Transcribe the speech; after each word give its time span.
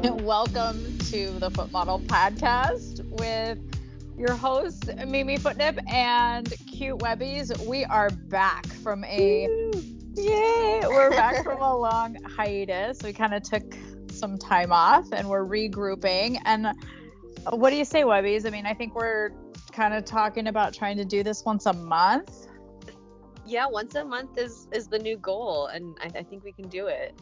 Welcome 0.02 0.96
to 1.10 1.30
the 1.40 1.50
Foot 1.50 1.70
Model 1.72 2.00
Podcast 2.00 3.04
with 3.20 3.58
your 4.16 4.32
host, 4.32 4.88
Mimi 5.06 5.36
Footnip 5.36 5.78
and 5.92 6.50
Cute 6.72 6.98
Webbies. 7.00 7.66
We 7.66 7.84
are 7.84 8.08
back 8.08 8.66
from 8.66 9.04
a 9.04 9.46
yay, 10.14 10.80
we're 10.86 11.10
back 11.10 11.44
from 11.44 11.60
a 11.60 11.76
long 11.78 12.16
hiatus. 12.24 13.02
We 13.02 13.12
kind 13.12 13.34
of 13.34 13.42
took 13.42 13.74
some 14.10 14.38
time 14.38 14.72
off 14.72 15.12
and 15.12 15.28
we're 15.28 15.44
regrouping. 15.44 16.40
And 16.46 16.68
what 17.50 17.68
do 17.68 17.76
you 17.76 17.84
say, 17.84 18.02
Webbies? 18.02 18.46
I 18.46 18.50
mean, 18.50 18.64
I 18.64 18.72
think 18.72 18.94
we're 18.94 19.32
kind 19.70 19.92
of 19.92 20.06
talking 20.06 20.46
about 20.46 20.72
trying 20.72 20.96
to 20.96 21.04
do 21.04 21.22
this 21.22 21.44
once 21.44 21.66
a 21.66 21.74
month. 21.74 22.46
Yeah, 23.44 23.66
once 23.66 23.96
a 23.96 24.04
month 24.04 24.38
is 24.38 24.66
is 24.72 24.88
the 24.88 24.98
new 24.98 25.18
goal, 25.18 25.66
and 25.66 25.94
I, 26.00 26.20
I 26.20 26.22
think 26.22 26.42
we 26.42 26.52
can 26.52 26.68
do 26.70 26.86
it. 26.86 27.20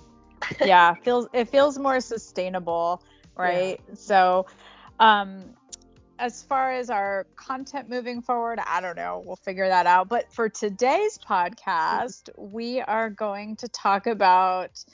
Yeah, 0.65 0.95
feels 0.95 1.29
it 1.33 1.49
feels 1.49 1.79
more 1.79 2.01
sustainable, 2.01 3.03
right? 3.37 3.81
Yeah. 3.89 3.95
So, 3.95 4.47
um, 5.01 5.55
as 6.19 6.43
far 6.43 6.73
as 6.73 6.91
our 6.91 7.27
content 7.37 7.89
moving 7.89 8.21
forward, 8.21 8.59
I 8.67 8.81
don't 8.81 8.97
know. 8.97 9.23
We'll 9.25 9.37
figure 9.37 9.69
that 9.69 9.87
out. 9.87 10.09
But 10.09 10.33
for 10.33 10.49
today's 10.49 11.19
podcast, 11.19 12.29
we 12.37 12.81
are 12.81 13.11
going 13.11 13.57
to 13.57 13.69
talk 13.69 14.07
about 14.07 14.85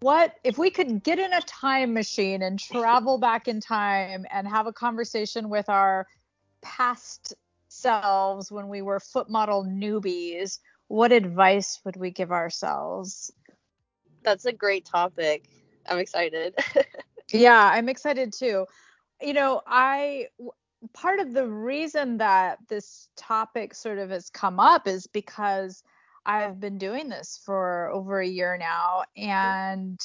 what 0.00 0.34
if 0.44 0.56
we 0.56 0.70
could 0.70 1.02
get 1.02 1.18
in 1.18 1.32
a 1.32 1.40
time 1.42 1.92
machine 1.92 2.42
and 2.42 2.58
travel 2.58 3.18
back 3.20 3.48
in 3.48 3.60
time 3.60 4.24
and 4.30 4.48
have 4.48 4.66
a 4.66 4.72
conversation 4.72 5.50
with 5.50 5.68
our 5.68 6.06
past 6.62 7.34
selves 7.68 8.50
when 8.50 8.68
we 8.68 8.82
were 8.82 9.00
foot 9.00 9.30
model 9.30 9.64
newbies, 9.64 10.58
what 10.88 11.12
advice 11.12 11.78
would 11.84 11.96
we 11.96 12.10
give 12.10 12.32
ourselves? 12.32 13.30
That's 14.22 14.44
a 14.44 14.52
great 14.52 14.84
topic. 14.84 15.48
I'm 15.88 15.98
excited. 15.98 16.54
yeah, 17.32 17.70
I'm 17.72 17.88
excited 17.88 18.32
too. 18.32 18.66
You 19.20 19.32
know, 19.34 19.60
I 19.66 20.26
part 20.94 21.20
of 21.20 21.32
the 21.32 21.46
reason 21.46 22.18
that 22.18 22.58
this 22.68 23.08
topic 23.16 23.74
sort 23.74 23.98
of 23.98 24.10
has 24.10 24.30
come 24.30 24.58
up 24.58 24.86
is 24.86 25.06
because 25.06 25.82
I've 26.24 26.60
been 26.60 26.78
doing 26.78 27.08
this 27.08 27.40
for 27.44 27.90
over 27.90 28.20
a 28.20 28.26
year 28.26 28.56
now 28.58 29.04
and 29.16 29.98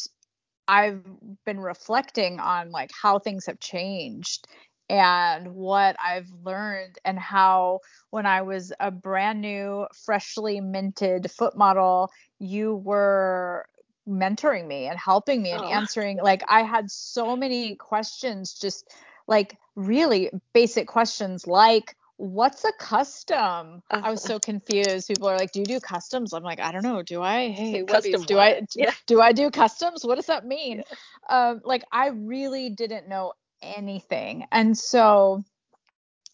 I've 0.68 1.04
been 1.46 1.60
reflecting 1.60 2.40
on 2.40 2.72
like 2.72 2.92
how 3.00 3.20
things 3.20 3.46
have 3.46 3.60
changed 3.60 4.48
and 4.90 5.54
what 5.54 5.96
I've 6.04 6.30
learned 6.44 6.98
and 7.06 7.18
how 7.20 7.80
when 8.12 8.26
I 8.26 8.42
was 8.42 8.72
a 8.80 8.92
brand 8.92 9.42
new 9.42 9.88
freshly 9.94 10.62
minted 10.62 11.32
foot 11.32 11.58
model 11.58 12.12
you 12.40 12.76
were 12.76 13.66
mentoring 14.08 14.68
me 14.68 14.88
and 14.88 15.00
helping 15.00 15.42
me 15.42 15.52
and 15.52 15.64
oh. 15.64 15.68
answering 15.70 16.18
like 16.18 16.44
I 16.48 16.64
had 16.64 16.92
so 16.92 17.36
many 17.36 17.76
questions 17.76 18.54
just 18.54 18.94
like 19.28 19.58
really 19.76 20.30
basic 20.54 20.88
questions 20.88 21.48
like 21.48 21.96
what's 22.18 22.64
a 22.64 22.72
custom? 22.80 23.84
Uh, 23.92 24.02
I 24.04 24.10
was 24.10 24.22
so 24.22 24.40
confused. 24.40 25.08
People 25.08 25.28
are 25.28 25.38
like, 25.38 25.52
"Do 25.52 25.60
you 25.60 25.66
do 25.66 25.80
customs?" 25.80 26.34
I'm 26.34 26.44
like, 26.44 26.60
"I 26.60 26.72
don't 26.72 26.84
know. 26.84 27.02
Do 27.02 27.22
I? 27.22 27.50
Hey, 27.50 27.84
custom 27.84 28.24
do 28.24 28.40
I 28.40 28.62
yeah. 28.76 28.92
do 29.06 29.22
I 29.22 29.32
do 29.32 29.52
customs? 29.52 30.06
What 30.06 30.16
does 30.16 30.28
that 30.28 30.46
mean?" 30.46 30.84
Yeah. 31.30 31.50
Um, 31.50 31.62
like 31.64 31.84
I 31.92 32.08
really 32.08 32.70
didn't 32.70 33.08
know 33.08 33.34
anything, 33.62 34.48
and 34.52 34.78
so 34.78 35.44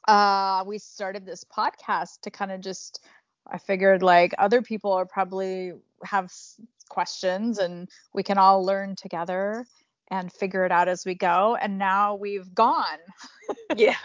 uh, 0.08 0.64
we 0.68 0.78
started 0.78 1.26
this 1.26 1.44
podcast 1.44 2.22
to 2.22 2.32
kind 2.32 2.52
of 2.52 2.62
just. 2.62 3.02
I 3.48 3.58
figured 3.58 4.04
like 4.04 4.36
other 4.38 4.62
people 4.62 4.94
are 4.94 5.06
probably 5.06 5.74
have 6.04 6.32
questions 6.92 7.58
and 7.58 7.88
we 8.14 8.22
can 8.22 8.38
all 8.38 8.64
learn 8.66 8.96
together 8.96 9.66
and 10.12 10.32
figure 10.32 10.66
it 10.66 10.74
out 10.74 10.90
as 10.90 11.06
we 11.06 11.16
go. 11.16 11.58
And 11.60 11.78
now 11.80 12.16
we've 12.16 12.54
gone. 12.54 13.00
Yeah. 13.76 13.96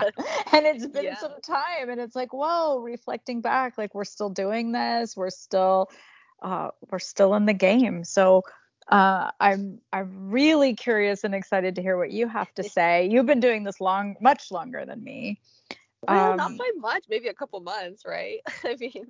and 0.53 0.67
it's 0.67 0.87
been 0.87 1.05
yeah. 1.05 1.19
some 1.19 1.41
time. 1.41 1.89
And 1.89 2.01
it's 2.01 2.17
like, 2.17 2.33
whoa, 2.33 2.79
reflecting 2.79 3.41
back, 3.41 3.79
like 3.79 3.95
we're 3.95 4.05
still 4.05 4.31
doing 4.31 4.73
this. 4.73 5.17
We're 5.17 5.31
still 5.31 5.89
uh 6.43 6.71
we're 6.91 6.99
still 6.99 7.35
in 7.35 7.47
the 7.47 7.55
game. 7.55 8.03
So 8.03 8.43
uh 8.89 9.31
I'm 9.39 9.81
I'm 9.93 10.31
really 10.31 10.75
curious 10.75 11.23
and 11.23 11.35
excited 11.35 11.77
to 11.77 11.83
hear 11.83 11.97
what 11.97 12.11
you 12.11 12.27
have 12.29 12.53
to 12.55 12.65
say. 12.65 13.09
You've 13.09 13.27
been 13.27 13.41
doing 13.41 13.63
this 13.63 13.81
long 13.81 14.17
much 14.21 14.51
longer 14.51 14.85
than 14.85 15.03
me. 15.03 15.41
Well, 16.03 16.33
um, 16.33 16.37
not 16.37 16.57
by 16.57 16.71
much, 16.77 17.05
maybe 17.09 17.29
a 17.29 17.35
couple 17.35 17.61
months, 17.61 18.03
right? 18.07 18.41
I 18.65 18.77
mean, 18.79 19.07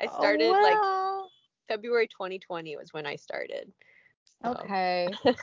I 0.00 0.06
started 0.06 0.50
well, 0.50 0.62
like 0.62 1.30
February 1.68 2.08
2020 2.08 2.76
was 2.76 2.92
when 2.92 3.06
I 3.06 3.16
started. 3.16 3.72
So. 4.42 4.52
Okay. 4.52 5.08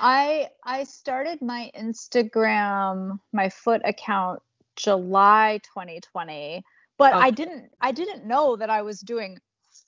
I 0.00 0.48
I 0.64 0.84
started 0.84 1.40
my 1.42 1.70
Instagram, 1.78 3.18
my 3.32 3.48
foot 3.48 3.82
account 3.84 4.40
July 4.74 5.60
2020, 5.62 6.64
but 6.98 7.14
okay. 7.14 7.22
I 7.22 7.30
didn't 7.30 7.70
I 7.80 7.92
didn't 7.92 8.26
know 8.26 8.56
that 8.56 8.70
I 8.70 8.82
was 8.82 9.00
doing 9.00 9.38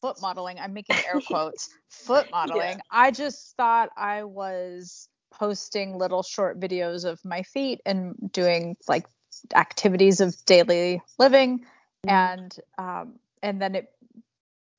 foot 0.00 0.16
modeling. 0.22 0.58
I'm 0.58 0.72
making 0.72 0.96
air 0.96 1.20
quotes, 1.26 1.68
foot 1.88 2.30
modeling. 2.30 2.76
Yeah. 2.76 2.80
I 2.90 3.10
just 3.10 3.56
thought 3.56 3.90
I 3.96 4.24
was 4.24 5.08
posting 5.32 5.96
little 5.96 6.22
short 6.22 6.58
videos 6.58 7.04
of 7.04 7.20
my 7.24 7.42
feet 7.42 7.80
and 7.84 8.14
doing 8.32 8.76
like 8.88 9.06
activities 9.54 10.20
of 10.20 10.34
daily 10.46 11.02
living 11.18 11.60
mm-hmm. 11.60 12.08
and 12.08 12.56
um 12.78 13.18
and 13.42 13.60
then 13.60 13.74
it 13.74 13.92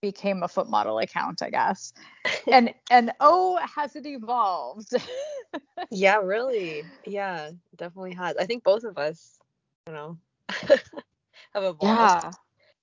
became 0.01 0.43
a 0.43 0.47
foot 0.47 0.69
model 0.69 0.99
account, 0.99 1.41
I 1.41 1.49
guess. 1.49 1.93
and 2.51 2.73
and 2.89 3.11
oh, 3.19 3.59
has 3.75 3.95
it 3.95 4.05
evolved? 4.05 4.93
yeah, 5.91 6.17
really. 6.17 6.83
Yeah, 7.05 7.51
definitely 7.75 8.13
has. 8.13 8.37
I 8.37 8.45
think 8.45 8.63
both 8.63 8.83
of 8.83 8.97
us, 8.97 9.37
you 9.87 9.93
know, 9.93 10.17
have 10.49 11.63
evolved. 11.63 11.81
Yeah. 11.81 12.31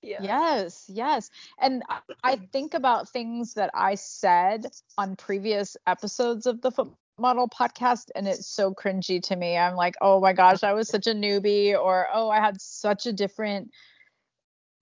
Yeah. 0.03 0.21
Yes, 0.21 0.85
yes. 0.87 1.31
And 1.59 1.83
I 2.23 2.37
think 2.53 2.75
about 2.75 3.09
things 3.09 3.55
that 3.55 3.71
I 3.73 3.95
said 3.95 4.67
on 4.97 5.15
previous 5.15 5.75
episodes 5.87 6.45
of 6.45 6.61
the 6.61 6.71
foot 6.71 6.93
model 7.17 7.49
podcast 7.49 8.09
and 8.15 8.27
it's 8.27 8.47
so 8.47 8.73
cringy 8.73 9.21
to 9.23 9.35
me. 9.35 9.57
I'm 9.57 9.75
like, 9.75 9.95
"Oh 10.01 10.19
my 10.21 10.33
gosh, 10.33 10.63
I 10.63 10.73
was 10.73 10.87
such 10.87 11.07
a 11.07 11.13
newbie," 11.13 11.75
or 11.77 12.07
"Oh, 12.13 12.29
I 12.29 12.39
had 12.39 12.61
such 12.61 13.07
a 13.07 13.13
different 13.13 13.71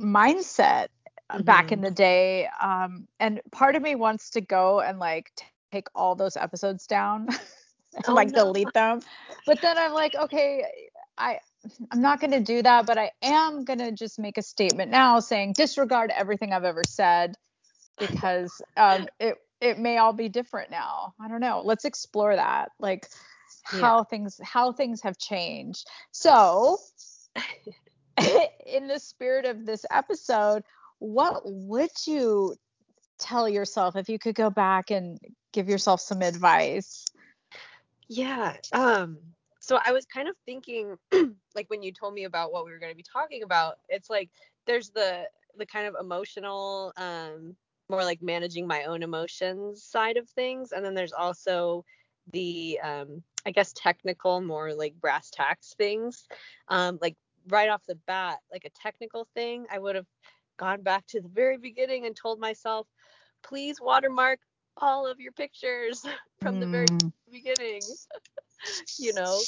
mindset 0.01 0.87
mm-hmm. 1.31 1.43
back 1.43 1.71
in 1.71 1.79
mm-hmm. 1.79 1.85
the 1.85 1.91
day. 1.91 2.47
Um, 2.61 3.07
and 3.19 3.41
part 3.51 3.75
of 3.75 3.81
me 3.81 3.95
wants 3.95 4.31
to 4.31 4.41
go 4.41 4.81
and 4.81 4.99
like 4.99 5.31
t- 5.35 5.45
take 5.71 5.87
all 5.95 6.15
those 6.15 6.37
episodes 6.37 6.87
down 6.87 7.27
and 7.95 8.05
oh, 8.07 8.13
like 8.13 8.29
no. 8.29 8.45
delete 8.45 8.73
them. 8.73 9.01
But 9.45 9.61
then 9.61 9.77
I'm 9.77 9.93
like, 9.93 10.15
okay, 10.15 10.65
I 11.17 11.39
I'm 11.91 12.01
not 12.01 12.19
going 12.19 12.31
to 12.31 12.39
do 12.39 12.61
that, 12.61 12.85
but 12.85 12.97
I 12.97 13.11
am 13.21 13.63
going 13.63 13.79
to 13.79 13.91
just 13.91 14.19
make 14.19 14.37
a 14.37 14.41
statement 14.41 14.91
now 14.91 15.19
saying 15.19 15.53
disregard 15.53 16.11
everything 16.15 16.53
I've 16.53 16.63
ever 16.63 16.83
said 16.87 17.35
because 17.97 18.61
um, 18.77 19.07
it 19.19 19.37
it 19.61 19.79
may 19.79 19.97
all 19.97 20.13
be 20.13 20.29
different 20.29 20.69
now. 20.69 21.13
I 21.19 21.27
don't 21.27 21.39
know. 21.39 21.61
Let's 21.63 21.85
explore 21.85 22.35
that. 22.35 22.71
Like 22.79 23.07
how 23.63 23.97
yeah. 23.97 24.03
things 24.03 24.39
how 24.43 24.71
things 24.73 25.01
have 25.01 25.17
changed. 25.17 25.87
So 26.11 26.77
in 28.65 28.87
the 28.87 28.99
spirit 28.99 29.45
of 29.45 29.65
this 29.65 29.85
episode, 29.91 30.63
what 31.05 31.41
would 31.45 31.91
you 32.07 32.55
tell 33.19 33.47
yourself 33.47 33.95
if 33.95 34.09
you 34.09 34.19
could 34.19 34.35
go 34.35 34.49
back 34.49 34.91
and 34.91 35.19
give 35.53 35.69
yourself 35.69 36.01
some 36.01 36.21
advice? 36.21 37.05
Yeah. 38.07 38.57
Um 38.73 39.19
so 39.59 39.79
I 39.83 39.93
was 39.93 40.05
kind 40.05 40.27
of 40.27 40.35
thinking 40.45 40.95
like 41.55 41.69
when 41.69 41.81
you 41.81 41.91
told 41.91 42.13
me 42.13 42.25
about 42.25 42.51
what 42.51 42.65
we 42.65 42.71
were 42.71 42.77
going 42.77 42.91
to 42.91 42.97
be 42.97 43.03
talking 43.03 43.43
about, 43.43 43.75
it's 43.89 44.09
like 44.09 44.29
there's 44.65 44.89
the 44.89 45.25
the 45.57 45.65
kind 45.65 45.87
of 45.87 45.95
emotional 45.99 46.91
um 46.97 47.55
more 47.89 48.03
like 48.03 48.21
managing 48.21 48.67
my 48.67 48.83
own 48.85 49.03
emotions 49.03 49.83
side 49.83 50.17
of 50.17 50.27
things 50.29 50.71
and 50.71 50.83
then 50.83 50.95
there's 50.95 51.13
also 51.13 51.85
the 52.33 52.79
um 52.83 53.21
I 53.45 53.51
guess 53.51 53.73
technical 53.73 54.41
more 54.41 54.73
like 54.73 54.99
brass 54.99 55.29
tacks 55.29 55.75
things. 55.77 56.27
Um 56.67 56.97
like 57.01 57.15
right 57.47 57.69
off 57.69 57.85
the 57.87 57.95
bat, 58.07 58.39
like 58.51 58.65
a 58.65 58.69
technical 58.71 59.27
thing, 59.35 59.65
I 59.71 59.77
would 59.77 59.95
have 59.95 60.07
gone 60.57 60.81
back 60.81 61.05
to 61.07 61.21
the 61.21 61.29
very 61.29 61.57
beginning 61.57 62.05
and 62.05 62.15
told 62.15 62.39
myself, 62.39 62.87
please 63.43 63.79
watermark 63.81 64.39
all 64.77 65.07
of 65.07 65.19
your 65.19 65.31
pictures 65.31 66.03
from 66.41 66.55
mm. 66.55 66.59
the 66.61 66.67
very 66.67 66.87
mm. 66.87 67.11
beginning. 67.31 67.81
you 68.99 69.13
know, 69.13 69.39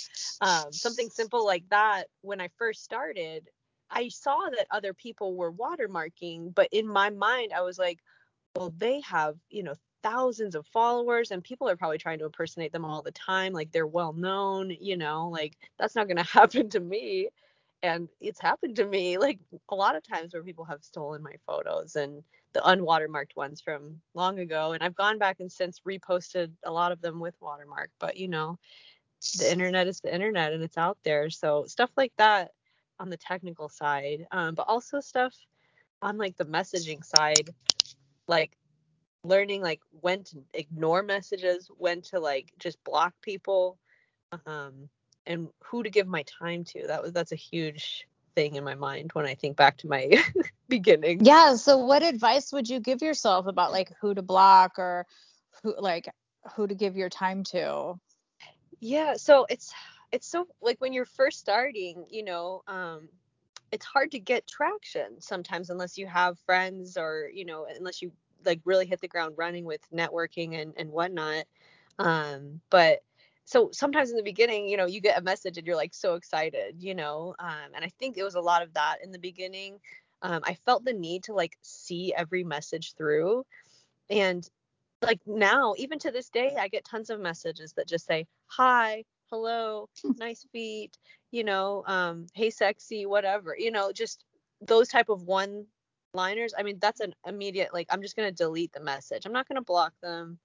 um, 0.42 0.72
something 0.72 1.10
simple 1.10 1.46
like 1.46 1.64
that. 1.70 2.06
When 2.22 2.42
I 2.42 2.50
first 2.58 2.84
started, 2.84 3.50
I 3.90 4.10
saw 4.10 4.50
that 4.56 4.68
other 4.72 4.94
people 4.94 5.36
were 5.36 5.52
watermarking, 5.52 6.54
but 6.54 6.68
in 6.72 6.88
my 6.88 7.10
mind, 7.10 7.54
I 7.54 7.62
was 7.62 7.80
like, 7.80 8.00
well, 8.56 8.74
they 8.78 9.02
have, 9.02 9.36
you 9.50 9.64
know, 9.64 9.76
thousands 10.04 10.56
of 10.56 10.66
followers 10.68 11.32
and 11.32 11.44
people 11.44 11.70
are 11.70 11.76
probably 11.76 11.98
trying 11.98 12.20
to 12.20 12.26
impersonate 12.26 12.72
them 12.72 12.86
all 12.86 13.02
the 13.02 13.12
time. 13.12 13.54
Like 13.54 13.72
they're 13.72 13.88
well 13.88 14.14
known, 14.14 14.76
you 14.80 14.98
know, 14.98 15.30
like 15.30 15.58
that's 15.78 15.96
not 15.96 16.08
going 16.08 16.18
to 16.24 16.24
happen 16.24 16.70
to 16.70 16.80
me. 16.80 17.30
And 17.84 18.10
it's 18.20 18.42
happened 18.42 18.76
to 18.76 18.86
me 18.86 19.18
like 19.18 19.40
a 19.70 19.76
lot 19.76 19.96
of 19.96 20.04
times 20.04 20.34
where 20.34 20.44
people 20.44 20.66
have 20.66 20.84
stolen 20.84 21.22
my 21.22 21.36
photos 21.46 21.96
and 21.96 22.24
the 22.54 22.62
unwatermarked 22.62 23.36
ones 23.36 23.62
from 23.62 24.00
long 24.14 24.40
ago 24.40 24.72
and 24.74 24.84
i've 24.84 24.96
gone 24.96 25.18
back 25.18 25.40
and 25.40 25.52
since 25.52 25.82
reposted 25.88 26.52
a 26.64 26.72
lot 26.72 26.92
of 26.92 27.02
them 27.02 27.20
with 27.20 27.36
watermark 27.42 27.90
but 28.00 28.18
you 28.18 28.28
know 28.28 28.58
the 29.40 29.52
internet 29.52 29.88
is 29.88 30.00
the 30.02 30.14
internet 30.14 30.54
and 30.54 30.64
it's 30.64 30.78
out 30.78 30.98
there 31.04 31.30
so 31.30 31.66
stuff 31.66 31.92
like 31.98 32.14
that 32.18 32.52
on 33.00 33.10
the 33.10 33.18
technical 33.18 33.70
side 33.70 34.26
um, 34.32 34.56
but 34.56 34.68
also 34.68 35.00
stuff 35.00 35.34
on 36.02 36.18
like 36.18 36.36
the 36.38 36.46
messaging 36.46 37.04
side 37.04 37.50
like 38.28 38.58
learning 39.24 39.62
like 39.62 39.82
when 40.02 40.24
to 40.24 40.38
ignore 40.54 41.04
messages 41.04 41.70
when 41.78 42.02
to 42.02 42.20
like 42.20 42.52
just 42.60 42.82
block 42.84 43.14
people 43.22 43.78
um 44.46 44.90
and 45.28 45.50
who 45.64 45.84
to 45.84 45.90
give 45.90 46.08
my 46.08 46.24
time 46.24 46.64
to. 46.66 46.88
That 46.88 47.04
was 47.04 47.14
that's 47.14 47.32
a 47.32 47.38
huge 47.38 48.08
thing 48.36 48.56
in 48.56 48.64
my 48.64 48.76
mind 48.76 49.12
when 49.14 49.26
I 49.26 49.36
think 49.36 49.58
back 49.58 49.78
to 49.78 49.88
my 49.88 50.24
beginning. 50.70 51.26
Yeah. 51.26 51.56
So 51.56 51.78
what 51.78 52.04
advice 52.04 52.52
would 52.54 52.70
you 52.70 52.80
give 52.80 53.02
yourself 53.02 53.48
about 53.48 53.72
like 53.72 53.92
who 54.02 54.14
to 54.14 54.22
block 54.22 54.78
or 54.78 55.06
who 55.64 55.76
like 55.80 56.10
who 56.56 56.68
to 56.68 56.76
give 56.76 56.96
your 56.96 57.10
time 57.10 57.44
to? 57.46 58.00
Yeah. 58.80 59.16
So 59.16 59.46
it's 59.50 59.74
it's 60.12 60.28
so 60.28 60.48
like 60.62 60.80
when 60.80 60.94
you're 60.94 61.06
first 61.06 61.40
starting, 61.40 62.06
you 62.10 62.24
know, 62.24 62.64
um, 62.68 63.10
it's 63.72 63.86
hard 63.86 64.12
to 64.12 64.20
get 64.20 64.48
traction 64.48 65.20
sometimes 65.20 65.70
unless 65.70 65.98
you 65.98 66.08
have 66.08 66.40
friends 66.46 66.98
or 66.98 67.30
you 67.34 67.46
know 67.46 67.66
unless 67.78 68.02
you 68.02 68.12
like 68.46 68.62
really 68.66 68.86
hit 68.86 69.02
the 69.02 69.08
ground 69.08 69.36
running 69.38 69.66
with 69.66 69.82
networking 69.94 70.62
and 70.62 70.74
and 70.78 70.92
whatnot. 70.92 71.46
Um, 72.00 72.62
but 72.70 73.00
so 73.48 73.70
sometimes 73.72 74.10
in 74.10 74.18
the 74.18 74.24
beginning, 74.24 74.68
you 74.68 74.76
know, 74.76 74.88
you 74.88 75.00
get 75.00 75.18
a 75.18 75.24
message 75.24 75.58
and 75.58 75.66
you're 75.66 75.78
like 75.78 75.94
so 75.94 76.16
excited, 76.16 76.76
you 76.84 76.94
know, 76.94 77.34
um, 77.40 77.72
and 77.74 77.86
I 77.86 77.90
think 77.98 78.18
it 78.18 78.24
was 78.24 78.36
a 78.36 78.42
lot 78.42 78.62
of 78.62 78.74
that 78.74 78.98
in 79.02 79.10
the 79.14 79.20
beginning. 79.20 79.80
Um, 80.22 80.42
I 80.44 80.56
felt 80.66 80.84
the 80.84 80.92
need 80.92 81.24
to 81.24 81.34
like 81.34 81.58
see 81.62 82.14
every 82.14 82.44
message 82.44 82.94
through, 82.98 83.46
and 84.10 84.46
like 85.02 85.22
now, 85.26 85.76
even 85.78 85.98
to 86.00 86.12
this 86.12 86.30
day, 86.30 86.58
I 86.60 86.68
get 86.68 86.84
tons 86.84 87.10
of 87.10 87.22
messages 87.22 87.72
that 87.78 87.88
just 87.88 88.06
say 88.06 88.28
hi, 88.48 89.06
hello, 89.30 89.88
nice 90.18 90.46
feet, 90.52 90.98
you 91.32 91.46
know, 91.46 91.86
um, 91.88 92.28
hey, 92.34 92.50
sexy, 92.50 93.06
whatever, 93.06 93.56
you 93.58 93.72
know, 93.72 93.94
just 93.94 94.26
those 94.60 94.90
type 94.90 95.08
of 95.08 95.22
one 95.24 95.66
liners. 96.14 96.54
I 96.58 96.64
mean, 96.64 96.80
that's 96.82 97.00
an 97.00 97.16
immediate 97.26 97.74
like 97.74 97.88
I'm 97.92 98.02
just 98.02 98.18
gonna 98.18 98.30
delete 98.34 98.74
the 98.74 98.82
message. 98.82 99.26
I'm 99.26 99.32
not 99.32 99.48
gonna 99.48 99.62
block 99.62 99.94
them 100.02 100.38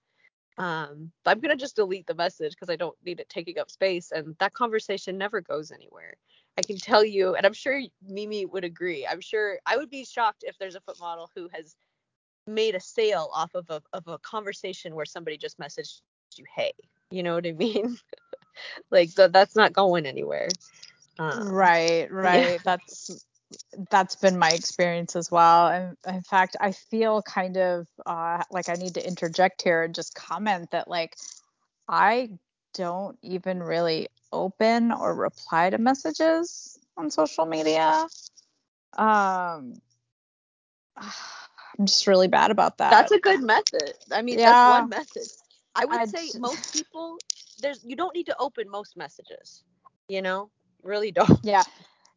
um 0.59 1.11
but 1.25 1.31
i'm 1.31 1.41
going 1.41 1.57
to 1.57 1.61
just 1.61 1.77
delete 1.77 2.07
the 2.07 2.15
message 2.15 2.53
because 2.53 2.71
i 2.71 2.77
don't 2.77 2.97
need 3.05 3.21
it 3.21 3.29
taking 3.29 3.59
up 3.59 3.71
space 3.71 4.13
and 4.13 4.37
that 4.39 4.53
conversation 4.53 5.19
never 5.19 5.41
goes 5.41 5.71
anywhere. 5.71 6.15
I 6.59 6.63
can 6.63 6.77
tell 6.77 7.05
you 7.05 7.35
and 7.35 7.47
i'm 7.47 7.55
sure 7.55 7.81
mimi 8.07 8.45
would 8.45 8.65
agree 8.65 9.07
i'm 9.11 9.21
sure 9.21 9.59
i 9.67 9.77
would 9.77 9.91
be 9.91 10.05
shocked 10.05 10.45
if 10.47 10.59
there's 10.59 10.75
a 10.75 10.81
foot 10.81 11.01
model 11.01 11.31
who 11.35 11.49
has 11.53 11.77
made 12.47 12.75
a 12.75 12.81
sale 12.81 13.31
off 13.35 13.55
of 13.55 13.71
a, 13.71 13.83
of 13.93 14.07
a 14.09 14.19
conversation 14.19 14.95
where 14.95 15.07
somebody 15.07 15.39
just 15.39 15.59
messaged 15.59 16.03
you 16.37 16.45
hey 16.55 16.73
you 17.11 17.23
know 17.23 17.35
what 17.35 17.47
i 17.47 17.53
mean? 17.53 17.99
Like 18.91 19.11
so 19.11 19.29
that's 19.29 19.57
not 19.57 19.73
going 19.73 20.07
anywhere. 20.07 20.49
Um, 21.19 21.49
right 21.49 22.11
right 22.13 22.61
yeah. 22.65 22.65
that's 22.65 23.27
that's 23.91 24.17
been 24.17 24.39
my 24.39 24.51
experience 24.51 25.17
as 25.17 25.31
well. 25.31 25.69
And 25.69 25.97
in 26.07 26.23
fact, 26.23 26.57
I 26.61 26.73
feel 26.73 27.23
kind 27.23 27.57
of 27.57 27.87
uh, 28.07 28.43
like 28.51 28.69
I 28.69 28.75
need 28.75 28.95
to 28.95 29.07
interject 29.07 29.63
here 29.63 29.83
and 29.83 29.95
just 29.95 30.15
comment 30.15 30.71
that 30.73 30.89
like 30.89 31.17
I 31.89 32.31
don't 32.75 33.19
even 33.23 33.63
really 33.63 34.09
open 34.33 34.93
or 34.93 35.15
reply 35.15 35.71
to 35.71 35.79
messages 35.79 36.79
on 36.97 37.11
social 37.11 37.47
media. 37.47 38.07
Um, 38.97 39.75
I'm 40.97 41.87
just 41.87 42.07
really 42.07 42.29
bad 42.29 42.51
about 42.51 42.79
that. 42.79 42.91
That's 42.91 43.13
a 43.13 43.19
good 43.19 43.43
method. 43.43 43.95
I 44.11 44.23
mean, 44.23 44.39
yeah. 44.39 44.51
that's 44.51 44.81
one 44.81 44.89
method. 44.91 45.23
I 45.75 45.85
would 45.87 46.01
I'd... 46.01 46.09
say 46.11 46.39
most 46.39 46.73
people 46.75 47.19
there's 47.61 47.83
you 47.85 47.97
don't 47.97 48.15
need 48.15 48.27
to 48.27 48.37
open 48.39 48.69
most 48.69 48.97
messages. 48.97 49.63
You 50.09 50.21
know, 50.21 50.51
really 50.83 51.13
don't. 51.13 51.41
Yeah. 51.43 51.63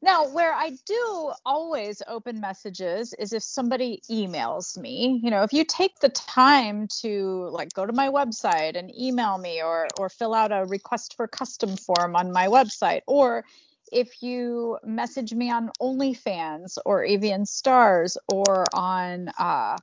Now, 0.06 0.28
where 0.28 0.54
I 0.54 0.78
do 0.86 1.34
always 1.48 2.04
open 2.08 2.40
messages 2.40 3.16
is 3.18 3.34
if 3.34 3.42
somebody 3.42 4.04
emails 4.08 4.78
me. 4.78 5.20
You 5.24 5.32
know, 5.32 5.42
if 5.42 5.52
you 5.52 5.66
take 5.66 5.98
the 5.98 6.10
time 6.10 6.88
to 7.02 7.50
like 7.52 7.74
go 7.74 7.88
to 7.88 7.92
my 7.92 8.10
website 8.10 8.78
and 8.78 8.96
email 8.96 9.40
me 9.40 9.64
or 9.64 9.88
or 9.98 10.10
fill 10.10 10.36
out 10.36 10.52
a 10.52 10.64
request 10.66 11.16
for 11.16 11.28
custom 11.28 11.76
form 11.76 12.16
on 12.16 12.32
my 12.32 12.46
website 12.46 13.02
or 13.08 13.46
if 13.92 14.22
you 14.22 14.78
message 14.84 15.34
me 15.34 15.50
on 15.50 15.72
OnlyFans 15.82 16.78
or 16.86 17.04
AVN 17.04 17.48
Stars 17.48 18.16
or 18.32 18.66
on 18.76 19.30
uh, 19.40 19.76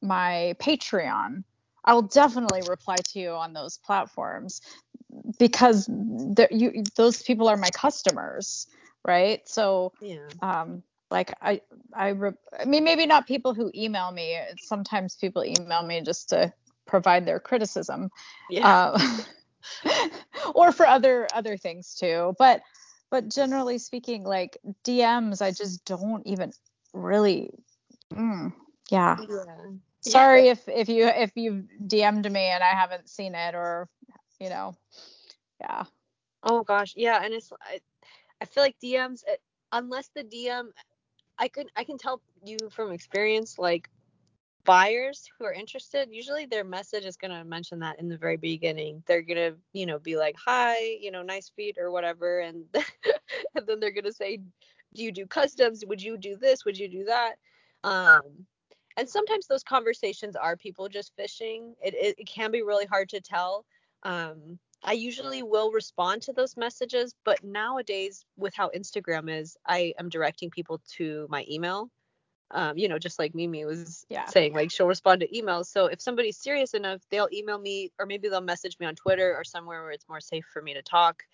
my 0.00 0.54
Patreon, 0.60 1.42
I 1.84 1.92
will 1.92 2.02
definitely 2.02 2.62
reply 2.68 2.96
to 3.04 3.18
you 3.18 3.30
on 3.30 3.52
those 3.52 3.78
platforms 3.78 4.60
because 5.40 5.88
you, 6.52 6.84
those 6.94 7.24
people 7.24 7.48
are 7.48 7.56
my 7.56 7.70
customers 7.70 8.68
right? 9.06 9.48
So 9.48 9.92
yeah. 10.00 10.28
um 10.42 10.82
like 11.10 11.32
I 11.40 11.60
I 11.94 12.08
re- 12.08 12.32
I 12.58 12.64
mean 12.64 12.84
maybe 12.84 13.06
not 13.06 13.26
people 13.26 13.54
who 13.54 13.70
email 13.74 14.10
me. 14.10 14.38
Sometimes 14.58 15.16
people 15.16 15.44
email 15.44 15.82
me 15.82 16.02
just 16.02 16.28
to 16.30 16.52
provide 16.86 17.26
their 17.26 17.40
criticism. 17.40 18.10
Yeah. 18.50 18.68
Uh, 18.68 19.18
or 20.54 20.72
for 20.72 20.86
other 20.86 21.28
other 21.32 21.56
things 21.56 21.94
too. 21.94 22.34
But 22.38 22.62
but 23.10 23.28
generally 23.30 23.78
speaking 23.78 24.24
like 24.24 24.58
DMs 24.84 25.40
I 25.40 25.52
just 25.52 25.84
don't 25.84 26.26
even 26.26 26.52
really 26.92 27.50
mm, 28.12 28.52
yeah. 28.90 29.16
yeah. 29.28 29.44
Sorry 30.00 30.46
yeah. 30.46 30.52
if 30.52 30.68
if 30.68 30.88
you 30.88 31.06
if 31.06 31.30
you've 31.36 31.64
DM'd 31.86 32.30
me 32.30 32.46
and 32.46 32.62
I 32.62 32.70
haven't 32.70 33.08
seen 33.08 33.34
it 33.34 33.54
or 33.54 33.88
you 34.40 34.50
know. 34.50 34.74
Yeah. 35.60 35.84
Oh 36.42 36.62
gosh, 36.62 36.94
yeah, 36.96 37.24
and 37.24 37.34
it's 37.34 37.52
I 37.60 37.80
feel 38.44 38.62
like 38.62 38.76
DMs, 38.82 39.22
eh, 39.26 39.36
unless 39.72 40.10
the 40.14 40.22
DM, 40.22 40.68
I 41.38 41.48
can 41.48 41.66
I 41.76 41.84
can 41.84 41.98
tell 41.98 42.20
you 42.44 42.58
from 42.70 42.92
experience, 42.92 43.58
like 43.58 43.88
buyers 44.64 45.28
who 45.38 45.44
are 45.46 45.52
interested, 45.52 46.08
usually 46.10 46.44
their 46.44 46.64
message 46.64 47.04
is 47.04 47.16
gonna 47.16 47.44
mention 47.44 47.78
that 47.80 47.98
in 47.98 48.08
the 48.08 48.18
very 48.18 48.36
beginning. 48.36 49.02
They're 49.06 49.22
gonna, 49.22 49.52
you 49.72 49.86
know, 49.86 49.98
be 49.98 50.16
like, 50.16 50.36
"Hi, 50.44 50.78
you 51.00 51.10
know, 51.10 51.22
nice 51.22 51.48
feet" 51.50 51.78
or 51.78 51.90
whatever, 51.90 52.40
and 52.40 52.64
and 53.54 53.66
then 53.66 53.80
they're 53.80 53.92
gonna 53.92 54.12
say, 54.12 54.38
"Do 54.94 55.02
you 55.04 55.12
do 55.12 55.26
customs? 55.26 55.84
Would 55.86 56.02
you 56.02 56.18
do 56.18 56.36
this? 56.36 56.64
Would 56.64 56.78
you 56.78 56.88
do 56.88 57.04
that?" 57.04 57.36
Um, 57.84 58.46
and 58.96 59.08
sometimes 59.08 59.46
those 59.46 59.62
conversations 59.62 60.36
are 60.36 60.56
people 60.56 60.88
just 60.88 61.14
fishing. 61.16 61.74
It, 61.82 61.94
it, 61.94 62.14
it 62.18 62.26
can 62.26 62.50
be 62.50 62.62
really 62.62 62.86
hard 62.86 63.08
to 63.10 63.20
tell. 63.20 63.64
Um, 64.02 64.58
I 64.82 64.92
usually 64.92 65.42
will 65.42 65.72
respond 65.72 66.22
to 66.22 66.32
those 66.32 66.56
messages, 66.56 67.14
but 67.24 67.42
nowadays 67.42 68.24
with 68.36 68.54
how 68.54 68.70
Instagram 68.70 69.30
is, 69.30 69.56
I 69.66 69.94
am 69.98 70.08
directing 70.08 70.50
people 70.50 70.80
to 70.96 71.26
my 71.28 71.44
email. 71.50 71.90
Um, 72.52 72.78
you 72.78 72.88
know, 72.88 72.98
just 72.98 73.18
like 73.18 73.34
Mimi 73.34 73.64
was 73.64 74.04
yeah. 74.08 74.26
saying, 74.26 74.54
like 74.54 74.70
she'll 74.70 74.86
respond 74.86 75.20
to 75.20 75.28
emails. 75.28 75.66
So 75.66 75.86
if 75.86 76.00
somebody's 76.00 76.36
serious 76.36 76.74
enough, 76.74 77.02
they'll 77.10 77.28
email 77.32 77.58
me 77.58 77.90
or 77.98 78.06
maybe 78.06 78.28
they'll 78.28 78.40
message 78.40 78.78
me 78.78 78.86
on 78.86 78.94
Twitter 78.94 79.34
or 79.36 79.42
somewhere 79.42 79.82
where 79.82 79.90
it's 79.90 80.08
more 80.08 80.20
safe 80.20 80.44
for 80.52 80.62
me 80.62 80.74
to 80.74 80.82
talk. 80.82 81.24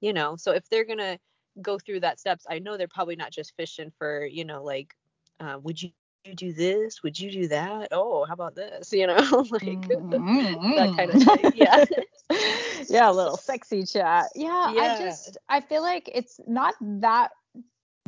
You 0.00 0.12
know, 0.12 0.36
so 0.36 0.52
if 0.52 0.68
they're 0.68 0.84
gonna 0.84 1.18
go 1.60 1.78
through 1.78 2.00
that 2.00 2.20
steps, 2.20 2.46
I 2.48 2.60
know 2.60 2.76
they're 2.76 2.88
probably 2.88 3.16
not 3.16 3.32
just 3.32 3.56
fishing 3.56 3.90
for, 3.98 4.24
you 4.24 4.44
know, 4.44 4.62
like, 4.62 4.94
uh, 5.40 5.58
would 5.62 5.82
you 5.82 5.90
you 6.24 6.34
do 6.34 6.52
this? 6.52 7.02
Would 7.02 7.18
you 7.18 7.30
do 7.30 7.48
that? 7.48 7.88
Oh, 7.92 8.24
how 8.24 8.34
about 8.34 8.54
this? 8.54 8.92
You 8.92 9.06
know, 9.06 9.14
like 9.50 9.62
mm-hmm. 9.62 10.70
that 10.76 10.96
kind 10.96 11.10
of 11.10 11.22
thing. 11.22 11.52
Yeah. 11.54 11.84
yeah, 12.88 13.10
a 13.10 13.12
little 13.12 13.36
sexy 13.36 13.84
chat. 13.84 14.26
Yeah, 14.34 14.72
yeah, 14.72 14.82
I 14.82 14.98
just 14.98 15.38
I 15.48 15.60
feel 15.60 15.82
like 15.82 16.10
it's 16.12 16.40
not 16.46 16.74
that 16.80 17.30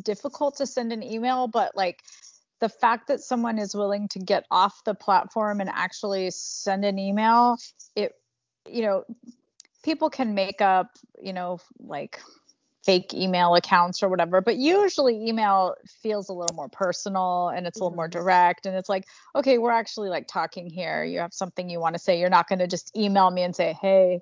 difficult 0.03 0.57
to 0.57 0.67
send 0.67 0.93
an 0.93 1.03
email, 1.03 1.49
but 1.49 1.77
like 1.77 2.03
the 2.61 2.69
fact 2.69 3.09
that 3.09 3.21
someone 3.21 3.59
is 3.59 3.75
willing 3.75 4.09
to 4.09 4.19
get 4.19 4.45
off 4.51 4.85
the 4.85 4.95
platform 4.95 5.61
and 5.61 5.71
actually 5.71 6.31
send 6.31 6.85
an 6.85 6.99
email, 6.99 7.57
it 7.97 8.13
you 8.69 8.83
know, 8.83 9.05
people 9.83 10.11
can 10.11 10.35
make 10.35 10.61
up, 10.61 10.91
you 11.21 11.33
know, 11.33 11.59
like 11.81 12.21
fake 12.85 13.15
email 13.15 13.55
accounts 13.55 14.03
or 14.03 14.09
whatever 14.09 14.41
but 14.41 14.57
usually 14.57 15.29
email 15.29 15.75
feels 15.87 16.29
a 16.29 16.33
little 16.33 16.55
more 16.55 16.69
personal 16.69 17.49
and 17.49 17.67
it's 17.67 17.79
a 17.79 17.83
little 17.83 17.95
more 17.95 18.09
mm-hmm. 18.09 18.19
direct 18.19 18.67
and 18.67 18.77
it's 18.77 18.89
like 18.89 19.07
okay 19.35 19.59
we're 19.59 19.71
actually 19.71 20.09
like 20.09 20.27
talking 20.27 20.69
here. 20.69 21.05
You 21.05 21.19
have 21.21 21.33
something 21.33 21.71
you 21.71 21.81
want 21.81 21.95
to 21.95 21.99
say. 21.99 22.19
You're 22.19 22.31
not 22.31 22.49
going 22.49 22.59
to 22.59 22.67
just 22.67 22.97
email 22.97 23.31
me 23.31 23.43
and 23.43 23.55
say 23.55 23.77
hey 23.81 24.21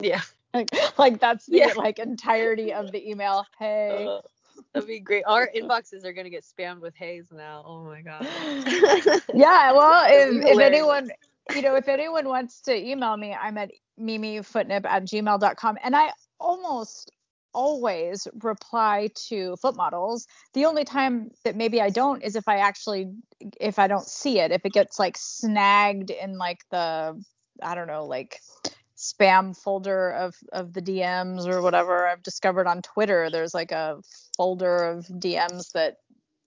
yeah. 0.00 0.20
Like, 0.54 0.68
like 0.98 1.18
that's 1.18 1.46
the 1.46 1.56
yeah. 1.56 1.72
like 1.76 1.98
entirety 1.98 2.74
of 2.74 2.92
the 2.92 3.08
email. 3.08 3.46
Hey. 3.58 4.06
Uh, 4.06 4.20
that'd 4.74 4.86
be 4.86 5.00
great. 5.00 5.24
Our 5.26 5.48
inboxes 5.56 6.04
are 6.04 6.12
going 6.12 6.26
to 6.26 6.30
get 6.30 6.44
spammed 6.44 6.82
with 6.82 6.94
hays 6.94 7.24
now. 7.32 7.64
Oh 7.66 7.84
my 7.84 8.02
god 8.02 8.22
yeah 9.34 9.72
well 9.72 10.04
if, 10.10 10.44
if 10.44 10.58
anyone 10.58 11.10
you 11.54 11.62
know 11.62 11.74
if 11.74 11.88
anyone 11.88 12.26
wants 12.26 12.60
to 12.60 12.74
email 12.74 13.16
me 13.16 13.34
i'm 13.34 13.58
at 13.58 13.70
mimifootnip 13.98 14.84
at 14.84 15.04
gmail.com 15.04 15.78
and 15.82 15.96
i 15.96 16.10
almost 16.42 17.10
always 17.54 18.26
reply 18.40 19.10
to 19.28 19.56
foot 19.56 19.76
models. 19.76 20.26
The 20.54 20.64
only 20.64 20.84
time 20.84 21.30
that 21.44 21.56
maybe 21.56 21.80
I 21.80 21.90
don't 21.90 22.22
is 22.22 22.36
if 22.36 22.48
I 22.48 22.56
actually 22.58 23.12
if 23.60 23.78
I 23.78 23.86
don't 23.86 24.06
see 24.06 24.38
it, 24.38 24.52
if 24.52 24.64
it 24.64 24.72
gets 24.72 24.98
like 24.98 25.16
snagged 25.18 26.10
in 26.10 26.38
like 26.38 26.60
the 26.70 27.22
I 27.62 27.74
don't 27.74 27.86
know, 27.86 28.06
like 28.06 28.40
spam 28.96 29.56
folder 29.56 30.10
of 30.10 30.34
of 30.52 30.72
the 30.72 30.82
DMs 30.82 31.46
or 31.46 31.62
whatever. 31.62 32.06
I've 32.06 32.22
discovered 32.22 32.66
on 32.66 32.82
Twitter 32.82 33.30
there's 33.30 33.54
like 33.54 33.72
a 33.72 34.00
folder 34.36 34.76
of 34.76 35.06
DMs 35.06 35.72
that 35.72 35.96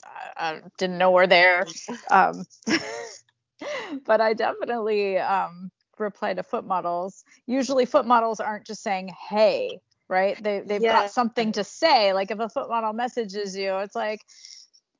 I, 0.05 0.49
I 0.49 0.61
didn't 0.77 0.97
know 0.97 1.11
were 1.11 1.27
there. 1.27 1.65
Um, 2.09 2.45
but 4.05 4.21
I 4.21 4.33
definitely 4.33 5.17
um, 5.17 5.71
reply 5.99 6.33
to 6.33 6.43
foot 6.43 6.65
models. 6.65 7.23
Usually, 7.45 7.85
foot 7.85 8.05
models 8.05 8.39
aren't 8.39 8.65
just 8.65 8.83
saying 8.83 9.13
"Hey," 9.29 9.79
right? 10.07 10.41
They 10.41 10.61
they've 10.61 10.81
yeah. 10.81 11.01
got 11.01 11.11
something 11.11 11.51
to 11.53 11.63
say. 11.63 12.13
Like 12.13 12.31
if 12.31 12.39
a 12.39 12.49
foot 12.49 12.69
model 12.69 12.93
messages 12.93 13.55
you, 13.55 13.75
it's 13.77 13.95
like, 13.95 14.25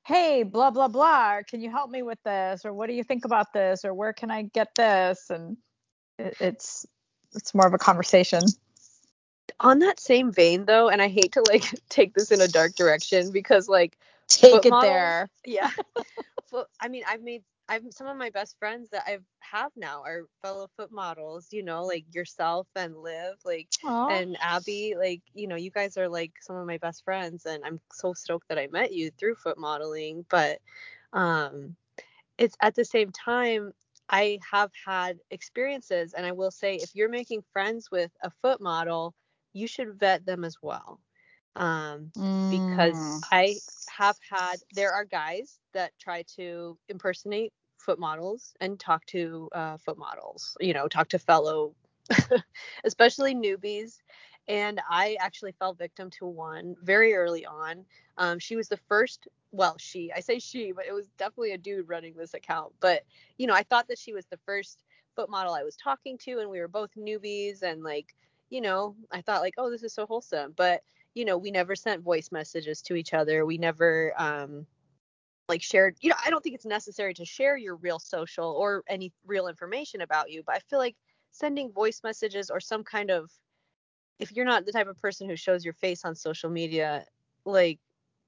"Hey, 0.04 0.44
blah 0.44 0.72
blah 0.72 0.88
blah. 0.88 1.42
Can 1.48 1.62
you 1.62 1.70
help 1.70 1.90
me 1.90 2.02
with 2.02 2.22
this? 2.24 2.66
Or 2.66 2.74
what 2.74 2.88
do 2.88 2.96
you 2.96 3.04
think 3.04 3.25
about 3.25 3.54
this? 3.54 3.86
Or 3.86 3.94
where 3.94 4.14
can 4.14 4.32
I 4.32 4.44
get 4.44 4.70
this?" 4.75 5.30
And 5.30 5.58
it, 6.18 6.36
it's 6.40 6.86
it's 7.34 7.54
more 7.54 7.68
of 7.68 7.74
a 7.74 7.78
conversation. 7.78 8.42
On 9.60 9.80
that 9.80 10.00
same 10.00 10.32
vein, 10.32 10.66
though, 10.66 10.90
and 10.90 11.02
I 11.02 11.08
hate 11.08 11.34
to 11.34 11.44
like 11.48 11.64
take 11.90 12.14
this 12.14 12.32
in 12.32 12.42
a 12.42 12.48
dark 12.48 12.75
direction 12.75 13.32
because 13.32 13.70
like 13.70 13.98
take 14.28 14.66
it 14.66 14.70
models, 14.70 14.92
there. 14.92 15.30
Yeah. 15.46 15.70
well, 16.52 16.68
I 16.80 16.88
mean, 16.88 17.04
I've 17.08 17.22
made 17.22 17.44
I've 17.69 17.84
some 17.91 18.07
of 18.07 18.17
my 18.17 18.29
best 18.29 18.57
friends 18.60 18.89
that 18.91 19.03
I 19.07 19.19
have 19.41 19.72
now 19.75 20.03
are 20.03 20.24
fellow 20.41 20.67
foot 20.77 20.91
models, 20.91 21.48
you 21.51 21.63
know, 21.63 21.86
like 21.86 22.05
yourself 22.13 22.67
and 22.75 22.98
Liv, 22.98 23.36
like 23.45 23.69
Aww. 23.84 24.10
and 24.10 24.38
Abby, 24.41 24.95
like, 24.98 25.22
you 25.34 25.48
know, 25.48 25.55
you 25.55 25.72
guys 25.72 25.98
are 25.98 26.07
like 26.10 26.34
some 26.41 26.55
of 26.55 26.67
my 26.67 26.77
best 26.77 27.03
friends 27.03 27.45
and 27.45 27.63
I'm 27.65 27.79
so 27.91 28.13
stoked 28.13 28.50
that 28.50 28.60
I 28.60 28.67
met 28.67 28.93
you 28.93 29.12
through 29.12 29.36
foot 29.36 29.57
modeling, 29.57 30.25
but 30.29 30.60
um 31.13 31.75
it's 32.38 32.55
at 32.62 32.75
the 32.75 32.86
same 32.86 33.12
time 33.12 33.72
I 34.10 34.39
have 34.51 34.72
had 34.86 35.19
experiences 35.31 36.13
and 36.13 36.25
I 36.25 36.31
will 36.31 36.51
say 36.51 36.75
if 36.75 36.91
you're 36.95 37.10
making 37.10 37.43
friends 37.53 37.89
with 37.91 38.12
a 38.24 38.31
foot 38.41 38.62
model, 38.62 39.13
you 39.53 39.67
should 39.67 40.00
vet 40.00 40.25
them 40.25 40.43
as 40.43 40.57
well. 40.62 41.00
Um 41.56 42.12
mm. 42.18 42.40
because 42.50 43.22
I 43.32 43.58
have 43.88 44.18
had 44.30 44.58
there 44.74 44.92
are 44.92 45.06
guys 45.06 45.60
that 45.74 45.92
try 46.00 46.24
to 46.36 46.78
impersonate 46.90 47.54
foot 47.78 48.00
models 48.00 48.54
and 48.62 48.80
talk 48.80 49.06
to 49.06 49.50
uh, 49.54 49.78
foot 49.78 49.98
models 49.98 50.58
you 50.60 50.74
know 50.74 50.88
talk 50.88 51.08
to 51.10 51.20
fellow 51.20 51.74
especially 52.84 53.36
newbies 53.36 53.98
and 54.48 54.82
i 54.90 55.16
actually 55.20 55.52
fell 55.52 55.74
victim 55.74 56.10
to 56.10 56.26
one 56.26 56.76
very 56.84 57.14
early 57.14 57.46
on 57.46 57.86
um, 58.18 58.40
she 58.40 58.56
was 58.56 58.68
the 58.70 58.78
first 58.78 59.28
well 59.52 59.76
she 59.78 60.12
i 60.16 60.20
say 60.20 60.40
she 60.40 60.72
but 60.72 60.86
it 60.88 60.94
was 60.94 61.08
definitely 61.18 61.52
a 61.52 61.58
dude 61.58 61.88
running 61.88 62.14
this 62.16 62.34
account 62.34 62.72
but 62.80 63.04
you 63.38 63.48
know 63.48 63.54
i 63.54 63.64
thought 63.64 63.88
that 63.88 64.00
she 64.00 64.14
was 64.14 64.26
the 64.28 64.40
first 64.46 64.84
foot 65.16 65.30
model 65.30 65.54
i 65.54 65.64
was 65.64 65.76
talking 65.76 66.18
to 66.18 66.40
and 66.40 66.50
we 66.50 66.60
were 66.60 66.68
both 66.68 66.90
newbies 66.98 67.62
and 67.64 67.84
like 67.84 68.16
you 68.50 68.62
know 68.62 68.96
i 69.12 69.22
thought 69.22 69.42
like 69.42 69.56
oh 69.58 69.70
this 69.70 69.84
is 69.84 69.94
so 69.94 70.06
wholesome 70.06 70.54
but 70.56 70.82
you 71.15 71.25
know, 71.25 71.38
we 71.38 71.51
never 71.51 71.75
sent 71.75 72.03
voice 72.03 72.31
messages 72.31 72.81
to 72.84 72.95
each 72.95 73.13
other. 73.13 73.45
We 73.45 73.57
never 73.60 74.13
um 74.17 74.67
like 75.50 75.62
shared, 75.63 75.98
you 76.01 76.10
know, 76.10 76.15
I 76.25 76.29
don't 76.31 76.43
think 76.43 76.55
it's 76.55 76.65
necessary 76.65 77.13
to 77.15 77.25
share 77.25 77.57
your 77.57 77.75
real 77.77 78.00
social 78.00 78.50
or 78.51 78.84
any 78.88 79.13
real 79.25 79.48
information 79.48 80.01
about 80.01 80.31
you, 80.31 80.43
but 80.45 80.55
I 80.55 80.60
feel 80.60 80.79
like 80.79 80.98
sending 81.31 81.72
voice 81.72 82.01
messages 82.03 82.50
or 82.51 82.60
some 82.62 82.84
kind 82.84 83.12
of 83.12 83.31
if 84.19 84.31
you're 84.34 84.45
not 84.45 84.65
the 84.65 84.72
type 84.74 84.88
of 84.88 85.00
person 85.01 85.29
who 85.29 85.36
shows 85.36 85.65
your 85.65 85.74
face 85.74 86.05
on 86.05 86.15
social 86.15 86.50
media, 86.50 87.05
like 87.45 87.79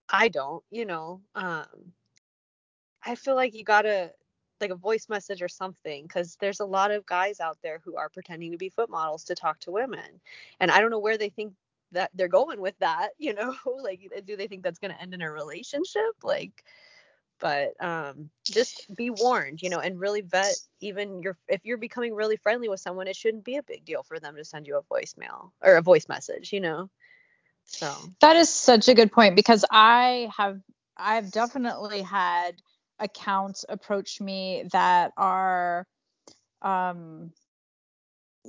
I 0.09 0.29
don't, 0.29 0.63
you 0.71 0.85
know, 0.85 1.21
um 1.35 1.93
I 3.03 3.15
feel 3.15 3.35
like 3.35 3.53
you 3.55 3.63
got 3.63 3.83
to 3.83 4.11
like 4.59 4.71
a 4.71 4.75
voice 4.75 5.07
message 5.09 5.41
or 5.41 5.47
something 5.47 6.03
because 6.03 6.35
there's 6.39 6.59
a 6.59 6.65
lot 6.65 6.91
of 6.91 7.05
guys 7.05 7.39
out 7.39 7.57
there 7.63 7.79
who 7.83 7.95
are 7.97 8.09
pretending 8.09 8.51
to 8.51 8.57
be 8.57 8.69
foot 8.69 8.89
models 8.89 9.23
to 9.25 9.35
talk 9.35 9.59
to 9.59 9.71
women 9.71 10.19
and 10.59 10.71
i 10.71 10.81
don't 10.81 10.89
know 10.89 10.99
where 10.99 11.17
they 11.17 11.29
think 11.29 11.53
that 11.91 12.11
they're 12.13 12.27
going 12.27 12.59
with 12.61 12.77
that 12.79 13.09
you 13.17 13.33
know 13.33 13.55
like 13.83 14.01
do 14.25 14.35
they 14.35 14.47
think 14.47 14.63
that's 14.63 14.79
going 14.79 14.93
to 14.93 15.01
end 15.01 15.13
in 15.13 15.21
a 15.21 15.31
relationship? 15.31 16.13
Like 16.23 16.63
but 17.39 17.73
um 17.83 18.29
just 18.45 18.87
be 18.95 19.09
warned 19.09 19.61
you 19.61 19.69
know 19.69 19.79
and 19.79 19.99
really 19.99 20.21
vet 20.21 20.55
even 20.79 21.21
your 21.21 21.37
if 21.47 21.61
you're 21.63 21.77
becoming 21.77 22.13
really 22.13 22.37
friendly 22.37 22.69
with 22.69 22.79
someone 22.79 23.07
it 23.07 23.15
shouldn't 23.15 23.43
be 23.43 23.57
a 23.57 23.63
big 23.63 23.85
deal 23.85 24.03
for 24.03 24.19
them 24.19 24.35
to 24.35 24.45
send 24.45 24.67
you 24.67 24.77
a 24.77 24.93
voicemail 24.93 25.51
or 25.61 25.75
a 25.75 25.81
voice 25.81 26.07
message 26.07 26.51
you 26.51 26.59
know? 26.59 26.89
So. 27.65 27.93
That 28.21 28.37
is 28.37 28.49
such 28.49 28.87
a 28.87 28.93
good 28.93 29.11
point 29.11 29.35
because 29.35 29.65
i 29.69 30.29
have 30.35 30.59
i've 30.95 31.31
definitely 31.31 32.01
had 32.01 32.53
accounts 32.99 33.65
approach 33.67 34.19
me 34.21 34.63
that 34.71 35.11
are 35.17 35.85
um 36.61 37.31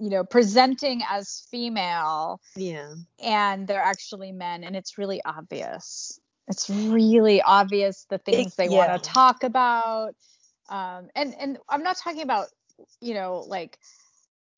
you 0.00 0.10
know 0.10 0.24
presenting 0.24 1.02
as 1.08 1.46
female 1.50 2.40
yeah. 2.56 2.92
and 3.22 3.66
they're 3.66 3.82
actually 3.82 4.32
men 4.32 4.64
and 4.64 4.76
it's 4.76 4.98
really 4.98 5.20
obvious. 5.24 6.18
It's 6.48 6.70
really 6.70 7.42
obvious 7.42 8.06
the 8.08 8.18
things 8.18 8.52
it, 8.52 8.56
they 8.56 8.68
yeah. 8.68 8.88
want 8.88 9.02
to 9.02 9.10
talk 9.10 9.42
about. 9.42 10.14
Um 10.68 11.08
and 11.14 11.34
and 11.40 11.58
i'm 11.68 11.82
not 11.82 11.96
talking 11.96 12.22
about 12.22 12.48
you 13.00 13.14
know 13.14 13.44
like 13.48 13.78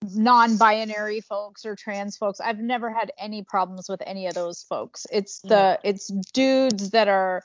non-binary 0.02 1.20
folks 1.20 1.66
or 1.66 1.76
trans 1.76 2.16
folks. 2.16 2.40
I've 2.40 2.58
never 2.58 2.90
had 2.90 3.12
any 3.18 3.42
problems 3.42 3.88
with 3.88 4.02
any 4.06 4.26
of 4.26 4.34
those 4.34 4.62
folks. 4.62 5.06
It's 5.12 5.40
the 5.40 5.48
yeah. 5.84 5.90
it's 5.90 6.08
dudes 6.32 6.90
that 6.90 7.08
are 7.08 7.42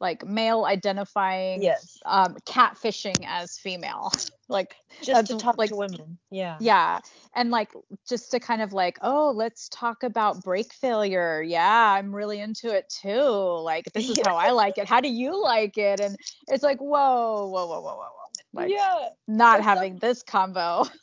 like 0.00 0.24
male 0.24 0.64
identifying 0.64 1.62
yes. 1.62 1.98
um 2.06 2.36
catfishing 2.46 3.24
as 3.26 3.58
female. 3.58 4.12
Like 4.50 4.76
just 5.02 5.26
to 5.26 5.36
talk 5.36 5.58
like, 5.58 5.68
to 5.68 5.76
women 5.76 6.16
yeah. 6.30 6.56
Yeah. 6.58 7.00
And 7.34 7.50
like 7.50 7.70
just 8.08 8.30
to 8.30 8.40
kind 8.40 8.62
of 8.62 8.72
like 8.72 8.96
oh 9.02 9.30
let's 9.36 9.68
talk 9.68 10.02
about 10.02 10.42
brake 10.42 10.72
failure. 10.72 11.42
Yeah 11.42 11.92
i'm 11.92 12.14
really 12.14 12.40
into 12.40 12.74
it 12.74 12.88
too. 12.88 13.20
Like 13.20 13.92
this 13.92 14.08
is 14.08 14.16
yeah. 14.16 14.24
how 14.26 14.36
i 14.36 14.52
like 14.52 14.78
it. 14.78 14.88
How 14.88 15.02
do 15.02 15.10
you 15.10 15.38
like 15.42 15.76
it? 15.76 16.00
And 16.00 16.16
it's 16.46 16.62
like 16.62 16.78
whoa 16.78 17.46
whoa 17.46 17.66
whoa 17.66 17.80
whoa 17.82 17.82
whoa 17.82 17.96
whoa. 17.96 18.28
Like 18.54 18.70
yeah. 18.70 19.10
not 19.26 19.62
having 19.62 20.00
so- 20.00 20.06
this 20.06 20.22
combo. 20.22 20.86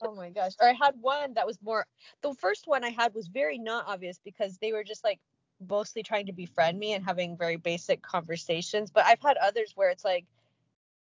Oh 0.00 0.14
my 0.14 0.30
gosh. 0.30 0.52
Or 0.60 0.68
i 0.68 0.72
had 0.72 0.94
one 1.00 1.34
that 1.34 1.46
was 1.46 1.58
more 1.60 1.84
the 2.22 2.32
first 2.34 2.66
one 2.66 2.84
i 2.84 2.90
had 2.90 3.12
was 3.14 3.26
very 3.26 3.58
not 3.58 3.84
obvious 3.88 4.20
because 4.24 4.56
they 4.58 4.72
were 4.72 4.84
just 4.84 5.02
like 5.02 5.18
mostly 5.68 6.02
trying 6.02 6.26
to 6.26 6.32
befriend 6.32 6.78
me 6.78 6.92
and 6.92 7.04
having 7.04 7.36
very 7.36 7.56
basic 7.56 8.02
conversations. 8.02 8.90
But 8.90 9.06
I've 9.06 9.20
had 9.20 9.36
others 9.38 9.72
where 9.74 9.90
it's 9.90 10.04
like, 10.04 10.26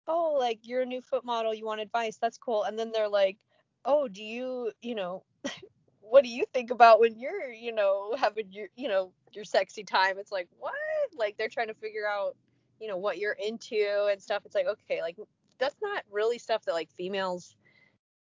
oh, 0.07 0.35
like 0.39 0.59
you're 0.63 0.81
a 0.81 0.85
new 0.85 1.01
foot 1.01 1.23
model, 1.25 1.53
you 1.53 1.65
want 1.65 1.81
advice, 1.81 2.17
that's 2.17 2.37
cool. 2.37 2.63
And 2.63 2.77
then 2.77 2.91
they're 2.91 3.09
like, 3.09 3.37
oh, 3.85 4.07
do 4.07 4.23
you, 4.23 4.71
you 4.81 4.95
know, 4.95 5.23
what 6.01 6.23
do 6.23 6.29
you 6.29 6.45
think 6.53 6.71
about 6.71 6.99
when 6.99 7.17
you're, 7.19 7.51
you 7.51 7.73
know, 7.73 8.15
having 8.17 8.51
your, 8.51 8.67
you 8.75 8.87
know, 8.87 9.11
your 9.31 9.45
sexy 9.45 9.83
time? 9.83 10.17
It's 10.17 10.31
like, 10.31 10.47
what? 10.59 10.73
Like 11.17 11.37
they're 11.37 11.49
trying 11.49 11.67
to 11.67 11.73
figure 11.73 12.07
out, 12.07 12.35
you 12.79 12.87
know, 12.87 12.97
what 12.97 13.17
you're 13.17 13.37
into 13.45 14.07
and 14.11 14.21
stuff. 14.21 14.43
It's 14.45 14.55
like, 14.55 14.67
okay, 14.67 15.01
like 15.01 15.17
that's 15.57 15.75
not 15.81 16.03
really 16.11 16.37
stuff 16.37 16.65
that 16.65 16.73
like 16.73 16.89
females 16.91 17.55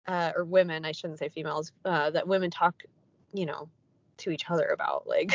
uh, 0.07 0.31
or 0.35 0.43
women, 0.43 0.85
I 0.85 0.91
shouldn't 0.91 1.19
say 1.19 1.29
females, 1.29 1.71
uh, 1.85 2.11
that 2.11 2.27
women 2.27 2.51
talk, 2.51 2.83
you 3.33 3.45
know, 3.45 3.69
to 4.17 4.31
each 4.31 4.49
other 4.49 4.67
about. 4.67 5.07
Like, 5.07 5.31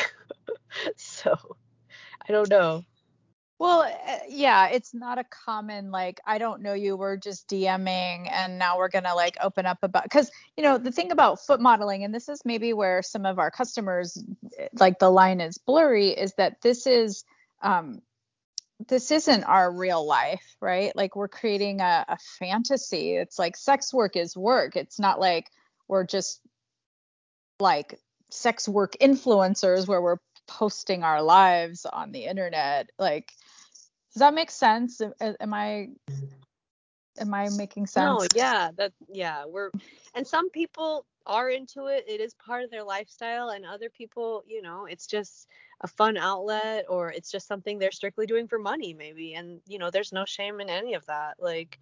so 0.97 1.37
I 2.29 2.33
don't 2.33 2.51
know. 2.51 2.85
Well, 3.59 3.81
uh, 3.81 4.19
yeah, 4.29 4.69
it's 4.69 4.95
not 4.95 5.19
a 5.19 5.25
common 5.25 5.91
like 5.91 6.21
I 6.25 6.39
don't 6.39 6.63
know 6.63 6.75
you, 6.75 6.97
we're 6.97 7.17
just 7.17 7.49
DMing 7.49 8.31
and 8.31 8.57
now 8.57 8.79
we're 8.79 8.89
to 8.89 9.15
like 9.15 9.37
open 9.43 9.67
up 9.67 9.79
about 9.83 10.09
cuz 10.11 10.31
you 10.57 10.63
know, 10.63 10.79
the 10.79 10.93
thing 10.93 11.11
about 11.11 11.41
foot 11.45 11.61
modeling 11.61 12.05
and 12.05 12.15
this 12.15 12.29
is 12.29 12.45
maybe 12.45 12.73
where 12.73 13.03
some 13.03 13.27
of 13.27 13.41
our 13.41 13.51
customers 13.51 14.23
like 14.75 15.01
the 15.01 15.11
line 15.11 15.41
is 15.41 15.59
blurry 15.59 16.11
is 16.11 16.35
that 16.35 16.61
this 16.63 16.87
is 16.87 17.25
um 17.63 18.01
this 18.87 19.11
isn't 19.11 19.43
our 19.43 19.73
real 19.73 20.07
life, 20.07 20.57
right? 20.61 20.95
Like 20.95 21.17
we're 21.17 21.27
creating 21.27 21.81
a, 21.81 22.05
a 22.09 22.17
fantasy. 22.39 23.17
It's 23.17 23.39
like 23.39 23.57
sex 23.57 23.93
work 23.93 24.15
is 24.15 24.37
work. 24.37 24.77
It's 24.77 25.01
not 25.01 25.19
like 25.19 25.51
we're 25.89 26.05
just 26.05 26.41
like 27.59 27.99
sex 28.31 28.69
work 28.69 28.97
influencers 29.01 29.87
where 29.87 30.03
we're 30.03 30.19
posting 30.47 31.03
our 31.03 31.23
lives 31.23 31.87
on 31.87 32.13
the 32.13 32.25
internet 32.25 32.91
like 32.99 33.33
does 34.15 34.21
that 34.21 34.35
make 34.35 34.51
sense? 34.51 35.01
Am 35.21 35.55
i 35.55 35.89
am 37.21 37.35
i 37.35 37.49
making 37.51 37.87
sense? 37.87 38.21
no 38.21 38.27
yeah 38.35 38.71
that 38.77 38.93
yeah 39.13 39.45
we're 39.47 39.71
and 40.15 40.27
some 40.27 40.51
people 40.51 41.05
are 41.27 41.51
into 41.51 41.87
it. 41.87 42.07
It 42.09 42.23
is 42.23 42.33
part 42.35 42.65
of 42.65 42.71
their 42.71 42.83
lifestyle 42.83 43.51
and 43.51 43.67
other 43.67 43.91
people 43.91 44.43
you 44.47 44.63
know 44.63 44.87
it's 44.87 45.07
just 45.07 45.47
a 45.83 45.87
fun 45.87 46.17
outlet 46.17 46.87
or 46.89 47.13
it's 47.13 47.31
just 47.31 47.47
something 47.47 47.79
they're 47.79 47.93
strictly 47.93 48.27
doing 48.27 48.49
for 48.49 48.59
money 48.59 48.95
maybe 48.95 49.35
and 49.35 49.61
you 49.67 49.79
know 49.79 49.91
there's 49.91 50.13
no 50.13 50.25
shame 50.25 50.61
in 50.61 50.71
any 50.71 50.95
of 50.95 51.05
that 51.07 51.35
like 51.39 51.79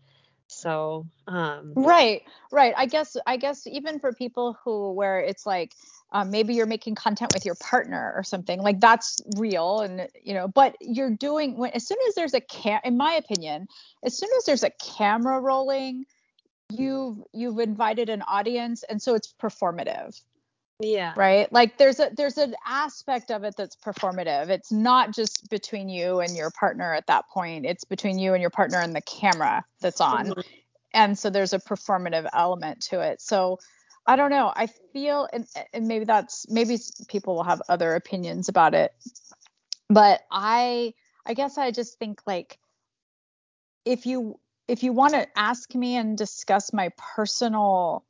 so 0.49 1.07
um. 1.26 1.73
Right 1.75 2.23
right. 2.50 2.75
I 2.76 2.87
guess 2.87 3.17
i 3.26 3.37
guess 3.37 3.67
even 3.67 3.99
for 3.99 4.12
people 4.12 4.59
who 4.65 4.93
where 4.93 5.21
it's 5.21 5.47
like 5.47 5.75
um, 6.17 6.31
maybe 6.31 6.55
you're 6.55 6.67
making 6.67 6.95
content 6.95 7.33
with 7.35 7.45
your 7.45 7.57
partner 7.57 8.13
or 8.17 8.23
something 8.23 8.61
like 8.61 8.81
that's 8.81 9.21
real 9.37 9.81
and 9.81 10.09
you 10.23 10.33
know 10.35 10.49
but 10.49 10.77
you're 10.81 11.11
doing 11.11 11.57
when 11.57 11.71
as 11.73 11.87
soon 11.87 11.99
as 12.09 12.15
there's 12.15 12.35
a 12.35 12.41
cam 12.41 12.81
in 12.85 12.97
my 12.97 13.13
opinion 13.15 13.67
as 14.05 14.17
soon 14.17 14.31
as 14.39 14.45
there's 14.45 14.63
a 14.63 14.71
camera 14.81 15.41
rolling 15.41 16.07
you've 16.71 17.19
you've 17.33 17.59
invited 17.59 18.09
an 18.09 18.23
audience 18.23 18.83
and 18.85 19.01
so 19.01 19.15
it's 19.15 19.33
performative. 19.41 20.21
Yeah. 20.81 21.15
Right? 21.17 21.51
Like 21.53 21.79
there's 21.79 22.01
a 22.01 22.11
there's 22.15 22.37
an 22.37 22.55
aspect 22.67 23.31
of 23.31 23.45
it 23.45 23.55
that's 23.57 23.77
performative. 23.77 24.51
It's 24.51 24.71
not 24.71 25.15
just 25.15 25.49
between 25.49 25.89
you 25.89 26.21
and 26.21 26.37
your 26.37 26.51
partner 26.51 26.93
at 26.93 27.07
that 27.07 27.29
point. 27.33 27.65
It's 27.65 27.85
between 27.85 28.19
you 28.19 28.35
and 28.35 28.41
your 28.41 28.51
partner 28.51 28.81
and 28.81 28.95
the 28.95 29.01
camera 29.01 29.65
that's 29.81 30.01
on. 30.01 30.27
Mm-hmm. 30.27 30.41
and 30.93 31.19
so 31.19 31.31
there's 31.31 31.55
a 31.55 31.59
performative 31.59 32.29
element 32.33 32.83
to 32.91 33.01
it. 33.01 33.23
So 33.23 33.59
i 34.07 34.17
don't 34.17 34.31
know. 34.31 34.53
I 34.55 34.67
feel 34.67 35.29
and, 35.33 35.47
and 35.73 35.89
maybe 35.89 36.05
that's 36.05 36.49
maybe 36.49 36.79
people 37.09 37.35
will 37.35 37.45
have 37.45 37.63
other 37.69 37.95
opinions 37.95 38.49
about 38.49 38.75
it. 38.75 38.93
But 39.89 40.23
i 40.31 40.95
i 41.27 41.35
guess 41.35 41.59
i 41.59 41.71
just 41.71 41.99
think 41.99 42.21
like 42.27 42.59
if 43.85 44.07
you 44.07 44.39
if 44.69 44.83
you 44.83 44.93
want 44.93 45.15
to 45.15 45.27
ask 45.37 45.75
me 45.75 45.97
and 45.97 46.19
discuss 46.19 46.73
my 46.73 46.91
personal 46.97 48.05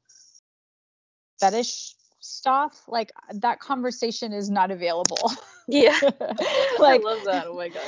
fetish 1.38 1.94
stuff, 2.26 2.82
like 2.88 3.12
that 3.34 3.60
conversation 3.60 4.32
is 4.32 4.50
not 4.50 4.70
available. 4.70 5.32
Yeah. 5.68 5.98
like, 6.78 7.00
I 7.00 7.04
love 7.04 7.24
that. 7.24 7.46
Oh 7.46 7.54
my 7.54 7.68
gosh. 7.68 7.82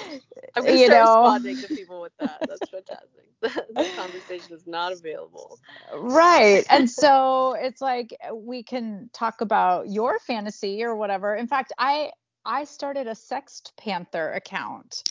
I'm 0.57 0.65
gonna 0.65 0.79
start 0.85 0.91
know, 0.91 1.23
responding 1.23 1.57
to 1.59 1.69
people 1.69 2.01
with 2.01 2.13
that. 2.19 2.39
That's 2.49 2.71
fantastic. 2.71 3.25
the 3.41 3.89
conversation 3.97 4.55
is 4.55 4.67
not 4.67 4.93
available. 4.93 5.59
Right. 5.95 6.65
And 6.71 6.91
so 6.91 7.57
it's 7.59 7.81
like 7.81 8.17
uh, 8.29 8.35
we 8.35 8.63
can 8.63 9.11
talk 9.13 9.41
about 9.41 9.89
your 9.89 10.19
fantasy 10.21 10.83
or 10.83 10.97
whatever. 10.97 11.35
In 11.35 11.47
fact, 11.47 11.73
I 11.79 12.11
I 12.45 12.65
started 12.65 13.07
a 13.07 13.13
Sext 13.13 13.77
Panther 13.77 14.33
account. 14.33 15.03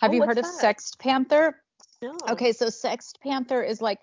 Have 0.00 0.10
oh, 0.10 0.14
you 0.14 0.22
heard 0.22 0.36
that? 0.36 0.44
of 0.44 0.50
Sext 0.50 0.98
Panther? 0.98 1.62
No. 2.00 2.16
Okay, 2.30 2.52
so 2.52 2.66
Sext 2.66 3.20
Panther 3.20 3.62
is 3.62 3.82
like 3.82 3.98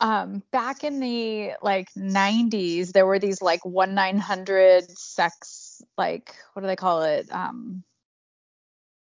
um 0.00 0.42
back 0.52 0.84
in 0.84 1.00
the 1.00 1.52
like 1.62 1.92
90s 1.94 2.92
there 2.92 3.06
were 3.06 3.18
these 3.18 3.42
like 3.42 3.64
1 3.64 3.94
900 3.94 4.90
sex 4.96 5.82
like 5.96 6.34
what 6.52 6.62
do 6.62 6.68
they 6.68 6.76
call 6.76 7.02
it 7.02 7.26
um 7.32 7.82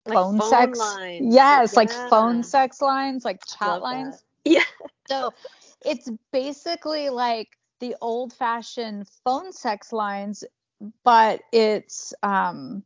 like 0.04 0.16
phone, 0.16 0.38
phone, 0.38 0.50
sex 0.50 0.78
lines. 0.78 1.34
yes 1.34 1.72
yeah. 1.72 1.76
like 1.76 1.90
phone 2.10 2.42
sex 2.42 2.82
lines 2.82 3.24
like 3.24 3.40
chat 3.46 3.68
Love 3.68 3.82
lines 3.82 4.24
that. 4.44 4.50
yeah 4.50 4.88
so 5.08 5.32
it's 5.84 6.10
basically 6.32 7.08
like 7.08 7.48
the 7.80 7.96
old 8.00 8.32
fashioned 8.32 9.08
phone 9.24 9.52
sex 9.52 9.92
lines 9.92 10.44
but 11.04 11.40
it's 11.52 12.12
um 12.22 12.82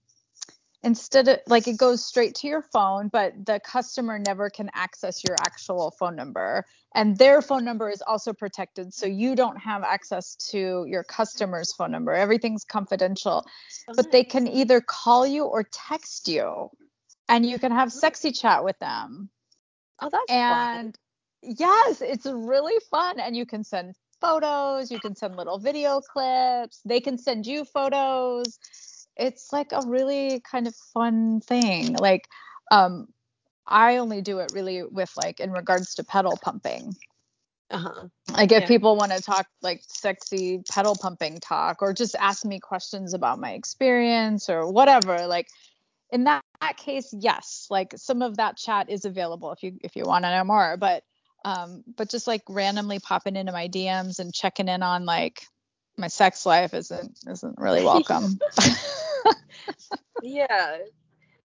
instead 0.87 1.27
of 1.27 1.41
like 1.49 1.67
it 1.67 1.77
goes 1.77 2.05
straight 2.05 2.37
to 2.37 2.47
your 2.47 2.63
phone 2.63 3.09
but 3.09 3.33
the 3.45 3.59
customer 3.65 4.21
never 4.21 4.49
can 4.49 4.71
access 4.73 5.25
your 5.25 5.37
actual 5.41 5.91
phone 5.99 6.15
number. 6.15 6.65
And 6.95 7.19
their 7.19 7.43
phone 7.43 7.65
number 7.65 7.91
is 7.91 8.01
also 8.07 8.33
protected 8.33 8.95
so 8.95 9.05
you 9.05 9.35
don't 9.35 9.57
have 9.57 9.83
access 9.83 10.37
to 10.53 10.87
your 10.89 11.03
customer's 11.03 11.73
phone 11.73 11.91
number. 11.91 12.13
Everything's 12.13 12.65
confidential. 12.65 13.45
But 13.97 14.13
they 14.13 14.23
can 14.23 14.47
either 14.47 14.81
call 14.81 15.27
you 15.27 15.45
or 15.45 15.65
text 15.65 16.29
you 16.29 16.71
and 17.29 17.45
you 17.45 17.59
can 17.59 17.73
have 17.73 17.91
sexy 17.91 18.31
chat 18.31 18.65
with 18.65 18.79
them. 18.79 19.29
Oh 20.01 20.09
that's 20.09 20.31
and 20.31 20.97
fun. 21.43 21.55
yes 21.59 22.01
it's 22.01 22.27
really 22.27 22.81
fun 22.93 23.19
and 23.19 23.37
you 23.37 23.45
can 23.45 23.65
send 23.65 23.97
photos 24.21 24.91
you 24.91 25.01
can 25.01 25.15
send 25.17 25.37
little 25.37 25.59
video 25.59 26.01
clips 26.01 26.81
they 26.85 27.01
can 27.01 27.19
send 27.19 27.47
you 27.47 27.65
photos 27.65 28.59
it's 29.17 29.53
like 29.53 29.73
a 29.73 29.83
really 29.87 30.41
kind 30.41 30.67
of 30.67 30.75
fun 30.75 31.41
thing. 31.41 31.95
Like, 31.95 32.29
um, 32.71 33.09
I 33.67 33.97
only 33.97 34.21
do 34.23 34.39
it 34.39 34.53
really 34.55 34.83
with 34.83 35.13
like 35.17 35.41
in 35.41 35.53
regards 35.53 35.95
to 35.97 36.05
pedal 36.05 36.39
pumping. 36.41 36.95
Uh-huh. 37.71 38.07
Like 38.33 38.53
if 38.53 38.63
yeah. 38.63 38.69
people 38.69 38.97
want 38.97 39.11
to 39.11 39.21
talk 39.21 39.47
like 39.61 39.83
sexy 39.89 40.63
pedal 40.71 40.95
pumping 40.95 41.39
talk 41.41 41.83
or 41.83 41.93
just 41.93 42.15
ask 42.15 42.45
me 42.45 42.61
questions 42.61 43.13
about 43.13 43.41
my 43.41 43.53
experience 43.53 44.49
or 44.49 44.71
whatever, 44.71 45.27
like 45.27 45.49
in 46.11 46.25
that, 46.25 46.43
that 46.61 46.77
case, 46.77 47.13
yes, 47.19 47.67
like 47.69 47.93
some 47.97 48.23
of 48.23 48.37
that 48.37 48.57
chat 48.57 48.89
is 48.89 49.05
available 49.05 49.51
if 49.51 49.63
you 49.65 49.79
if 49.83 49.97
you 49.97 50.05
want 50.05 50.25
to 50.25 50.31
know 50.31 50.45
more. 50.45 50.77
But 50.77 51.03
um, 51.45 51.83
but 51.97 52.09
just 52.09 52.27
like 52.27 52.43
randomly 52.49 53.01
popping 53.01 53.37
into 53.37 53.53
my 53.53 53.69
DMs 53.69 54.19
and 54.21 54.33
checking 54.33 54.69
in 54.69 54.83
on 54.83 55.05
like 55.05 55.43
my 55.97 56.09
sex 56.09 56.47
life 56.47 56.73
isn't 56.75 57.19
isn't 57.27 57.59
really 57.59 57.85
welcome. 57.85 58.39
yeah. 60.23 60.79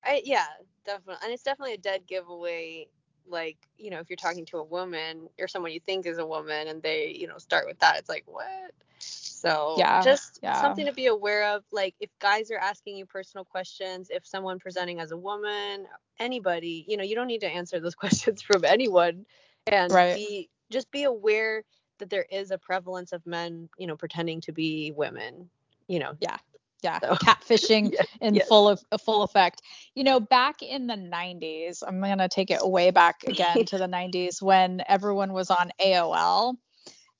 I 0.04 0.22
yeah, 0.26 0.46
definitely. 0.86 1.24
And 1.24 1.34
it's 1.34 1.44
definitely 1.44 1.74
a 1.74 1.78
dead 1.78 2.02
giveaway 2.08 2.88
like, 3.28 3.58
you 3.78 3.90
know, 3.90 4.00
if 4.00 4.10
you're 4.10 4.18
talking 4.18 4.46
to 4.48 4.58
a 4.58 4.64
woman 4.64 5.30
or 5.40 5.48
someone 5.48 5.72
you 5.72 5.80
think 5.80 6.06
is 6.06 6.18
a 6.18 6.26
woman 6.26 6.68
and 6.68 6.82
they, 6.82 7.16
you 7.18 7.28
know, 7.28 7.38
start 7.38 7.66
with 7.66 7.80
that, 7.80 7.98
it's 7.98 8.10
like, 8.10 8.24
what? 8.26 8.72
So 9.00 9.76
yeah, 9.78 10.04
just 10.04 10.40
yeah. 10.44 10.62
something 10.62 10.86
to 10.86 10.94
be 10.94 11.08
aware 11.08 11.56
of. 11.56 11.64
Like 11.72 11.96
if 12.00 12.12
guys 12.20 12.52
are 12.52 12.60
asking 12.60 12.98
you 12.98 13.06
personal 13.08 13.44
questions, 13.44 14.10
if 14.12 14.26
someone 14.26 14.60
presenting 14.60 15.00
as 15.00 15.12
a 15.12 15.18
woman, 15.18 15.88
anybody, 16.20 16.86
you 16.88 16.98
know, 16.98 17.04
you 17.04 17.16
don't 17.16 17.28
need 17.28 17.42
to 17.42 17.50
answer 17.50 17.80
those 17.80 17.96
questions 18.04 18.42
from 18.42 18.64
anyone. 18.64 19.26
And 19.66 19.92
right. 19.92 20.16
be 20.16 20.50
just 20.70 20.92
be 20.92 21.04
aware 21.04 21.64
that 21.98 22.10
there 22.10 22.26
is 22.30 22.52
a 22.52 22.58
prevalence 22.58 23.14
of 23.14 23.26
men, 23.26 23.70
you 23.78 23.88
know, 23.88 23.96
pretending 23.96 24.42
to 24.42 24.52
be 24.52 24.92
women. 24.92 25.50
You 25.88 26.00
know. 26.00 26.14
Yeah 26.20 26.38
yeah 26.82 27.00
so. 27.00 27.16
catfishing 27.16 27.92
yeah, 27.94 28.02
in 28.22 28.36
yes. 28.36 28.48
full 28.48 28.68
of 28.68 28.84
full 29.04 29.24
effect 29.24 29.62
you 29.96 30.04
know 30.04 30.20
back 30.20 30.62
in 30.62 30.88
the 30.88 30.96
90s 30.96 31.84
i'm 31.88 32.00
going 32.00 32.18
to 32.18 32.30
take 32.30 32.52
it 32.52 32.60
way 32.64 32.92
back 32.92 33.24
again 33.26 33.66
to 33.66 33.78
the 33.78 33.88
90s 33.88 34.42
when 34.42 34.84
everyone 34.88 35.34
was 35.34 35.50
on 35.50 35.72
aol 35.84 36.56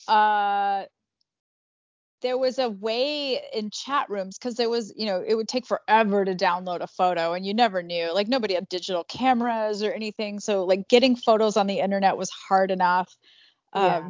uh 0.08 0.84
there 2.22 2.38
was 2.38 2.60
a 2.60 2.70
way 2.70 3.42
in 3.52 3.72
chat 3.72 4.08
rooms 4.10 4.38
because 4.38 4.56
there 4.56 4.70
was 4.70 4.94
you 4.96 5.06
know 5.06 5.24
it 5.26 5.36
would 5.36 5.48
take 5.48 5.66
forever 5.66 6.24
to 6.24 6.36
download 6.36 6.82
a 6.82 6.88
photo 6.88 7.34
and 7.34 7.46
you 7.46 7.54
never 7.54 7.82
knew 7.82 8.14
like 8.14 8.28
nobody 8.28 8.54
had 8.54 8.70
digital 8.70 9.04
cameras 9.04 9.82
or 9.84 9.92
anything 9.92 10.40
so 10.40 10.64
like 10.64 10.88
getting 10.88 11.16
photos 11.16 11.58
on 11.58 11.68
the 11.68 11.80
internet 11.80 12.18
was 12.18 12.30
hard 12.30 12.72
enough 12.72 13.16
yeah. 13.76 14.10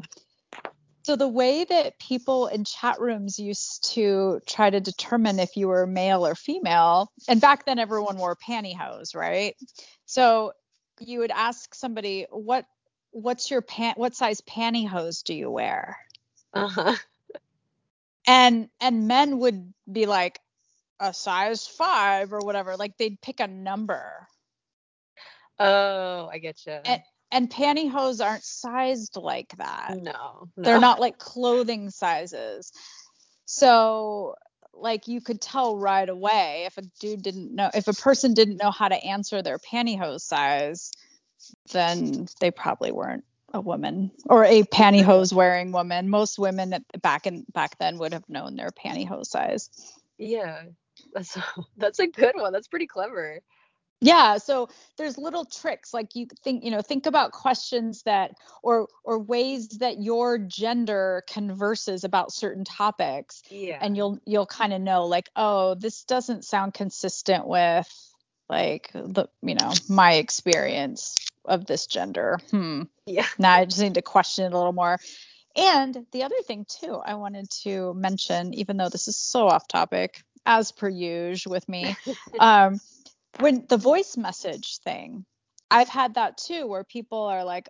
So 1.04 1.16
the 1.16 1.28
way 1.28 1.64
that 1.64 2.00
people 2.00 2.48
in 2.48 2.64
chat 2.64 3.00
rooms 3.00 3.40
used 3.40 3.92
to 3.94 4.40
try 4.48 4.70
to 4.70 4.80
determine 4.80 5.40
if 5.40 5.56
you 5.56 5.68
were 5.68 5.88
male 5.88 6.26
or 6.26 6.36
female, 6.36 7.12
and 7.28 7.42
back 7.42 7.66
then 7.66 7.80
everyone 7.80 8.18
wore 8.18 8.36
pantyhose, 8.36 9.16
right? 9.16 9.56
So 10.06 10.54
you 11.00 11.20
would 11.20 11.32
ask 11.32 11.74
somebody, 11.74 12.26
"What 12.30 12.66
what's 13.12 13.52
your 13.52 13.62
pant 13.62 13.98
what 13.98 14.16
size 14.16 14.42
pantyhose 14.42 15.24
do 15.24 15.34
you 15.34 15.50
wear?" 15.50 15.98
Uh-huh. 16.54 16.96
And 18.28 18.70
and 18.80 19.08
men 19.08 19.40
would 19.40 19.74
be 19.92 20.06
like 20.06 20.40
a 21.00 21.14
size 21.14 21.68
5 21.68 22.34
or 22.34 22.40
whatever, 22.40 22.78
like 22.78 22.98
they'd 22.98 23.20
pick 23.22 23.40
a 23.40 23.48
number. 23.48 24.28
Oh, 25.60 26.30
I 26.32 26.38
get 26.38 26.66
you. 26.66 26.80
And, 26.86 27.02
and 27.32 27.50
pantyhose 27.50 28.24
aren't 28.24 28.44
sized 28.44 29.16
like 29.16 29.56
that. 29.58 29.96
No, 29.98 30.12
no. 30.12 30.50
They're 30.58 30.80
not 30.80 31.00
like 31.00 31.18
clothing 31.18 31.90
sizes. 31.90 32.72
So 33.46 34.36
like 34.74 35.08
you 35.08 35.22
could 35.22 35.42
tell 35.42 35.78
right 35.78 36.08
away 36.08 36.64
if 36.66 36.78
a 36.78 36.82
dude 37.00 37.22
didn't 37.22 37.54
know 37.54 37.70
if 37.74 37.88
a 37.88 37.94
person 37.94 38.34
didn't 38.34 38.58
know 38.58 38.72
how 38.72 38.88
to 38.88 38.96
answer 38.96 39.42
their 39.42 39.60
pantyhose 39.60 40.22
size, 40.22 40.92
then 41.72 42.28
they 42.40 42.52
probably 42.52 42.92
weren't 42.92 43.24
a 43.54 43.60
woman 43.60 44.12
or 44.26 44.46
a 44.46 44.64
pantyhose 44.64 45.34
wearing 45.34 45.72
woman. 45.72 46.10
Most 46.10 46.40
women 46.40 46.86
back 47.02 47.28
in 47.28 47.46
back 47.54 47.78
then 47.80 47.98
would 47.98 48.14
have 48.14 48.28
known 48.30 48.56
their 48.56 48.70
pantyhose 48.70 49.28
size. 49.28 49.70
Yeah. 50.18 50.64
That's 51.14 51.38
that's 51.78 52.00
a 52.00 52.08
good 52.08 52.36
one. 52.36 52.54
That's 52.54 52.68
pretty 52.68 52.88
clever 52.88 53.42
yeah 54.02 54.38
so 54.38 54.68
there's 54.98 55.18
little 55.18 55.46
tricks 55.46 55.94
like 55.94 56.16
you 56.16 56.28
think 56.44 56.64
you 56.64 56.72
know 56.72 56.82
think 56.82 57.06
about 57.06 57.32
questions 57.32 58.04
that 58.04 58.32
or 58.64 58.88
or 59.04 59.20
ways 59.20 59.68
that 59.70 60.02
your 60.02 60.38
gender 60.38 61.24
converses 61.30 62.04
about 62.04 62.32
certain 62.32 62.64
topics 62.64 63.42
yeah. 63.50 63.78
and 63.82 63.96
you'll 63.96 64.20
you'll 64.26 64.46
kind 64.46 64.74
of 64.74 64.82
know 64.82 65.06
like 65.06 65.30
oh 65.36 65.76
this 65.76 66.04
doesn't 66.04 66.44
sound 66.44 66.74
consistent 66.74 67.48
with 67.48 67.88
like 68.50 68.92
the 68.94 69.28
you 69.42 69.56
know 69.56 69.72
my 69.88 70.14
experience 70.14 71.16
of 71.46 71.66
this 71.66 71.88
gender. 71.88 72.40
Hmm. 72.52 72.84
Yeah. 73.08 73.26
Now 73.40 73.54
i 73.56 73.66
just 73.66 73.82
need 73.82 73.96
to 73.96 74.02
question 74.02 74.46
it 74.46 74.54
a 74.54 74.58
little 74.58 74.74
more. 74.74 75.00
And 75.56 76.06
the 76.12 76.24
other 76.24 76.42
thing 76.46 76.66
too 76.66 77.02
i 77.06 77.16
wanted 77.16 77.50
to 77.64 77.94
mention 77.94 78.54
even 78.54 78.78
though 78.78 78.90
this 78.90 79.08
is 79.08 79.18
so 79.18 79.48
off 79.48 79.68
topic 79.68 80.24
as 80.46 80.72
per 80.72 80.88
usual 80.88 81.52
with 81.52 81.68
me 81.68 81.96
um 82.40 82.80
when 83.40 83.66
the 83.70 83.78
voice 83.78 84.18
message 84.18 84.80
thing 84.80 85.26
i've 85.70 85.90
had 85.90 86.16
that 86.16 86.38
too 86.38 86.68
where 86.68 86.84
people 86.84 87.24
are 87.24 87.44
like 87.44 87.70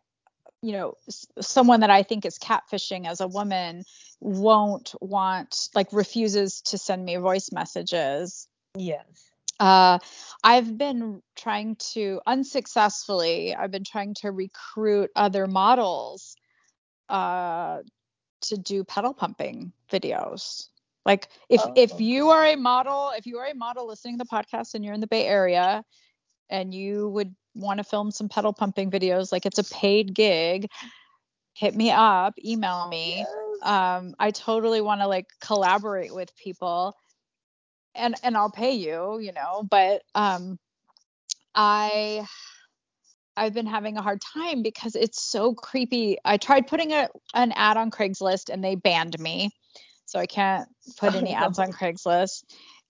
you 0.61 0.71
know 0.71 0.93
someone 1.39 1.79
that 1.81 1.89
i 1.89 2.03
think 2.03 2.25
is 2.25 2.37
catfishing 2.39 3.07
as 3.07 3.21
a 3.21 3.27
woman 3.27 3.83
won't 4.19 4.93
want 5.01 5.69
like 5.75 5.91
refuses 5.91 6.61
to 6.61 6.77
send 6.77 7.03
me 7.03 7.15
voice 7.17 7.51
messages 7.51 8.47
Yes. 8.77 9.05
uh, 9.59 9.99
I've 10.43 10.77
been 10.77 11.21
trying 11.35 11.75
to 11.93 12.21
unsuccessfully, 12.25 13.53
I've 13.53 13.71
been 13.71 13.83
trying 13.83 14.15
to 14.21 14.31
recruit 14.31 15.11
other 15.15 15.45
models 15.45 16.35
uh, 17.09 17.79
to 18.41 18.57
do 18.57 18.83
pedal 18.83 19.13
pumping 19.13 19.73
videos. 19.91 20.67
Like 21.05 21.29
if 21.49 21.61
if 21.75 21.93
Oh. 21.93 21.99
you 21.99 22.29
are 22.29 22.45
a 22.45 22.55
model, 22.55 23.11
if 23.15 23.25
you 23.25 23.37
are 23.39 23.47
a 23.47 23.55
model 23.55 23.87
listening 23.87 24.17
to 24.17 24.23
the 24.23 24.29
podcast 24.29 24.73
and 24.73 24.85
you're 24.85 24.93
in 24.93 25.01
the 25.01 25.07
Bay 25.07 25.25
Area 25.25 25.83
and 26.49 26.73
you 26.73 27.09
would 27.09 27.35
want 27.55 27.79
to 27.79 27.83
film 27.83 28.11
some 28.11 28.29
pedal 28.29 28.53
pumping 28.53 28.91
videos, 28.91 29.31
like 29.31 29.45
it's 29.45 29.59
a 29.59 29.63
paid 29.63 30.13
gig, 30.13 30.67
hit 31.53 31.75
me 31.75 31.91
up, 31.91 32.33
email 32.43 32.87
me. 32.87 33.17
Yes. 33.19 33.27
Um, 33.63 34.15
I 34.19 34.31
totally 34.31 34.81
want 34.81 35.01
to 35.01 35.07
like 35.07 35.27
collaborate 35.41 36.13
with 36.13 36.35
people 36.35 36.95
and 37.95 38.15
and 38.23 38.37
I'll 38.37 38.51
pay 38.51 38.73
you, 38.73 39.19
you 39.19 39.31
know, 39.33 39.67
but 39.69 40.03
um 40.15 40.57
I 41.55 42.25
I've 43.35 43.53
been 43.53 43.65
having 43.65 43.97
a 43.97 44.01
hard 44.01 44.21
time 44.21 44.61
because 44.61 44.95
it's 44.95 45.21
so 45.21 45.53
creepy. 45.53 46.17
I 46.23 46.37
tried 46.37 46.67
putting 46.67 46.91
a, 46.91 47.07
an 47.33 47.53
ad 47.53 47.77
on 47.77 47.89
Craigslist 47.89 48.49
and 48.49 48.63
they 48.63 48.75
banned 48.75 49.17
me. 49.19 49.51
So 50.11 50.19
I 50.19 50.25
can't 50.25 50.67
put 50.97 51.15
any 51.15 51.33
ads 51.33 51.57
on 51.57 51.71
Craigslist. 51.71 52.43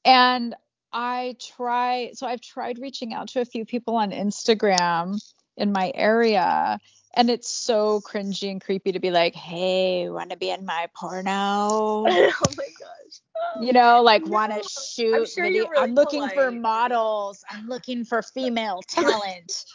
And 0.04 0.56
I 0.92 1.36
try 1.40 2.12
so 2.14 2.26
I've 2.26 2.42
tried 2.42 2.80
reaching 2.80 3.14
out 3.14 3.30
to 3.30 3.42
a 3.42 3.46
few 3.46 3.64
people 3.64 3.96
on 3.96 4.12
Instagram 4.12 5.22
in 5.56 5.72
my 5.72 5.92
area 5.94 6.80
and 7.14 7.30
it's 7.30 7.50
so 7.50 8.02
cringy 8.02 8.50
and 8.50 8.62
creepy 8.62 8.94
to 8.94 9.00
be 9.00 9.12
like, 9.12 9.36
"Hey, 9.36 10.10
want 10.10 10.32
to 10.32 10.38
be 10.38 10.50
in 10.50 10.66
my 10.66 10.88
porno?" 10.96 11.30
oh 11.32 12.32
my 12.58 12.68
gosh. 12.80 13.62
you 13.62 13.74
know, 13.74 14.02
like 14.02 14.26
want 14.26 14.52
to 14.54 14.68
shoot 14.68 15.30
sure 15.30 15.44
video. 15.44 15.68
really 15.70 15.78
I'm 15.78 15.94
looking 15.94 16.28
for 16.30 16.52
models. 16.52 17.44
I'm 17.50 17.68
looking 17.68 18.06
for 18.06 18.22
female 18.22 18.82
talent 18.88 19.66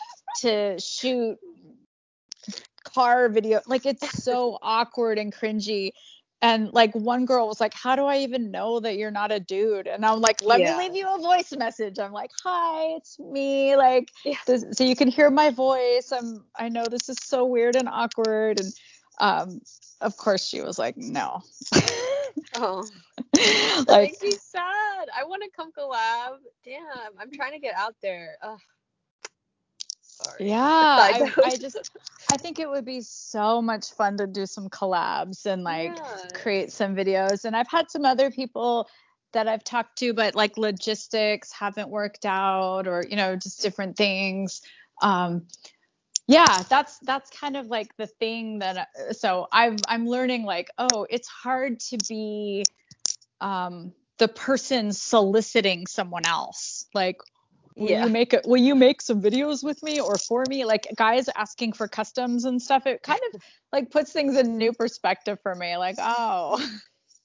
to 0.41 0.81
shoot 0.81 1.39
car 2.85 3.29
video. 3.29 3.61
Like 3.67 3.85
it's 3.85 4.23
so 4.23 4.59
awkward 4.63 5.19
and 5.19 5.33
cringy. 5.33 5.91
And 6.43 6.73
like 6.73 6.95
one 6.95 7.25
girl 7.25 7.49
was 7.49 7.61
like, 7.61 7.73
"How 7.75 7.97
do 7.97 8.05
I 8.05 8.19
even 8.19 8.51
know 8.51 8.79
that 8.81 8.97
you're 8.97 9.11
not 9.11 9.33
a 9.33 9.41
dude?" 9.41 9.87
And 9.87 10.05
I'm 10.05 10.21
like, 10.21 10.43
"Let 10.43 10.61
Yeah. 10.61 10.77
me 10.77 10.85
leave 10.85 10.95
you 10.97 11.09
a 11.15 11.19
voice 11.19 11.53
message." 11.53 11.99
I'm 11.99 12.13
like, 12.13 12.31
"Hi, 12.45 12.97
it's 12.97 13.19
me." 13.19 13.77
Like 13.77 14.13
Yeah. 14.25 14.37
this, 14.47 14.65
so 14.73 14.85
you 14.85 14.95
can 14.97 15.09
hear 15.09 15.31
my 15.31 15.51
voice. 15.51 16.13
I'm 16.13 16.45
I 16.57 16.69
know 16.69 16.85
this 16.91 17.09
is 17.09 17.17
so 17.23 17.45
weird 17.47 17.75
and 17.77 17.89
awkward 17.89 18.61
and 18.61 18.73
um 19.19 19.61
of 20.03 20.17
course 20.19 20.47
she 20.47 20.61
was 20.61 20.79
like, 20.79 20.97
"No." 20.97 21.41
Oh. 22.55 22.85
That 23.87 23.87
like 23.89 24.01
makes 24.01 24.23
me 24.23 24.37
sad. 24.37 25.09
I 25.17 25.25
want 25.25 25.43
to 25.43 25.51
come 25.55 25.71
collab. 25.73 26.39
Damn, 26.65 27.19
I'm 27.21 27.31
trying 27.33 27.53
to 27.53 27.59
get 27.59 27.75
out 27.75 27.95
there. 28.03 28.37
Ugh. 28.43 28.59
Sorry. 30.23 30.47
Yeah, 30.49 30.59
I. 30.61 31.33
I 31.45 31.57
just 31.57 31.79
I 32.33 32.37
think 32.37 32.59
it 32.59 32.69
would 32.69 32.85
be 32.85 33.01
so 33.03 33.63
much 33.63 33.93
fun 33.93 34.17
to 34.17 34.27
do 34.27 34.47
some 34.47 34.69
collabs 34.69 35.47
and 35.47 35.63
like 35.63 35.93
Yeah. 35.97 36.17
create 36.35 36.73
some 36.73 36.97
videos. 36.97 37.45
And 37.45 37.57
I've 37.57 37.69
had 37.69 37.91
some 37.91 38.05
other 38.05 38.31
people 38.31 38.89
that 39.33 39.47
I've 39.49 39.63
talked 39.65 39.99
to, 39.99 40.13
but 40.15 40.35
like 40.35 40.57
logistics 40.57 41.53
haven't 41.53 41.89
worked 41.91 42.25
out 42.25 42.89
or 42.89 43.05
you 43.09 43.17
know 43.17 43.37
just 43.37 43.63
different 43.63 43.97
things. 43.97 44.63
Um, 45.03 45.47
yeah, 46.27 46.65
that's 46.69 46.99
that's 47.01 47.31
kind 47.31 47.57
of 47.57 47.67
like 47.67 47.95
the 47.97 48.07
thing 48.07 48.59
that 48.61 48.89
so 49.13 49.47
I've 49.53 49.77
I'm 49.87 50.07
learning 50.07 50.45
like 50.45 50.71
oh 50.79 51.07
it's 51.09 51.29
hard 51.29 51.79
to 51.91 51.99
be 52.09 52.65
um, 53.41 53.93
the 54.19 54.29
person 54.29 54.93
soliciting 54.93 55.87
someone 55.87 56.27
else 56.27 56.87
like 56.95 57.19
will 57.77 57.91
Yeah. 57.91 58.05
you 58.05 58.11
make 58.11 58.33
it 58.33 58.47
will 58.47 58.57
you 58.61 58.75
make 58.75 59.03
some 59.03 59.21
videos 59.21 59.63
with 59.63 59.83
me 59.83 60.01
or 60.01 60.17
for 60.17 60.45
me 60.49 60.65
like 60.65 60.89
guys 60.97 61.29
asking 61.37 61.73
for 61.75 61.87
customs 61.87 62.45
and 62.45 62.61
stuff 62.61 62.87
it 62.87 63.03
kind 63.03 63.21
of 63.35 63.41
like 63.73 63.91
puts 63.91 64.13
things 64.13 64.37
in 64.37 64.57
new 64.57 64.73
perspective 64.73 65.39
for 65.43 65.55
me 65.55 65.77
like 65.77 65.97
oh 65.99 66.59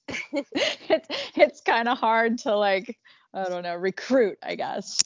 it's 0.32 1.08
it's 1.36 1.60
kind 1.62 1.88
of 1.88 1.98
hard 1.98 2.38
to 2.38 2.54
like 2.54 2.98
i 3.32 3.44
don't 3.44 3.62
know 3.62 3.74
recruit 3.76 4.36
i 4.42 4.54
guess 4.54 4.98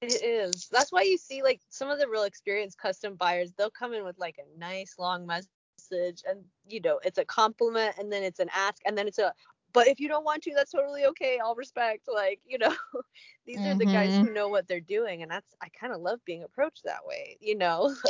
It 0.00 0.22
is. 0.22 0.68
That's 0.70 0.92
why 0.92 1.02
you 1.02 1.18
see 1.18 1.42
like 1.42 1.60
some 1.70 1.90
of 1.90 1.98
the 1.98 2.08
real 2.08 2.22
experienced 2.22 2.78
custom 2.78 3.16
buyers, 3.16 3.52
they'll 3.58 3.68
come 3.68 3.92
in 3.94 4.04
with 4.04 4.16
like 4.16 4.38
a 4.38 4.58
nice 4.58 4.94
long 4.96 5.26
message 5.26 6.22
and 6.24 6.44
you 6.68 6.80
know, 6.80 7.00
it's 7.04 7.18
a 7.18 7.24
compliment 7.24 7.96
and 7.98 8.10
then 8.12 8.22
it's 8.22 8.38
an 8.38 8.48
ask 8.54 8.80
and 8.86 8.96
then 8.96 9.08
it's 9.08 9.18
a 9.18 9.34
but 9.72 9.88
if 9.88 10.00
you 10.00 10.08
don't 10.08 10.24
want 10.24 10.42
to, 10.44 10.52
that's 10.54 10.72
totally 10.72 11.04
okay. 11.06 11.38
I'll 11.42 11.54
respect 11.54 12.08
like, 12.12 12.40
you 12.46 12.58
know, 12.58 12.74
these 13.46 13.64
are 13.64 13.74
the 13.74 13.86
guys 13.86 14.16
Mhm. 14.16 14.28
who 14.28 14.32
know 14.32 14.48
what 14.48 14.66
they're 14.68 14.80
doing 14.80 15.22
and 15.22 15.30
that's 15.30 15.54
I 15.62 15.68
kind 15.68 15.92
of 15.92 16.00
love 16.00 16.20
being 16.24 16.42
approached 16.44 16.82
that 16.84 17.04
way, 17.06 17.36
you 17.40 17.56
know? 17.56 17.94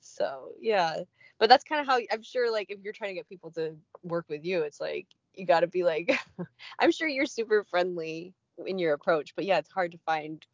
So, 0.00 0.50
yeah. 0.60 0.98
But 1.38 1.48
that's 1.48 1.64
kind 1.64 1.80
of 1.80 1.86
how 1.86 1.98
I'm 2.12 2.22
sure 2.22 2.50
like 2.52 2.70
if 2.70 2.80
you're 2.82 2.92
trying 2.92 3.10
to 3.10 3.14
get 3.14 3.28
people 3.28 3.50
to 3.52 3.76
work 4.02 4.26
with 4.28 4.44
you, 4.44 4.62
it's 4.62 4.80
like 4.80 5.06
you 5.34 5.46
got 5.46 5.60
to 5.60 5.66
be 5.66 5.84
like 5.84 6.18
I'm 6.78 6.92
sure 6.92 7.08
you're 7.08 7.26
super 7.26 7.64
friendly 7.64 8.34
in 8.66 8.78
your 8.78 8.94
approach, 8.94 9.34
but 9.34 9.44
yeah, 9.44 9.58
it's 9.58 9.70
hard 9.70 9.92
to 9.92 9.98
find 9.98 10.44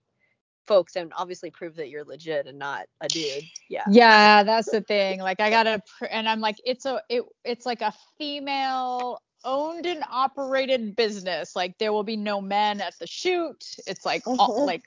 folks 0.66 0.96
and 0.96 1.12
obviously 1.16 1.50
prove 1.50 1.76
that 1.76 1.90
you're 1.90 2.04
legit 2.04 2.46
and 2.46 2.58
not 2.58 2.86
a 3.00 3.08
dude. 3.08 3.48
Yeah. 3.68 3.86
yeah 3.86 4.42
that's 4.42 4.70
the 4.70 4.80
thing 4.80 5.20
like 5.20 5.40
i 5.40 5.50
gotta 5.50 5.80
pr- 5.98 6.06
and 6.10 6.28
i'm 6.28 6.40
like 6.40 6.56
it's 6.64 6.86
a 6.86 7.00
it 7.08 7.22
it's 7.44 7.66
like 7.66 7.82
a 7.82 7.92
female 8.18 9.18
owned 9.44 9.86
and 9.86 10.04
operated 10.10 10.96
business. 10.96 11.54
Like 11.54 11.78
there 11.78 11.92
will 11.92 12.04
be 12.04 12.16
no 12.16 12.40
men 12.40 12.80
at 12.80 12.98
the 12.98 13.06
shoot. 13.06 13.76
It's 13.86 14.04
like 14.04 14.22
all, 14.26 14.64
like 14.66 14.84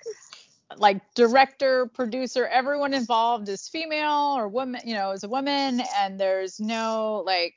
like 0.76 1.00
director 1.16 1.86
producer 1.88 2.46
everyone 2.48 2.94
involved 2.94 3.48
is 3.48 3.70
female 3.70 4.36
or 4.38 4.50
woman 4.50 4.82
you 4.84 4.94
know 4.94 5.12
is 5.12 5.24
a 5.24 5.30
woman 5.30 5.82
and 5.98 6.20
there's 6.20 6.60
no 6.60 7.24
like 7.26 7.56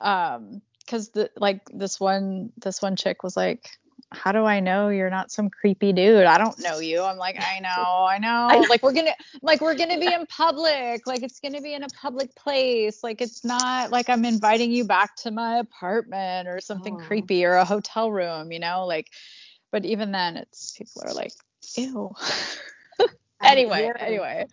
um 0.00 0.62
because 0.80 1.10
the 1.10 1.30
like 1.36 1.60
this 1.74 2.00
one 2.00 2.50
this 2.56 2.80
one 2.80 2.96
chick 2.96 3.22
was 3.22 3.36
like 3.36 3.68
how 4.12 4.32
do 4.32 4.44
i 4.44 4.60
know 4.60 4.88
you're 4.88 5.10
not 5.10 5.30
some 5.30 5.50
creepy 5.50 5.92
dude? 5.92 6.24
I 6.24 6.38
don't 6.38 6.58
know 6.60 6.78
you. 6.78 7.02
I'm 7.02 7.16
like 7.16 7.36
i 7.38 7.58
know 7.60 8.04
i 8.04 8.18
know 8.18 8.28
I 8.48 8.58
know. 8.58 8.66
like 8.68 8.82
we're 8.82 8.92
gonna 8.92 9.14
like 9.42 9.60
we're 9.60 9.74
gonna 9.74 9.98
be 9.98 10.12
in 10.12 10.26
public. 10.26 11.06
Like 11.06 11.22
it's 11.22 11.40
gonna 11.40 11.60
be 11.60 11.74
in 11.74 11.82
a 11.82 11.88
public 11.90 12.34
place. 12.36 13.02
Like 13.02 13.20
it's 13.20 13.44
not 13.44 13.90
like 13.90 14.08
i'm 14.08 14.24
inviting 14.24 14.70
you 14.72 14.84
back 14.84 15.16
to 15.16 15.30
my 15.30 15.58
apartment 15.58 16.48
or 16.48 16.60
something 16.60 16.96
Oh. 16.96 16.98
creepy 16.98 17.44
or 17.44 17.54
a 17.54 17.64
hotel 17.64 18.10
room 18.10 18.52
you 18.52 18.60
know? 18.60 18.86
Like 18.86 19.10
but 19.72 19.84
even 19.84 20.12
then 20.12 20.36
it's 20.36 20.72
people 20.76 21.02
are 21.04 21.14
like 21.14 21.32
ew. 21.76 22.12
Anyway 23.42 23.90
anyway. 23.98 24.46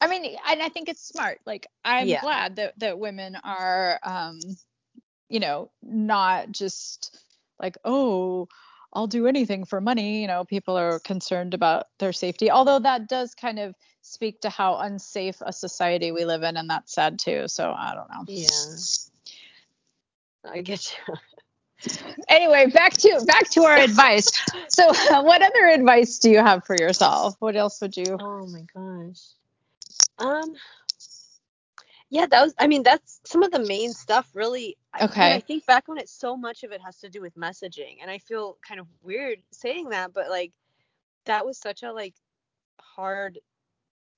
I 0.00 0.08
mean 0.08 0.36
and 0.48 0.62
i 0.62 0.68
think 0.68 0.88
it's 0.88 1.06
smart. 1.06 1.40
Like 1.46 1.66
i'm 1.84 2.08
Yeah. 2.08 2.20
glad 2.20 2.56
that 2.56 2.78
that 2.78 2.98
women 2.98 3.36
are 3.44 3.98
um 4.02 4.38
you 5.28 5.40
know 5.40 5.70
not 5.82 6.50
just 6.52 7.21
like 7.62 7.78
oh 7.84 8.46
i'll 8.92 9.06
do 9.06 9.26
anything 9.26 9.64
for 9.64 9.80
money 9.80 10.20
you 10.20 10.26
know 10.26 10.44
people 10.44 10.76
are 10.76 10.98
concerned 11.00 11.54
about 11.54 11.86
their 11.98 12.12
safety 12.12 12.50
although 12.50 12.78
that 12.80 13.08
does 13.08 13.34
kind 13.34 13.58
of 13.58 13.74
speak 14.02 14.40
to 14.40 14.50
how 14.50 14.76
unsafe 14.78 15.40
a 15.42 15.52
society 15.52 16.12
we 16.12 16.24
live 16.24 16.42
in 16.42 16.56
and 16.56 16.68
that's 16.68 16.92
sad 16.92 17.18
too 17.18 17.46
so 17.46 17.72
i 17.76 17.94
don't 17.94 18.10
know 18.10 18.24
Yeah. 18.26 18.48
I 20.44 20.60
get 20.60 20.92
you. 21.08 21.14
anyway 22.28 22.66
back 22.66 22.92
to 22.92 23.24
back 23.26 23.48
to 23.50 23.62
our 23.62 23.76
advice 23.76 24.30
so 24.68 24.86
what 25.22 25.42
other 25.42 25.66
advice 25.66 26.18
do 26.18 26.30
you 26.30 26.38
have 26.38 26.64
for 26.64 26.76
yourself 26.78 27.34
what 27.38 27.56
else 27.56 27.80
would 27.80 27.96
you 27.96 28.16
Oh 28.20 28.46
my 28.46 28.64
gosh. 28.74 29.20
Um 30.18 30.54
yeah, 32.12 32.26
that 32.28 32.42
was 32.44 32.54
I 32.60 32.68
mean 32.68 32.84
that's 32.84 33.22
some 33.26 33.44
of 33.44 33.52
the 33.52 33.60
main 33.60 33.94
stuff 33.94 34.30
really. 34.34 34.78
I- 34.94 35.06
When 35.16 35.32
I 35.32 35.40
think 35.40 35.66
back 35.66 35.90
on 35.90 35.98
it 35.98 36.10
so 36.10 36.36
much 36.38 36.64
of 36.64 36.72
it 36.72 36.82
has 36.82 37.00
to 37.00 37.10
do 37.10 37.22
with 37.22 37.36
messaging 37.36 37.98
and 38.02 38.10
I 38.12 38.20
feel 38.20 38.58
kind 38.68 38.80
of 38.80 38.88
weird 39.02 39.40
saying 39.52 39.90
that 39.90 40.14
but 40.14 40.30
like 40.30 40.52
that 41.26 41.46
was 41.46 41.58
such 41.58 41.84
a 41.84 41.92
like 41.92 42.14
hard 42.80 43.40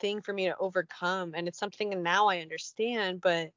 thing 0.01 0.23
for 0.23 0.35
me 0.35 0.47
to 0.47 0.57
overcome 0.59 1.35
and 1.37 1.49
it's 1.49 1.59
something 1.61 2.03
now 2.03 2.29
I 2.29 2.41
understand 2.41 3.23
but 3.23 3.51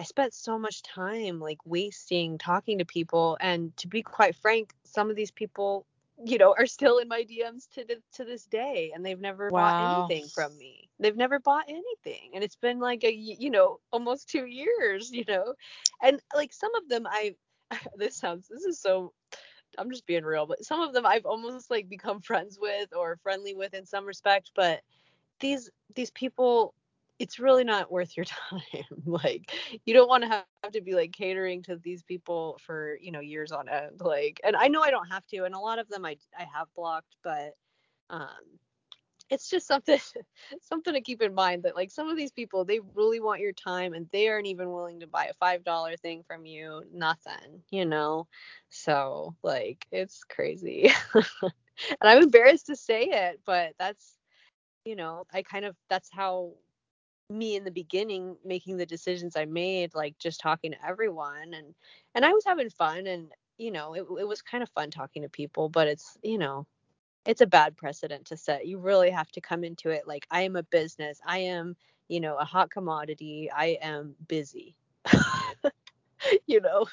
I 0.00 0.04
spent 0.04 0.34
so 0.34 0.58
much 0.58 0.82
time 0.82 1.40
like 1.40 1.58
wasting 1.66 2.38
talking 2.38 2.78
to 2.80 2.86
people 2.86 3.38
and 3.40 3.76
to 3.78 3.88
be 3.88 4.02
quite 4.02 4.36
frank 4.36 4.74
some 4.86 5.10
of 5.10 5.16
these 5.16 5.32
people 5.32 5.86
you 6.24 6.38
know 6.38 6.54
are 6.58 6.66
still 6.66 6.98
in 6.98 7.08
my 7.08 7.22
DMs 7.24 7.68
to 7.70 7.84
th- 7.84 8.00
to 8.14 8.24
this 8.24 8.46
day 8.46 8.92
and 8.94 9.04
they've 9.04 9.20
never 9.20 9.50
Wow. 9.50 9.52
bought 9.52 9.74
anything 9.78 10.30
from 10.34 10.56
me 10.56 10.90
they've 10.98 11.16
never 11.16 11.38
bought 11.40 11.64
anything 11.68 12.30
and 12.34 12.44
it's 12.44 12.56
been 12.56 12.78
like 12.80 13.04
a 13.04 13.12
you 13.12 13.50
know 13.50 13.80
almost 13.92 14.28
2 14.28 14.46
years 14.46 15.10
you 15.12 15.24
know 15.28 15.54
and 16.02 16.20
like 16.34 16.52
some 16.52 16.74
of 16.76 16.88
them 16.88 17.06
I 17.06 17.36
this 17.96 18.16
sounds 18.16 18.48
this 18.48 18.64
is 18.64 18.80
so 18.80 19.12
I'm 19.78 19.90
just 19.90 20.06
being 20.06 20.24
real, 20.24 20.46
but 20.46 20.64
some 20.64 20.80
of 20.80 20.92
them 20.92 21.06
I've 21.06 21.26
almost 21.26 21.70
like 21.70 21.88
become 21.88 22.20
friends 22.20 22.58
with 22.60 22.94
or 22.94 23.18
friendly 23.22 23.54
with 23.54 23.74
in 23.74 23.86
some 23.86 24.04
respect, 24.06 24.52
but 24.54 24.82
these 25.40 25.70
these 25.94 26.10
people 26.12 26.74
it's 27.18 27.38
really 27.38 27.64
not 27.64 27.90
worth 27.90 28.16
your 28.16 28.26
time. 28.50 28.84
like 29.06 29.52
you 29.84 29.94
don't 29.94 30.08
want 30.08 30.22
to 30.24 30.28
have, 30.28 30.44
to 30.72 30.80
be 30.80 30.94
like 30.94 31.12
catering 31.12 31.62
to 31.62 31.76
these 31.76 32.02
people 32.04 32.58
for, 32.64 32.96
you 33.00 33.10
know, 33.10 33.20
years 33.20 33.52
on 33.52 33.68
end. 33.68 34.00
Like 34.00 34.40
and 34.44 34.56
I 34.56 34.68
know 34.68 34.80
I 34.82 34.90
don't 34.90 35.08
have 35.08 35.26
to 35.28 35.44
and 35.44 35.54
a 35.54 35.58
lot 35.58 35.78
of 35.78 35.88
them 35.88 36.04
I 36.04 36.16
I 36.38 36.46
have 36.54 36.68
blocked, 36.76 37.16
but 37.24 37.54
um 38.10 38.28
it's 39.30 39.48
just 39.48 39.66
something 39.66 39.98
something 40.62 40.92
to 40.94 41.00
keep 41.00 41.22
in 41.22 41.34
mind 41.34 41.62
that 41.62 41.76
like 41.76 41.90
some 41.90 42.08
of 42.08 42.16
these 42.16 42.32
people 42.32 42.64
they 42.64 42.80
really 42.94 43.20
want 43.20 43.40
your 43.40 43.52
time 43.52 43.94
and 43.94 44.06
they 44.12 44.28
aren't 44.28 44.46
even 44.46 44.70
willing 44.70 45.00
to 45.00 45.06
buy 45.06 45.26
a 45.26 45.34
five 45.34 45.64
dollar 45.64 45.96
thing 45.96 46.22
from 46.26 46.44
you 46.46 46.82
nothing 46.92 47.62
you 47.70 47.84
know 47.86 48.26
so 48.68 49.34
like 49.42 49.86
it's 49.90 50.22
crazy 50.24 50.90
and 51.14 51.52
i'm 52.02 52.22
embarrassed 52.22 52.66
to 52.66 52.76
say 52.76 53.04
it 53.04 53.40
but 53.46 53.72
that's 53.78 54.16
you 54.84 54.96
know 54.96 55.24
i 55.32 55.42
kind 55.42 55.64
of 55.64 55.76
that's 55.88 56.10
how 56.12 56.52
me 57.38 57.56
in 57.56 57.64
the 57.64 57.70
beginning 57.70 58.36
making 58.44 58.76
the 58.76 58.86
decisions 58.86 59.36
i 59.36 59.44
made 59.44 59.94
like 59.94 60.18
just 60.18 60.40
talking 60.40 60.72
to 60.72 60.86
everyone 60.86 61.54
and 61.54 61.74
and 62.14 62.24
i 62.24 62.32
was 62.32 62.44
having 62.44 62.70
fun 62.70 63.06
and 63.06 63.28
you 63.58 63.70
know 63.70 63.94
it, 63.94 64.06
it 64.20 64.28
was 64.28 64.42
kind 64.42 64.62
of 64.62 64.70
fun 64.70 64.90
talking 64.90 65.22
to 65.22 65.28
people 65.28 65.68
but 65.68 65.88
it's 65.88 66.18
you 66.22 66.38
know 66.38 66.66
it's 67.26 67.40
a 67.40 67.46
bad 67.46 67.76
precedent 67.76 68.26
to 68.26 68.36
set. 68.36 68.66
You 68.66 68.78
really 68.78 69.10
have 69.10 69.30
to 69.32 69.40
come 69.40 69.64
into 69.64 69.90
it 69.90 70.06
like 70.06 70.26
I 70.30 70.42
am 70.42 70.56
a 70.56 70.62
business. 70.64 71.20
I 71.26 71.38
am, 71.38 71.76
you 72.08 72.20
know, 72.20 72.36
a 72.36 72.44
hot 72.44 72.70
commodity. 72.70 73.50
I 73.54 73.78
am 73.80 74.14
busy. 74.26 74.74
you 76.46 76.60
know. 76.60 76.86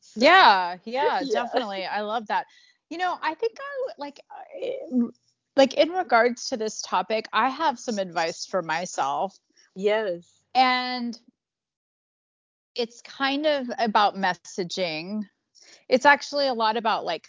So, 0.00 0.20
yeah, 0.20 0.76
yeah, 0.84 1.20
yeah, 1.20 1.24
definitely. 1.32 1.84
I 1.84 2.02
love 2.02 2.26
that. 2.28 2.46
You 2.90 2.98
know, 2.98 3.16
I 3.22 3.34
think 3.34 3.56
I 3.58 3.92
like 3.98 4.20
like 5.56 5.74
in 5.74 5.90
regards 5.90 6.48
to 6.48 6.56
this 6.56 6.80
topic, 6.82 7.26
I 7.32 7.48
have 7.48 7.78
some 7.78 7.98
advice 7.98 8.46
for 8.46 8.62
myself. 8.62 9.36
Yes. 9.74 10.28
And 10.54 11.18
it's 12.74 13.02
kind 13.02 13.46
of 13.46 13.68
about 13.78 14.16
messaging. 14.16 15.22
It's 15.88 16.06
actually 16.06 16.46
a 16.46 16.54
lot 16.54 16.76
about 16.76 17.04
like 17.04 17.28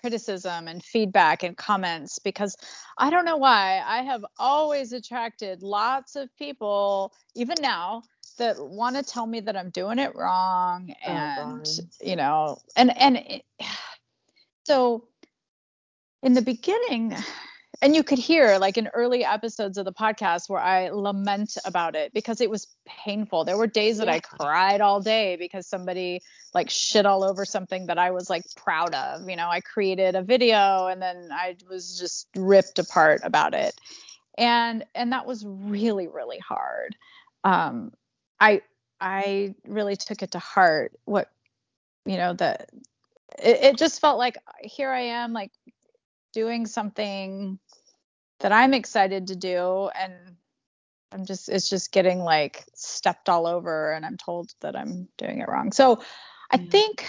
criticism 0.00 0.68
and 0.68 0.82
feedback 0.84 1.42
and 1.42 1.56
comments 1.56 2.18
because 2.18 2.56
I 2.98 3.10
don't 3.10 3.24
know 3.24 3.36
why 3.36 3.82
I 3.84 4.02
have 4.02 4.24
always 4.38 4.92
attracted 4.92 5.62
lots 5.62 6.16
of 6.16 6.28
people, 6.36 7.12
even 7.34 7.56
now, 7.60 8.02
that 8.38 8.56
want 8.58 8.96
to 8.96 9.02
tell 9.02 9.26
me 9.26 9.40
that 9.40 9.56
I'm 9.56 9.70
doing 9.70 9.98
it 9.98 10.14
wrong 10.14 10.94
oh, 11.06 11.10
and 11.10 11.66
oh, 11.66 11.84
you 12.02 12.16
know 12.16 12.58
and 12.76 12.96
and 12.98 13.16
it, 13.16 13.42
so 14.66 15.04
in 16.22 16.34
the 16.34 16.42
beginning 16.42 17.14
and 17.82 17.94
you 17.94 18.02
could 18.02 18.18
hear 18.18 18.58
like 18.58 18.78
in 18.78 18.88
early 18.88 19.24
episodes 19.24 19.78
of 19.78 19.84
the 19.84 19.92
podcast 19.92 20.48
where 20.48 20.60
I 20.60 20.88
lament 20.90 21.56
about 21.64 21.94
it 21.94 22.12
because 22.12 22.40
it 22.40 22.50
was 22.50 22.68
painful. 22.86 23.44
There 23.44 23.56
were 23.56 23.66
days 23.66 23.98
that 23.98 24.06
yeah. 24.06 24.14
I 24.14 24.20
cried 24.20 24.80
all 24.80 25.00
day 25.00 25.36
because 25.36 25.66
somebody 25.66 26.20
like 26.54 26.70
shit 26.70 27.06
all 27.06 27.22
over 27.22 27.44
something 27.44 27.86
that 27.86 27.98
I 27.98 28.10
was 28.10 28.30
like 28.30 28.44
proud 28.56 28.94
of. 28.94 29.28
You 29.28 29.36
know, 29.36 29.48
I 29.48 29.60
created 29.60 30.14
a 30.14 30.22
video 30.22 30.86
and 30.86 31.00
then 31.00 31.28
I 31.32 31.56
was 31.68 31.98
just 31.98 32.28
ripped 32.34 32.78
apart 32.78 33.20
about 33.24 33.54
it. 33.54 33.74
And 34.38 34.84
and 34.94 35.12
that 35.12 35.26
was 35.26 35.44
really 35.46 36.08
really 36.08 36.38
hard. 36.38 36.96
Um 37.44 37.92
I 38.40 38.62
I 39.00 39.54
really 39.66 39.96
took 39.96 40.22
it 40.22 40.32
to 40.32 40.38
heart 40.38 40.92
what 41.04 41.30
you 42.04 42.16
know 42.16 42.32
that 42.34 42.70
it, 43.38 43.62
it 43.62 43.76
just 43.76 44.00
felt 44.00 44.18
like 44.18 44.38
here 44.62 44.90
I 44.90 45.00
am 45.00 45.32
like 45.32 45.50
doing 46.32 46.66
something 46.66 47.58
that 48.40 48.52
I'm 48.52 48.74
excited 48.74 49.28
to 49.28 49.36
do 49.36 49.90
and 49.98 50.12
I'm 51.12 51.24
just 51.24 51.48
it's 51.48 51.70
just 51.70 51.92
getting 51.92 52.20
like 52.20 52.64
stepped 52.74 53.28
all 53.28 53.46
over 53.46 53.92
and 53.92 54.04
I'm 54.04 54.16
told 54.16 54.52
that 54.60 54.76
I'm 54.76 55.08
doing 55.16 55.40
it 55.40 55.48
wrong. 55.48 55.72
So 55.72 56.02
I 56.50 56.58
think 56.58 57.06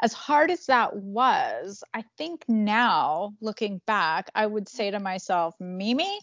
as 0.00 0.12
hard 0.12 0.50
as 0.50 0.66
that 0.66 0.96
was, 0.96 1.84
I 1.94 2.04
think 2.18 2.44
now 2.48 3.34
looking 3.40 3.80
back, 3.86 4.30
I 4.34 4.46
would 4.46 4.68
say 4.68 4.90
to 4.90 4.98
myself, 4.98 5.54
Mimi, 5.60 6.20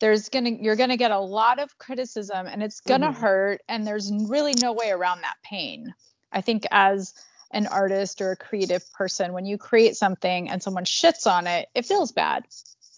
there's 0.00 0.28
gonna 0.28 0.50
you're 0.50 0.76
gonna 0.76 0.96
get 0.96 1.10
a 1.10 1.18
lot 1.18 1.58
of 1.58 1.78
criticism 1.78 2.46
and 2.46 2.62
it's 2.62 2.80
gonna 2.80 3.10
mm-hmm. 3.10 3.20
hurt 3.20 3.60
and 3.68 3.86
there's 3.86 4.12
really 4.12 4.54
no 4.60 4.72
way 4.72 4.90
around 4.90 5.22
that 5.22 5.36
pain. 5.44 5.94
I 6.32 6.40
think 6.40 6.66
as 6.70 7.14
an 7.52 7.66
artist 7.66 8.20
or 8.20 8.32
a 8.32 8.36
creative 8.36 8.90
person 8.92 9.32
when 9.32 9.46
you 9.46 9.58
create 9.58 9.94
something 9.94 10.48
and 10.48 10.62
someone 10.62 10.84
shits 10.84 11.26
on 11.26 11.46
it 11.46 11.68
it 11.74 11.84
feels 11.84 12.10
bad 12.10 12.44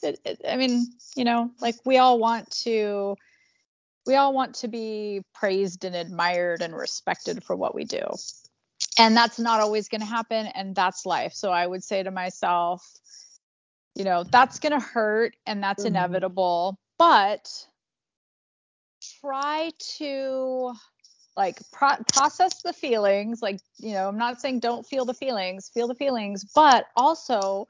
it, 0.05 0.21
it, 0.25 0.41
i 0.49 0.57
mean 0.57 0.87
you 1.17 1.25
know 1.25 1.51
like 1.61 1.77
we 1.85 1.99
all 1.99 2.19
want 2.19 2.51
to 2.51 3.17
we 4.07 4.17
all 4.17 4.35
want 4.35 4.55
to 4.55 4.69
be 4.69 5.23
praised 5.35 5.85
and 5.85 5.97
admired 5.97 6.63
and 6.63 6.75
respected 6.75 7.43
for 7.43 7.57
what 7.57 7.75
we 7.75 7.85
do 7.85 8.05
and 8.99 9.17
that's 9.17 9.39
not 9.39 9.61
always 9.61 9.89
going 9.89 10.01
to 10.01 10.07
happen 10.07 10.47
and 10.55 10.75
that's 10.75 11.07
life 11.07 11.33
so 11.33 11.51
i 11.51 11.67
would 11.67 11.83
say 11.83 12.03
to 12.03 12.11
myself 12.11 12.87
you 13.95 14.05
know 14.05 14.25
that's 14.25 14.59
going 14.59 14.73
to 14.73 14.85
hurt 14.85 15.35
and 15.47 15.63
that's 15.63 15.83
mm-hmm. 15.83 15.97
inevitable 15.97 16.79
but 16.99 17.67
try 19.21 19.71
to 19.79 20.73
like 21.37 21.59
pro- 21.73 22.03
process 22.13 22.63
the 22.63 22.73
feelings 22.73 23.43
like 23.43 23.59
you 23.79 23.93
know 23.93 24.09
i'm 24.09 24.19
not 24.19 24.41
saying 24.41 24.61
don't 24.61 24.87
feel 24.87 25.05
the 25.05 25.15
feelings 25.15 25.71
feel 25.73 25.89
the 25.89 25.95
feelings 25.95 26.45
but 26.55 26.87
also 26.97 27.67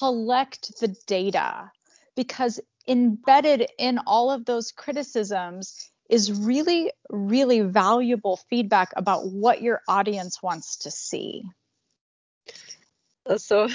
collect 0.00 0.80
the 0.80 0.88
data 1.06 1.70
because 2.16 2.58
embedded 2.88 3.68
in 3.78 3.98
all 4.06 4.30
of 4.30 4.44
those 4.44 4.72
criticisms 4.72 5.90
is 6.08 6.32
really 6.32 6.90
really 7.08 7.60
valuable 7.60 8.36
feedback 8.48 8.90
about 8.96 9.30
what 9.30 9.62
your 9.62 9.80
audience 9.86 10.42
wants 10.42 10.78
to 10.78 10.90
see 10.90 11.44
so 13.36 13.68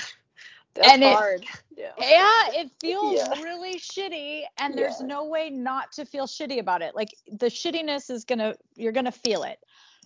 that's 0.75 0.89
and 0.89 1.03
hard. 1.03 1.43
It, 1.43 1.49
yeah. 1.77 1.91
yeah, 1.97 2.61
it 2.61 2.71
feels 2.81 3.15
yeah. 3.15 3.41
really 3.41 3.79
shitty 3.79 4.41
and 4.57 4.77
there's 4.77 4.99
yeah. 4.99 5.07
no 5.07 5.25
way 5.25 5.49
not 5.49 5.93
to 5.93 6.05
feel 6.05 6.27
shitty 6.27 6.59
about 6.59 6.81
it. 6.81 6.95
Like 6.95 7.15
the 7.27 7.47
shittiness 7.47 8.09
is 8.09 8.25
to 8.39 8.57
you're 8.75 8.91
to 9.05 9.11
feel 9.11 9.43
it. 9.43 9.57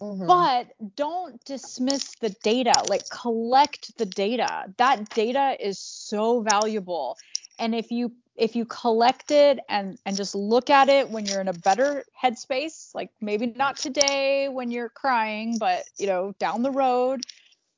Mm-hmm. 0.01 0.27
But 0.27 0.95
don't 0.95 1.43
dismiss 1.43 2.15
the 2.21 2.29
data. 2.43 2.73
Like 2.87 3.09
collect 3.09 3.97
the 3.97 4.05
data. 4.05 4.65
That 4.77 5.09
data 5.09 5.57
is 5.59 5.77
so 5.77 6.41
valuable. 6.41 7.17
And 7.57 7.75
if 7.75 7.91
you 7.91 8.11
if 8.37 8.55
you 8.55 8.63
collect 8.65 9.31
it 9.31 9.59
and 9.67 9.99
and 10.05 10.15
just 10.15 10.33
look 10.33 10.69
at 10.69 10.87
it 10.87 11.09
when 11.09 11.25
you're 11.25 11.41
in 11.41 11.49
a 11.49 11.53
better 11.53 12.05
headspace, 12.21 12.95
like 12.95 13.09
maybe 13.19 13.47
not 13.47 13.77
today 13.77 14.47
when 14.47 14.71
you're 14.71 14.89
crying, 14.89 15.57
but 15.59 15.83
you 15.97 16.07
know, 16.07 16.33
down 16.39 16.63
the 16.63 16.71
road, 16.71 17.21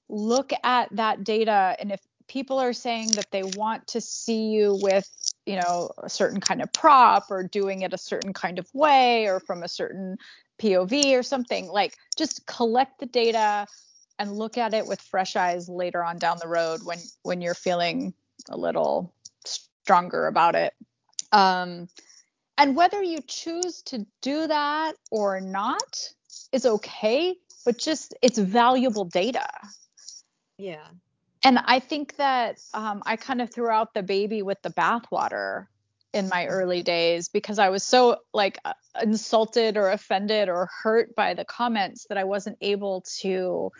look 0.07 0.51
at 0.63 0.95
that 0.95 1.23
data 1.23 1.75
and 1.79 1.91
if 1.91 2.01
people 2.27 2.59
are 2.59 2.73
saying 2.73 3.09
that 3.11 3.29
they 3.31 3.43
want 3.43 3.85
to 3.87 3.99
see 3.99 4.49
you 4.49 4.77
with 4.81 5.09
you 5.45 5.55
know 5.55 5.89
a 6.03 6.09
certain 6.09 6.39
kind 6.39 6.61
of 6.61 6.71
prop 6.71 7.25
or 7.29 7.43
doing 7.43 7.81
it 7.81 7.93
a 7.93 7.97
certain 7.97 8.31
kind 8.31 8.59
of 8.59 8.67
way 8.73 9.27
or 9.27 9.39
from 9.39 9.63
a 9.63 9.67
certain 9.67 10.17
POV 10.61 11.17
or 11.17 11.23
something 11.23 11.67
like 11.67 11.97
just 12.17 12.45
collect 12.45 12.99
the 12.99 13.05
data 13.05 13.67
and 14.19 14.31
look 14.31 14.57
at 14.57 14.73
it 14.73 14.85
with 14.85 15.01
fresh 15.01 15.35
eyes 15.35 15.67
later 15.67 16.03
on 16.03 16.17
down 16.17 16.37
the 16.39 16.47
road 16.47 16.81
when 16.83 16.99
when 17.23 17.41
you're 17.41 17.53
feeling 17.53 18.13
a 18.49 18.57
little 18.57 19.13
stronger 19.45 20.27
about 20.27 20.55
it. 20.55 20.73
Um, 21.31 21.87
and 22.57 22.75
whether 22.75 23.01
you 23.01 23.19
choose 23.25 23.81
to 23.83 24.05
do 24.21 24.47
that 24.47 24.93
or 25.09 25.39
not 25.41 26.09
is 26.51 26.65
okay 26.65 27.35
but 27.65 27.77
just 27.77 28.13
it's 28.21 28.37
valuable 28.37 29.05
data. 29.05 29.47
Yeah. 30.57 30.85
And 31.43 31.59
I 31.65 31.79
think 31.79 32.17
that 32.17 32.59
um, 32.73 33.01
I 33.05 33.15
kind 33.15 33.41
of 33.41 33.51
threw 33.51 33.69
out 33.69 33.93
the 33.93 34.03
baby 34.03 34.41
with 34.41 34.61
the 34.61 34.69
bathwater 34.69 35.67
in 36.13 36.27
my 36.29 36.45
early 36.47 36.83
days 36.83 37.29
because 37.29 37.59
I 37.59 37.69
was 37.69 37.83
so 37.83 38.17
like 38.33 38.59
uh, 38.65 38.73
insulted 39.01 39.77
or 39.77 39.89
offended 39.89 40.49
or 40.49 40.69
hurt 40.83 41.15
by 41.15 41.33
the 41.33 41.45
comments 41.45 42.05
that 42.09 42.17
I 42.17 42.25
wasn't 42.25 42.57
able 42.61 43.03
to 43.19 43.71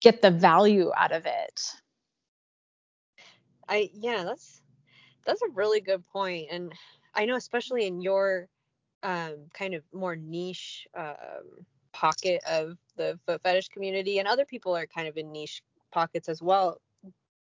get 0.00 0.22
the 0.22 0.30
value 0.30 0.90
out 0.96 1.12
of 1.12 1.26
it. 1.26 1.60
I 3.68 3.90
yeah, 3.92 4.24
that's 4.24 4.62
that's 5.26 5.42
a 5.42 5.48
really 5.52 5.80
good 5.80 6.04
point, 6.06 6.48
and 6.50 6.72
I 7.14 7.24
know 7.26 7.36
especially 7.36 7.86
in 7.86 8.00
your 8.00 8.48
um, 9.02 9.46
kind 9.52 9.74
of 9.74 9.82
more 9.92 10.16
niche 10.16 10.86
um, 10.96 11.64
pocket 11.92 12.42
of 12.48 12.76
the 12.96 13.18
foot 13.26 13.42
fetish 13.42 13.68
community, 13.68 14.18
and 14.18 14.28
other 14.28 14.44
people 14.44 14.76
are 14.76 14.86
kind 14.86 15.08
of 15.08 15.16
in 15.16 15.32
niche 15.32 15.62
pockets 15.92 16.28
as 16.28 16.40
well 16.40 16.80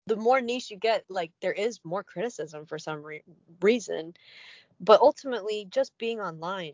the 0.07 0.15
more 0.15 0.41
niche 0.41 0.71
you 0.71 0.77
get 0.77 1.03
like 1.09 1.31
there 1.41 1.53
is 1.53 1.79
more 1.83 2.03
criticism 2.03 2.65
for 2.65 2.77
some 2.77 3.01
re- 3.03 3.23
reason 3.61 4.13
but 4.79 5.01
ultimately 5.01 5.67
just 5.69 5.97
being 5.97 6.19
online 6.19 6.73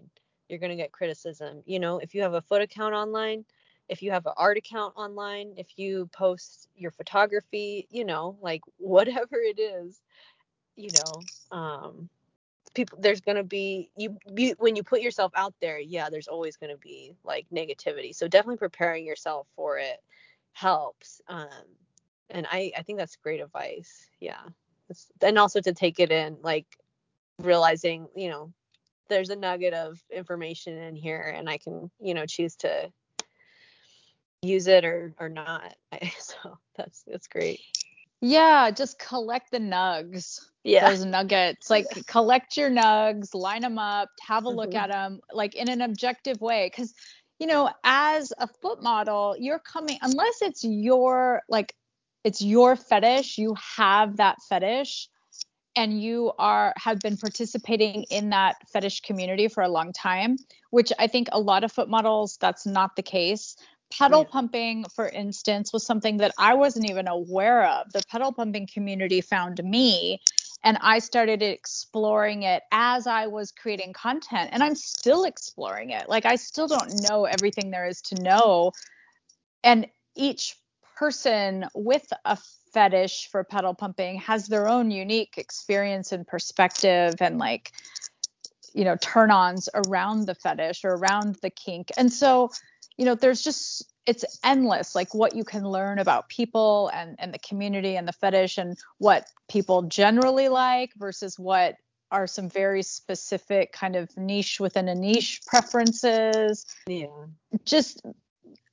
you're 0.49 0.59
going 0.59 0.71
to 0.71 0.75
get 0.75 0.91
criticism 0.91 1.61
you 1.65 1.79
know? 1.79 1.99
If 1.99 2.13
you 2.13 2.21
have 2.23 2.33
a 2.33 2.41
foot 2.41 2.61
account 2.61 2.93
online 2.93 3.45
if 3.89 4.01
you 4.01 4.11
have 4.11 4.25
an 4.25 4.33
art 4.37 4.57
account 4.57 4.93
online 4.95 5.53
if 5.57 5.77
you 5.77 6.09
post 6.13 6.69
your 6.75 6.91
photography 6.91 7.87
you 7.89 8.05
know 8.05 8.37
like 8.41 8.61
whatever 8.77 9.35
it 9.35 9.59
is 9.59 10.01
you 10.75 10.89
know 10.91 11.25
um 11.51 12.09
people 12.73 12.97
there's 13.01 13.21
going 13.21 13.35
to 13.37 13.43
be 13.43 13.89
you, 13.97 14.17
you 14.35 14.55
when 14.57 14.75
you 14.75 14.83
put 14.83 15.01
yourself 15.01 15.31
out 15.35 15.53
there 15.61 15.79
yeah 15.79 16.09
there's 16.09 16.27
always 16.27 16.57
going 16.57 16.71
to 16.71 16.77
be 16.77 17.15
like 17.23 17.45
negativity 17.53 18.15
so 18.15 18.27
definitely 18.27 18.57
preparing 18.57 19.05
yourself 19.05 19.47
for 19.55 19.77
it 19.77 19.97
helps 20.53 21.21
um 21.27 21.47
and 22.31 22.47
i 22.51 22.71
i 22.77 22.81
think 22.81 22.97
that's 22.97 23.15
great 23.17 23.41
advice 23.41 24.07
yeah 24.19 24.41
and 25.21 25.37
also 25.37 25.61
to 25.61 25.73
take 25.73 25.99
it 25.99 26.11
in 26.11 26.37
like 26.41 26.65
realizing 27.39 28.07
you 28.15 28.29
know 28.29 28.51
there's 29.09 29.29
a 29.29 29.35
nugget 29.35 29.73
of 29.73 29.99
information 30.11 30.77
in 30.77 30.95
here 30.95 31.33
and 31.37 31.49
i 31.49 31.57
can 31.57 31.89
you 31.99 32.13
know 32.13 32.25
choose 32.25 32.55
to 32.55 32.91
use 34.41 34.67
it 34.67 34.83
or 34.85 35.13
or 35.19 35.29
not 35.29 35.75
so 36.19 36.57
that's 36.75 37.03
that's 37.03 37.27
great 37.27 37.59
yeah, 38.21 38.69
just 38.69 38.99
collect 38.99 39.51
the 39.51 39.59
nugs. 39.59 40.39
Yeah. 40.63 40.89
Those 40.89 41.05
nuggets. 41.05 41.69
Like 41.69 41.87
collect 42.07 42.55
your 42.55 42.69
nugs, 42.69 43.33
line 43.33 43.61
them 43.61 43.79
up, 43.79 44.09
have 44.21 44.45
a 44.45 44.49
look 44.49 44.71
Mhm. 44.71 44.75
at 44.75 44.89
them 44.89 45.21
like 45.33 45.55
in 45.55 45.67
an 45.67 45.81
objective 45.81 46.39
way 46.39 46.69
cuz 46.69 46.93
you 47.39 47.47
know, 47.47 47.71
as 47.83 48.31
a 48.37 48.47
foot 48.47 48.83
model, 48.83 49.35
you're 49.39 49.59
coming 49.59 49.97
unless 50.03 50.43
it's 50.43 50.63
your 50.63 51.41
like 51.49 51.75
it's 52.23 52.41
your 52.41 52.75
fetish, 52.75 53.37
you 53.37 53.55
have 53.77 54.17
that 54.17 54.37
fetish 54.47 55.09
and 55.75 56.01
you 56.01 56.31
are 56.37 56.73
have 56.77 56.99
been 56.99 57.17
participating 57.17 58.03
in 58.09 58.29
that 58.29 58.57
fetish 58.69 59.01
community 59.01 59.47
for 59.47 59.63
a 59.63 59.69
long 59.69 59.93
time, 59.93 60.37
which 60.71 60.91
I 60.99 61.07
think 61.07 61.29
a 61.31 61.39
lot 61.39 61.63
of 61.63 61.71
foot 61.71 61.89
models 61.89 62.37
that's 62.41 62.65
not 62.65 62.95
the 62.95 63.03
case. 63.03 63.55
Pedal 63.91 64.25
Yeah. 64.25 64.31
pumping 64.31 64.85
for 64.95 65.07
instance 65.09 65.73
was 65.73 65.85
something 65.85 66.17
that 66.17 66.33
i 66.37 66.53
wasn't 66.53 66.89
even 66.89 67.07
aware 67.07 67.65
of. 67.67 67.91
The 67.91 68.03
pedal 68.09 68.31
pumping 68.33 68.67
community 68.67 69.21
found 69.21 69.61
me 69.63 70.21
and 70.63 70.77
i 70.81 70.99
started 70.99 71.41
exploring 71.41 72.43
it 72.43 72.63
as 72.71 73.07
i 73.07 73.27
was 73.27 73.51
creating 73.51 73.93
content 73.93 74.49
and 74.53 74.63
i'm 74.63 74.75
still 74.75 75.23
exploring 75.25 75.89
it. 75.91 76.07
Like 76.09 76.25
i 76.25 76.35
still 76.35 76.67
don't 76.67 77.01
know 77.03 77.25
everything 77.25 77.71
there 77.71 77.87
is 77.87 78.01
to 78.03 78.15
know. 78.15 78.71
And 79.63 79.87
each 80.15 80.55
person 81.01 81.65
with 81.73 82.13
a 82.25 82.37
fetish 82.73 83.27
for 83.31 83.43
pedal 83.43 83.73
pumping 83.73 84.19
has 84.19 84.45
their 84.45 84.67
own 84.67 84.91
unique 84.91 85.33
experience 85.35 86.11
and 86.11 86.27
perspective 86.27 87.15
and 87.19 87.39
like 87.39 87.71
you 88.75 88.83
know 88.85 88.95
turn 89.01 89.31
ons 89.31 89.67
around 89.73 90.27
the 90.27 90.35
fetish 90.35 90.85
or 90.85 90.93
around 90.93 91.37
the 91.41 91.49
kink. 91.49 91.89
And 91.97 92.13
so 92.13 92.51
you 92.97 93.05
know 93.05 93.15
there's 93.15 93.41
just 93.41 93.91
it's 94.05 94.23
endless 94.43 94.93
like 94.93 95.15
what 95.15 95.35
you 95.35 95.43
can 95.43 95.67
learn 95.67 95.97
about 95.97 96.29
people 96.29 96.91
and 96.93 97.15
and 97.17 97.33
the 97.33 97.39
community 97.39 97.95
and 97.95 98.07
the 98.07 98.13
fetish 98.13 98.59
and 98.59 98.77
what 98.99 99.25
people 99.49 99.81
generally 99.81 100.49
like 100.49 100.91
versus 100.97 101.39
what 101.39 101.77
are 102.11 102.27
some 102.27 102.47
very 102.47 102.83
specific 102.83 103.71
kind 103.71 103.95
of 103.95 104.15
niche 104.17 104.59
within 104.59 104.87
a 104.87 104.93
niche 104.93 105.41
preferences. 105.47 106.63
Yeah. 106.85 107.25
Just 107.65 108.03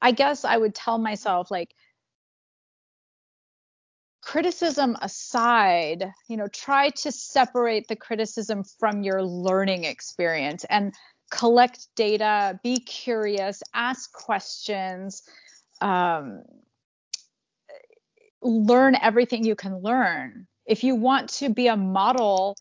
i 0.03 0.13
guess 0.13 0.45
i 0.45 0.57
would 0.57 0.75
tell 0.75 0.99
myself 0.99 1.51
like 1.51 1.75
criticism 4.29 4.95
aside 5.01 6.13
you 6.29 6.37
know 6.37 6.49
try 6.49 6.91
to 6.91 7.11
separate 7.11 7.89
the 7.89 7.97
criticism 7.97 8.63
from 8.79 9.03
your 9.03 9.23
learning 9.23 9.85
experience 9.85 10.65
and 10.69 10.93
collect 11.31 11.89
data 11.97 12.61
be 12.63 12.77
curious 12.79 13.63
ask 13.75 14.13
questions 14.13 15.23
um, 15.81 16.43
learn 18.43 18.97
everything 19.01 19.45
you 19.45 19.55
can 19.55 19.79
learn. 19.79 20.47
If 20.67 20.85
you 20.85 20.95
want 20.95 21.31
to 21.35 21.49
be 21.49 21.69
a 21.69 21.77
model 21.77 22.57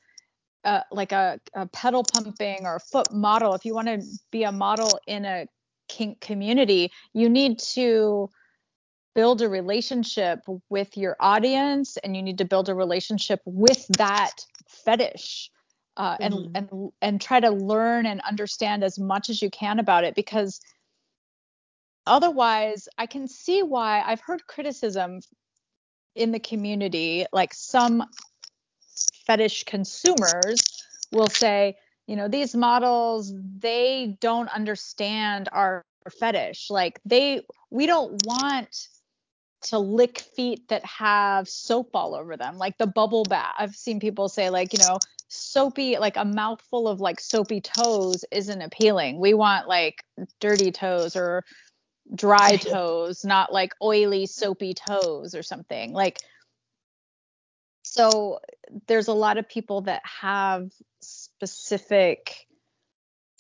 uh, 0.64 0.82
like 0.92 1.12
a, 1.12 1.40
a 1.54 1.66
pedal 1.68 2.04
pumping 2.04 2.66
or 2.66 2.76
a 2.76 2.80
foot 2.80 3.14
model 3.14 3.54
if 3.54 3.64
you 3.64 3.74
want 3.74 3.88
to 3.88 4.02
be 4.32 4.44
a 4.44 4.52
model 4.52 5.00
in 5.08 5.24
a 5.24 5.48
kink 5.88 6.20
community 6.20 6.92
you 7.14 7.30
need 7.30 7.58
to 7.60 8.30
build 9.18 9.42
a 9.42 9.50
relationship 9.50 10.42
with 10.70 10.96
your 10.96 11.16
audience 11.20 11.98
and 11.98 12.16
you 12.16 12.22
need 12.22 12.38
to 12.38 12.46
build 12.46 12.70
a 12.70 12.76
relationship 12.76 13.42
with 13.46 13.88
that 13.98 14.46
fetish 14.68 15.50
uh, 15.98 16.16
and 16.22 16.34
Mhm. 16.36 16.52
and 16.54 16.92
and 17.02 17.20
try 17.20 17.40
to 17.40 17.50
learn 17.50 18.06
and 18.06 18.22
understand 18.22 18.84
as 18.84 19.00
much 19.00 19.32
as 19.32 19.42
you 19.42 19.50
can 19.50 19.80
about 19.80 20.04
it 20.04 20.14
because 20.14 20.62
otherwise 22.06 22.88
i 23.00 23.08
can 23.08 23.28
see 23.28 23.64
why 23.64 24.04
i've 24.06 24.22
heard 24.22 24.46
criticism 24.46 25.20
in 26.14 26.32
the 26.32 26.40
community 26.40 27.26
like 27.34 27.56
some 27.56 28.04
fetish 29.26 29.64
consumers 29.64 30.60
will 31.12 31.28
say 31.28 31.76
you 32.06 32.16
know 32.16 32.28
these 32.28 32.54
models 32.56 33.34
they 33.58 34.16
don't 34.22 34.50
understand 34.50 35.50
our 35.52 35.84
fetish 36.20 36.70
like 36.70 37.00
they 37.04 37.42
we 37.72 37.88
don't 37.88 38.24
want 38.28 38.88
to 39.70 39.80
lick 39.80 40.20
feet 40.20 40.68
that 40.70 40.86
have 40.86 41.48
soap 41.48 41.92
all 41.94 42.16
over 42.16 42.38
them 42.38 42.58
like 42.58 42.78
the 42.78 42.88
bubble 42.88 43.24
bath. 43.24 43.54
I've 43.58 43.76
seen 43.76 44.00
people 44.00 44.30
say 44.30 44.50
like 44.50 44.74
you 44.74 44.80
know 44.80 44.98
soapy 45.30 45.98
like 45.98 46.18
a 46.18 46.26
mouthful 46.26 46.88
of 46.88 47.02
like 47.02 47.20
soapy 47.20 47.62
toes 47.62 48.24
isn't 48.32 48.62
appealing. 48.62 49.20
We 49.20 49.34
want 49.34 49.68
like 49.68 50.04
dirty 50.40 50.72
toes 50.72 51.16
or 51.16 51.44
dry 52.14 52.56
toes 52.58 53.26
not 53.26 53.52
like 53.52 53.74
oily 53.82 54.26
soapy 54.26 54.74
toes 54.74 55.36
or 55.36 55.44
something. 55.44 55.94
Like 55.94 56.20
so 57.88 58.40
there's 58.88 59.08
a 59.08 59.14
lot 59.14 59.38
of 59.38 59.48
people 59.48 59.82
that 59.82 60.02
have 60.04 60.72
specific 61.02 62.48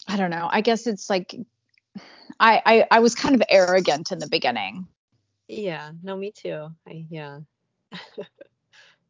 i 0.07 0.15
don't 0.15 0.31
know 0.31 0.47
i 0.49 0.61
guess 0.61 0.87
it's 0.87 1.09
like 1.09 1.35
i 2.39 2.61
i, 2.65 2.85
I 2.91 2.99
was 2.99 3.13
kind 3.13 3.35
of 3.35 3.43
arrogant 3.49 4.11
in 4.11 4.19
the 4.19 4.27
beginning 4.27 4.87
yeah 5.47 5.91
no 6.03 6.15
me 6.15 6.31
too 6.31 6.69
I, 6.88 7.05
yeah. 7.10 7.39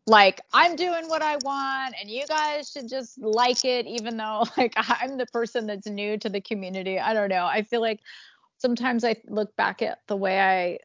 Like 0.07 0.41
i'm 0.53 0.75
doing 0.75 1.07
what 1.09 1.21
i 1.21 1.37
want 1.43 1.95
and 1.99 2.09
you 2.09 2.25
guys 2.27 2.69
should 2.69 2.87
just 2.89 3.17
like 3.19 3.65
it 3.65 3.85
even 3.85 4.17
though 4.17 4.45
like 4.57 4.73
i'm 4.77 5.17
the 5.17 5.25
person 5.27 5.67
that's 5.67 5.87
new 5.87 6.17
to 6.17 6.29
the 6.29 6.41
community. 6.41 6.99
I 6.99 7.13
don't 7.13 7.29
know 7.29 7.45
i 7.45 7.61
feel 7.63 7.81
like 7.81 7.99
sometimes 8.57 9.03
i 9.03 9.15
look 9.27 9.55
back 9.57 9.81
at 9.81 9.99
the 10.07 10.15
way 10.15 10.39
i 10.39 10.79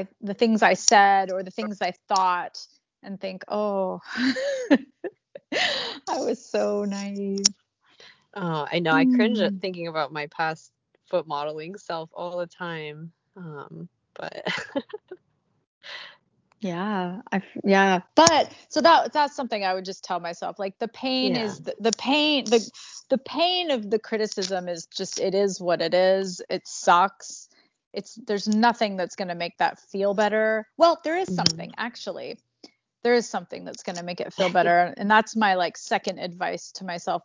i 0.00 0.06
the 0.20 0.34
things 0.34 0.62
i 0.62 0.74
said 0.74 1.30
or 1.32 1.42
the 1.42 1.50
things 1.50 1.80
i 1.82 1.92
thought 2.08 2.58
and 3.02 3.20
think 3.20 3.44
oh 3.48 4.00
i 5.52 6.18
was 6.20 6.44
so 6.44 6.84
naive. 6.84 7.54
Oh 8.34 8.66
i 8.70 8.78
know 8.80 8.92
i 8.94 9.04
cringe 9.04 9.40
at 9.40 9.54
Mm. 9.54 9.60
thinking 9.60 9.88
about 9.88 10.12
my 10.12 10.26
past 10.28 10.72
foot 11.10 11.26
modeling 11.26 11.76
self 11.76 12.10
all 12.12 12.38
the 12.38 12.46
time 12.46 13.12
um 13.36 13.88
but 14.18 14.44
Yeah, 16.60 17.22
I 17.32 17.42
yeah, 17.64 18.00
but 18.16 18.52
so 18.70 18.82
that 18.82 19.12
that's 19.14 19.36
something 19.36 19.64
I 19.64 19.74
would 19.74 19.84
just 19.84 20.04
tell 20.04 20.20
myself. 20.20 20.58
Like 20.58 20.78
the 20.80 20.88
pain 20.88 21.36
Yeah. 21.36 21.44
is 21.44 21.60
the, 21.62 21.76
the 21.80 21.92
pain 21.92 22.46
the 22.50 22.68
the 23.10 23.18
pain 23.18 23.70
of 23.70 23.90
the 23.90 24.00
criticism 24.00 24.68
is 24.68 24.86
just 24.86 25.20
it 25.20 25.36
is 25.36 25.60
what 25.60 25.82
it 25.82 25.94
is. 25.94 26.42
It 26.50 26.66
sucks. 26.66 27.48
It's 27.94 28.16
there's 28.26 28.48
nothing 28.48 28.96
that's 28.96 29.16
going 29.16 29.28
to 29.28 29.36
make 29.36 29.58
that 29.58 29.78
feel 29.80 30.14
better. 30.14 30.66
Well, 30.78 31.00
there 31.04 31.16
is 31.18 31.30
Mhm. 31.30 31.36
something 31.36 31.72
actually. 31.78 32.40
There 33.04 33.14
is 33.14 33.28
something 33.28 33.64
that's 33.64 33.84
going 33.84 33.96
to 33.96 34.04
make 34.04 34.20
it 34.20 34.34
feel 34.34 34.50
better, 34.50 34.94
and 34.96 35.10
that's 35.10 35.36
my 35.36 35.54
like 35.54 35.78
second 35.78 36.18
advice 36.18 36.72
to 36.72 36.84
myself. 36.84 37.22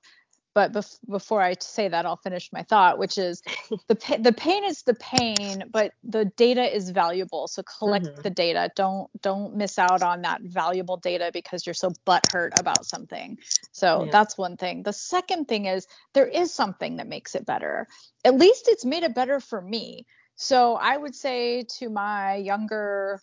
But 0.55 0.73
bef- 0.73 0.99
before 1.09 1.41
I 1.41 1.55
say 1.59 1.87
that, 1.89 2.05
I'll 2.05 2.17
finish 2.17 2.51
my 2.53 2.63
thought, 2.63 2.99
which 2.99 3.17
is 3.17 3.41
the 3.87 3.95
pa- 3.95 4.17
the 4.19 4.33
pain 4.33 4.63
is 4.65 4.83
the 4.83 4.95
pain, 4.95 5.65
but 5.71 5.93
the 6.03 6.25
data 6.25 6.63
is 6.75 6.91
valuable. 6.91 7.47
So 7.47 7.63
collect 7.63 8.07
Mhm. 8.07 8.23
the 8.23 8.29
data. 8.31 8.71
Don't 8.75 9.09
don't 9.21 9.55
miss 9.57 9.79
out 9.79 10.03
on 10.03 10.21
that 10.23 10.41
valuable 10.43 10.97
data 10.97 11.31
because 11.33 11.65
you're 11.65 11.73
so 11.75 11.91
butthurt 12.07 12.51
about 12.55 12.85
something. 12.85 13.39
So 13.71 14.07
Yeah. 14.07 14.11
that's 14.11 14.37
one 14.37 14.57
thing. 14.57 14.83
The 14.83 14.93
second 14.93 15.47
thing 15.47 15.65
is 15.65 15.87
there 16.13 16.27
is 16.27 16.53
something 16.53 16.97
that 16.97 17.07
makes 17.07 17.35
it 17.35 17.45
better. 17.45 17.87
At 18.25 18.35
least 18.35 18.67
it's 18.69 18.85
made 18.85 19.03
it 19.03 19.15
better 19.15 19.39
for 19.39 19.61
me. 19.61 20.05
So 20.35 20.75
I 20.75 20.97
would 20.97 21.15
say 21.15 21.63
to 21.79 21.89
my 21.89 22.35
younger, 22.35 23.21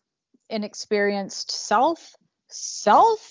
inexperienced 0.50 1.50
self, 1.52 2.14
self, 2.48 3.30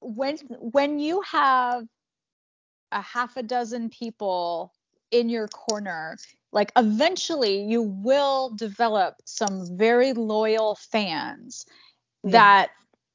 when 0.00 0.38
when 0.60 0.98
you 0.98 1.22
have 1.22 1.84
a 2.92 3.00
half 3.02 3.36
a 3.36 3.42
dozen 3.42 3.88
people 3.90 4.72
in 5.10 5.28
your 5.28 5.48
corner 5.48 6.16
like 6.52 6.72
eventually 6.76 7.62
you 7.62 7.82
will 7.82 8.50
develop 8.56 9.16
some 9.24 9.66
very 9.76 10.12
loyal 10.12 10.74
fans 10.76 11.66
Yeah. 12.24 12.48
that 12.48 12.70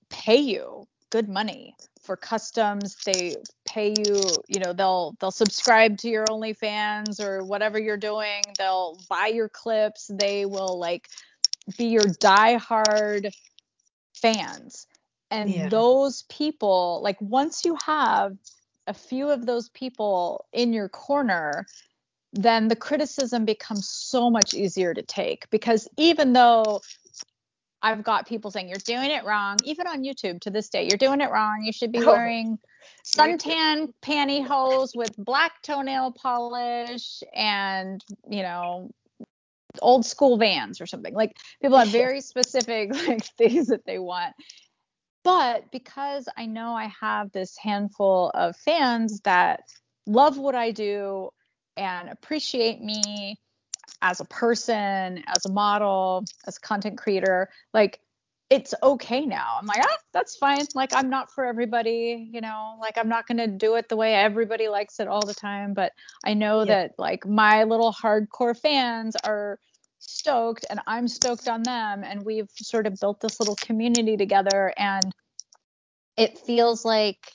pay 0.10 0.38
you 0.38 0.86
good 1.10 1.30
money 1.30 1.76
for 2.02 2.16
customs 2.16 2.96
they 3.06 3.36
pay 3.66 3.90
you 3.92 4.44
you 4.48 4.60
know 4.60 4.74
they'll 4.74 5.16
they'll 5.20 5.32
subscribe 5.32 5.98
to 5.98 6.10
your 6.10 6.28
onlyfans 6.28 7.20
or 7.20 7.44
whatever 7.44 7.80
you're 7.80 7.98
doing 7.98 8.42
they'll 8.58 9.00
buy 9.10 9.28
your 9.28 9.50
clips 9.50 10.10
they 10.14 10.46
will 10.46 10.80
like 10.80 11.08
be 11.78 11.86
your 11.86 12.08
diehard 12.08 13.32
fans 14.16 14.88
And 15.32 15.56
Yeah. 15.56 15.70
those 15.70 16.24
people, 16.30 17.02
like 17.04 17.18
once 17.22 17.66
you 17.66 17.76
have 17.86 18.38
a 18.88 18.94
few 18.94 19.30
of 19.30 19.46
those 19.46 19.70
people 19.70 20.46
in 20.54 20.74
your 20.74 20.90
corner, 20.90 21.66
then 22.34 22.68
the 22.68 22.76
criticism 22.76 23.46
becomes 23.46 23.88
so 23.88 24.30
much 24.30 24.54
easier 24.54 24.94
to 24.94 25.02
take 25.02 25.50
because 25.50 25.88
even 25.98 26.34
though 26.34 26.82
I've 27.82 28.04
got 28.04 28.28
people 28.28 28.50
saying 28.50 28.70
you're 28.70 28.78
doing 28.78 29.12
it 29.12 29.26
wrong, 29.26 29.58
even 29.66 29.88
on 29.88 30.04
YouTube 30.04 30.40
to 30.42 30.50
this 30.50 30.70
day, 30.70 30.88
you're 30.88 30.98
doing 30.98 31.22
it 31.22 31.30
wrong. 31.30 31.64
You 31.64 31.74
should 31.74 31.92
be 31.92 32.00
Oh. 32.00 32.12
wearing 32.12 32.58
suntan 33.04 33.94
pantyhose 34.02 34.96
with 34.96 35.16
black 35.18 35.62
toenail 35.62 36.14
polish 36.14 37.22
and, 37.36 38.04
you 38.30 38.42
know, 38.42 38.90
old 39.82 40.06
school 40.06 40.38
vans 40.38 40.80
or 40.80 40.86
something. 40.86 41.14
Like 41.14 41.36
people 41.62 41.78
have 41.78 41.90
very 41.90 42.22
specific 42.22 42.94
like 43.08 43.26
things 43.38 43.68
that 43.68 43.86
they 43.86 44.00
want. 44.00 44.34
But 45.24 45.72
because 45.72 46.28
I 46.38 46.46
know 46.46 46.74
I 46.74 46.92
have 47.00 47.32
this 47.32 47.58
handful 47.58 48.32
of 48.34 48.56
fans 48.58 49.22
that 49.22 49.62
love 50.06 50.38
what 50.38 50.56
I 50.56 50.72
do 50.72 51.30
and 51.78 52.10
appreciate 52.10 52.82
me 52.82 53.38
as 54.02 54.20
a 54.20 54.26
person, 54.26 55.24
as 55.28 55.46
a 55.46 55.52
model, 55.52 56.26
as 56.46 56.58
a 56.58 56.60
content 56.60 56.98
creator, 56.98 57.50
like 57.74 58.00
it's 58.50 58.74
okay 58.84 59.26
now. 59.26 59.58
I'm 59.60 59.66
like, 59.66 59.82
ah, 59.82 59.98
that's 60.12 60.36
fine. 60.36 60.66
Like 60.76 60.92
I'm 60.94 61.10
not 61.10 61.32
for 61.32 61.46
everybody, 61.46 62.30
you 62.32 62.42
know, 62.42 62.76
like 62.80 62.98
I'm 62.98 63.10
not 63.10 63.26
going 63.26 63.38
to 63.38 63.48
do 63.48 63.76
it 63.76 63.90
the 63.90 63.96
way 63.96 64.14
everybody 64.14 64.68
likes 64.68 65.00
it 65.00 65.08
all 65.08 65.26
the 65.26 65.34
time, 65.34 65.74
but 65.74 65.94
I 66.26 66.34
know 66.36 66.66
Yeah. 66.66 66.76
that 66.76 66.92
like 66.98 67.26
my 67.26 67.64
little 67.64 67.94
hardcore 67.94 68.58
fans 68.60 69.16
are 69.24 69.58
stoked 70.24 70.66
and 70.70 70.80
I'm 70.88 71.10
stoked 71.10 71.50
on 71.50 71.64
them 71.64 72.04
and 72.06 72.24
we've 72.24 72.50
sort 72.56 72.88
of 72.88 72.98
built 72.98 73.20
this 73.20 73.42
little 73.42 73.58
community 73.58 74.16
together 74.16 74.74
and 74.78 75.04
it 76.16 76.40
feels 76.40 76.86
like 76.86 77.34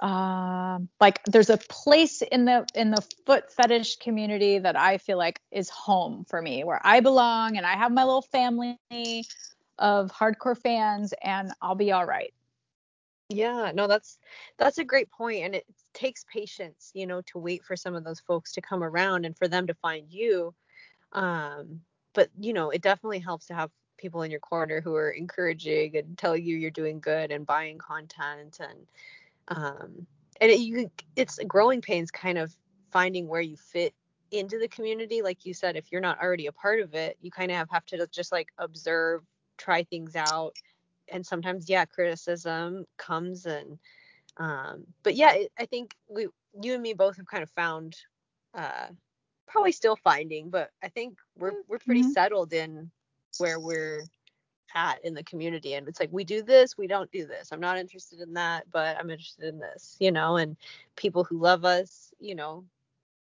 um 0.00 0.88
like 1.00 1.22
there's 1.26 1.48
a 1.48 1.56
place 1.56 2.22
in 2.22 2.44
the 2.44 2.66
in 2.74 2.90
the 2.90 3.06
foot 3.24 3.52
fetish 3.52 3.96
community 3.96 4.58
that 4.58 4.76
I 4.76 4.98
feel 4.98 5.16
like 5.16 5.40
is 5.52 5.70
home 5.70 6.26
for 6.28 6.42
me 6.42 6.64
where 6.64 6.80
I 6.82 6.98
belong 6.98 7.56
and 7.56 7.64
I 7.64 7.74
have 7.74 7.92
my 7.92 8.02
little 8.02 8.22
family 8.22 8.76
of 9.78 10.10
hardcore 10.10 10.58
fans 10.58 11.14
and 11.22 11.52
I'll 11.62 11.76
be 11.76 11.92
all 11.92 12.04
right. 12.04 12.34
Yeah, 13.28 13.70
no, 13.74 13.86
that's 13.86 14.18
that's 14.58 14.78
a 14.78 14.84
great 14.84 15.10
point, 15.10 15.44
and 15.44 15.54
it 15.54 15.64
takes 15.94 16.24
patience, 16.32 16.92
you 16.94 17.06
know, 17.06 17.22
to 17.22 17.38
wait 17.38 17.64
for 17.64 17.74
some 17.74 17.94
of 17.96 18.04
those 18.04 18.20
folks 18.20 18.52
to 18.52 18.60
come 18.60 18.84
around 18.84 19.24
and 19.24 19.36
for 19.36 19.48
them 19.48 19.66
to 19.66 19.74
find 19.74 20.06
you. 20.12 20.54
Um, 21.12 21.80
but 22.14 22.30
you 22.40 22.52
know, 22.52 22.70
it 22.70 22.82
definitely 22.82 23.18
helps 23.20 23.46
to 23.46 23.54
have 23.54 23.70
people 23.98 24.22
in 24.22 24.30
your 24.30 24.40
corner 24.40 24.80
who 24.80 24.94
are 24.94 25.10
encouraging 25.10 25.96
and 25.96 26.18
tell 26.18 26.36
you 26.36 26.56
you're 26.56 26.70
doing 26.70 27.00
good 27.00 27.30
and 27.30 27.46
buying 27.46 27.78
content 27.78 28.58
and 28.60 28.86
um 29.48 30.06
and 30.40 30.50
it, 30.50 30.60
you 30.60 30.90
it's 31.16 31.38
growing 31.46 31.80
pains 31.80 32.10
kind 32.10 32.36
of 32.38 32.54
finding 32.92 33.26
where 33.28 33.40
you 33.40 33.56
fit 33.56 33.94
into 34.32 34.58
the 34.58 34.68
community. 34.68 35.22
Like 35.22 35.46
you 35.46 35.54
said 35.54 35.76
if 35.76 35.90
you're 35.90 36.00
not 36.00 36.20
already 36.20 36.46
a 36.46 36.52
part 36.52 36.80
of 36.80 36.94
it 36.94 37.16
you 37.22 37.30
kind 37.30 37.50
of 37.50 37.68
have, 37.70 37.86
to 37.86 38.06
just 38.08 38.32
like 38.32 38.48
observe 38.58 39.22
try 39.58 39.84
things 39.84 40.16
out. 40.16 40.54
And 41.10 41.24
sometimes 41.24 41.68
yeah 41.68 41.84
criticism 41.86 42.84
comes 42.98 43.46
and 43.46 43.78
um 44.38 44.84
but 45.02 45.14
yeah 45.16 45.32
it, 45.34 45.52
i 45.58 45.66
think 45.66 45.94
we 46.08 46.28
you 46.62 46.74
and 46.74 46.82
me 46.82 46.92
both 46.94 47.16
have 47.16 47.26
kind 47.26 47.42
of 47.42 47.50
found 47.50 47.96
uh 48.54 48.88
probably 49.46 49.72
still 49.72 49.96
finding 49.96 50.50
but 50.50 50.70
i 50.82 50.88
think 50.88 51.18
we're 51.38 51.52
we're 51.68 51.78
pretty 51.78 52.02
Mhm. 52.02 52.12
settled 52.12 52.52
in 52.52 52.90
where 53.38 53.58
we're 53.60 54.04
at 54.74 55.02
in 55.04 55.14
the 55.14 55.22
community. 55.24 55.74
And 55.74 55.88
it's 55.88 56.00
like 56.00 56.12
we 56.12 56.24
do 56.24 56.42
this 56.42 56.76
we 56.76 56.86
don't 56.86 57.10
do 57.10 57.26
this. 57.26 57.52
I'm 57.52 57.60
not 57.60 57.78
interested 57.78 58.20
in 58.20 58.34
that 58.34 58.64
but 58.70 58.96
i'm 58.98 59.10
interested 59.10 59.46
in 59.46 59.58
this 59.58 59.96
you 60.00 60.10
know? 60.12 60.36
And 60.36 60.56
people 60.96 61.24
who 61.24 61.38
love 61.38 61.64
us 61.64 62.12
you 62.18 62.34
know 62.34 62.64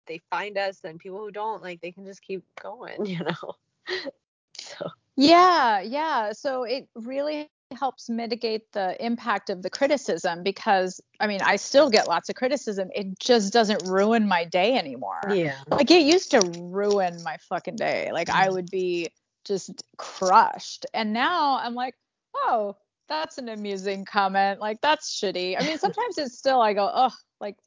they 0.07 0.19
find 0.29 0.57
us 0.57 0.81
and 0.83 0.99
people 0.99 1.19
who 1.19 1.31
don't 1.31 1.61
like 1.61 1.81
they 1.81 1.91
can 1.91 2.05
just 2.05 2.21
keep 2.21 2.43
going 2.61 3.05
you 3.13 3.19
know? 3.19 3.55
So. 4.57 4.89
Yeah, 5.17 5.81
yeah. 5.81 6.31
So 6.33 6.63
it 6.63 6.87
really 6.95 7.49
helps 7.73 8.09
mitigate 8.09 8.71
the 8.73 9.03
impact 9.03 9.49
of 9.49 9.61
the 9.61 9.69
criticism 9.69 10.43
because 10.43 11.01
I 11.19 11.27
mean, 11.27 11.41
I 11.41 11.55
still 11.55 11.89
get 11.89 12.07
lots 12.07 12.29
of 12.29 12.35
criticism. 12.35 12.89
It 12.93 13.19
just 13.19 13.53
doesn't 13.53 13.87
ruin 13.87 14.27
my 14.27 14.45
day 14.45 14.77
anymore. 14.77 15.21
yeah 15.29 15.55
Like 15.69 15.91
it 15.91 16.03
used 16.03 16.31
to 16.31 16.39
ruin 16.59 17.21
my 17.23 17.37
fucking 17.49 17.75
day. 17.75 18.09
Like 18.11 18.29
I 18.29 18.49
would 18.49 18.69
be 18.69 19.09
just 19.45 19.83
crushed. 19.97 20.85
And 20.93 21.13
now 21.13 21.59
I'm 21.61 21.73
like, 21.73 21.95
oh, 22.35 22.75
that's 23.07 23.37
an 23.37 23.49
amusing 23.49 24.05
comment. 24.05 24.59
Like 24.59 24.79
that's 24.81 25.19
shitty. 25.19 25.55
I 25.59 25.65
mean, 25.65 25.77
sometimes 25.77 26.17
it's 26.17 26.37
still 26.37 26.61
I 26.61 26.73
go, 26.73 26.89
oh, 26.93 27.11
like 27.39 27.57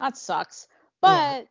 that 0.00 0.16
sucks. 0.16 0.68
Yeah. 1.02 1.42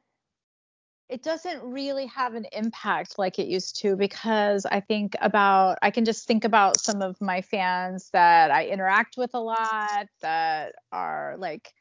It 1.09 1.21
doesn't 1.21 1.61
really 1.63 2.07
have 2.07 2.33
an 2.33 2.45
impact 2.53 3.19
like 3.19 3.37
it 3.37 3.47
used 3.47 3.79
to 3.81 3.95
because 3.95 4.65
I 4.65 4.79
think 4.79 5.15
about 5.21 5.77
I 5.81 5.91
can 5.91 6.05
just 6.05 6.25
think 6.27 6.43
about 6.43 6.79
some 6.79 7.01
of 7.01 7.19
my 7.21 7.41
fans 7.41 8.09
that 8.13 8.51
I 8.51 8.67
interact 8.67 9.17
with 9.17 9.33
a 9.33 9.39
lot 9.39 10.07
that 10.21 10.73
are 10.91 11.35
like 11.37 11.73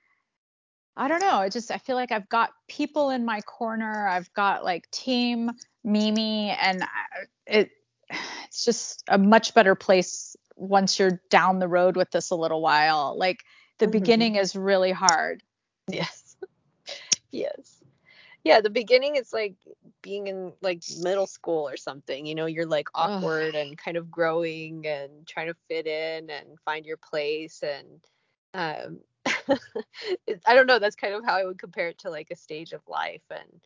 I 0.97 1.09
don't 1.09 1.21
know, 1.21 1.41
it 1.41 1.53
just 1.53 1.71
I 1.71 1.79
feel 1.79 1.97
like 1.97 2.13
I've 2.13 2.29
got 2.29 2.51
people 2.69 3.11
in 3.11 3.25
my 3.25 3.41
corner. 3.43 4.07
I've 4.07 4.33
got 4.35 4.65
like 4.65 4.91
team 4.91 5.51
Mimi 5.85 6.51
and 6.51 6.83
I- 6.83 7.27
it 7.47 7.71
it's 8.45 8.65
just 8.65 9.03
a 9.09 9.17
much 9.19 9.55
better 9.55 9.75
place 9.75 10.37
once 10.57 10.99
you're 10.99 11.21
down 11.31 11.59
the 11.61 11.69
road 11.69 11.97
with 11.97 12.11
this 12.11 12.31
a 12.31 12.35
little 12.37 12.61
while. 12.61 13.17
Like 13.17 13.39
the 13.79 13.87
Mhm. 13.87 13.93
beginning 13.93 14.35
is 14.37 14.55
really 14.57 14.93
hard. 14.93 15.43
Yes. 15.89 16.37
yes. 17.33 17.82
Yeah, 18.45 18.61
the 18.61 18.71
beginning 18.71 19.17
it's 19.17 19.33
like 19.33 19.55
being 20.03 20.27
in 20.27 20.53
like 20.63 20.83
middle 20.89 21.27
school 21.27 21.69
or 21.69 21.77
something. 21.77 22.27
You 22.27 22.35
know, 22.35 22.47
you're 22.47 22.67
like 22.67 22.89
Ugh. 23.01 23.31
awkward 23.33 23.55
and 23.55 23.77
kind 23.77 23.97
of 23.97 24.11
growing 24.11 24.87
and 24.87 25.27
trying 25.27 25.49
to 25.49 25.55
fit 25.69 25.87
in 25.87 26.31
and 26.31 26.59
find 26.65 26.85
your 26.87 26.97
place 26.99 27.63
and 27.63 28.01
um 28.55 29.01
it, 30.27 30.41
I 30.47 30.55
don't 30.55 30.67
know, 30.67 30.79
that's 30.79 30.97
kind 30.97 31.15
of 31.15 31.25
how 31.25 31.37
I 31.37 31.45
would 31.45 31.59
compare 31.59 31.89
it 31.89 31.99
to 32.01 32.11
like 32.11 32.31
a 32.31 32.37
stage 32.37 32.73
of 32.73 32.83
life 32.89 33.23
and 33.31 33.61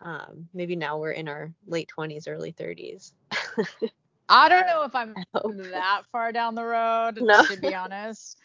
um 0.00 0.48
maybe 0.54 0.76
now 0.76 0.98
we're 0.98 1.12
in 1.12 1.28
our 1.28 1.52
late 1.66 1.88
20s, 1.88 2.26
early 2.28 2.52
30s. 2.52 3.12
I 4.28 4.48
don't 4.48 4.66
know 4.66 4.84
if 4.84 4.94
I'm 4.94 5.14
that 5.72 6.02
far 6.12 6.32
down 6.32 6.54
the 6.54 6.64
road, 6.64 7.18
No. 7.20 7.42
to 7.44 7.56
be 7.56 7.74
honest. 7.74 8.38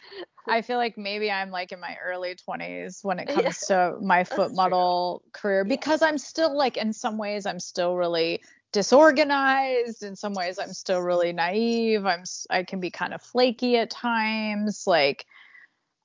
I 0.46 0.62
feel 0.62 0.76
like 0.76 0.98
maybe 0.98 1.30
I'm 1.30 1.50
like 1.50 1.72
in 1.72 1.80
my 1.80 1.96
early 2.04 2.36
20s 2.48 3.00
when 3.02 3.18
it 3.18 3.28
Yeah. 3.28 3.34
comes 3.34 3.58
to 3.66 3.96
my 4.02 4.24
foot 4.24 4.48
true. 4.48 4.56
model 4.56 5.22
career 5.32 5.64
because 5.64 6.02
I'm 6.02 6.18
still 6.18 6.56
like 6.56 6.76
in 6.76 6.92
some 6.92 7.16
ways 7.16 7.46
I'm 7.46 7.60
still 7.60 7.96
really 7.96 8.42
disorganized 8.72 10.02
in 10.02 10.16
some 10.16 10.34
ways 10.34 10.58
I'm 10.58 10.72
still 10.72 11.00
really 11.00 11.32
naive 11.32 12.04
I'm 12.04 12.24
I 12.50 12.64
can 12.64 12.80
be 12.80 12.90
kind 12.90 13.14
of 13.14 13.22
flaky 13.22 13.78
at 13.78 13.88
times 13.88 14.82
like 14.86 15.24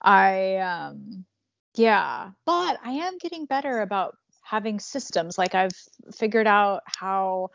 I 0.02 0.58
um 0.58 1.26
yeah 1.76 2.30
but 2.46 2.80
I 2.84 2.92
am 2.92 3.18
getting 3.18 3.46
better 3.46 3.82
about 3.82 4.16
having 4.44 4.80
systems 4.80 5.38
like 5.38 5.56
I've 5.56 5.72
figured 6.16 6.48
out 6.48 6.84
how 6.86 7.50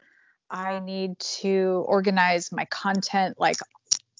I 0.54 0.78
need 0.78 1.18
to 1.40 1.84
organize 1.88 2.52
my 2.52 2.64
content 2.66 3.34
like 3.40 3.56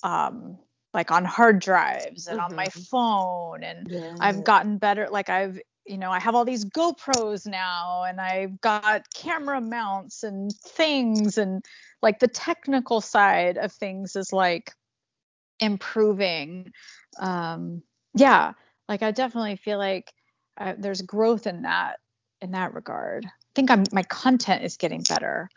um 0.02 0.58
like 0.92 1.12
on 1.12 1.24
hard 1.24 1.60
drives 1.60 2.26
and 2.26 2.40
on 2.40 2.56
my 2.56 2.66
Mhm. 2.66 2.88
phone 2.90 3.62
and 3.62 3.86
Yeah. 3.90 4.16
I've 4.20 4.42
gotten 4.44 4.78
better 4.78 5.08
like 5.10 5.30
I've 5.30 5.60
you 5.86 5.96
know 5.96 6.10
I 6.10 6.18
have 6.18 6.34
all 6.34 6.44
these 6.44 6.64
GoPros 6.64 7.46
now 7.46 8.02
and 8.02 8.20
I've 8.20 8.60
got 8.60 9.04
camera 9.14 9.60
mounts 9.60 10.24
and 10.24 10.50
things 10.52 11.38
and 11.38 11.64
like 12.02 12.18
the 12.18 12.28
technical 12.28 13.00
side 13.00 13.56
of 13.56 13.72
things 13.72 14.16
is 14.16 14.32
like 14.32 14.72
improving 15.60 16.72
um 17.20 17.82
yeah 18.14 18.52
like 18.88 19.02
I 19.02 19.12
definitely 19.12 19.56
feel 19.56 19.78
like 19.78 20.12
uh, 20.58 20.74
there's 20.78 21.02
growth 21.02 21.46
in 21.46 21.62
that 21.62 22.00
in 22.40 22.50
that 22.52 22.74
regard 22.74 23.24
I 23.26 23.30
think 23.54 23.70
I'm 23.70 23.84
my 23.92 24.02
content 24.02 24.64
is 24.64 24.76
getting 24.76 25.02
better 25.02 25.48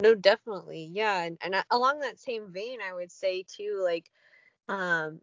No, 0.00 0.14
definitely. 0.14 0.90
Yeah. 0.92 1.22
And, 1.22 1.38
and 1.42 1.54
along 1.70 2.00
that 2.00 2.18
same 2.18 2.52
vein, 2.52 2.80
I 2.80 2.94
would 2.94 3.12
say 3.12 3.44
too, 3.46 3.80
like, 3.84 4.10
um, 4.68 5.20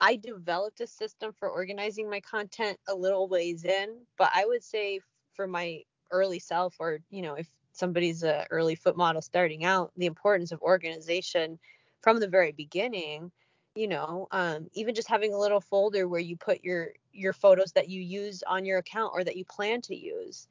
I 0.00 0.16
developed 0.16 0.80
a 0.80 0.86
system 0.86 1.32
for 1.32 1.48
organizing 1.50 2.10
my 2.10 2.20
content 2.20 2.78
a 2.88 2.94
little 2.94 3.28
ways 3.28 3.64
in, 3.64 4.06
but 4.18 4.30
I 4.34 4.46
would 4.46 4.64
say 4.64 5.00
for 5.34 5.46
my 5.46 5.84
early 6.12 6.38
self, 6.40 6.76
or, 6.80 7.00
you 7.10 7.22
know, 7.22 7.34
if 7.34 7.50
somebody's 7.72 8.22
a 8.24 8.46
early 8.50 8.74
foot 8.76 8.96
model 8.96 9.22
starting 9.22 9.64
out, 9.64 9.92
the 9.96 10.06
importance 10.06 10.52
of 10.52 10.62
organization 10.62 11.58
from 12.02 12.20
the 12.20 12.28
very 12.28 12.52
beginning, 12.52 13.32
you 13.74 13.88
know, 13.88 14.28
um, 14.32 14.68
even 14.74 14.94
just 14.94 15.08
having 15.08 15.34
a 15.34 15.38
little 15.38 15.60
folder 15.60 16.08
where 16.08 16.20
you 16.20 16.36
put 16.36 16.64
your 16.64 16.92
your 17.12 17.32
photos 17.32 17.72
that 17.72 17.88
you 17.88 18.02
use 18.02 18.42
on 18.44 18.64
your 18.66 18.78
account 18.78 19.12
or 19.14 19.24
that 19.24 19.36
you 19.36 19.44
plan 19.46 19.80
to 19.82 19.96
use 19.96 20.48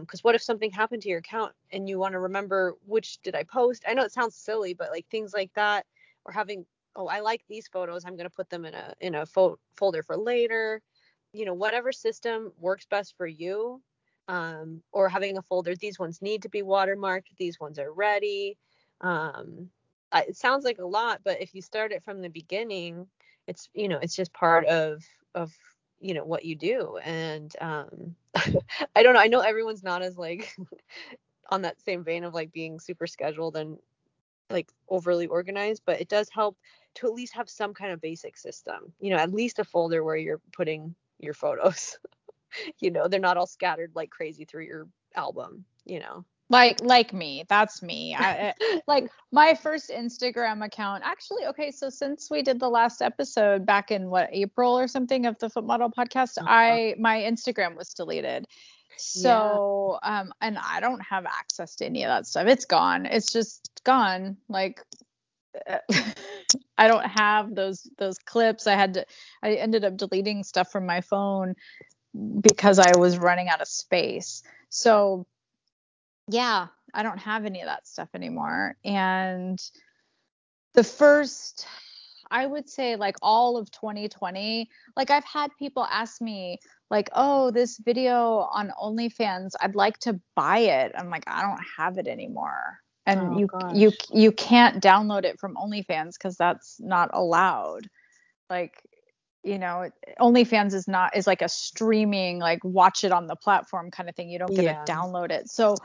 because 0.00 0.24
what 0.24 0.34
if 0.34 0.42
something 0.42 0.70
happened 0.70 1.02
to 1.02 1.08
your 1.08 1.18
account 1.18 1.52
and 1.72 1.88
you 1.88 1.98
want 1.98 2.12
to 2.12 2.20
remember 2.20 2.74
which 2.86 3.20
did 3.22 3.34
I 3.34 3.44
post? 3.44 3.84
I 3.86 3.94
know 3.94 4.02
it 4.02 4.12
sounds 4.12 4.36
silly, 4.36 4.74
but 4.74 4.90
like 4.90 5.06
things 5.10 5.34
like 5.34 5.52
that, 5.54 5.86
or 6.24 6.32
having 6.32 6.64
oh, 6.96 7.06
I 7.08 7.20
like 7.20 7.42
these 7.48 7.68
photos. 7.68 8.04
I'm 8.04 8.16
going 8.16 8.28
to 8.28 8.34
put 8.34 8.48
them 8.50 8.64
in 8.64 8.74
a 8.74 8.94
in 9.00 9.14
a 9.14 9.26
fo- 9.26 9.58
folder 9.76 10.02
for 10.02 10.16
later. 10.16 10.80
You 11.32 11.44
know, 11.44 11.54
whatever 11.54 11.92
system 11.92 12.52
works 12.58 12.86
best 12.88 13.14
for 13.16 13.26
you. 13.26 13.82
Um, 14.26 14.82
or 14.90 15.10
having 15.10 15.36
a 15.36 15.42
folder. 15.42 15.76
These 15.76 15.98
ones 15.98 16.22
need 16.22 16.42
to 16.42 16.48
be 16.48 16.62
watermarked. 16.62 17.36
These 17.38 17.60
ones 17.60 17.78
are 17.78 17.92
ready. 17.92 18.56
Um, 19.02 19.68
it 20.14 20.36
sounds 20.36 20.64
like 20.64 20.78
a 20.78 20.86
lot, 20.86 21.20
but 21.24 21.42
if 21.42 21.54
you 21.54 21.60
start 21.60 21.92
it 21.92 22.04
from 22.04 22.22
the 22.22 22.30
beginning, 22.30 23.06
it's 23.46 23.68
you 23.74 23.88
know 23.88 23.98
it's 24.00 24.16
just 24.16 24.32
part 24.32 24.64
of 24.66 25.02
of 25.34 25.52
you 26.04 26.12
know 26.12 26.24
what 26.24 26.44
you 26.44 26.54
do 26.54 26.98
and 27.02 27.56
um 27.62 28.14
i 28.94 29.02
don't 29.02 29.14
know 29.14 29.20
i 29.20 29.26
know 29.26 29.40
everyone's 29.40 29.82
not 29.82 30.02
as 30.02 30.18
like 30.18 30.54
on 31.50 31.62
that 31.62 31.80
same 31.80 32.04
vein 32.04 32.24
of 32.24 32.34
like 32.34 32.52
being 32.52 32.78
super 32.78 33.06
scheduled 33.06 33.56
and 33.56 33.78
like 34.50 34.68
overly 34.90 35.26
organized 35.26 35.82
but 35.86 35.98
it 36.00 36.08
does 36.08 36.28
help 36.28 36.58
to 36.94 37.06
at 37.06 37.14
least 37.14 37.32
have 37.32 37.48
some 37.48 37.72
kind 37.72 37.90
of 37.90 38.02
basic 38.02 38.36
system 38.36 38.92
you 39.00 39.08
know 39.08 39.16
at 39.16 39.32
least 39.32 39.58
a 39.58 39.64
folder 39.64 40.04
where 40.04 40.16
you're 40.16 40.42
putting 40.52 40.94
your 41.18 41.34
photos. 41.34 41.98
You 42.78 42.92
know 42.92 43.08
they're 43.08 43.18
not 43.18 43.36
all 43.36 43.48
scattered 43.48 43.90
like 43.96 44.10
crazy 44.10 44.44
through 44.44 44.66
your 44.66 44.86
album 45.16 45.64
you 45.84 45.98
know 45.98 46.24
like 46.50 46.82
like 46.82 47.12
me 47.12 47.44
that's 47.48 47.82
me. 47.82 48.14
I, 48.18 48.54
like 48.86 49.10
my 49.32 49.54
first 49.54 49.90
instagram 49.90 50.64
account 50.64 51.02
actually 51.04 51.46
okay 51.46 51.70
so 51.70 51.88
since 51.88 52.30
we 52.30 52.42
did 52.42 52.60
the 52.60 52.68
last 52.68 53.02
episode 53.02 53.64
back 53.66 53.90
in 53.90 54.10
what 54.10 54.28
april 54.32 54.78
or 54.78 54.88
something 54.88 55.26
of 55.26 55.38
the 55.38 55.48
foot 55.48 55.64
model 55.64 55.90
podcast 55.90 56.38
uh-huh. 56.38 56.46
i 56.48 56.94
my 56.98 57.18
instagram 57.18 57.76
was 57.76 57.88
deleted. 57.90 58.46
So 58.96 59.98
yeah. 60.04 60.20
um 60.20 60.32
and 60.40 60.58
i 60.58 60.80
don't 60.80 61.02
have 61.02 61.26
access 61.26 61.74
to 61.76 61.86
any 61.86 62.04
of 62.04 62.08
that 62.08 62.26
stuff. 62.26 62.46
It's 62.46 62.64
gone. 62.64 63.06
It's 63.06 63.32
just 63.32 63.80
gone. 63.84 64.36
Like 64.48 64.80
i 66.78 66.88
don't 66.88 67.06
have 67.06 67.54
those 67.54 67.88
those 67.98 68.18
clips. 68.18 68.66
I 68.66 68.74
had 68.74 68.94
to 68.94 69.06
i 69.42 69.54
ended 69.54 69.84
up 69.84 69.96
deleting 69.96 70.44
stuff 70.44 70.70
from 70.70 70.86
my 70.86 71.00
phone 71.00 71.54
because 72.40 72.78
i 72.78 72.96
was 72.96 73.18
running 73.18 73.48
out 73.48 73.60
of 73.60 73.68
space. 73.68 74.42
So 74.68 75.26
yeah, 76.28 76.68
I 76.92 77.02
don't 77.02 77.18
have 77.18 77.44
any 77.44 77.60
of 77.60 77.66
that 77.66 77.86
stuff 77.86 78.08
anymore. 78.14 78.76
And 78.84 79.58
the 80.74 80.84
first, 80.84 81.66
I 82.30 82.46
would 82.46 82.68
say, 82.68 82.96
like 82.96 83.16
all 83.22 83.56
of 83.56 83.70
2020, 83.70 84.68
like 84.96 85.10
I've 85.10 85.24
had 85.24 85.50
people 85.58 85.84
ask 85.84 86.20
me, 86.20 86.58
like, 86.90 87.10
oh, 87.14 87.50
this 87.50 87.78
video 87.78 88.48
on 88.52 88.72
OnlyFans, 88.80 89.52
I'd 89.60 89.74
like 89.74 89.98
to 90.00 90.20
buy 90.36 90.58
it. 90.58 90.92
I'm 90.96 91.10
like, 91.10 91.24
I 91.26 91.42
don't 91.42 91.62
have 91.76 91.98
it 91.98 92.06
anymore. 92.06 92.78
And 93.06 93.20
oh, 93.20 93.38
you 93.38 93.46
gosh. 93.48 93.74
you 93.74 93.92
you 94.12 94.32
can't 94.32 94.82
download 94.82 95.24
it 95.24 95.38
from 95.38 95.56
OnlyFans 95.56 96.12
because 96.12 96.36
that's 96.36 96.80
not 96.80 97.10
allowed. 97.12 97.88
Like 98.48 98.80
you 99.44 99.58
know 99.58 99.90
onlyfans 100.18 100.72
is 100.72 100.88
not 100.88 101.14
is 101.16 101.26
like 101.26 101.42
a 101.42 101.48
streaming 101.48 102.38
like 102.38 102.60
watch 102.64 103.04
it 103.04 103.12
on 103.12 103.26
the 103.26 103.36
platform 103.36 103.90
kind 103.90 104.08
of 104.08 104.16
thing 104.16 104.30
you 104.30 104.38
don't 104.38 104.54
get 104.54 104.64
yeah. 104.64 104.82
to 104.82 104.92
download 104.92 105.30
it 105.30 105.48
so 105.48 105.76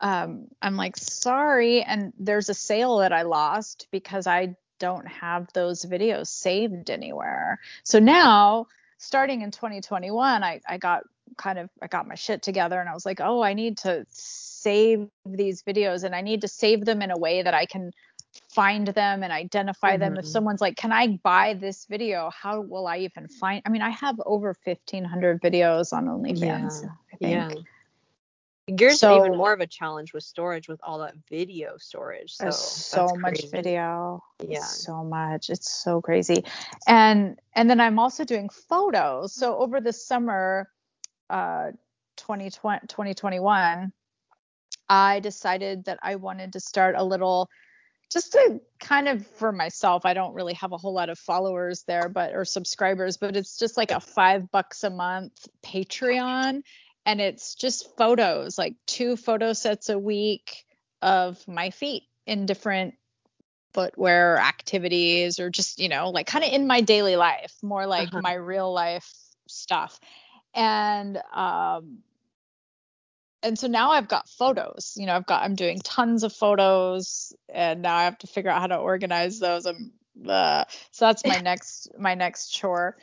um 0.00 0.46
i'm 0.62 0.76
like 0.76 0.96
sorry 0.96 1.82
and 1.82 2.12
there's 2.18 2.48
a 2.48 2.54
sale 2.54 2.98
that 2.98 3.12
i 3.12 3.22
lost 3.22 3.88
because 3.90 4.26
i 4.26 4.54
don't 4.78 5.08
have 5.08 5.48
those 5.54 5.84
videos 5.84 6.26
saved 6.26 6.90
anywhere 6.90 7.58
so 7.82 7.98
now 7.98 8.66
starting 8.98 9.42
in 9.42 9.50
2021 9.50 10.42
i 10.42 10.60
i 10.68 10.76
got 10.76 11.02
kind 11.36 11.58
of 11.58 11.70
i 11.82 11.86
got 11.86 12.06
my 12.06 12.14
shit 12.14 12.42
together 12.42 12.78
and 12.78 12.88
i 12.88 12.94
was 12.94 13.06
like 13.06 13.20
oh 13.20 13.42
i 13.42 13.54
need 13.54 13.78
to 13.78 14.04
save 14.10 15.08
these 15.24 15.62
videos 15.62 16.04
and 16.04 16.14
i 16.14 16.20
need 16.20 16.42
to 16.42 16.48
save 16.48 16.84
them 16.84 17.00
in 17.00 17.10
a 17.10 17.18
way 17.18 17.42
that 17.42 17.54
i 17.54 17.64
can 17.64 17.90
find 18.50 18.88
them 18.88 19.22
and 19.22 19.32
identify 19.32 19.92
mm-hmm. 19.92 20.00
them. 20.00 20.12
If 20.14 20.24
mm-hmm. 20.24 20.30
someone's 20.30 20.60
like, 20.60 20.76
"Can 20.76 20.92
I 20.92 21.18
buy 21.22 21.54
this 21.54 21.86
video?" 21.86 22.30
How 22.30 22.60
will 22.60 22.86
I 22.86 22.98
even 22.98 23.28
find? 23.28 23.62
I 23.66 23.68
mean, 23.68 23.82
I 23.82 23.90
have 23.90 24.20
over 24.24 24.54
1500 24.64 25.40
videos 25.40 25.92
on 25.92 26.06
OnlyFans. 26.06 26.82
Yeah. 26.82 26.88
I 27.12 27.16
think. 27.16 27.54
Yeah. 27.54 27.62
Yours 28.68 28.98
so, 28.98 29.24
even 29.24 29.36
more 29.36 29.52
of 29.52 29.60
a 29.60 29.66
challenge 29.66 30.12
with 30.12 30.24
storage 30.24 30.68
with 30.68 30.80
all 30.82 30.98
that 30.98 31.14
video 31.30 31.76
storage. 31.78 32.32
So 32.32 32.50
so 32.50 33.08
much 33.16 33.48
video. 33.48 34.24
Yeah. 34.44 34.64
So 34.64 35.04
much. 35.04 35.50
It's 35.50 35.70
so 35.70 36.00
crazy. 36.00 36.44
And 36.86 37.38
and 37.54 37.70
then 37.70 37.80
I'm 37.80 38.00
also 38.00 38.24
doing 38.24 38.48
photos. 38.48 39.34
So 39.34 39.56
over 39.58 39.80
the 39.80 39.92
summer 39.92 40.68
uh 41.30 41.72
2020 42.16 42.86
2021 42.88 43.92
I 44.88 45.20
decided 45.20 45.84
that 45.84 45.98
I 46.02 46.16
wanted 46.16 46.52
to 46.54 46.60
start 46.60 46.94
a 46.96 47.04
little 47.04 47.48
just 48.10 48.32
to 48.32 48.60
kind 48.78 49.08
of 49.08 49.26
for 49.26 49.50
myself, 49.50 50.06
I 50.06 50.14
don't 50.14 50.34
really 50.34 50.54
have 50.54 50.72
a 50.72 50.76
whole 50.76 50.94
lot 50.94 51.08
of 51.08 51.18
followers 51.18 51.82
there, 51.88 52.08
but 52.08 52.34
or 52.34 52.44
subscribers, 52.44 53.16
but 53.16 53.36
it's 53.36 53.58
just 53.58 53.76
like 53.76 53.90
a 53.90 54.00
five 54.00 54.50
bucks 54.50 54.84
a 54.84 54.90
month 54.90 55.32
Patreon. 55.64 56.62
And 57.06 57.20
it's 57.20 57.54
just 57.54 57.96
photos, 57.96 58.58
like 58.58 58.74
two 58.86 59.16
photo 59.16 59.52
sets 59.52 59.88
a 59.88 59.98
week 59.98 60.66
of 61.00 61.46
my 61.48 61.70
feet 61.70 62.02
in 62.26 62.46
different 62.46 62.94
footwear 63.72 64.38
activities 64.38 65.38
or 65.38 65.48
just, 65.48 65.78
you 65.78 65.88
know, 65.88 66.10
like 66.10 66.26
kind 66.26 66.44
of 66.44 66.52
in 66.52 66.66
my 66.66 66.80
daily 66.80 67.16
life, 67.16 67.54
more 67.62 67.86
like 67.86 68.08
uh-huh. 68.08 68.20
my 68.22 68.34
real 68.34 68.72
life 68.72 69.10
stuff. 69.46 70.00
And 70.52 71.18
um 71.32 71.98
and 73.42 73.56
so 73.56 73.68
now 73.68 73.92
I've 73.92 74.08
got 74.08 74.28
photos. 74.28 74.94
You 74.96 75.06
know, 75.06 75.14
I've 75.14 75.26
got 75.26 75.44
I'm 75.44 75.54
doing 75.54 75.78
tons 75.78 76.24
of 76.24 76.32
photos, 76.32 77.32
and 77.48 77.82
now 77.82 77.94
I 77.94 78.04
have 78.04 78.18
to 78.18 78.26
figure 78.26 78.50
out 78.50 78.60
how 78.60 78.66
to 78.66 78.76
organize 78.76 79.38
those. 79.38 79.66
I'm 79.66 79.92
uh, 80.28 80.64
so 80.90 81.06
that's 81.06 81.24
my 81.24 81.38
next 81.42 81.90
my 81.98 82.14
next 82.14 82.48
chore. 82.48 82.96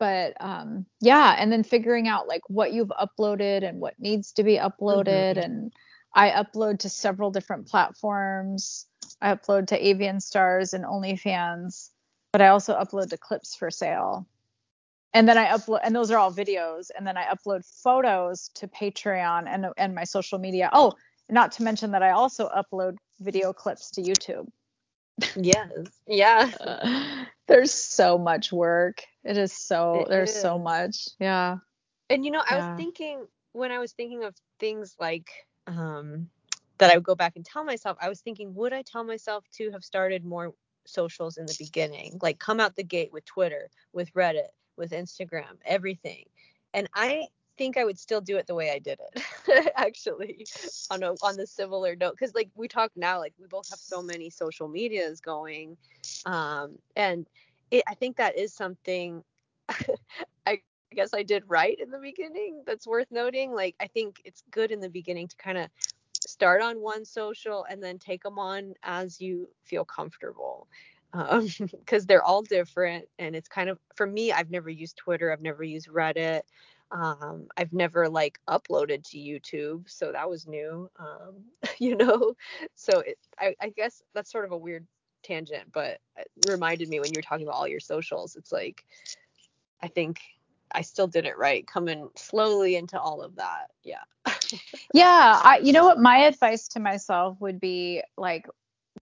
But 0.00 0.34
um, 0.40 0.86
yeah, 1.00 1.36
and 1.38 1.52
then 1.52 1.62
figuring 1.62 2.08
out 2.08 2.26
like 2.26 2.42
what 2.48 2.72
you've 2.72 2.90
uploaded 3.00 3.62
and 3.62 3.78
what 3.78 3.94
needs 4.00 4.32
to 4.32 4.42
be 4.42 4.56
uploaded, 4.56 5.36
mm-hmm. 5.36 5.40
and 5.40 5.72
I 6.14 6.30
upload 6.30 6.80
to 6.80 6.88
several 6.88 7.30
different 7.30 7.68
platforms. 7.68 8.86
I 9.22 9.32
upload 9.32 9.68
to 9.68 9.80
AVN 9.80 10.20
Stars 10.20 10.72
and 10.72 10.84
OnlyFans, 10.84 11.90
but 12.32 12.42
I 12.42 12.48
also 12.48 12.74
upload 12.74 13.10
to 13.10 13.18
Clips 13.18 13.54
for 13.54 13.70
Sale 13.70 14.26
and 15.12 15.28
then 15.28 15.38
I 15.38 15.46
upload, 15.46 15.80
and 15.82 15.94
those 15.94 16.10
are 16.10 16.18
all 16.18 16.32
videos, 16.32 16.90
and 16.96 17.06
then 17.06 17.16
I 17.16 17.24
upload 17.24 17.64
photos 17.82 18.48
to 18.54 18.68
Patreon 18.68 19.44
and 19.46 19.66
and 19.76 19.94
my 19.94 20.04
social 20.04 20.38
media. 20.38 20.70
Oh, 20.72 20.92
not 21.28 21.52
to 21.52 21.62
mention 21.62 21.90
that 21.92 22.02
I 22.02 22.10
also 22.10 22.48
upload 22.48 22.96
video 23.20 23.52
clips 23.52 23.90
to 23.92 24.02
YouTube. 24.02 24.46
Yes, 25.36 25.70
yeah. 26.06 26.50
Uh, 26.60 27.24
there's 27.46 27.72
so 27.72 28.18
much 28.18 28.52
work. 28.52 29.02
It 29.24 29.36
is 29.36 29.52
so 29.52 30.02
it 30.02 30.08
there's 30.08 30.30
is. 30.30 30.40
so 30.40 30.58
much. 30.58 31.08
Yeah. 31.18 31.58
And 32.08 32.24
you 32.24 32.30
know, 32.30 32.42
I 32.48 32.56
yeah. 32.56 32.70
was 32.70 32.76
thinking 32.76 33.26
when 33.52 33.72
I 33.72 33.78
was 33.78 33.92
thinking 33.92 34.24
of 34.24 34.34
things 34.58 34.96
like 34.98 35.30
um 35.66 36.28
that 36.78 36.90
I 36.90 36.96
would 36.96 37.04
go 37.04 37.14
back 37.14 37.36
and 37.36 37.44
tell 37.44 37.64
myself, 37.64 37.98
I 38.00 38.08
was 38.08 38.20
thinking, 38.20 38.54
would 38.54 38.72
I 38.72 38.82
tell 38.82 39.04
myself 39.04 39.44
to 39.56 39.70
have 39.72 39.84
started 39.84 40.24
more 40.24 40.54
socials 40.86 41.36
in 41.36 41.46
the 41.46 41.56
beginning? 41.58 42.18
Like 42.22 42.38
come 42.38 42.60
out 42.60 42.76
the 42.76 42.84
gate 42.84 43.12
with 43.12 43.24
Twitter, 43.24 43.70
with 43.92 44.12
Reddit, 44.14 44.48
with 44.76 44.92
Instagram, 44.92 45.58
everything. 45.64 46.24
And 46.72 46.88
I 46.94 47.28
think 47.60 47.76
I 47.76 47.84
would 47.84 47.98
still 47.98 48.22
do 48.22 48.38
it 48.38 48.46
the 48.46 48.54
way 48.54 48.70
I 48.70 48.78
did 48.78 48.98
it, 49.12 49.72
actually, 49.76 50.46
on 50.90 51.02
a 51.02 51.10
on 51.22 51.36
the 51.36 51.46
similar 51.46 51.94
note. 51.94 52.16
Because 52.18 52.34
like 52.34 52.48
we 52.54 52.68
talk 52.68 52.90
now, 52.96 53.18
like 53.18 53.34
we 53.38 53.46
both 53.46 53.68
have 53.68 53.78
so 53.78 54.00
many 54.00 54.30
social 54.30 54.66
medias 54.66 55.20
going, 55.20 55.76
um, 56.24 56.78
and 56.96 57.26
it, 57.70 57.84
I 57.86 57.92
think 57.92 58.16
that 58.16 58.38
is 58.38 58.54
something. 58.54 59.22
I 60.46 60.62
guess 60.94 61.12
I 61.12 61.22
did 61.22 61.44
right 61.48 61.78
in 61.78 61.90
the 61.90 61.98
beginning. 61.98 62.62
That's 62.66 62.86
worth 62.86 63.08
noting. 63.10 63.52
Like 63.52 63.76
I 63.78 63.88
think 63.88 64.22
it's 64.24 64.42
good 64.50 64.70
in 64.70 64.80
the 64.80 64.88
beginning 64.88 65.28
to 65.28 65.36
kind 65.36 65.58
of 65.58 65.68
start 66.26 66.62
on 66.62 66.80
one 66.80 67.04
social 67.04 67.66
and 67.68 67.82
then 67.82 67.98
take 67.98 68.22
them 68.22 68.38
on 68.38 68.72
as 68.82 69.20
you 69.20 69.50
feel 69.64 69.84
comfortable 69.84 70.66
um, 71.12 71.46
because 71.78 72.06
they're 72.06 72.22
all 72.22 72.42
different 72.42 73.04
and 73.18 73.34
it's 73.34 73.48
kind 73.48 73.70
of 73.70 73.78
for 73.94 74.06
me 74.06 74.30
i've 74.32 74.50
never 74.50 74.68
used 74.68 74.96
twitter 74.98 75.32
i've 75.32 75.40
never 75.40 75.62
used 75.62 75.88
reddit 75.88 76.42
um, 76.92 77.46
i've 77.56 77.72
never 77.72 78.08
like 78.08 78.38
uploaded 78.48 79.08
to 79.08 79.18
youtube 79.18 79.88
so 79.88 80.12
that 80.12 80.28
was 80.28 80.46
new 80.46 80.90
um, 80.98 81.36
you 81.78 81.96
know 81.96 82.34
so 82.74 83.00
it, 83.00 83.18
I, 83.38 83.54
I 83.60 83.70
guess 83.70 84.02
that's 84.14 84.30
sort 84.30 84.44
of 84.44 84.52
a 84.52 84.56
weird 84.56 84.86
tangent 85.22 85.72
but 85.72 85.98
it 86.16 86.28
reminded 86.48 86.88
me 86.88 86.98
when 86.98 87.12
you 87.12 87.18
were 87.18 87.22
talking 87.22 87.46
about 87.46 87.56
all 87.56 87.68
your 87.68 87.80
socials 87.80 88.36
it's 88.36 88.52
like 88.52 88.84
i 89.82 89.86
think 89.86 90.20
i 90.72 90.80
still 90.80 91.06
did 91.06 91.26
it 91.26 91.36
right 91.36 91.66
coming 91.66 92.08
slowly 92.16 92.76
into 92.76 92.98
all 92.98 93.20
of 93.20 93.36
that 93.36 93.70
yeah 93.84 94.04
yeah 94.94 95.40
I, 95.44 95.60
you 95.62 95.72
know 95.72 95.84
what 95.84 95.98
my 95.98 96.18
advice 96.18 96.68
to 96.68 96.80
myself 96.80 97.38
would 97.40 97.60
be 97.60 98.02
like 98.16 98.46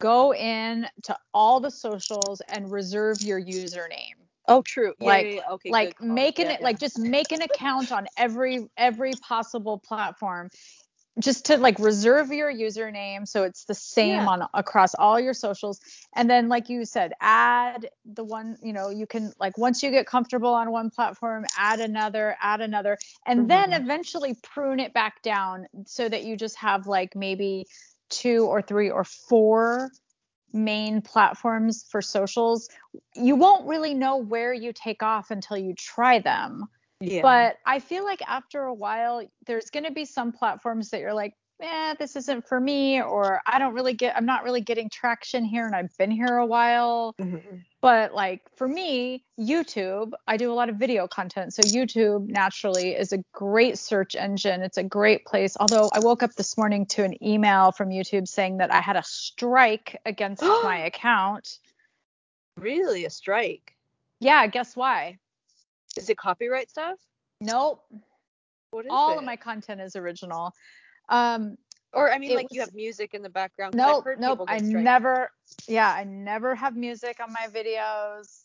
go 0.02 0.34
in 0.34 0.88
to 1.04 1.16
all 1.34 1.60
the 1.62 1.72
socials 1.72 2.42
and 2.50 2.70
reserve 2.70 3.22
your 3.22 3.40
username. 3.40 4.21
Oh, 4.52 4.64
true. 4.64 4.96
Yeah, 5.00 5.18
like, 5.18 5.20
yeah, 5.20 5.42
yeah. 5.42 5.50
okay. 5.54 5.78
Like 6.10 6.40
an 6.40 6.52
yeah, 6.52 6.58
like 6.62 6.80
just 6.80 7.00
make 7.00 7.32
an 7.32 7.42
account 7.42 7.92
on 7.92 8.08
every 8.18 8.68
every 8.78 9.16
possible 9.18 9.80
platform. 9.80 10.50
just 11.20 11.46
to 11.48 11.58
like 11.58 11.80
reserve 11.80 12.32
your 12.32 12.52
username 12.54 13.28
so 13.28 13.44
it's 13.44 13.66
the 13.66 13.76
same 13.76 14.28
on 14.28 14.44
across 14.54 14.96
all 14.96 15.20
your 15.20 15.34
socials 15.34 15.80
and 16.16 16.30
then 16.30 16.50
like 16.50 16.70
you 16.70 16.86
said 16.86 17.14
add 17.22 17.90
the 18.06 18.24
one 18.24 18.58
you 18.64 18.74
know 18.74 18.90
you 18.90 19.08
can 19.08 19.34
like 19.40 19.58
once 19.58 19.84
you 19.84 19.92
get 19.92 20.08
comfortable 20.08 20.54
on 20.54 20.72
one 20.72 20.90
platform 20.90 21.46
add 21.58 21.80
another 21.82 22.36
add 22.42 22.62
another 22.62 22.98
and 23.26 23.50
then 23.50 23.72
Mhm. 23.72 23.82
eventually 23.82 24.36
prune 24.44 24.80
it 24.80 24.94
back 24.94 25.22
down 25.24 25.68
so 25.86 26.10
that 26.10 26.24
you 26.24 26.38
just 26.38 26.58
have 26.58 26.88
like 26.88 27.16
maybe 27.16 27.68
two 28.10 28.46
or 28.46 28.62
three 28.62 28.90
or 28.90 29.04
four 29.06 29.92
main 30.54 31.02
platforms 31.02 31.86
for 31.90 32.02
socials 32.02 32.70
you 33.16 33.36
won't 33.36 33.68
really 33.68 33.94
know 33.94 34.18
where 34.18 34.54
you 34.54 34.74
take 34.74 35.02
off 35.04 35.32
until 35.32 35.58
you 35.58 35.74
try 35.76 36.20
them 36.20 36.68
Yeah. 37.00 37.22
but 37.22 37.58
I 37.66 37.80
feel 37.80 38.04
like 38.04 38.22
after 38.28 38.64
a 38.64 38.74
while, 38.74 39.26
there's 39.48 39.70
going 39.72 39.86
to 39.86 39.92
be 39.92 40.06
some 40.06 40.32
platforms 40.32 40.90
that 40.92 41.00
you're 41.02 41.14
like, 41.14 41.34
eh, 41.62 41.94
this 42.00 42.16
isn't 42.16 42.48
for 42.48 42.60
me, 42.60 43.02
or 43.02 43.40
I 43.46 43.60
don't 43.60 43.74
really 43.74 43.94
get, 43.94 44.16
I'm 44.18 44.26
not 44.26 44.44
really 44.44 44.62
getting 44.62 44.90
traction 44.90 45.46
here, 45.46 45.66
and 45.66 45.76
I've 45.76 45.96
been 45.98 46.12
here 46.12 46.38
a 46.38 46.46
while. 46.46 47.14
Mhm. 47.20 47.64
But 47.82 48.14
like 48.14 48.42
for 48.56 48.68
me, 48.68 49.24
YouTube, 49.40 50.12
I 50.28 50.38
do 50.38 50.52
a 50.52 50.54
lot 50.54 50.70
of 50.70 50.76
video 50.76 51.08
content. 51.08 51.54
So 51.54 51.64
YouTube 51.64 52.28
naturally 52.28 52.96
is 52.96 53.12
a 53.12 53.24
great 53.32 53.78
search 53.78 54.16
engine. 54.16 54.62
It's 54.62 54.78
a 54.78 54.84
great 54.84 55.26
place. 55.26 55.58
Although 55.60 55.90
I 55.94 56.00
woke 56.00 56.22
up 56.22 56.34
this 56.36 56.58
morning 56.58 56.86
to 56.88 57.04
an 57.04 57.22
email 57.24 57.72
from 57.72 57.90
YouTube 57.90 58.28
saying 58.28 58.58
that 58.58 58.72
I 58.72 58.82
had 58.82 58.98
a 58.98 59.04
strike 59.04 60.00
against 60.06 60.42
my 60.64 60.78
account. 60.86 61.60
Really, 62.58 63.06
a 63.06 63.10
strike? 63.10 63.76
Yeah, 64.20 64.46
guess 64.48 64.76
why? 64.76 65.18
Is 65.98 66.10
it 66.10 66.18
copyright 66.18 66.70
stuff? 66.70 67.00
Nope. 67.40 67.84
What 68.70 68.86
is 68.86 68.92
All 68.92 69.14
it? 69.14 69.18
of 69.18 69.24
my 69.24 69.36
content 69.36 69.82
is 69.82 69.96
original. 69.96 70.54
Um, 71.10 71.58
Or 71.94 72.12
I 72.12 72.18
mean, 72.18 72.36
like 72.36 72.48
you 72.52 72.62
have 72.62 72.74
music 72.74 73.14
in 73.14 73.22
the 73.22 73.30
background. 73.30 73.76
I've 73.80 73.88
Nope, 73.88 74.06
nope. 74.18 74.46
I 74.48 74.60
never, 74.60 75.32
yeah, 75.68 75.92
I 75.92 76.04
never 76.04 76.56
have 76.56 76.76
music 76.76 77.20
on 77.20 77.34
my 77.34 77.48
videos. 77.52 78.44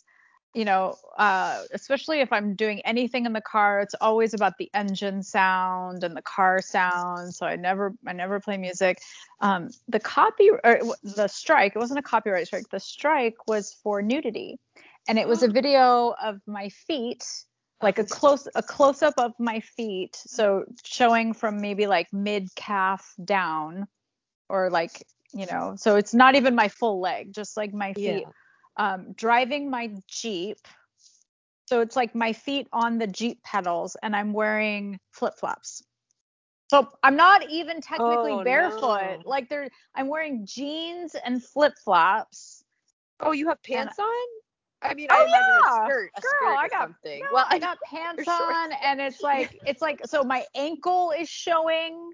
You 0.55 0.65
know, 0.65 0.97
uh, 1.19 1.65
especially 1.73 2.21
if 2.21 2.33
I'm 2.33 2.55
doing 2.55 2.81
anything 2.87 3.27
in 3.27 3.35
the 3.35 3.43
car, 3.43 3.81
it's 3.81 3.95
always 4.01 4.33
about 4.33 4.55
the 4.59 4.71
engine 4.73 5.23
sound 5.23 6.03
and 6.03 6.17
the 6.17 6.23
car 6.23 6.63
sound. 6.63 7.35
So 7.35 7.45
I 7.45 7.57
never, 7.57 7.93
I 8.07 8.15
never 8.15 8.41
play 8.41 8.57
music. 8.57 8.99
Um, 9.41 9.69
the 9.87 10.01
copy, 10.01 10.49
or 10.49 10.81
the 11.03 11.29
strike, 11.29 11.77
it 11.77 11.79
wasn't 11.79 11.99
a 11.99 12.03
copyright 12.03 12.47
strike. 12.47 12.71
The 12.71 12.81
strike 12.81 13.47
was 13.47 13.77
for 13.83 14.01
nudity, 14.01 14.59
and 15.09 15.19
it 15.19 15.29
was 15.29 15.43
a 15.43 15.49
video 15.49 16.15
of 16.23 16.41
my 16.47 16.71
feet, 16.71 17.23
like 17.83 17.99
a 17.99 18.05
close, 18.05 18.49
a 18.55 18.63
close 18.63 19.03
up 19.03 19.15
of 19.19 19.33
my 19.39 19.61
feet, 19.61 20.17
so 20.17 20.65
showing 20.85 21.33
from 21.35 21.61
maybe 21.61 21.87
like 21.87 22.13
mid 22.13 22.55
calf 22.55 23.15
down 23.25 23.87
or 24.49 24.71
like 24.71 25.05
you 25.35 25.45
know 25.51 25.75
so 25.77 25.97
it's 25.97 26.15
not 26.15 26.37
even 26.37 26.55
my 26.55 26.69
full 26.69 27.01
leg 27.01 27.33
just 27.35 27.57
like 27.57 27.75
my 27.75 27.93
feet 27.95 28.25
Yeah. 28.25 28.95
um 28.95 29.13
driving 29.17 29.69
my 29.69 29.91
jeep 30.09 30.57
so 31.67 31.81
it's 31.81 31.97
like 31.97 32.15
my 32.15 32.33
feet 32.33 32.69
on 32.73 32.99
the 32.99 33.09
jeep 33.09 33.43
pedals 33.43 33.97
and 34.05 34.15
i'm 34.15 34.33
wearing 34.33 35.01
flip-flops 35.11 35.83
so 36.71 36.89
i'm 37.03 37.17
not 37.17 37.51
even 37.51 37.81
technically 37.81 38.31
Oh, 38.35 38.45
barefoot 38.45 38.81
no. 38.81 39.23
like 39.25 39.49
there 39.49 39.69
i'm 39.97 40.07
wearing 40.07 40.47
jeans 40.47 41.17
and 41.17 41.43
flip-flops 41.43 42.63
Oh, 43.19 43.33
you 43.33 43.49
have 43.49 43.59
And- 43.69 43.77
pants 43.89 43.99
on? 43.99 44.27
I 44.83 44.95
mean, 44.95 45.09
Oh, 45.11 45.15
I 45.15 45.27
yeah. 45.27 45.83
a 45.83 45.87
skirt, 45.87 46.11
a 46.17 46.21
Girl, 46.21 46.31
skirt 46.31 46.47
or 46.47 46.57
I 46.57 46.69
got- 46.69 46.81
something. 46.83 47.21
No, 47.23 47.29
well, 47.33 47.47
I 47.49 47.59
got 47.69 47.79
pants 47.91 48.29
on 48.29 48.73
and 48.85 49.01
it's 49.01 49.23
like 49.23 49.59
it's 49.67 49.83
like 49.83 50.03
so 50.07 50.23
my 50.23 50.45
ankle 50.55 51.13
is 51.19 51.29
showing 51.29 52.11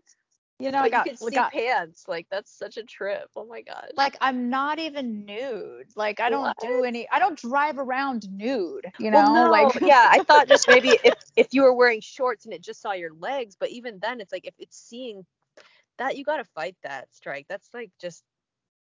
you 0.58 0.70
know 0.70 0.78
i 0.78 0.88
got, 0.88 1.06
you 1.06 1.10
can 1.12 1.16
see 1.16 1.34
got 1.34 1.50
pants. 1.52 2.04
Like 2.06 2.26
that's 2.30 2.50
such 2.56 2.76
a 2.76 2.84
trip. 2.84 3.28
Oh 3.34 3.44
my 3.44 3.62
god. 3.62 3.90
like 3.96 4.16
I'm 4.20 4.48
not 4.48 4.78
even 4.78 5.24
nude. 5.24 5.88
Like 5.96 6.20
I 6.20 6.30
don't 6.30 6.56
do 6.60 6.84
any. 6.84 7.08
I 7.10 7.18
don't 7.18 7.36
drive 7.36 7.78
around 7.78 8.28
nude. 8.30 8.86
You 8.98 9.10
know, 9.10 9.18
well, 9.22 9.34
no, 9.46 9.50
like 9.50 9.80
yeah, 9.80 10.06
I 10.08 10.22
thought 10.22 10.46
just 10.46 10.68
maybe 10.68 10.90
if 11.04 11.14
if 11.34 11.48
you 11.52 11.62
were 11.62 11.74
wearing 11.74 12.00
shorts 12.00 12.44
and 12.44 12.54
it 12.54 12.62
just 12.62 12.80
saw 12.80 12.92
your 12.92 13.12
legs, 13.18 13.56
but 13.58 13.70
even 13.70 13.98
then, 14.00 14.20
it's 14.20 14.32
like 14.32 14.46
if 14.46 14.54
it's 14.58 14.78
seeing 14.78 15.26
that, 15.98 16.16
you 16.16 16.24
gotta 16.24 16.44
fight 16.54 16.76
that 16.84 17.12
strike. 17.12 17.46
That's 17.48 17.68
like 17.74 17.90
just 18.00 18.22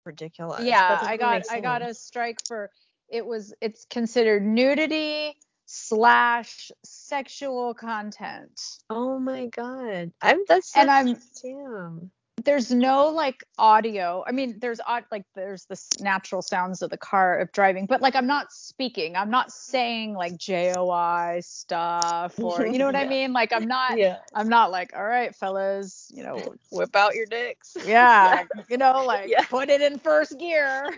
ridiculous. 0.04 0.62
Yeah, 0.64 0.98
I 1.00 1.16
got 1.16 1.44
I 1.50 1.60
got 1.60 1.80
a 1.80 1.94
strike 1.94 2.38
for 2.46 2.68
it 3.12 3.26
was 3.26 3.54
it's 3.62 3.86
considered 3.90 4.44
nudity 4.44 5.36
slash 5.66 6.72
sexual 6.84 7.74
content. 7.74 8.60
Oh 8.90 9.20
my 9.20 9.46
god. 9.48 10.12
I'm 10.22 10.40
that's 10.48 10.76
And 10.76 10.90
I'm- 10.90 11.20
damn. 11.42 12.12
There's 12.44 12.70
no 12.72 13.08
like 13.08 13.44
audio. 13.58 14.24
I 14.26 14.32
mean, 14.32 14.58
there's 14.60 14.80
odd 14.86 15.04
like 15.12 15.24
there's 15.34 15.66
the 15.66 15.80
natural 16.00 16.42
sounds 16.42 16.82
of 16.82 16.90
the 16.90 16.96
car 16.96 17.38
of 17.38 17.52
driving, 17.52 17.86
but 17.86 18.00
like 18.00 18.16
I'm 18.16 18.26
not 18.26 18.50
speaking. 18.52 19.16
I'm 19.16 19.30
not 19.30 19.52
saying 19.52 20.14
like 20.14 20.38
JOI 20.38 21.40
stuff 21.42 22.42
or 22.42 22.66
you 22.66 22.78
know 22.78 22.86
what 22.86 22.96
I 22.96 23.04
mean? 23.04 23.32
Like 23.32 23.52
I'm 23.52 23.68
not 23.68 23.98
Yeah. 23.98 24.16
I'm 24.34 24.48
not 24.48 24.70
like, 24.70 24.92
all 24.96 25.04
right, 25.04 25.34
fellas, 25.34 26.10
you 26.14 26.22
know, 26.22 26.54
Whip 26.70 26.96
out 26.96 27.14
your 27.14 27.26
dicks. 27.26 27.76
yeah, 27.86 28.44
you 28.68 28.78
know, 28.78 29.04
like 29.06 29.30
Yeah. 29.30 29.44
put 29.50 29.68
it 29.68 29.82
in 29.82 29.98
first 29.98 30.38
gear. 30.38 30.90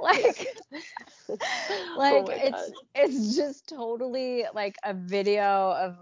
like 0.00 0.48
like 1.96 2.26
oh 2.26 2.28
it's 2.28 2.72
it's 2.94 3.36
just 3.36 3.68
totally 3.68 4.44
like 4.54 4.76
a 4.84 4.92
video 4.94 5.72
of 5.72 5.96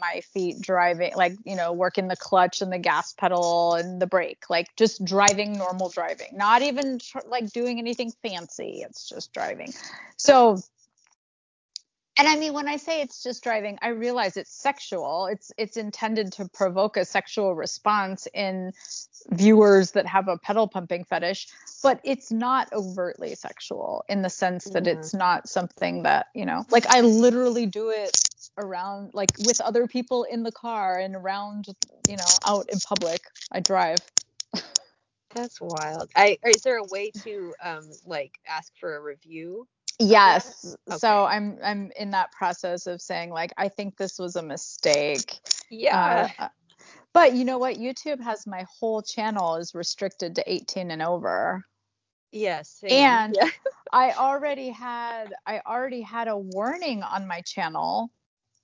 my 0.00 0.20
feet 0.32 0.60
driving 0.60 1.12
like 1.16 1.32
you 1.44 1.56
know 1.56 1.72
working 1.72 2.08
the 2.08 2.16
clutch 2.16 2.60
and 2.62 2.72
the 2.72 2.78
gas 2.78 3.12
pedal 3.12 3.74
and 3.74 4.00
the 4.00 4.06
brake 4.06 4.44
like 4.50 4.74
just 4.76 5.04
driving 5.04 5.56
normal 5.56 5.88
driving 5.88 6.28
not 6.32 6.62
even 6.62 6.98
tr- 6.98 7.18
like 7.28 7.50
doing 7.52 7.78
anything 7.78 8.12
fancy 8.22 8.82
it's 8.86 9.08
just 9.08 9.32
driving. 9.32 9.72
So 10.16 10.58
and 12.18 12.26
I 12.26 12.36
mean, 12.36 12.52
when 12.52 12.68
I 12.68 12.76
say 12.76 13.02
it's 13.02 13.22
just 13.22 13.42
driving, 13.42 13.78
I 13.82 13.88
realize 13.88 14.36
it's 14.36 14.52
sexual. 14.52 15.26
It's 15.26 15.52
it's 15.58 15.76
intended 15.76 16.32
to 16.34 16.48
provoke 16.48 16.96
a 16.96 17.04
sexual 17.04 17.54
response 17.54 18.26
in 18.32 18.72
viewers 19.30 19.92
that 19.92 20.06
have 20.06 20.28
a 20.28 20.38
pedal 20.38 20.68
pumping 20.68 21.04
fetish, 21.04 21.48
but 21.82 22.00
it's 22.04 22.30
not 22.32 22.72
overtly 22.72 23.34
sexual 23.34 24.04
in 24.08 24.22
the 24.22 24.30
sense 24.30 24.64
that 24.70 24.86
Yeah. 24.86 24.92
it's 24.92 25.12
not 25.14 25.48
something 25.48 26.04
that 26.04 26.28
you 26.34 26.46
know, 26.46 26.64
like 26.70 26.86
I 26.86 27.02
literally 27.02 27.66
do 27.66 27.90
it 27.90 28.16
around, 28.58 29.12
like 29.12 29.30
with 29.38 29.60
other 29.60 29.86
people 29.86 30.24
in 30.24 30.42
the 30.42 30.52
car 30.52 30.98
and 30.98 31.14
around, 31.14 31.66
you 32.08 32.16
know, 32.16 32.24
out 32.46 32.66
in 32.70 32.78
public. 32.80 33.20
I 33.52 33.60
drive. 33.60 33.98
That's 35.34 35.60
wild. 35.60 36.10
I 36.16 36.38
is 36.46 36.62
there 36.62 36.78
a 36.78 36.84
way 36.84 37.10
to 37.24 37.54
um 37.62 37.90
like 38.06 38.38
ask 38.48 38.72
for 38.80 38.96
a 38.96 39.00
review? 39.00 39.68
Yes. 39.98 40.76
So 40.98 41.24
I'm 41.24 41.58
I'm 41.62 41.90
in 41.96 42.10
that 42.10 42.32
process 42.32 42.86
of 42.86 43.00
saying 43.00 43.30
like 43.30 43.52
I 43.56 43.68
think 43.68 43.96
this 43.96 44.18
was 44.18 44.36
a 44.36 44.42
mistake. 44.42 45.38
Yeah. 45.70 46.28
Uh, 46.38 46.48
but 47.12 47.32
you 47.34 47.44
know 47.44 47.58
what? 47.58 47.76
YouTube 47.76 48.20
has 48.20 48.46
my 48.46 48.66
whole 48.78 49.00
channel 49.00 49.56
is 49.56 49.74
restricted 49.74 50.34
to 50.34 50.44
18 50.52 50.90
and 50.90 51.02
over. 51.02 51.64
yes. 52.32 52.70
same. 52.80 52.90
and- 52.92 53.36
yeah. 53.40 53.48
I 53.92 54.12
already 54.12 54.68
had 54.70 55.32
I 55.46 55.60
already 55.66 56.02
had 56.02 56.28
a 56.28 56.36
warning 56.36 57.02
on 57.02 57.26
my 57.26 57.40
channel. 57.42 58.10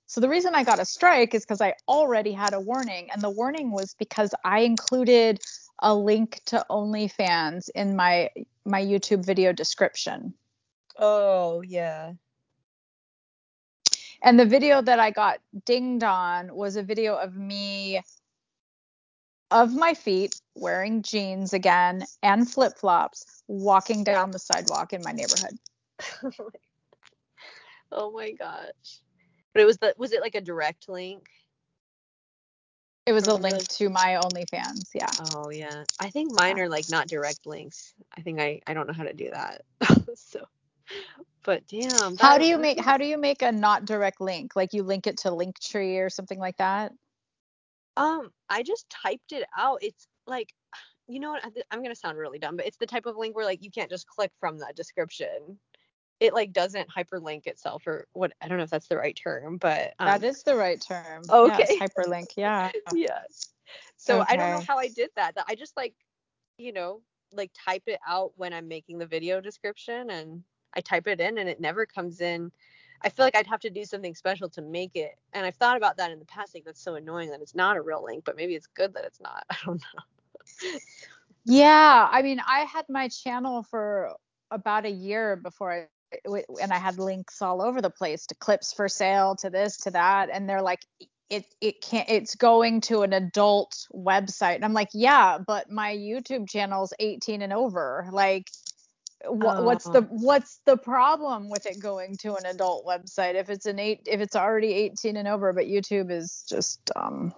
So 0.05 0.21
the 0.21 0.29
reason 0.29 0.53
I 0.53 0.63
got 0.63 0.79
a 0.79 0.85
strike 0.85 1.33
is 1.33 1.43
because 1.43 1.61
I 1.61 1.73
already 1.87 2.33
had 2.33 2.53
a 2.53 2.59
warning, 2.59 3.09
and 3.11 3.21
the 3.21 3.29
warning 3.29 3.71
was 3.71 3.95
because 3.97 4.35
I 4.43 4.59
included 4.59 5.39
a 5.79 5.95
link 5.95 6.41
to 6.47 6.63
OnlyFans 6.69 7.69
in 7.73 7.95
my 7.95 8.29
my 8.65 8.81
YouTube 8.81 9.25
video 9.25 9.53
description. 9.53 10.33
Oh 10.97 11.61
yeah. 11.61 12.13
And 14.21 14.39
the 14.39 14.45
video 14.45 14.81
that 14.81 14.99
I 14.99 15.11
got 15.11 15.39
dinged 15.65 16.03
on 16.03 16.55
was 16.55 16.77
a 16.77 16.83
video 16.83 17.15
of 17.15 17.35
me 17.35 18.01
of 19.51 19.75
my 19.75 19.93
feet 19.93 20.39
wearing 20.55 21.03
jeans 21.03 21.53
again 21.53 22.05
and 22.23 22.49
flip 22.49 22.77
flops 22.77 23.43
walking 23.47 24.03
down 24.03 24.31
the 24.31 24.39
sidewalk 24.39 24.93
in 24.93 25.01
my 25.03 25.11
neighborhood. 25.11 25.59
oh 27.91 28.11
my 28.11 28.31
gosh. 28.31 29.01
But 29.53 29.61
it 29.61 29.65
was 29.65 29.77
the 29.77 29.93
was 29.97 30.13
it 30.13 30.21
like 30.21 30.35
a 30.35 30.41
direct 30.41 30.89
link? 30.89 31.27
It 33.05 33.11
was 33.11 33.27
a 33.27 33.35
link 33.35 33.67
to 33.67 33.89
my 33.89 34.17
OnlyFans. 34.23 34.89
Yeah. 34.95 35.09
Oh 35.35 35.51
yeah. 35.51 35.83
I 35.99 36.09
think 36.09 36.31
mine 36.33 36.57
are 36.59 36.69
like 36.69 36.89
not 36.89 37.07
direct 37.07 37.45
links. 37.45 37.93
I 38.17 38.21
think 38.21 38.39
I 38.39 38.61
I 38.65 38.73
don't 38.73 38.87
know 38.87 38.93
how 38.93 39.03
to 39.03 39.13
do 39.13 39.29
that. 39.31 39.63
so 40.15 40.45
but 41.43 41.67
damn. 41.67 42.17
How 42.17 42.37
do 42.37 42.45
you 42.45 42.57
make 42.57 42.79
how 42.79 42.97
do 42.97 43.05
you 43.05 43.17
make 43.17 43.41
a 43.41 43.51
not 43.51 43.85
direct 43.85 44.21
link? 44.21 44.55
Like 44.55 44.73
you 44.73 44.83
link 44.83 45.07
it 45.07 45.17
to 45.19 45.29
Linktree 45.29 45.99
or 45.99 46.09
something 46.09 46.39
like 46.39 46.57
that? 46.57 46.93
Um, 47.97 48.31
I 48.49 48.63
just 48.63 48.89
typed 48.89 49.33
it 49.33 49.45
out. 49.57 49.79
It's 49.81 50.07
like, 50.25 50.53
you 51.07 51.19
know 51.19 51.31
what? 51.31 51.43
I'm 51.71 51.83
gonna 51.83 51.95
sound 51.95 52.17
really 52.17 52.39
dumb, 52.39 52.55
but 52.55 52.65
it's 52.65 52.77
the 52.77 52.87
type 52.87 53.05
of 53.05 53.17
link 53.17 53.35
where 53.35 53.45
like 53.45 53.63
you 53.63 53.71
can't 53.71 53.89
just 53.89 54.07
click 54.07 54.31
from 54.39 54.57
the 54.57 54.71
description. 54.75 55.59
it 56.19 56.33
like 56.33 56.53
doesn't 56.53 56.87
hyperlink 56.89 57.47
itself 57.47 57.85
or 57.85 58.07
what 58.13 58.31
I 58.41 58.47
don't 58.47 58.57
know 58.57 58.63
if 58.63 58.69
that's 58.69 58.87
the 58.87 58.97
right 58.97 59.17
term, 59.21 59.57
but 59.57 59.93
um, 59.99 60.07
that 60.07 60.23
is 60.23 60.43
the 60.43 60.55
right 60.55 60.79
term. 60.79 61.23
Okay. 61.29 61.65
Yes, 61.69 61.79
hyperlink. 61.79 62.27
Yeah. 62.37 62.71
yeah. 62.93 63.23
So 63.97 64.21
okay. 64.21 64.33
I 64.33 64.37
don't 64.37 64.51
know 64.51 64.65
how 64.65 64.77
I 64.77 64.87
did 64.87 65.09
that. 65.17 65.35
I 65.47 65.55
just 65.55 65.75
like, 65.75 65.93
you 66.57 66.71
know, 66.71 67.01
like 67.33 67.51
type 67.65 67.83
it 67.87 67.99
out 68.07 68.31
when 68.35 68.53
I'm 68.53 68.67
making 68.67 68.99
the 68.99 69.05
video 69.05 69.41
description 69.41 70.09
and 70.09 70.43
I 70.75 70.81
type 70.81 71.07
it 71.07 71.19
in 71.19 71.37
and 71.37 71.49
it 71.49 71.59
never 71.59 71.85
comes 71.85 72.21
in. 72.21 72.51
I 73.01 73.09
feel 73.09 73.25
like 73.25 73.35
I'd 73.35 73.47
have 73.47 73.59
to 73.61 73.69
do 73.69 73.83
something 73.83 74.15
special 74.15 74.49
to 74.49 74.61
make 74.61 74.95
it. 74.95 75.17
And 75.33 75.45
I've 75.45 75.55
thought 75.55 75.77
about 75.77 75.97
that 75.97 76.11
in 76.11 76.19
the 76.19 76.25
past. 76.25 76.55
Like 76.55 76.63
that's 76.65 76.81
so 76.81 76.95
annoying 76.95 77.29
that 77.31 77.41
it's 77.41 77.55
not 77.55 77.75
a 77.75 77.81
real 77.81 78.03
link, 78.03 78.23
but 78.25 78.37
maybe 78.37 78.55
it's 78.55 78.67
good 78.67 78.93
that 78.93 79.03
it's 79.03 79.19
not. 79.19 79.43
I 79.49 79.55
don't 79.65 79.81
know. 79.81 80.79
yeah, 81.45 82.07
I 82.09 82.21
mean, 82.21 82.39
I 82.47 82.61
had 82.61 82.85
my 82.89 83.09
channel 83.09 83.63
for 83.63 84.13
about 84.51 84.85
a 84.85 84.91
year 84.91 85.35
before 85.35 85.73
I 85.73 85.87
and 86.61 86.71
I 86.71 86.77
had 86.77 86.99
links 86.99 87.41
all 87.41 87.59
over 87.59 87.81
the 87.81 87.89
place 87.89 88.27
to 88.27 88.35
clips 88.35 88.71
for 88.71 88.87
sale, 88.87 89.35
to 89.37 89.49
this, 89.49 89.77
to 89.77 89.91
that, 89.91 90.29
and 90.31 90.47
they're 90.47 90.61
like, 90.61 90.81
it 91.29 91.45
it 91.61 91.81
can't 91.81 92.07
it's 92.09 92.35
going 92.35 92.79
to 92.81 93.01
an 93.01 93.13
adult 93.13 93.87
website 93.93 94.55
and 94.55 94.65
i'm 94.65 94.73
like 94.73 94.89
yeah 94.93 95.37
but 95.37 95.71
my 95.71 95.95
youtube 95.95 96.47
channel's 96.47 96.93
18 96.99 97.41
and 97.41 97.53
over 97.53 98.07
like 98.11 98.51
wh- 99.23 99.59
oh. 99.59 99.63
what's 99.63 99.85
the 99.85 100.01
what's 100.09 100.59
the 100.65 100.77
problem 100.77 101.49
with 101.49 101.65
it 101.65 101.79
going 101.79 102.15
to 102.17 102.35
an 102.35 102.45
adult 102.45 102.85
website 102.85 103.35
if 103.35 103.49
it's 103.49 103.65
an 103.65 103.79
eight 103.79 104.01
if 104.05 104.21
it's 104.21 104.35
already 104.35 104.73
18 104.73 105.17
and 105.17 105.27
over 105.27 105.53
but 105.53 105.65
youtube 105.65 106.11
is 106.11 106.45
just 106.47 106.79
um 106.95 107.33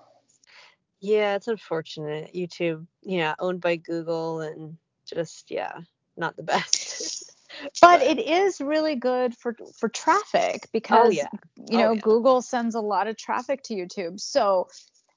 yeah 1.01 1.36
it's 1.36 1.47
unfortunate 1.47 2.33
youtube 2.33 2.86
yeah 3.01 3.36
owned 3.39 3.61
by 3.61 3.75
google 3.75 4.41
and 4.41 4.77
just 5.07 5.51
yeah 5.51 5.73
not 6.17 6.36
the 6.36 6.43
best 6.43 7.36
but 7.81 8.01
it 8.01 8.19
is 8.19 8.59
really 8.61 8.95
good 8.95 9.36
for 9.36 9.55
for 9.77 9.89
traffic 9.89 10.61
oh, 10.65 10.69
because 10.73 11.07
oh, 11.07 11.11
yeah. 11.11 11.27
you 11.69 11.77
know 11.77 11.89
oh, 11.89 11.93
yeah. 11.93 12.01
Google 12.01 12.41
sends 12.41 12.75
a 12.75 12.81
lot 12.81 13.07
of 13.07 13.17
traffic 13.17 13.63
to 13.63 13.75
YouTube. 13.75 14.19
So 14.19 14.67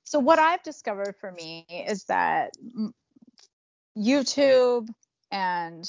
so 0.04 0.18
what 0.18 0.38
I've 0.38 0.62
discovered 0.62 1.16
for 1.20 1.30
me 1.30 1.66
is 1.86 2.04
that 2.04 2.52
YouTube 3.96 4.88
and 5.30 5.88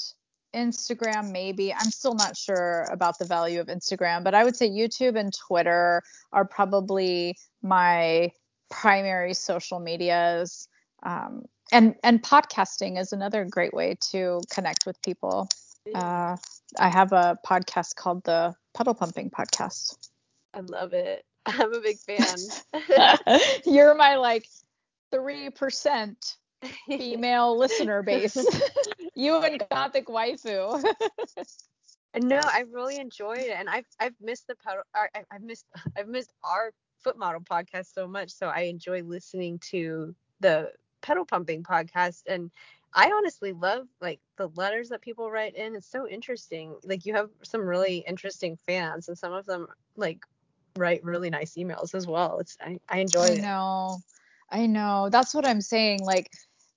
Instagram 0.54 1.30
maybe 1.30 1.72
I'm 1.72 1.90
still 1.90 2.14
not 2.14 2.36
sure 2.36 2.86
about 2.90 3.18
the 3.18 3.24
value 3.24 3.60
of 3.60 3.68
Instagram, 3.68 4.24
but 4.24 4.34
I 4.34 4.44
would 4.44 4.56
say 4.56 4.68
YouTube 4.68 5.16
and 5.18 5.32
Twitter 5.32 6.02
are 6.32 6.44
probably 6.44 7.36
my 7.62 8.32
primary 8.70 9.34
social 9.34 9.80
medias. 9.80 10.68
Um, 11.02 11.44
and 11.72 11.94
and 12.02 12.22
podcasting 12.22 12.98
is 12.98 13.12
another 13.12 13.44
great 13.44 13.72
way 13.72 13.96
to 14.10 14.40
connect 14.50 14.86
with 14.86 15.00
people. 15.02 15.48
Uh, 15.94 16.36
I 16.78 16.88
have 16.88 17.12
a 17.12 17.38
podcast 17.46 17.96
called 17.96 18.24
the 18.24 18.54
Pedal 18.74 18.94
Pumping 18.94 19.30
Podcast. 19.30 19.96
I 20.54 20.60
love 20.60 20.92
it. 20.92 21.24
I'm 21.46 21.72
a 21.72 21.80
big 21.80 21.98
fan. 21.98 23.28
You're 23.64 23.94
my 23.94 24.16
like 24.16 24.46
three 25.10 25.50
percent 25.50 26.36
female 26.86 27.56
listener 27.56 28.02
base. 28.02 28.36
you 29.20 29.42
and 29.42 29.62
Gothic 29.70 30.06
Waifu. 30.06 30.82
no, 32.22 32.40
I 32.42 32.64
really 32.72 32.96
enjoyed 32.96 33.38
it, 33.38 33.56
and 33.56 33.68
I've 33.68 33.86
I've 33.98 34.14
missed 34.20 34.46
the 34.46 34.56
pedal. 34.56 34.82
I've 35.30 35.42
missed 35.42 35.66
I've 35.96 36.08
missed 36.08 36.32
our 36.42 36.72
foot 36.98 37.18
model 37.18 37.40
podcast 37.40 37.92
so 37.94 38.06
much, 38.06 38.30
so 38.30 38.48
I 38.48 38.62
enjoy 38.62 39.02
listening 39.02 39.58
to 39.70 40.14
the 40.40 40.72
pedal 41.02 41.24
pumping 41.24 41.62
podcast 41.62 42.22
and 42.26 42.50
I 42.92 43.10
honestly 43.12 43.52
love 43.52 43.86
like 44.00 44.20
the 44.36 44.48
letters 44.56 44.88
that 44.88 45.00
people 45.00 45.30
write 45.30 45.54
in. 45.54 45.76
It's 45.76 45.90
so 45.90 46.08
interesting. 46.08 46.74
Like 46.82 47.06
you 47.06 47.14
have 47.14 47.30
some 47.42 47.62
really 47.62 47.98
interesting 48.06 48.58
fans, 48.66 49.08
and 49.08 49.16
some 49.16 49.32
of 49.32 49.46
them 49.46 49.68
like 49.96 50.20
write 50.76 51.04
really 51.04 51.30
nice 51.30 51.54
emails 51.54 51.94
as 51.94 52.06
well. 52.06 52.38
It's 52.40 52.56
I, 52.60 52.78
I 52.88 52.98
enjoy 52.98 53.22
I 53.22 53.28
it. 53.28 53.38
I 53.38 53.42
know, 53.42 53.98
I 54.50 54.66
know. 54.66 55.08
That's 55.10 55.34
what 55.34 55.46
I'm 55.46 55.60
saying. 55.60 56.00
Like 56.02 56.30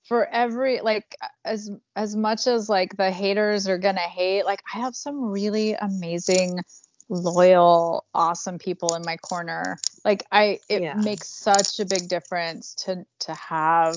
for 0.04 0.26
every 0.26 0.80
like 0.80 1.16
as 1.44 1.70
as 1.96 2.14
much 2.14 2.46
as 2.46 2.68
like 2.68 2.96
the 2.96 3.10
haters 3.10 3.68
are 3.68 3.78
gonna 3.78 4.00
hate, 4.00 4.44
like 4.44 4.62
I 4.72 4.78
have 4.78 4.94
some 4.94 5.24
really 5.24 5.74
amazing 5.74 6.60
loyal 7.08 8.04
awesome 8.14 8.58
people 8.58 8.94
in 8.94 9.02
my 9.04 9.14
corner 9.18 9.78
like 10.06 10.24
i 10.32 10.58
it 10.70 10.80
yeah. 10.80 10.94
makes 10.94 11.28
such 11.28 11.78
a 11.78 11.84
big 11.84 12.08
difference 12.08 12.74
to 12.74 13.04
to 13.18 13.34
have 13.34 13.94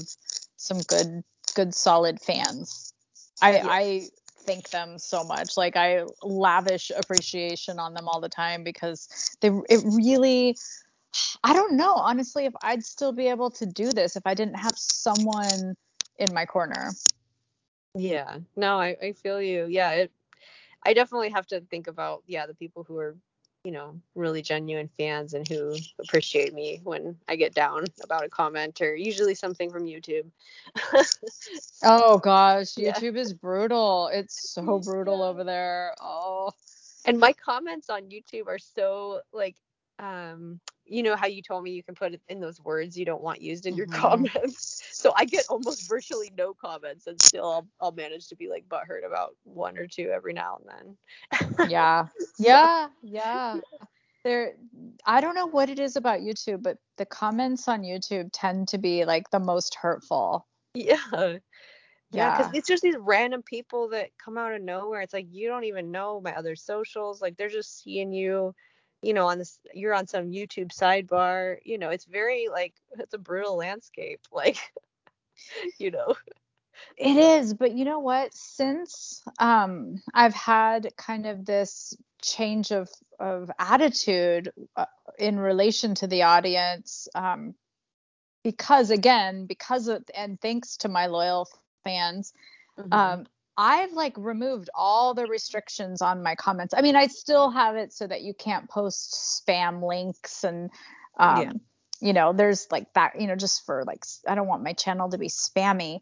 some 0.58 0.80
good 0.82 1.24
good 1.58 1.74
solid 1.74 2.20
fans. 2.22 2.94
I 3.42 3.52
yes. 3.54 3.66
I 3.68 4.02
thank 4.46 4.70
them 4.70 5.00
so 5.00 5.24
much. 5.24 5.58
Like 5.58 5.76
I 5.76 6.04
lavish 6.24 6.92
appreciation 6.96 7.80
on 7.80 7.94
them 7.94 8.08
all 8.08 8.22
the 8.22 8.30
time 8.30 8.64
because 8.64 9.08
they 9.42 9.50
it 9.70 9.82
really 9.86 10.56
I 11.44 11.54
don't 11.54 11.74
know 11.74 11.94
honestly 11.94 12.46
if 12.46 12.54
I'd 12.62 12.84
still 12.84 13.12
be 13.12 13.28
able 13.28 13.50
to 13.52 13.66
do 13.66 13.92
this 13.92 14.16
if 14.16 14.26
I 14.26 14.34
didn't 14.34 14.56
have 14.56 14.78
someone 14.78 15.76
in 16.20 16.34
my 16.34 16.46
corner. 16.46 16.92
Yeah. 17.94 18.38
No, 18.56 18.80
I, 18.80 18.96
I 19.02 19.12
feel 19.14 19.42
you. 19.42 19.68
Yeah, 19.70 19.92
it 19.92 20.12
I 20.84 20.94
definitely 20.94 21.30
have 21.30 21.48
to 21.48 21.62
think 21.62 21.88
about 21.88 22.24
yeah, 22.28 22.46
the 22.46 22.54
people 22.54 22.84
who 22.84 22.98
are 22.98 23.16
you 23.68 23.74
know, 23.74 24.00
really 24.16 24.42
genuine 24.42 24.88
fans 24.98 25.34
and 25.34 25.46
who 25.46 25.76
appreciate 26.00 26.54
me 26.54 26.80
when 26.86 27.18
I 27.28 27.36
get 27.36 27.54
down 27.54 27.84
about 28.02 28.24
a 28.24 28.30
comment 28.30 28.80
or 28.80 28.96
usually 28.96 29.36
something 29.36 29.70
from 29.70 29.84
YouTube. 29.84 30.26
oh 31.84 32.18
gosh, 32.18 32.76
YouTube 32.76 33.16
yeah. 33.16 33.22
is 33.22 33.34
brutal. 33.34 34.10
It's 34.14 34.52
so 34.52 34.80
brutal 34.80 35.22
over 35.22 35.44
there. 35.44 35.96
Oh. 36.00 36.52
And 37.04 37.20
my 37.20 37.34
comments 37.34 37.90
on 37.90 38.04
YouTube 38.04 38.48
are 38.48 38.58
so 38.58 39.20
like 39.34 39.58
um 40.00 40.60
you 40.90 41.04
know 41.04 41.16
how 41.16 41.28
you 41.28 41.42
told 41.42 41.64
me 41.64 41.72
you 41.72 41.84
can 41.84 41.96
put 41.96 42.14
it 42.14 42.22
in 42.30 42.40
those 42.40 42.62
words 42.62 42.98
you 42.98 43.06
don't 43.06 43.22
want 43.22 43.42
used 43.42 43.66
in 43.66 43.76
your 43.76 43.88
mm-hmm. 43.88 44.02
comments. 44.02 44.84
So 44.98 45.14
I 45.16 45.26
get 45.26 45.46
almost 45.48 45.88
virtually 45.88 46.32
no 46.36 46.56
comments, 46.56 47.06
and 47.06 47.22
still 47.22 47.46
I'll, 47.46 47.68
I'll 47.80 47.92
manage 47.92 48.30
to 48.30 48.36
be 48.36 48.50
like 48.50 48.68
butthurt 48.68 49.06
about 49.06 49.36
one 49.44 49.78
or 49.78 49.86
two 49.86 50.10
every 50.10 50.34
now 50.34 50.58
and 50.60 50.98
then. 51.38 51.70
yeah, 51.70 52.08
yeah, 52.40 52.88
yeah. 53.04 53.60
There, 54.24 54.54
I 55.06 55.22
don't 55.22 55.36
know 55.36 55.46
what 55.46 55.70
it 55.70 55.80
is 55.80 55.98
about 55.98 56.22
YouTube, 56.22 56.64
but 56.64 56.80
the 56.98 57.06
comments 57.06 57.68
on 57.68 57.84
YouTube 57.84 58.32
tend 58.34 58.70
to 58.70 58.80
be 58.80 59.06
like 59.06 59.30
the 59.30 59.40
most 59.40 59.76
hurtful. 59.76 60.48
Yeah. 60.74 61.38
Yeah, 62.12 62.38
because 62.38 62.54
it's 62.56 62.68
just 62.68 62.82
these 62.82 62.98
random 63.00 63.44
people 63.44 63.90
that 63.90 64.10
come 64.18 64.38
out 64.38 64.54
of 64.54 64.62
nowhere. 64.62 65.02
It's 65.02 65.14
like 65.14 65.28
you 65.30 65.48
don't 65.48 65.66
even 65.66 65.92
know 65.92 66.22
my 66.22 66.36
other 66.36 66.56
socials. 66.56 67.22
Like 67.22 67.38
they're 67.38 67.50
just 67.50 67.84
seeing 67.84 68.12
you 68.12 68.56
you 69.02 69.14
know 69.14 69.28
on 69.28 69.38
this 69.38 69.60
you're 69.74 69.94
on 69.94 70.08
some 70.08 70.32
youtube 70.32 70.74
sidebar 70.74 71.58
you 71.64 71.78
know 71.78 71.90
it's 71.90 72.06
very 72.06 72.48
like 72.52 72.74
it's 72.98 73.14
a 73.14 73.20
brutal 73.20 73.58
landscape 73.58 74.22
like 74.32 74.58
you 75.78 75.92
know 75.92 76.16
it 76.98 77.18
is 77.18 77.54
but 77.54 77.74
you 77.74 77.86
know 77.86 78.00
what 78.00 78.34
since 78.34 79.24
um 79.40 80.02
i've 80.14 80.34
had 80.34 80.90
kind 80.98 81.26
of 81.26 81.46
this 81.46 81.96
change 82.22 82.72
of 82.72 82.90
of 83.20 83.50
attitude 83.60 84.52
uh, 84.76 84.86
in 85.18 85.40
relation 85.40 85.96
to 85.96 86.08
the 86.08 86.24
audience 86.24 87.08
um 87.16 87.54
because 88.44 88.90
again 88.90 89.46
because 89.46 89.88
of 89.88 90.04
and 90.16 90.40
thanks 90.40 90.78
to 90.78 90.88
my 90.88 91.08
loyal 91.08 91.48
fans 91.84 92.34
mm-hmm. 92.80 92.94
um 92.94 93.26
I've 93.58 93.94
like 93.94 94.14
removed 94.18 94.70
all 94.76 95.16
the 95.16 95.26
restrictions 95.26 96.02
on 96.02 96.22
my 96.22 96.36
comments. 96.36 96.74
I 96.78 96.82
mean, 96.82 96.96
I 96.96 97.08
still 97.08 97.50
have 97.50 97.76
it 97.76 97.92
so 97.92 98.06
that 98.06 98.22
you 98.22 98.34
can't 98.34 98.70
post 98.70 99.44
spam 99.48 99.82
links 99.84 100.44
and 100.44 100.70
um, 101.20 101.42
yeah. 101.42 101.52
you 102.00 102.14
know, 102.14 102.34
there's 102.34 102.68
like 102.72 102.94
that, 102.94 103.20
you 103.20 103.26
know, 103.26 103.36
just 103.36 103.66
for 103.66 103.84
like 103.86 104.06
I 104.28 104.36
don't 104.36 104.48
want 104.48 104.64
my 104.64 104.74
channel 104.74 105.10
to 105.10 105.18
be 105.18 105.30
spammy. 105.30 106.00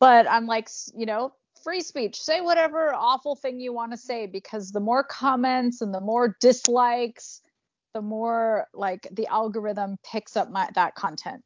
But 0.00 0.30
I'm 0.30 0.46
like, 0.46 0.68
you 0.94 1.06
know, 1.06 1.32
free 1.64 1.80
speech. 1.80 2.20
Say 2.20 2.40
whatever 2.40 2.92
awful 2.94 3.34
thing 3.34 3.58
you 3.58 3.72
want 3.72 3.92
to 3.92 3.98
say 3.98 4.26
because 4.26 4.70
the 4.70 4.80
more 4.80 5.02
comments 5.02 5.80
and 5.80 5.94
the 5.94 6.00
more 6.00 6.36
dislikes, 6.40 7.40
the 7.94 8.02
more 8.02 8.66
like 8.74 9.08
the 9.10 9.26
algorithm 9.26 9.96
picks 10.04 10.36
up 10.36 10.50
my 10.50 10.68
that 10.74 10.94
content. 10.94 11.42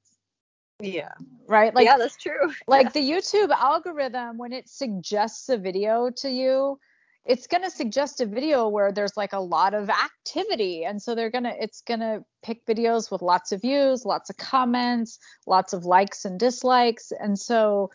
Yeah. 0.83 1.13
Right? 1.47 1.75
Like 1.75 1.85
Yeah, 1.85 1.99
that's 1.99 2.17
true. 2.17 2.53
Like 2.67 2.87
yeah. 2.87 3.01
the 3.01 3.11
YouTube 3.11 3.51
algorithm 3.51 4.39
when 4.39 4.53
it 4.53 4.69
suggests 4.69 5.49
a 5.49 5.57
video 5.57 6.11
to 6.17 6.31
you, 6.31 6.79
it's 7.25 7.47
going 7.47 7.63
to 7.63 7.71
suggest 7.71 8.21
a 8.21 8.27
video 8.27 8.69
where 8.69 8.91
there's 8.91 9.17
like 9.17 9.33
a 9.33 9.41
lot 9.41 9.75
of 9.75 9.89
activity 9.89 10.85
and 10.85 11.01
so 11.01 11.15
they're 11.15 11.31
going 11.31 11.45
to 11.45 11.63
it's 11.63 11.81
going 11.83 12.01
to 12.01 12.25
pick 12.43 12.67
videos 12.67 13.11
with 13.13 13.23
lots 13.23 13.53
of 13.53 13.61
views, 13.61 14.05
lots 14.05 14.29
of 14.29 14.37
comments, 14.37 15.19
lots 15.47 15.73
of 15.73 15.85
likes 15.85 16.25
and 16.25 16.39
dislikes 16.39 17.13
and 17.13 17.39
so 17.39 17.91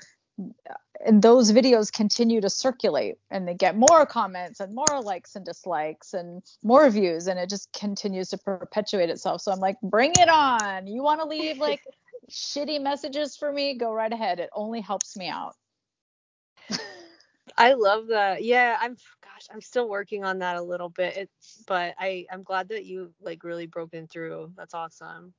and 1.06 1.22
those 1.22 1.52
videos 1.52 1.92
continue 1.92 2.42
to 2.42 2.50
circulate 2.50 3.16
and 3.32 3.48
they 3.48 3.54
get 3.54 3.76
more 3.76 4.06
comments 4.06 4.60
and 4.60 4.74
more 4.74 5.02
likes 5.02 5.36
and 5.36 5.46
dislikes 5.46 6.14
and 6.14 6.44
more 6.64 6.90
views 6.90 7.28
and 7.28 7.40
it 7.40 7.50
just 7.50 7.72
continues 7.74 8.30
to 8.30 8.38
perpetuate 8.38 9.10
itself 9.10 9.42
so 9.42 9.52
i'm 9.52 9.60
like 9.60 9.78
bring 9.82 10.12
it 10.12 10.30
on 10.30 10.86
you 10.86 11.02
want 11.02 11.20
to 11.20 11.26
leave 11.26 11.58
like 11.58 11.82
shitty 12.32 12.82
messages 12.82 13.36
for 13.38 13.52
me, 13.52 13.76
go 13.76 13.92
right 13.92 14.12
ahead. 14.12 14.40
It 14.40 14.50
only 14.54 14.82
helps 14.82 15.16
me 15.16 15.28
out. 15.28 15.56
I 17.58 17.74
love 17.74 18.08
that. 18.08 18.44
Yeah, 18.44 18.78
I'm 18.80 18.96
gosh, 19.24 19.48
I'm 19.52 19.62
still 19.62 19.90
working 19.90 20.24
on 20.24 20.40
that 20.40 20.58
a 20.58 20.62
little 20.62 20.90
bit. 20.90 21.18
It's 21.18 21.64
but 21.68 21.96
I 22.00 22.26
I'm 22.32 22.44
glad 22.44 22.70
that 22.70 22.86
you 22.86 23.14
like 23.22 23.44
really 23.44 23.66
broken 23.66 24.08
through. 24.08 24.52
That's 24.56 24.74
awesome. 24.74 25.34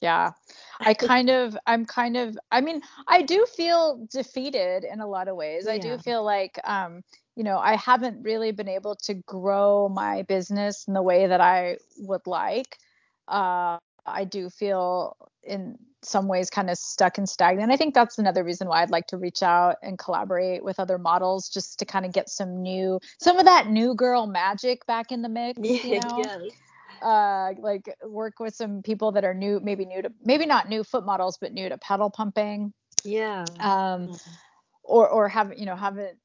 Yeah. 0.00 0.32
I 0.80 0.94
kind 0.94 1.30
of 1.30 1.56
I'm 1.66 1.84
kind 1.86 2.16
of 2.16 2.38
I 2.50 2.60
mean, 2.60 2.82
I 3.08 3.22
do 3.22 3.46
feel 3.46 4.06
defeated 4.10 4.84
in 4.84 5.00
a 5.00 5.06
lot 5.06 5.28
of 5.28 5.36
ways. 5.36 5.68
I 5.68 5.78
do 5.78 5.96
feel 5.98 6.24
like 6.24 6.58
um, 6.64 7.02
you 7.36 7.44
know, 7.44 7.58
I 7.58 7.76
haven't 7.76 8.22
really 8.22 8.52
been 8.52 8.68
able 8.68 8.94
to 9.04 9.14
grow 9.14 9.88
my 9.88 10.22
business 10.22 10.86
in 10.88 10.94
the 10.94 11.02
way 11.02 11.26
that 11.26 11.40
I 11.40 11.78
would 11.98 12.26
like. 12.26 12.78
Uh 13.28 13.78
I 14.06 14.24
do 14.24 14.48
feel 14.50 15.16
in 15.42 15.78
some 16.02 16.28
ways 16.28 16.50
kind 16.50 16.70
of 16.70 16.78
stuck 16.78 17.18
and 17.18 17.28
stagnant. 17.28 17.72
I 17.72 17.76
think 17.76 17.94
that's 17.94 18.18
another 18.18 18.44
reason 18.44 18.68
why 18.68 18.82
I'd 18.82 18.90
like 18.90 19.08
to 19.08 19.16
reach 19.16 19.42
out 19.42 19.76
and 19.82 19.98
collaborate 19.98 20.62
with 20.64 20.78
other 20.78 20.98
models 20.98 21.48
just 21.48 21.78
to 21.80 21.84
kind 21.84 22.06
of 22.06 22.12
get 22.12 22.28
some 22.28 22.62
new 22.62 23.00
some 23.18 23.38
of 23.38 23.44
that 23.46 23.68
new 23.68 23.94
girl 23.94 24.26
magic 24.26 24.86
back 24.86 25.10
in 25.12 25.22
the 25.22 25.28
mix, 25.28 25.58
you 25.82 26.00
Yeah, 26.00 26.00
know? 26.00 26.16
yes. 26.16 26.42
uh 27.02 27.52
like 27.60 27.94
work 28.04 28.38
with 28.40 28.54
some 28.54 28.82
people 28.82 29.12
that 29.12 29.24
are 29.24 29.34
new 29.34 29.60
maybe 29.60 29.84
new 29.84 30.00
to 30.02 30.10
maybe 30.24 30.46
not 30.46 30.68
new 30.68 30.82
foot 30.82 31.04
models 31.04 31.36
but 31.38 31.52
new 31.52 31.68
to 31.68 31.76
pedal 31.78 32.08
pumping 32.08 32.72
Yeah. 33.04 33.44
um 33.60 34.08
Mm. 34.08 34.20
or 34.82 35.08
or 35.08 35.28
have 35.28 35.52
you 35.58 35.66
know 35.66 35.76
haven't 35.76 36.16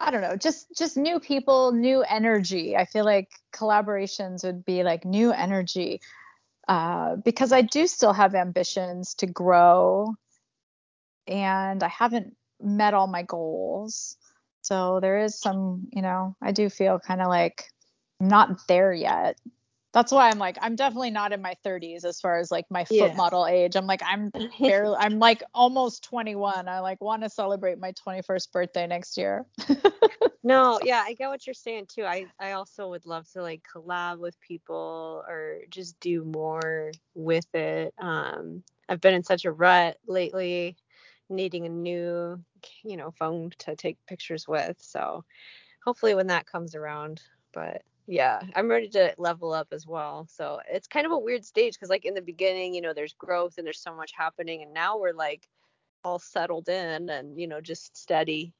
i 0.00 0.10
don't 0.10 0.20
know 0.20 0.36
just 0.36 0.66
just 0.76 0.96
new 0.96 1.18
people 1.18 1.72
new 1.72 2.02
energy 2.02 2.76
i 2.76 2.84
feel 2.84 3.04
like 3.04 3.28
collaborations 3.54 4.44
would 4.44 4.64
be 4.64 4.82
like 4.82 5.04
new 5.04 5.32
energy 5.32 6.00
uh 6.70 7.16
because 7.16 7.52
i 7.52 7.62
do 7.62 7.86
still 7.88 8.14
have 8.14 8.34
ambitions 8.36 9.14
to 9.16 9.26
grow 9.26 10.14
and 11.26 11.82
i 11.82 11.88
haven't 11.88 12.36
met 12.62 12.94
all 12.94 13.08
my 13.08 13.24
goals 13.24 14.16
so 14.62 15.00
there 15.00 15.18
is 15.20 15.38
some 15.40 15.88
you 15.92 16.02
know 16.02 16.36
i 16.42 16.52
do 16.52 16.70
feel 16.70 16.98
kind 17.00 17.20
of 17.20 17.28
like 17.28 17.64
not 18.20 18.66
there 18.68 18.92
yet 18.92 19.36
that's 19.92 20.12
why 20.12 20.30
I'm 20.30 20.38
like, 20.38 20.56
I'm 20.60 20.76
definitely 20.76 21.10
not 21.10 21.32
in 21.32 21.42
my 21.42 21.56
30s 21.64 22.04
as 22.04 22.20
far 22.20 22.38
as 22.38 22.50
like 22.50 22.66
my 22.70 22.84
foot 22.84 23.12
Yeah. 23.12 23.16
model 23.16 23.46
age. 23.46 23.76
I'm 23.76 23.86
like, 23.86 24.02
I'm 24.06 24.32
barely, 24.60 24.96
I'm 24.98 25.18
like 25.18 25.42
almost 25.54 26.04
21. 26.04 26.68
I 26.68 26.80
like 26.80 27.00
want 27.00 27.24
to 27.24 27.30
celebrate 27.30 27.78
my 27.80 27.92
21st 27.92 28.52
birthday 28.52 28.86
next 28.86 29.16
year. 29.16 29.46
No, 30.42 30.80
yeah, 30.82 31.02
I 31.06 31.12
get 31.14 31.28
what 31.28 31.46
you're 31.46 31.54
saying 31.54 31.86
too. 31.88 32.04
I 32.04 32.26
I 32.38 32.52
also 32.52 32.88
would 32.88 33.04
love 33.04 33.30
to 33.32 33.42
like 33.42 33.62
collab 33.74 34.18
with 34.18 34.40
people 34.40 35.22
or 35.28 35.58
just 35.68 36.00
do 36.00 36.24
more 36.24 36.92
with 37.14 37.54
it. 37.54 37.92
Um, 37.98 38.62
I've 38.88 39.02
been 39.02 39.14
in 39.14 39.22
such 39.22 39.44
a 39.44 39.52
rut 39.52 39.98
lately, 40.06 40.76
needing 41.28 41.66
a 41.66 41.68
new, 41.68 42.42
you 42.82 42.96
know, 42.96 43.10
phone 43.10 43.50
to 43.58 43.76
take 43.76 43.98
pictures 44.06 44.48
with. 44.48 44.76
So 44.80 45.24
hopefully 45.84 46.14
when 46.14 46.28
that 46.28 46.46
comes 46.46 46.74
around. 46.74 47.20
But 47.52 47.82
yeah, 48.06 48.40
I'm 48.54 48.68
ready 48.68 48.88
to 48.90 49.14
level 49.18 49.52
up 49.52 49.68
as 49.72 49.86
well. 49.86 50.26
So 50.30 50.60
it's 50.70 50.88
kind 50.88 51.06
of 51.06 51.12
a 51.12 51.18
weird 51.18 51.44
stage 51.44 51.74
because 51.74 51.90
like 51.90 52.06
in 52.06 52.14
the 52.14 52.22
beginning, 52.22 52.74
you 52.74 52.80
know, 52.80 52.94
there's 52.94 53.14
growth 53.14 53.58
and 53.58 53.66
there's 53.66 53.80
so 53.82 53.94
much 53.94 54.12
happening, 54.16 54.62
and 54.62 54.72
now 54.72 54.98
we're 54.98 55.12
like 55.12 55.48
all 56.04 56.18
settled 56.18 56.68
in 56.68 57.10
and 57.10 57.38
you 57.38 57.46
know 57.48 57.60
just 57.60 57.96
steady 57.96 58.54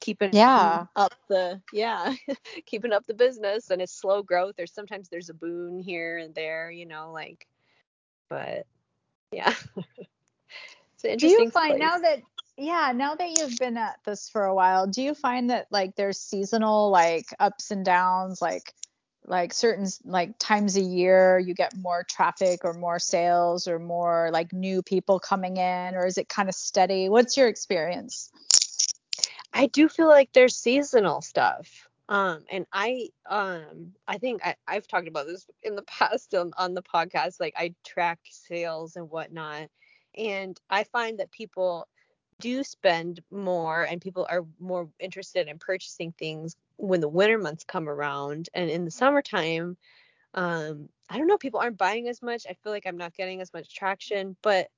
keeping 0.00 0.30
Yeah. 0.32 0.86
up 0.96 1.14
the 1.28 1.60
yeah 1.72 2.14
keeping 2.66 2.92
up 2.92 3.06
the 3.06 3.14
business 3.14 3.70
and 3.70 3.82
it's 3.82 3.92
slow 3.92 4.22
growth. 4.22 4.54
There's 4.56 4.72
sometimes 4.72 5.08
there's 5.08 5.30
a 5.30 5.34
boon 5.34 5.80
here 5.80 6.18
and 6.18 6.34
there 6.34 6.70
you 6.70 6.86
know 6.86 7.12
like 7.12 7.46
but 8.28 8.66
yeah. 9.32 9.54
It's 10.94 11.04
an 11.04 11.18
Do 11.18 11.26
you 11.26 11.36
interesting 11.36 11.50
find 11.50 11.78
now 11.80 11.98
that, 11.98 12.22
yeah, 12.56 12.92
now 12.94 13.14
that 13.14 13.38
you've 13.38 13.58
been 13.58 13.76
at 13.76 13.98
this 14.04 14.28
for 14.28 14.44
a 14.44 14.54
while, 14.54 14.86
do 14.86 15.02
you 15.02 15.14
find 15.14 15.50
that 15.50 15.66
like 15.70 15.96
there's 15.96 16.18
seasonal 16.18 16.90
like 16.90 17.26
ups 17.40 17.70
and 17.70 17.84
downs, 17.84 18.40
like, 18.40 18.72
like 19.24 19.52
certain 19.52 19.86
like 20.04 20.36
times 20.38 20.76
a 20.76 20.80
year 20.80 21.38
you 21.38 21.54
get 21.54 21.76
more 21.76 22.04
traffic 22.08 22.64
or 22.64 22.74
more 22.74 22.98
sales 22.98 23.68
or 23.68 23.78
more 23.78 24.30
like 24.32 24.52
new 24.52 24.82
people 24.82 25.20
coming 25.20 25.56
in 25.56 25.94
or 25.94 26.06
is 26.06 26.18
it 26.18 26.28
kind 26.28 26.48
of 26.48 26.54
steady? 26.54 27.08
What's 27.08 27.36
your 27.36 27.48
experience 27.48 28.30
i 29.54 29.66
do 29.66 29.88
feel 29.88 30.08
like 30.08 30.30
there's 30.32 30.56
seasonal 30.56 31.20
stuff 31.20 31.88
um 32.08 32.44
and 32.50 32.66
i 32.72 33.08
um 33.28 33.92
i 34.08 34.18
think 34.18 34.44
I, 34.44 34.56
i've 34.68 34.86
talked 34.86 35.08
about 35.08 35.26
this 35.26 35.46
in 35.62 35.76
the 35.76 35.82
past 35.82 36.34
on, 36.34 36.52
on 36.58 36.74
the 36.74 36.82
podcast 36.82 37.40
like 37.40 37.54
i 37.56 37.74
track 37.84 38.18
sales 38.30 38.96
and 38.96 39.10
whatnot 39.10 39.68
and 40.16 40.58
i 40.70 40.84
find 40.84 41.18
that 41.18 41.30
people 41.30 41.88
do 42.40 42.64
spend 42.64 43.20
more 43.30 43.84
and 43.84 44.00
people 44.00 44.26
are 44.28 44.44
more 44.58 44.88
interested 44.98 45.46
in 45.46 45.58
purchasing 45.58 46.12
things 46.18 46.56
when 46.76 47.00
the 47.00 47.08
winter 47.08 47.38
months 47.38 47.64
come 47.64 47.88
around 47.88 48.48
and 48.52 48.68
in 48.68 48.84
the 48.84 48.90
summertime 48.90 49.76
um 50.34 50.88
i 51.08 51.16
don't 51.16 51.28
know 51.28 51.38
people 51.38 51.60
aren't 51.60 51.78
buying 51.78 52.08
as 52.08 52.20
much. 52.20 52.46
I 52.48 52.54
feel 52.54 52.72
like 52.72 52.86
i'm 52.86 52.96
not 52.96 53.14
getting 53.14 53.40
as 53.40 53.52
much 53.52 53.72
traction 53.72 54.36
but 54.42 54.68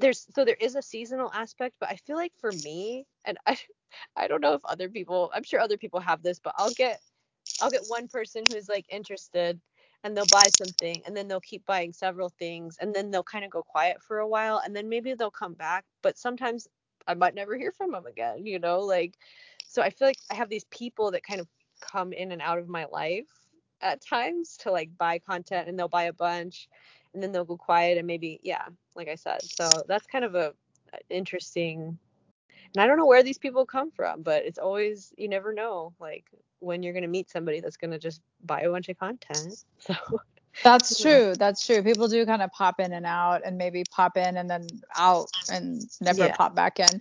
there's 0.00 0.26
so 0.34 0.44
there 0.44 0.56
is 0.60 0.76
a 0.76 0.82
seasonal 0.82 1.30
aspect 1.34 1.76
but 1.80 1.90
i 1.90 1.96
feel 1.96 2.16
like 2.16 2.32
for 2.36 2.52
me 2.64 3.06
and 3.26 3.38
i 3.46 3.56
i 4.16 4.28
don't 4.28 4.40
know 4.42 4.54
if 4.54 4.64
other 4.64 4.88
people 4.88 5.30
i'm 5.34 5.44
sure 5.44 5.60
other 5.60 5.78
people 5.78 6.00
have 6.00 6.22
this 6.22 6.40
but 6.40 6.54
i'll 6.58 6.72
get 6.72 7.00
i'll 7.62 7.70
get 7.70 7.84
one 7.88 8.08
person 8.08 8.44
who's 8.52 8.68
like 8.68 8.86
interested 8.90 9.60
and 10.04 10.16
they'll 10.16 10.26
buy 10.32 10.44
something 10.58 11.02
and 11.06 11.16
then 11.16 11.28
they'll 11.28 11.40
keep 11.40 11.66
buying 11.66 11.92
several 11.92 12.30
things 12.30 12.78
and 12.80 12.94
then 12.94 13.10
they'll 13.10 13.22
kind 13.24 13.44
of 13.44 13.50
go 13.50 13.62
quiet 13.62 14.02
for 14.02 14.18
a 14.18 14.28
while 14.28 14.62
and 14.64 14.74
then 14.76 14.88
maybe 14.88 15.14
they'll 15.14 15.30
come 15.30 15.54
back 15.54 15.84
but 16.02 16.18
sometimes 16.18 16.68
i 17.06 17.14
might 17.14 17.34
never 17.34 17.56
hear 17.56 17.72
from 17.72 17.92
them 17.92 18.06
again 18.06 18.46
you 18.46 18.58
know 18.58 18.80
like 18.80 19.16
so 19.66 19.82
i 19.82 19.90
feel 19.90 20.08
like 20.08 20.18
i 20.30 20.34
have 20.34 20.48
these 20.48 20.66
people 20.66 21.10
that 21.12 21.22
kind 21.22 21.40
of 21.40 21.48
come 21.80 22.12
in 22.12 22.32
and 22.32 22.42
out 22.42 22.58
of 22.58 22.68
my 22.68 22.86
life 22.86 23.28
at 23.82 24.04
times 24.04 24.56
to 24.58 24.70
like 24.70 24.90
buy 24.98 25.18
content 25.18 25.68
and 25.68 25.78
they'll 25.78 25.88
buy 25.88 26.04
a 26.04 26.12
bunch 26.12 26.68
and 27.14 27.22
then 27.22 27.32
they'll 27.32 27.44
go 27.44 27.56
quiet 27.56 27.98
and 27.98 28.06
maybe 28.06 28.40
yeah 28.42 28.66
like 28.96 29.08
i 29.08 29.16
said 29.16 29.40
so 29.50 29.84
that's 29.88 30.06
kind 30.06 30.24
of 30.24 30.34
a 30.34 30.54
interesting 31.10 31.98
and 32.74 32.82
i 32.82 32.86
don't 32.86 32.98
know 32.98 33.06
where 33.06 33.22
these 33.24 33.38
people 33.38 33.66
come 33.66 33.90
from 33.92 34.22
but 34.22 34.44
it's 34.44 34.58
always 34.58 35.12
you 35.18 35.28
never 35.28 35.52
know 35.54 35.94
like 36.00 36.26
when 36.60 36.82
you're 36.82 36.94
going 36.94 37.02
to 37.02 37.08
meet 37.08 37.30
somebody 37.30 37.60
that's 37.60 37.78
going 37.78 37.92
to 37.92 37.98
just 37.98 38.22
buy 38.44 38.62
a 38.62 38.70
bunch 38.70 38.88
of 38.88 38.98
content 38.98 39.58
so 39.78 39.94
That's 40.64 41.00
Yeah. 41.00 41.00
true. 41.00 41.36
That's 41.38 41.66
true. 41.66 41.82
People 41.82 42.08
do 42.08 42.26
kind 42.26 42.42
of 42.42 42.52
pop 42.52 42.80
in 42.80 42.92
and 42.92 43.06
out 43.06 43.42
and 43.46 43.58
maybe 43.58 43.84
pop 43.90 44.16
in 44.18 44.36
and 44.36 44.50
then 44.50 44.82
out 44.96 45.30
and 45.48 45.90
never 46.02 46.28
Yeah. 46.28 46.30
pop 46.30 46.54
back 46.54 46.80
in. 46.80 47.00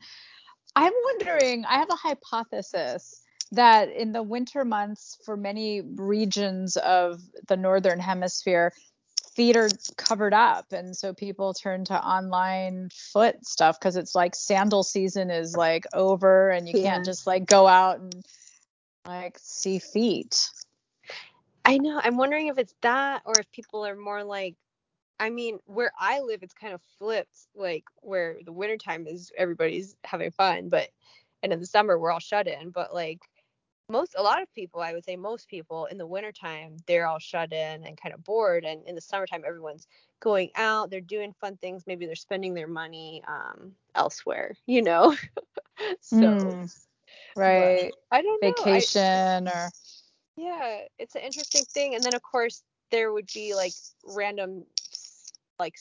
I'm 0.75 0.93
wondering, 1.05 1.65
I 1.65 1.75
have 1.79 1.91
a 1.91 1.95
hypothesis 1.97 3.23
that 3.53 3.91
in 3.91 4.13
the 4.13 4.23
winter 4.23 4.65
months 4.65 5.19
for 5.25 5.37
many 5.37 5.81
regions 5.81 6.77
of 6.77 7.21
the 7.49 7.57
northern 7.57 7.99
hemisphere, 7.99 8.73
feet 9.39 9.55
are 9.55 9.69
covered 9.95 10.33
up 10.33 10.65
and 10.73 10.93
so 10.97 11.13
people 11.13 11.53
turn 11.53 11.85
to 11.85 11.93
online 12.05 12.89
foot 12.91 13.37
stuff 13.45 13.79
because 13.79 13.95
it's 13.95 14.13
like 14.13 14.35
sandal 14.35 14.83
season 14.83 15.29
is 15.29 15.55
like 15.55 15.85
over 15.93 16.49
and 16.49 16.67
you 16.67 16.73
Yeah. 16.75 16.95
can't 16.95 17.05
just 17.05 17.25
like 17.25 17.45
go 17.45 17.65
out 17.65 18.01
and 18.01 18.13
like 19.07 19.39
see 19.41 19.79
feet. 19.79 20.49
i 21.63 21.77
know 21.77 22.01
i'm 22.03 22.17
wondering 22.17 22.47
if 22.47 22.57
it's 22.57 22.75
that 22.81 23.21
or 23.23 23.33
if 23.39 23.49
people 23.53 23.87
are 23.87 23.95
more 23.95 24.25
like 24.25 24.57
i 25.21 25.29
mean 25.29 25.57
where 25.67 25.93
i 25.97 26.19
live 26.19 26.43
it's 26.43 26.53
kind 26.53 26.73
of 26.73 26.81
flipped 26.97 27.47
like 27.55 27.85
where 28.01 28.39
the 28.43 28.51
wintertime 28.51 29.07
is 29.07 29.31
everybody's 29.37 29.95
having 30.03 30.31
fun 30.31 30.67
but 30.67 30.89
and 31.43 31.53
in 31.53 31.61
the 31.61 31.65
summer 31.65 31.97
we're 31.97 32.11
all 32.11 32.19
shut 32.19 32.45
in 32.45 32.71
but 32.71 32.93
like 32.93 33.21
most 33.89 34.15
a 34.17 34.21
lot 34.23 34.41
of 34.41 34.53
people 34.53 34.81
i 34.81 34.93
would 34.93 35.03
say 35.03 35.15
most 35.15 35.49
people 35.49 35.85
in 35.85 35.97
the 35.97 36.07
wintertime 36.07 36.77
they're 36.87 37.07
all 37.07 37.19
shut 37.19 37.51
in 37.51 37.83
and 37.85 37.97
kind 37.99 38.13
of 38.13 38.23
bored 38.23 38.63
and 38.65 38.85
in 38.87 38.95
the 38.95 39.01
summertime 39.01 39.43
everyone's 39.45 39.87
going 40.19 40.49
out 40.55 40.89
they're 40.89 41.01
doing 41.01 41.33
fun 41.33 41.57
things 41.57 41.85
maybe 41.87 42.05
they're 42.05 42.15
spending 42.15 42.53
their 42.53 42.67
money 42.67 43.23
um 43.27 43.73
elsewhere 43.95 44.55
you 44.67 44.81
know 44.81 45.15
so 46.01 46.31
Mm, 46.35 46.69
right. 47.35 47.93
i 48.11 48.21
don't 48.21 48.43
know 48.43 48.65
i 48.67 48.85
Vacation 48.85 49.47
or 49.47 49.69
yeah 50.35 50.79
it's 50.97 51.15
an 51.15 51.21
interesting 51.21 51.63
thing 51.65 51.95
and 51.95 52.03
then 52.03 52.13
of 52.15 52.21
course 52.21 52.63
there 52.91 53.11
would 53.11 53.29
be 53.33 53.55
like 53.55 53.73
random 54.05 54.63
like 55.59 55.75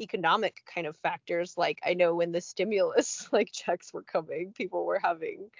economic 0.00 0.62
kind 0.72 0.86
of 0.86 0.96
factors 0.96 1.54
like 1.56 1.80
i 1.84 1.94
know 1.94 2.14
when 2.14 2.32
the 2.32 2.40
stimulus 2.40 3.28
like 3.32 3.50
checks 3.52 3.92
were 3.92 4.02
coming 4.02 4.52
people 4.52 4.84
were 4.84 5.00
having 5.02 5.50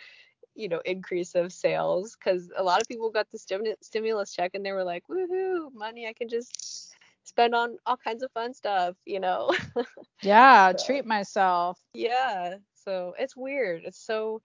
you 0.54 0.68
know 0.68 0.80
increase 0.84 1.34
of 1.34 1.52
sales 1.52 2.16
because 2.16 2.50
a 2.56 2.62
lot 2.62 2.80
of 2.80 2.88
people 2.88 3.10
got 3.10 3.30
the 3.30 3.38
stimu- 3.38 3.74
stimulus 3.82 4.32
check 4.32 4.52
and 4.54 4.64
they 4.64 4.72
were 4.72 4.84
like 4.84 5.04
woohoo 5.08 5.72
money 5.74 6.06
i 6.06 6.12
can 6.12 6.28
just 6.28 6.94
spend 7.24 7.54
on 7.54 7.76
all 7.86 7.96
kinds 7.96 8.22
of 8.22 8.30
fun 8.32 8.52
stuff 8.54 8.96
you 9.06 9.20
know 9.20 9.50
yeah, 10.22 10.72
So, 10.72 10.78
treat 10.84 11.04
myself. 11.04 11.78
yeah 11.94 12.56
so 12.74 13.14
it's 13.18 13.36
weird 13.36 13.82
it's 13.84 13.98
so 14.04 14.40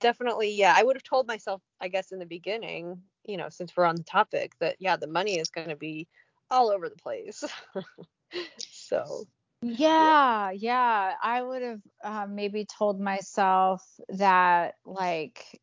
definitely 0.00 0.50
yeah 0.52 0.74
i 0.76 0.82
would 0.82 0.96
have 0.96 1.02
told 1.02 1.26
myself 1.26 1.62
i 1.80 1.88
guess 1.88 2.12
in 2.12 2.18
the 2.18 2.26
beginning 2.26 3.02
you 3.24 3.36
know 3.36 3.48
since 3.48 3.76
we're 3.76 3.84
on 3.84 3.96
the 3.96 4.02
topic 4.04 4.52
that 4.60 4.76
yeah 4.80 4.96
the 4.96 5.06
money 5.06 5.38
is 5.38 5.50
going 5.50 5.68
to 5.68 5.76
be 5.76 6.06
all 6.50 6.70
over 6.70 6.88
the 6.88 6.96
place 6.96 7.44
so 8.58 9.26
yeah, 9.62 10.50
yeah. 10.50 11.14
I 11.22 11.42
would 11.42 11.62
have 11.62 11.80
uh, 12.04 12.26
maybe 12.28 12.64
told 12.64 13.00
myself 13.00 13.82
that, 14.08 14.74
like, 14.84 15.60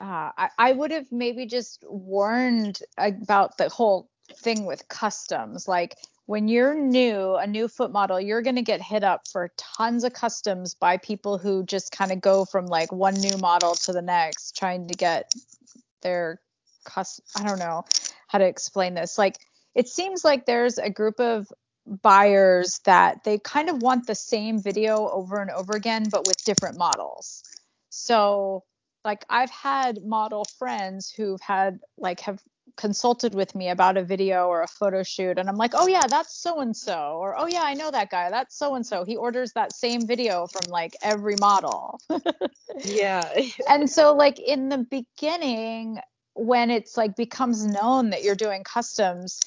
uh, 0.00 0.30
I, 0.36 0.50
I 0.58 0.72
would 0.72 0.90
have 0.90 1.10
maybe 1.12 1.46
just 1.46 1.84
warned 1.86 2.80
about 2.96 3.58
the 3.58 3.68
whole 3.68 4.08
thing 4.36 4.66
with 4.66 4.88
customs. 4.88 5.68
Like, 5.68 5.96
when 6.26 6.48
you're 6.48 6.74
new, 6.74 7.34
a 7.34 7.46
new 7.46 7.68
foot 7.68 7.92
model, 7.92 8.18
you're 8.18 8.40
going 8.40 8.56
to 8.56 8.62
get 8.62 8.80
hit 8.80 9.04
up 9.04 9.28
for 9.28 9.52
tons 9.58 10.04
of 10.04 10.14
customs 10.14 10.74
by 10.74 10.96
people 10.96 11.36
who 11.36 11.64
just 11.64 11.92
kind 11.92 12.12
of 12.12 12.20
go 12.22 12.46
from 12.46 12.66
like 12.66 12.90
one 12.90 13.14
new 13.14 13.36
model 13.36 13.74
to 13.74 13.92
the 13.92 14.00
next, 14.00 14.56
trying 14.56 14.88
to 14.88 14.94
get 14.94 15.34
their 16.00 16.40
custom. 16.84 17.24
I 17.36 17.46
don't 17.46 17.58
know 17.58 17.84
how 18.28 18.38
to 18.38 18.46
explain 18.46 18.94
this. 18.94 19.18
Like, 19.18 19.36
it 19.74 19.88
seems 19.88 20.24
like 20.24 20.46
there's 20.46 20.78
a 20.78 20.88
group 20.88 21.20
of 21.20 21.52
buyers 21.86 22.80
that 22.84 23.24
they 23.24 23.38
kind 23.38 23.68
of 23.68 23.82
want 23.82 24.06
the 24.06 24.14
same 24.14 24.60
video 24.60 25.08
over 25.08 25.40
and 25.40 25.50
over 25.50 25.74
again, 25.74 26.04
but 26.10 26.26
with 26.26 26.44
different 26.44 26.78
models. 26.78 27.42
So, 27.90 28.64
like, 29.04 29.24
I've 29.28 29.50
had 29.50 30.04
model 30.04 30.46
friends 30.58 31.10
who've 31.10 31.40
had, 31.40 31.78
like, 31.98 32.20
have 32.20 32.40
consulted 32.76 33.34
with 33.34 33.54
me 33.54 33.68
about 33.68 33.96
a 33.96 34.02
video 34.02 34.46
or 34.46 34.62
a 34.62 34.66
photo 34.66 35.02
shoot, 35.02 35.38
and 35.38 35.48
I'm 35.48 35.56
like, 35.56 35.72
oh, 35.74 35.86
yeah, 35.86 36.06
that's 36.08 36.34
so 36.34 36.60
and 36.60 36.76
so. 36.76 37.18
Or, 37.20 37.38
oh, 37.38 37.46
yeah, 37.46 37.62
I 37.62 37.74
know 37.74 37.90
that 37.90 38.10
guy. 38.10 38.30
That's 38.30 38.56
so 38.56 38.74
and 38.74 38.86
so. 38.86 39.04
He 39.04 39.16
orders 39.16 39.52
that 39.52 39.74
same 39.74 40.06
video 40.06 40.46
from 40.46 40.70
like 40.70 40.96
every 41.02 41.36
model. 41.38 42.00
yeah. 42.82 43.28
and 43.68 43.88
so, 43.88 44.14
like, 44.14 44.38
in 44.38 44.70
the 44.70 44.78
beginning, 44.78 46.00
when 46.34 46.70
it's 46.70 46.96
like 46.96 47.16
becomes 47.16 47.64
known 47.64 48.10
that 48.10 48.22
you're 48.22 48.34
doing 48.34 48.64
customs, 48.64 49.40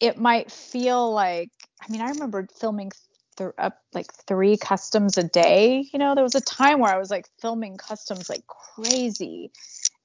it 0.00 0.18
might 0.18 0.50
feel 0.50 1.12
like 1.12 1.50
I 1.80 1.90
mean, 1.90 2.00
I 2.00 2.08
remember 2.10 2.46
filming 2.58 2.92
th- 3.36 3.50
up 3.58 3.78
like 3.92 4.12
three 4.12 4.56
customs 4.56 5.16
a 5.16 5.22
day. 5.22 5.88
You 5.92 5.98
know, 5.98 6.14
there 6.14 6.24
was 6.24 6.34
a 6.34 6.40
time 6.40 6.80
where 6.80 6.92
I 6.92 6.98
was 6.98 7.10
like 7.10 7.28
filming 7.40 7.76
customs 7.76 8.28
like 8.28 8.46
crazy. 8.46 9.52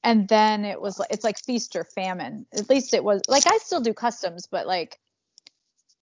And 0.04 0.28
then 0.28 0.66
it 0.66 0.82
was 0.82 1.00
like 1.00 1.10
it's 1.12 1.24
like 1.24 1.40
feast 1.40 1.76
or 1.76 1.84
famine. 1.84 2.46
At 2.54 2.70
least 2.70 2.94
it 2.94 3.04
was 3.04 3.22
like 3.28 3.48
I 3.48 3.58
still 3.58 3.82
do 3.82 3.94
customs, 3.94 4.48
but 4.50 4.68
like 4.68 5.00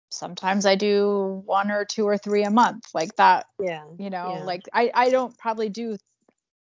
sometimes 0.10 0.66
I 0.66 0.76
do 0.76 1.42
one 1.46 1.72
or 1.72 1.86
two 1.86 2.06
or 2.06 2.18
three 2.18 2.44
a 2.44 2.52
month. 2.52 2.86
Like 2.94 3.16
that. 3.16 3.48
Yeah. 3.60 3.86
You 3.98 4.10
know, 4.10 4.38
yeah. 4.38 4.44
like 4.44 4.64
I 4.74 4.92
I 4.94 5.10
don't 5.10 5.38
probably 5.38 5.70
do 5.70 5.98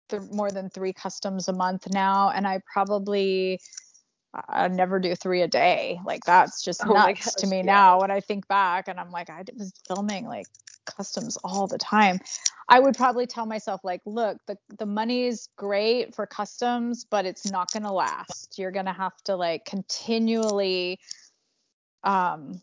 th- 0.09 0.23
more 0.31 0.51
than 0.51 0.69
three 0.69 0.93
customs 0.93 1.47
a 1.47 1.53
month 1.53 1.87
now, 1.91 2.31
and 2.31 2.47
I 2.47 2.61
probably 2.71 3.59
I 4.33 4.67
never 4.67 4.99
do 4.99 5.15
three 5.15 5.41
a 5.41 5.47
day. 5.47 5.99
Like 6.05 6.23
that's 6.25 6.63
just 6.63 6.85
Oh 6.85 6.93
nuts 6.93 7.25
gosh, 7.25 7.33
to 7.35 7.47
me 7.47 7.57
yeah. 7.57 7.63
now 7.63 8.01
when 8.01 8.11
I 8.11 8.19
think 8.19 8.47
back 8.47 8.87
and 8.87 8.99
I'm 8.99 9.11
like, 9.11 9.29
I 9.29 9.43
was 9.57 9.73
filming 9.87 10.25
like 10.25 10.45
customs 10.85 11.37
all 11.43 11.67
the 11.67 11.77
time. 11.77 12.19
I 12.67 12.79
would 12.79 12.95
probably 12.95 13.25
tell 13.25 13.45
myself 13.45 13.81
like, 13.83 14.01
look, 14.05 14.37
the 14.47 14.57
the 14.77 14.85
money 14.85 15.25
is 15.25 15.49
great 15.57 16.13
for 16.13 16.27
customs, 16.27 17.05
but 17.09 17.25
it's 17.25 17.45
not 17.51 17.71
gonna 17.71 17.91
last. 17.91 18.59
You're 18.59 18.71
gonna 18.71 18.93
have 18.93 19.17
to 19.25 19.35
like 19.35 19.65
continually 19.65 20.99
um 22.03 22.61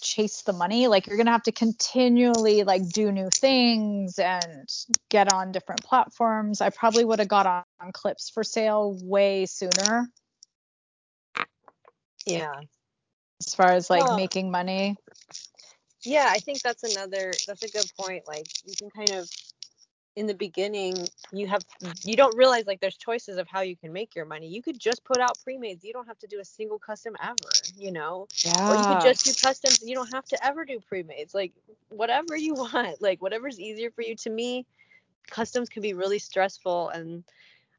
chase 0.00 0.42
the 0.42 0.52
money. 0.52 0.86
Like 0.86 1.08
you're 1.08 1.16
gonna 1.16 1.32
have 1.32 1.42
to 1.44 1.52
continually 1.52 2.62
like 2.62 2.88
do 2.88 3.10
new 3.10 3.28
things 3.34 4.20
and 4.20 4.68
get 5.08 5.32
on 5.32 5.50
different 5.50 5.82
platforms. 5.82 6.60
I 6.60 6.70
probably 6.70 7.04
would 7.04 7.18
have 7.18 7.28
got 7.28 7.46
on, 7.46 7.64
on 7.80 7.90
Clips4Sale 7.92 9.02
way 9.02 9.46
sooner 9.46 10.08
Yeah. 12.32 12.60
as 13.40 13.54
far 13.54 13.72
as 13.72 13.88
like 13.90 14.04
Well- 14.04 14.16
making 14.16 14.50
money. 14.50 14.96
Yeah, 16.02 16.28
I 16.30 16.38
think 16.38 16.62
that's 16.62 16.84
another 16.84 17.32
that's 17.46 17.62
a 17.62 17.68
good 17.68 17.90
point. 17.98 18.26
Like 18.26 18.46
you 18.64 18.74
can 18.76 18.90
kind 18.90 19.10
of 19.10 19.28
in 20.16 20.26
the 20.26 20.34
beginning 20.34 20.96
you 21.32 21.46
have 21.46 21.62
you 22.02 22.16
don't 22.16 22.36
realize 22.36 22.66
like 22.66 22.80
there's 22.80 22.96
choices 22.96 23.36
of 23.36 23.46
how 23.48 23.60
you 23.60 23.76
can 23.76 23.92
make 23.92 24.14
your 24.14 24.24
money. 24.24 24.48
You 24.48 24.62
could 24.62 24.78
just 24.78 25.04
put 25.04 25.18
out 25.18 25.36
pre-mades. 25.42 25.84
You 25.84 25.92
don't 25.92 26.06
have 26.06 26.18
to 26.20 26.26
do 26.26 26.40
a 26.40 26.44
single 26.44 26.78
custom 26.78 27.16
ever, 27.22 27.34
you 27.76 27.92
know? 27.92 28.26
Yeah. 28.44 28.70
Or 28.70 28.76
you 28.76 28.84
could 28.94 29.02
just 29.02 29.24
do 29.24 29.32
customs 29.46 29.82
you 29.82 29.94
don't 29.94 30.12
have 30.12 30.24
to 30.26 30.46
ever 30.46 30.64
do 30.64 30.80
pre-mades. 30.80 31.34
Like 31.34 31.52
whatever 31.88 32.36
you 32.36 32.54
want. 32.64 33.02
Like 33.02 33.20
whatever's 33.20 33.58
easier 33.60 33.90
for 33.90 34.02
you. 34.02 34.14
To 34.16 34.30
me, 34.30 34.66
customs 35.28 35.68
can 35.68 35.82
be 35.82 35.94
really 35.94 36.18
stressful 36.18 36.88
and 36.90 37.24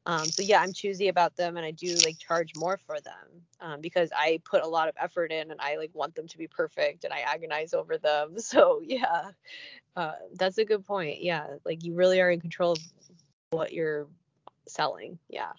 um, 0.06 0.24
so 0.24 0.42
yeah, 0.42 0.60
I'm 0.60 0.72
choosy 0.72 1.08
about 1.08 1.36
them 1.36 1.56
and 1.56 1.66
I 1.66 1.70
do 1.72 1.94
like 2.04 2.18
charge 2.18 2.54
more 2.56 2.78
for 2.86 3.00
them 3.00 3.42
um, 3.60 3.80
because 3.80 4.10
I 4.16 4.40
put 4.44 4.62
a 4.62 4.66
lot 4.66 4.88
of 4.88 4.94
effort 4.98 5.30
in 5.30 5.50
and 5.50 5.60
I 5.60 5.76
like 5.76 5.90
want 5.94 6.14
them 6.14 6.26
to 6.28 6.38
be 6.38 6.46
perfect 6.46 7.04
and 7.04 7.12
I 7.12 7.20
agonize 7.20 7.74
over 7.74 7.98
them. 7.98 8.36
So 8.38 8.80
yeah, 8.82 9.30
uh, 9.96 10.12
that's 10.34 10.58
a 10.58 10.64
good 10.64 10.84
point. 10.86 11.22
Yeah, 11.22 11.46
like 11.64 11.84
you 11.84 11.94
really 11.94 12.20
are 12.20 12.30
in 12.30 12.40
control 12.40 12.72
of 12.72 12.78
what 13.50 13.72
you're 13.72 14.06
selling. 14.66 15.18
Yeah. 15.28 15.52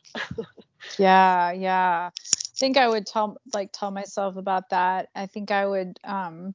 Yeah, 0.97 1.51
yeah. 1.51 2.09
I 2.13 2.57
think 2.57 2.77
I 2.77 2.87
would 2.87 3.05
tell 3.05 3.37
like 3.53 3.69
tell 3.71 3.91
myself 3.91 4.35
about 4.35 4.69
that. 4.69 5.09
I 5.15 5.25
think 5.27 5.51
I 5.51 5.65
would 5.65 5.99
um 6.03 6.53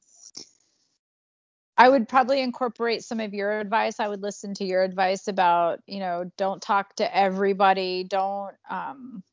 I 1.77 1.89
would 1.89 2.09
probably 2.09 2.41
incorporate 2.41 3.03
some 3.03 3.19
of 3.19 3.33
your 3.33 3.59
advice. 3.59 3.99
I 3.99 4.07
would 4.07 4.23
listen 4.23 4.53
to 4.55 4.65
your 4.65 4.83
advice 4.83 5.27
about, 5.27 5.79
you 5.85 5.99
know, 5.99 6.31
don't 6.37 6.61
talk 6.61 6.95
to 6.95 7.15
everybody, 7.15 8.03
don't 8.03 8.55
um 8.69 9.23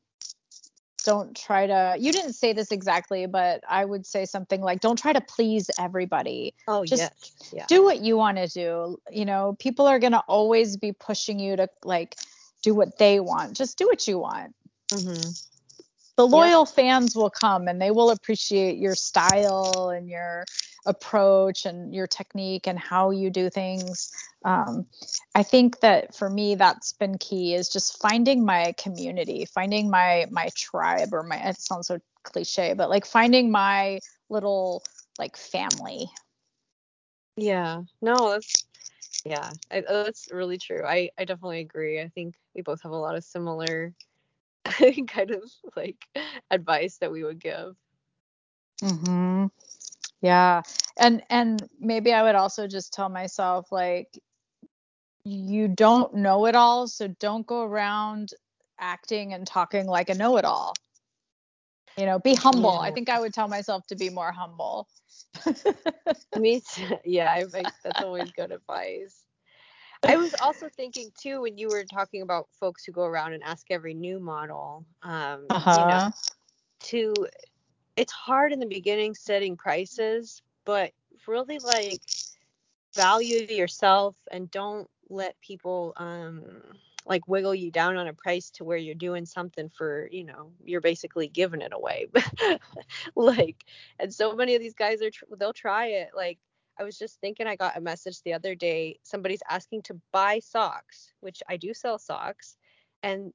don't 1.03 1.35
try 1.35 1.67
to 1.67 1.95
you 1.99 2.11
didn't 2.11 2.33
say 2.33 2.53
this 2.53 2.71
exactly, 2.71 3.25
but 3.25 3.63
I 3.69 3.85
would 3.85 4.05
say 4.05 4.25
something 4.25 4.61
like 4.61 4.79
don't 4.79 4.97
try 4.97 5.13
to 5.13 5.21
please 5.21 5.69
everybody. 5.79 6.53
Oh 6.67 6.83
Just 6.83 7.01
yes. 7.01 7.31
Yeah. 7.53 7.65
do 7.67 7.83
what 7.83 8.01
you 8.01 8.17
want 8.17 8.37
to 8.37 8.47
do. 8.47 8.97
You 9.11 9.25
know, 9.25 9.55
people 9.59 9.87
are 9.87 9.99
going 9.99 10.13
to 10.13 10.23
always 10.27 10.77
be 10.77 10.91
pushing 10.91 11.39
you 11.39 11.55
to 11.55 11.67
like 11.83 12.15
do 12.63 12.73
what 12.75 12.97
they 12.97 13.19
want. 13.19 13.55
Just 13.55 13.77
do 13.77 13.85
what 13.85 14.07
you 14.07 14.19
want. 14.19 14.55
hmm 14.91 15.13
The 16.15 16.27
loyal 16.27 16.65
fans 16.65 17.15
will 17.15 17.29
come 17.29 17.67
and 17.67 17.81
they 17.81 17.91
will 17.91 18.09
appreciate 18.09 18.77
your 18.77 18.95
style 18.95 19.89
and 19.89 20.09
your 20.09 20.45
approach 20.85 21.65
and 21.65 21.93
your 21.93 22.07
technique 22.07 22.67
and 22.67 22.79
how 22.79 23.11
you 23.11 23.29
do 23.29 23.49
things. 23.49 24.11
Um, 24.43 24.85
I 25.35 25.43
think 25.43 25.79
that 25.81 26.15
for 26.15 26.29
me, 26.29 26.55
that's 26.55 26.93
been 26.93 27.17
key 27.17 27.53
is 27.53 27.69
just 27.69 28.01
finding 28.01 28.45
my 28.45 28.73
community, 28.77 29.45
finding 29.45 29.89
my 29.89 30.25
my 30.31 30.49
tribe 30.55 31.13
or 31.13 31.23
my. 31.23 31.37
It 31.37 31.59
sounds 31.59 31.87
so 31.87 31.99
cliche, 32.23 32.73
but 32.73 32.89
like 32.89 33.05
finding 33.05 33.51
my 33.51 33.99
little 34.29 34.83
like 35.19 35.37
family. 35.37 36.09
Yeah. 37.37 37.83
No, 38.01 38.31
that's 38.31 38.53
yeah, 39.25 39.51
I, 39.71 39.79
uh, 39.79 40.03
that's 40.03 40.29
really 40.31 40.57
true. 40.57 40.83
I 40.85 41.09
I 41.17 41.25
definitely 41.25 41.59
agree. 41.61 42.01
I 42.01 42.09
think 42.09 42.35
we 42.55 42.61
both 42.61 42.81
have 42.83 42.91
a 42.91 42.95
lot 42.95 43.15
of 43.15 43.23
similar 43.23 43.93
kind 45.07 45.31
of 45.31 45.43
like 45.75 45.97
advice 46.51 46.97
that 46.97 47.11
we 47.11 47.23
would 47.23 47.39
give. 47.39 47.75
Mhm. 48.81 49.49
Yeah. 50.21 50.61
And 50.97 51.23
and 51.29 51.67
maybe 51.79 52.13
I 52.13 52.23
would 52.23 52.35
also 52.35 52.67
just 52.67 52.93
tell 52.93 53.09
myself 53.09 53.71
like 53.71 54.17
you 55.23 55.67
don't 55.67 56.13
know 56.15 56.45
it 56.45 56.55
all, 56.55 56.87
so 56.87 57.07
don't 57.07 57.45
go 57.45 57.63
around 57.63 58.29
acting 58.79 59.33
and 59.33 59.45
talking 59.47 59.87
like 59.87 60.09
a 60.09 60.15
know-it-all. 60.15 60.79
You 61.97 62.05
know, 62.05 62.19
be 62.19 62.35
humble. 62.35 62.79
I 62.79 62.91
think 62.91 63.09
I 63.09 63.19
would 63.19 63.33
tell 63.33 63.47
myself 63.47 63.85
to 63.87 63.95
be 63.95 64.09
more 64.09 64.31
humble. 64.31 64.87
Me 66.35 66.61
too. 66.61 66.97
Yeah, 67.05 67.31
I 67.31 67.45
think 67.45 67.73
that's 67.83 68.01
always 68.01 68.31
good 68.31 68.51
advice. 68.51 69.25
I 70.05 70.17
was 70.17 70.35
also 70.39 70.69
thinking 70.69 71.11
too 71.19 71.41
when 71.41 71.57
you 71.57 71.69
were 71.69 71.85
talking 71.85 72.21
about 72.21 72.47
folks 72.59 72.83
who 72.85 72.91
go 72.91 73.03
around 73.03 73.33
and 73.33 73.43
ask 73.43 73.69
every 73.71 73.93
new 73.93 74.19
model, 74.19 74.85
um, 75.03 75.55
you 75.69 75.85
know, 75.85 75.99
Uh-huh. 75.99 76.25
to 76.81 77.27
it's 77.95 78.11
hard 78.11 78.51
in 78.51 78.59
the 78.59 78.65
beginning 78.65 79.15
setting 79.15 79.55
prices, 79.57 80.41
but 80.65 80.91
really 81.27 81.59
like 81.59 82.01
value 82.95 83.45
yourself 83.49 84.15
and 84.31 84.49
don't 84.51 84.89
let 85.09 85.39
people 85.41 85.93
um 85.97 86.43
like 87.05 87.27
wiggle 87.27 87.53
you 87.53 87.69
down 87.69 87.97
on 87.97 88.07
a 88.07 88.13
price 88.13 88.49
to 88.49 88.63
where 88.63 88.77
you're 88.77 88.95
doing 88.95 89.27
something 89.27 89.69
for, 89.69 90.09
you 90.11 90.23
know, 90.23 90.51
you're 90.63 90.81
basically 90.81 91.27
giving 91.27 91.61
it 91.61 91.71
away. 91.71 92.07
like 93.15 93.63
and 93.99 94.13
so 94.13 94.35
many 94.35 94.55
of 94.55 94.61
these 94.61 94.73
guys 94.73 95.01
are 95.01 95.11
tr- 95.11 95.25
they'll 95.37 95.53
try 95.53 95.87
it 95.87 96.09
like 96.15 96.39
I 96.79 96.83
was 96.83 96.97
just 96.97 97.21
thinking 97.21 97.47
I 97.47 97.55
got 97.55 97.77
a 97.77 97.81
message 97.81 98.21
the 98.23 98.33
other 98.33 98.55
day 98.55 98.99
somebody's 99.03 99.43
asking 99.49 99.83
to 99.83 100.01
buy 100.11 100.39
socks, 100.39 101.13
which 101.21 101.41
I 101.47 101.57
do 101.57 101.73
sell 101.73 101.99
socks 101.99 102.57
and 103.03 103.33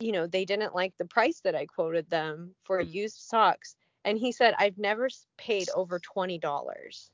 you 0.00 0.10
know, 0.10 0.26
they 0.26 0.44
didn't 0.44 0.74
like 0.74 0.92
the 0.98 1.04
price 1.04 1.40
that 1.44 1.54
I 1.54 1.66
quoted 1.66 2.10
them 2.10 2.56
for 2.64 2.80
used 2.80 3.18
socks 3.18 3.76
and 4.04 4.18
he 4.18 4.32
said 4.32 4.54
I've 4.58 4.78
never 4.78 5.08
paid 5.38 5.68
over 5.74 6.00
$20. 6.00 7.10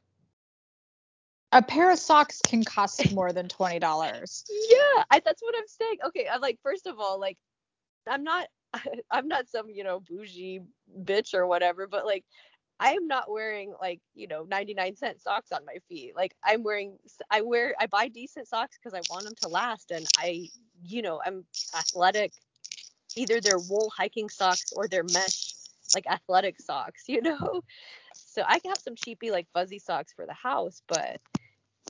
A 1.50 1.62
pair 1.62 1.90
of 1.90 1.98
socks 1.98 2.40
can 2.46 2.62
cost 2.62 3.12
more 3.12 3.32
than 3.32 3.48
$20. 3.48 3.80
Yeah, 4.70 5.04
I, 5.10 5.20
that's 5.24 5.42
what 5.42 5.54
I'm 5.56 5.66
saying. 5.66 5.98
Okay, 6.06 6.28
I'm 6.30 6.40
like, 6.40 6.58
first 6.62 6.86
of 6.86 6.98
all, 6.98 7.18
like, 7.18 7.38
I'm 8.06 8.22
not, 8.22 8.48
I'm 9.10 9.28
not 9.28 9.48
some, 9.48 9.70
you 9.70 9.82
know, 9.82 10.00
bougie 10.00 10.60
bitch 11.04 11.32
or 11.34 11.46
whatever, 11.46 11.86
but 11.86 12.04
like, 12.04 12.24
I 12.80 12.92
am 12.92 13.08
not 13.08 13.30
wearing 13.30 13.74
like, 13.80 14.00
you 14.14 14.28
know, 14.28 14.44
99 14.48 14.96
cent 14.96 15.20
socks 15.20 15.50
on 15.52 15.64
my 15.66 15.78
feet. 15.88 16.14
Like 16.14 16.34
I'm 16.44 16.62
wearing 16.62 16.96
I 17.30 17.40
wear 17.40 17.74
I 17.80 17.86
buy 17.86 18.08
decent 18.08 18.46
socks 18.46 18.78
because 18.78 18.94
I 18.94 19.02
want 19.12 19.24
them 19.24 19.34
to 19.42 19.48
last 19.48 19.90
and 19.90 20.06
I, 20.16 20.48
you 20.84 21.02
know, 21.02 21.20
I'm 21.24 21.44
athletic. 21.76 22.32
Either 23.16 23.40
they're 23.40 23.58
wool 23.58 23.90
hiking 23.96 24.28
socks 24.28 24.72
or 24.76 24.86
they're 24.86 25.02
mesh 25.12 25.54
like 25.94 26.06
athletic 26.06 26.60
socks, 26.60 27.04
you 27.08 27.22
know. 27.22 27.62
So 28.26 28.42
I 28.46 28.58
can 28.60 28.70
have 28.70 28.80
some 28.80 28.94
cheapy 28.96 29.30
like 29.30 29.48
fuzzy 29.52 29.78
socks 29.78 30.12
for 30.12 30.26
the 30.26 30.34
house, 30.34 30.82
but 30.88 31.20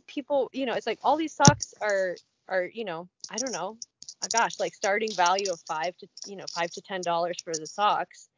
people, 0.07 0.51
you 0.53 0.67
know, 0.67 0.75
it's 0.75 0.87
like 0.87 0.99
all 1.03 1.17
these 1.17 1.35
socks 1.35 1.75
are 1.81 2.21
are, 2.49 2.71
you 2.73 2.85
know, 2.85 3.09
I 3.31 3.39
don't 3.39 3.53
know. 3.53 3.79
Oh 4.23 4.29
gosh, 4.29 4.59
like 4.61 4.75
starting 4.75 5.15
value 5.15 5.51
of 5.53 5.61
5 5.69 5.97
to, 5.99 6.09
you 6.27 6.37
know, 6.37 6.47
5 6.55 6.71
to 6.73 6.83
10 6.83 7.03
dollars 7.05 7.41
for 7.41 7.59
the 7.59 7.67
socks 7.67 8.29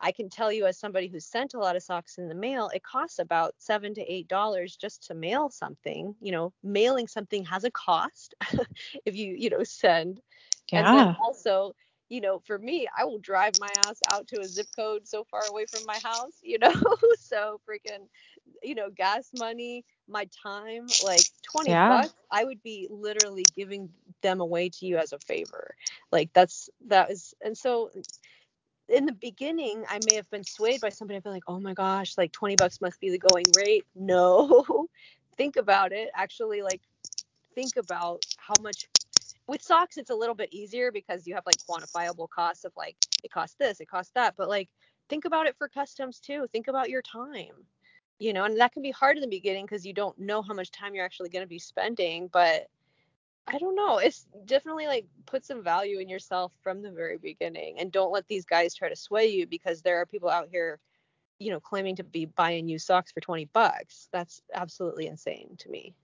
I 0.00 0.12
can 0.12 0.30
tell 0.30 0.52
you 0.52 0.66
as 0.66 0.78
somebody 0.78 1.08
who's 1.08 1.26
sent 1.26 1.54
a 1.54 1.58
lot 1.58 1.76
of 1.76 1.82
socks 1.82 2.18
in 2.18 2.28
the 2.28 2.34
mail, 2.34 2.70
it 2.74 2.82
costs 2.82 3.18
about 3.18 3.54
seven 3.58 3.94
to 3.94 4.02
eight 4.12 4.28
dollars 4.28 4.76
just 4.76 5.06
to 5.08 5.14
mail 5.14 5.50
something. 5.50 6.14
You 6.20 6.32
know, 6.32 6.52
mailing 6.62 7.06
something 7.08 7.44
has 7.44 7.64
a 7.64 7.70
cost 7.70 8.34
if 9.04 9.14
you, 9.16 9.34
you 9.36 9.50
know, 9.50 9.62
send. 9.62 10.20
Yeah. 10.72 10.80
And 10.80 10.92
then 10.92 11.08
also, 11.22 11.74
you 12.10 12.20
know, 12.20 12.40
for 12.40 12.58
me, 12.58 12.86
I 12.98 13.04
will 13.04 13.18
drive 13.18 13.54
my 13.58 13.70
ass 13.86 14.00
out 14.12 14.28
to 14.28 14.40
a 14.40 14.44
zip 14.44 14.66
code 14.76 15.08
so 15.08 15.24
far 15.24 15.42
away 15.48 15.64
from 15.66 15.86
my 15.86 15.98
house, 16.02 16.34
you 16.42 16.58
know. 16.58 16.74
so 17.18 17.60
freaking, 17.66 18.06
you 18.62 18.74
know, 18.74 18.90
gas 18.90 19.30
money, 19.38 19.84
my 20.08 20.28
time, 20.42 20.86
like 21.04 21.22
20 21.52 21.70
yeah. 21.70 21.88
bucks, 21.88 22.14
I 22.30 22.44
would 22.44 22.62
be 22.62 22.88
literally 22.90 23.44
giving 23.56 23.88
them 24.22 24.40
away 24.40 24.68
to 24.70 24.86
you 24.86 24.98
as 24.98 25.12
a 25.12 25.18
favor. 25.20 25.74
Like 26.12 26.30
that's 26.34 26.68
that 26.88 27.10
is 27.10 27.32
and 27.42 27.56
so 27.56 27.90
in 28.90 29.06
the 29.06 29.12
beginning, 29.12 29.84
I 29.88 30.00
may 30.10 30.16
have 30.16 30.28
been 30.30 30.44
swayed 30.44 30.80
by 30.80 30.88
somebody. 30.88 31.16
I've 31.16 31.22
been 31.22 31.32
like, 31.32 31.44
oh 31.46 31.60
my 31.60 31.74
gosh, 31.74 32.18
like 32.18 32.32
20 32.32 32.56
bucks 32.56 32.80
must 32.80 33.00
be 33.00 33.10
the 33.10 33.18
going 33.18 33.44
rate. 33.56 33.86
No, 33.94 34.88
think 35.36 35.56
about 35.56 35.92
it. 35.92 36.10
Actually, 36.14 36.62
like, 36.62 36.80
think 37.54 37.76
about 37.76 38.24
how 38.38 38.54
much. 38.60 38.88
With 39.50 39.62
socks, 39.62 39.96
it's 39.96 40.10
a 40.10 40.14
little 40.14 40.36
bit 40.36 40.54
easier 40.54 40.92
because 40.92 41.26
you 41.26 41.34
have 41.34 41.42
like 41.44 41.56
quantifiable 41.68 42.28
costs 42.28 42.64
of 42.64 42.72
like, 42.76 42.94
it 43.24 43.32
costs 43.32 43.56
this, 43.58 43.80
it 43.80 43.88
costs 43.88 44.12
that. 44.14 44.34
But 44.36 44.48
like, 44.48 44.68
think 45.08 45.24
about 45.24 45.46
it 45.48 45.56
for 45.58 45.66
customs 45.66 46.20
too. 46.20 46.46
Think 46.52 46.68
about 46.68 46.88
your 46.88 47.02
time, 47.02 47.66
you 48.20 48.32
know, 48.32 48.44
and 48.44 48.56
that 48.60 48.70
can 48.70 48.80
be 48.80 48.92
hard 48.92 49.16
in 49.16 49.22
the 49.22 49.26
beginning 49.26 49.64
because 49.64 49.84
you 49.84 49.92
don't 49.92 50.16
know 50.20 50.40
how 50.40 50.54
much 50.54 50.70
time 50.70 50.94
you're 50.94 51.04
actually 51.04 51.30
going 51.30 51.42
to 51.42 51.48
be 51.48 51.58
spending. 51.58 52.30
But 52.32 52.68
I 53.48 53.58
don't 53.58 53.74
know. 53.74 53.98
It's 53.98 54.24
definitely 54.44 54.86
like 54.86 55.06
put 55.26 55.44
some 55.44 55.64
value 55.64 55.98
in 55.98 56.08
yourself 56.08 56.52
from 56.62 56.80
the 56.80 56.92
very 56.92 57.18
beginning 57.18 57.80
and 57.80 57.90
don't 57.90 58.12
let 58.12 58.28
these 58.28 58.44
guys 58.44 58.72
try 58.72 58.88
to 58.88 58.94
sway 58.94 59.26
you 59.26 59.48
because 59.48 59.82
there 59.82 60.00
are 60.00 60.06
people 60.06 60.30
out 60.30 60.46
here, 60.48 60.78
you 61.40 61.50
know, 61.50 61.58
claiming 61.58 61.96
to 61.96 62.04
be 62.04 62.24
buying 62.24 62.68
you 62.68 62.78
socks 62.78 63.10
for 63.10 63.20
20 63.20 63.46
bucks. 63.46 64.08
That's 64.12 64.42
absolutely 64.54 65.08
insane 65.08 65.56
to 65.58 65.68
me. 65.70 65.96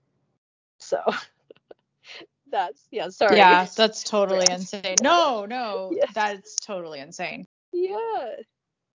So 0.79 0.99
that's 2.51 2.87
yeah, 2.91 3.09
sorry. 3.09 3.37
Yeah, 3.37 3.67
that's 3.75 4.03
totally 4.03 4.49
insane. 4.49 4.97
No, 5.01 5.45
no, 5.45 5.91
yes. 5.95 6.13
that's 6.13 6.55
totally 6.55 6.99
insane. 6.99 7.45
Yeah. 7.73 8.35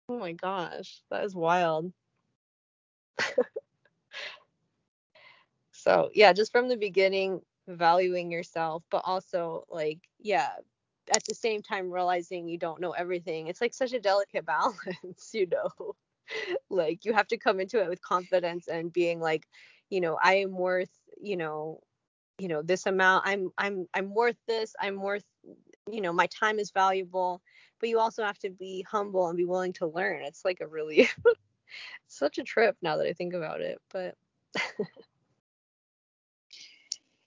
Oh 0.10 0.20
my 0.20 0.34
gosh, 0.34 1.02
that 1.10 1.24
is 1.24 1.36
wild. 1.36 1.94
so, 5.72 6.10
yeah, 6.14 6.34
just 6.34 6.52
from 6.52 6.68
the 6.68 6.78
beginning, 6.78 7.42
valuing 7.68 8.32
yourself, 8.32 8.84
but 8.92 9.04
also 9.06 9.66
like, 9.70 10.00
yeah, 10.20 10.50
at 11.14 11.24
the 11.26 11.36
same 11.36 11.62
time 11.62 11.92
realizing 11.92 12.48
you 12.48 12.58
don't 12.58 12.82
know 12.82 12.92
everything. 12.92 13.48
It's 13.48 13.62
like 13.62 13.74
such 13.74 13.94
a 13.94 14.00
delicate 14.00 14.46
balance, 14.48 15.32
you 15.34 15.48
know. 15.48 15.96
like 16.70 17.06
you 17.06 17.14
have 17.14 17.28
to 17.28 17.38
come 17.38 17.60
into 17.60 17.82
it 17.82 17.90
with 17.90 18.02
confidence 18.02 18.68
and 18.68 18.94
being 18.94 19.20
like, 19.20 19.48
you 19.90 20.02
know, 20.02 20.18
I 20.22 20.36
am 20.36 20.52
worth, 20.52 20.92
you 21.22 21.38
know, 21.38 21.82
you 22.38 22.48
know, 22.48 22.62
this 22.62 22.86
amount. 22.86 23.28
I'm 23.28 23.52
I'm 23.58 23.88
I'm 23.94 24.14
worth 24.14 24.38
this. 24.48 24.74
I'm 24.80 25.02
worth, 25.02 25.26
you 25.90 26.02
know, 26.02 26.14
my 26.14 26.28
time 26.28 26.60
is 26.60 26.72
valuable. 26.72 27.42
But 27.80 27.90
you 27.90 28.00
also 28.00 28.24
have 28.24 28.38
to 28.40 28.50
be 28.50 28.86
humble 28.90 29.28
and 29.28 29.38
be 29.38 29.46
willing 29.46 29.74
to 29.74 29.88
learn. 29.88 30.22
It's 30.24 30.46
like 30.46 30.62
a 30.62 30.68
really 30.68 31.10
such 32.08 32.38
a 32.38 32.44
trip 32.44 32.78
now 32.82 32.98
that 32.98 33.08
I 33.08 33.14
think 33.14 33.34
about 33.34 33.62
it. 33.62 33.80
But 33.92 34.16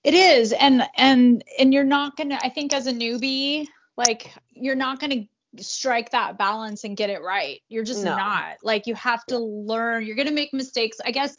It 0.05 0.13
is, 0.13 0.53
and 0.53 0.87
and 0.97 1.43
and 1.59 1.73
you're 1.73 1.83
not 1.83 2.17
gonna. 2.17 2.39
I 2.43 2.51
think 2.51 2.75
as 2.75 2.87
a 2.87 2.93
newbie, 2.93 3.67
like 3.97 4.35
you're 4.53 4.75
not 4.75 5.01
gonna 5.01 5.27
strike 5.57 6.11
that 6.11 6.37
balance 6.37 6.85
and 6.85 6.95
get 6.95 7.09
it 7.09 7.23
right. 7.23 7.63
You're 7.69 7.85
just 7.85 8.05
no. 8.05 8.15
not. 8.15 8.57
Like 8.63 8.87
you 8.87 8.95
have 8.97 9.25
to 9.27 9.39
learn. 9.39 10.05
You're 10.05 10.17
gonna 10.17 10.31
make 10.31 10.53
mistakes. 10.53 10.99
I 11.03 11.11
guess 11.11 11.35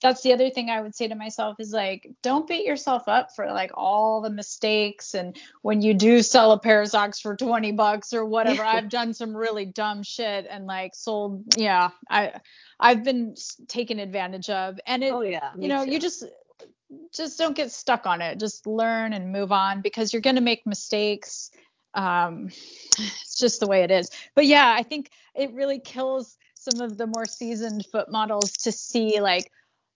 that's 0.00 0.22
the 0.22 0.32
other 0.32 0.48
thing 0.50 0.70
I 0.70 0.80
would 0.80 0.94
say 0.94 1.08
to 1.08 1.14
myself 1.14 1.60
is 1.60 1.72
like, 1.72 2.10
don't 2.22 2.48
beat 2.48 2.64
yourself 2.64 3.06
up 3.06 3.34
for 3.34 3.46
like 3.46 3.70
all 3.74 4.22
the 4.22 4.30
mistakes. 4.30 5.14
And 5.14 5.36
when 5.62 5.82
you 5.82 5.92
do 5.92 6.22
sell 6.22 6.52
a 6.52 6.58
pair 6.58 6.80
of 6.80 6.88
socks 6.88 7.20
for 7.20 7.36
20 7.36 7.72
bucks 7.72 8.12
or 8.12 8.24
whatever, 8.24 8.64
I've 8.64 8.88
done 8.88 9.12
some 9.12 9.36
really 9.36 9.66
dumb 9.66 10.02
shit 10.02 10.46
and 10.48 10.66
like 10.66 10.94
sold. 10.94 11.44
Yeah, 11.56 11.90
I, 12.08 12.40
I've 12.78 13.04
been 13.04 13.34
taken 13.68 13.98
advantage 13.98 14.48
of. 14.48 14.80
And 14.86 15.04
it, 15.04 15.12
oh, 15.12 15.20
yeah, 15.20 15.50
you 15.58 15.68
know, 15.68 15.84
too. 15.84 15.92
you 15.92 15.98
just, 15.98 16.24
just 17.14 17.38
don't 17.38 17.56
get 17.56 17.70
stuck 17.70 18.06
on 18.06 18.22
it. 18.22 18.40
Just 18.40 18.66
learn 18.66 19.12
and 19.12 19.32
move 19.32 19.52
on 19.52 19.82
because 19.82 20.12
you're 20.12 20.22
going 20.22 20.36
to 20.36 20.42
make 20.42 20.66
mistakes. 20.66 21.50
Um, 21.92 22.46
it's 22.98 23.38
just 23.38 23.60
the 23.60 23.66
way 23.66 23.82
it 23.82 23.90
is. 23.90 24.10
But 24.34 24.46
yeah, 24.46 24.74
I 24.74 24.82
think 24.82 25.10
it 25.34 25.52
really 25.52 25.78
kills 25.78 26.38
some 26.54 26.80
of 26.80 26.96
the 26.96 27.06
more 27.06 27.26
seasoned 27.26 27.86
foot 27.86 28.10
models 28.10 28.52
to 28.52 28.72
see 28.72 29.20
like 29.20 29.50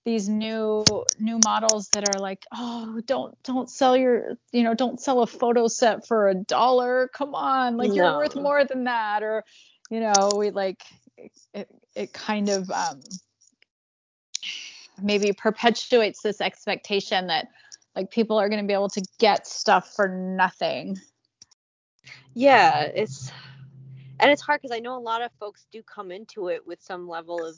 these 0.05 0.29
new 0.29 0.85
new 1.19 1.39
models 1.45 1.89
that 1.95 2.09
are 2.15 2.21
like, 2.21 2.45
oh, 2.53 3.01
don't 3.07 3.41
don't 3.43 3.71
sell 3.71 3.97
your, 3.97 4.37
you 4.53 4.63
know, 4.63 4.75
don't 4.75 5.01
sell 5.01 5.23
a 5.23 5.27
photo 5.27 5.67
set 5.67 6.07
for 6.07 6.29
a 6.29 6.35
dollar. 6.35 7.09
Come 7.15 7.35
on, 7.35 7.77
like 7.77 7.89
no. 7.89 7.95
you're 7.95 8.17
worth 8.19 8.37
more 8.37 8.65
than 8.65 8.85
that. 8.85 9.23
Or, 9.23 9.45
you 9.91 10.01
know, 10.01 10.31
we 10.37 10.51
like 10.51 10.83
it, 11.17 11.33
it, 11.55 11.69
it 11.95 12.13
kind 12.13 12.51
of 12.51 12.71
um, 12.71 13.01
maybe 15.03 15.33
perpetuates 15.33 16.21
this 16.23 16.41
expectation 16.41 17.29
that 17.29 17.49
like 17.97 18.11
people 18.11 18.39
are 18.39 18.49
going 18.49 18.61
to 18.61 18.67
be 18.67 18.75
able 18.75 18.91
to 18.91 19.03
get 19.19 19.47
stuff 19.47 19.95
for 19.95 20.09
nothing. 20.09 20.99
Yeah, 22.35 22.83
it's 22.83 23.33
and 24.21 24.31
it's 24.31 24.43
hard 24.43 24.61
because 24.61 24.77
I 24.77 24.81
know 24.81 24.97
a 24.97 25.01
lot 25.01 25.23
of 25.23 25.31
folks 25.41 25.67
do 25.73 25.83
come 25.83 26.11
into 26.11 26.49
it 26.49 26.67
with 26.67 26.83
some 26.83 27.09
level 27.09 27.45
of 27.45 27.57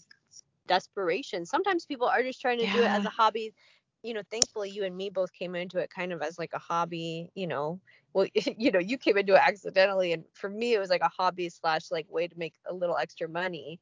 desperation. 0.66 1.46
Sometimes 1.46 1.86
people 1.86 2.06
are 2.06 2.22
just 2.22 2.40
trying 2.40 2.58
to 2.58 2.64
yeah. 2.64 2.72
do 2.72 2.82
it 2.82 2.90
as 2.90 3.04
a 3.04 3.10
hobby. 3.10 3.54
You 4.02 4.14
know, 4.14 4.22
thankfully 4.30 4.70
you 4.70 4.84
and 4.84 4.96
me 4.96 5.10
both 5.10 5.32
came 5.32 5.54
into 5.54 5.78
it 5.78 5.90
kind 5.90 6.12
of 6.12 6.22
as 6.22 6.38
like 6.38 6.52
a 6.52 6.58
hobby, 6.58 7.30
you 7.34 7.46
know. 7.46 7.80
Well, 8.12 8.26
you 8.58 8.70
know, 8.70 8.78
you 8.78 8.98
came 8.98 9.16
into 9.16 9.34
it 9.34 9.40
accidentally 9.42 10.12
and 10.12 10.24
for 10.32 10.48
me 10.48 10.74
it 10.74 10.78
was 10.78 10.90
like 10.90 11.02
a 11.02 11.08
hobby 11.08 11.48
slash 11.48 11.90
like 11.90 12.06
way 12.10 12.28
to 12.28 12.38
make 12.38 12.54
a 12.68 12.74
little 12.74 12.96
extra 12.96 13.28
money 13.28 13.80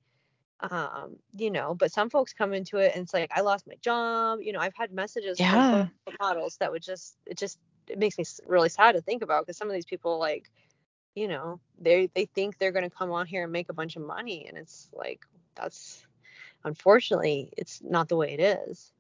um 0.71 1.17
you 1.37 1.51
know 1.51 1.75
but 1.75 1.93
some 1.93 2.09
folks 2.09 2.33
come 2.33 2.55
into 2.55 2.79
it 2.79 2.93
and 2.95 3.03
it's 3.03 3.13
like 3.13 3.31
i 3.35 3.41
lost 3.41 3.67
my 3.67 3.75
job 3.83 4.39
you 4.41 4.53
know 4.53 4.61
i've 4.61 4.75
had 4.75 4.93
messages 4.93 5.39
yeah. 5.39 5.87
from 6.05 6.15
models 6.21 6.57
that 6.59 6.71
would 6.71 6.83
just 6.83 7.17
it 7.27 7.37
just 7.37 7.59
it 7.89 7.99
makes 7.99 8.17
me 8.17 8.25
really 8.47 8.69
sad 8.69 8.93
to 8.93 9.03
think 9.03 9.23
about 9.23 9.45
because 9.45 9.59
some 9.59 9.69
of 9.69 9.75
these 9.75 9.85
people 9.85 10.19
like 10.19 10.51
you 11.15 11.29
know 11.29 11.61
they 11.79 12.09
they 12.15 12.25
think 12.25 12.59
they're 12.59 12.73
going 12.73 12.89
to 12.89 12.97
come 12.97 13.11
on 13.11 13.27
here 13.27 13.43
and 13.43 13.53
make 13.53 13.69
a 13.69 13.75
bunch 13.75 13.97
of 13.97 14.03
money 14.03 14.47
and 14.49 14.57
it's 14.57 14.89
like 14.93 15.21
that's 15.55 16.07
unfortunately 16.65 17.53
it's 17.57 17.81
not 17.83 18.09
the 18.09 18.17
way 18.17 18.33
it 18.33 18.41
is. 18.41 18.93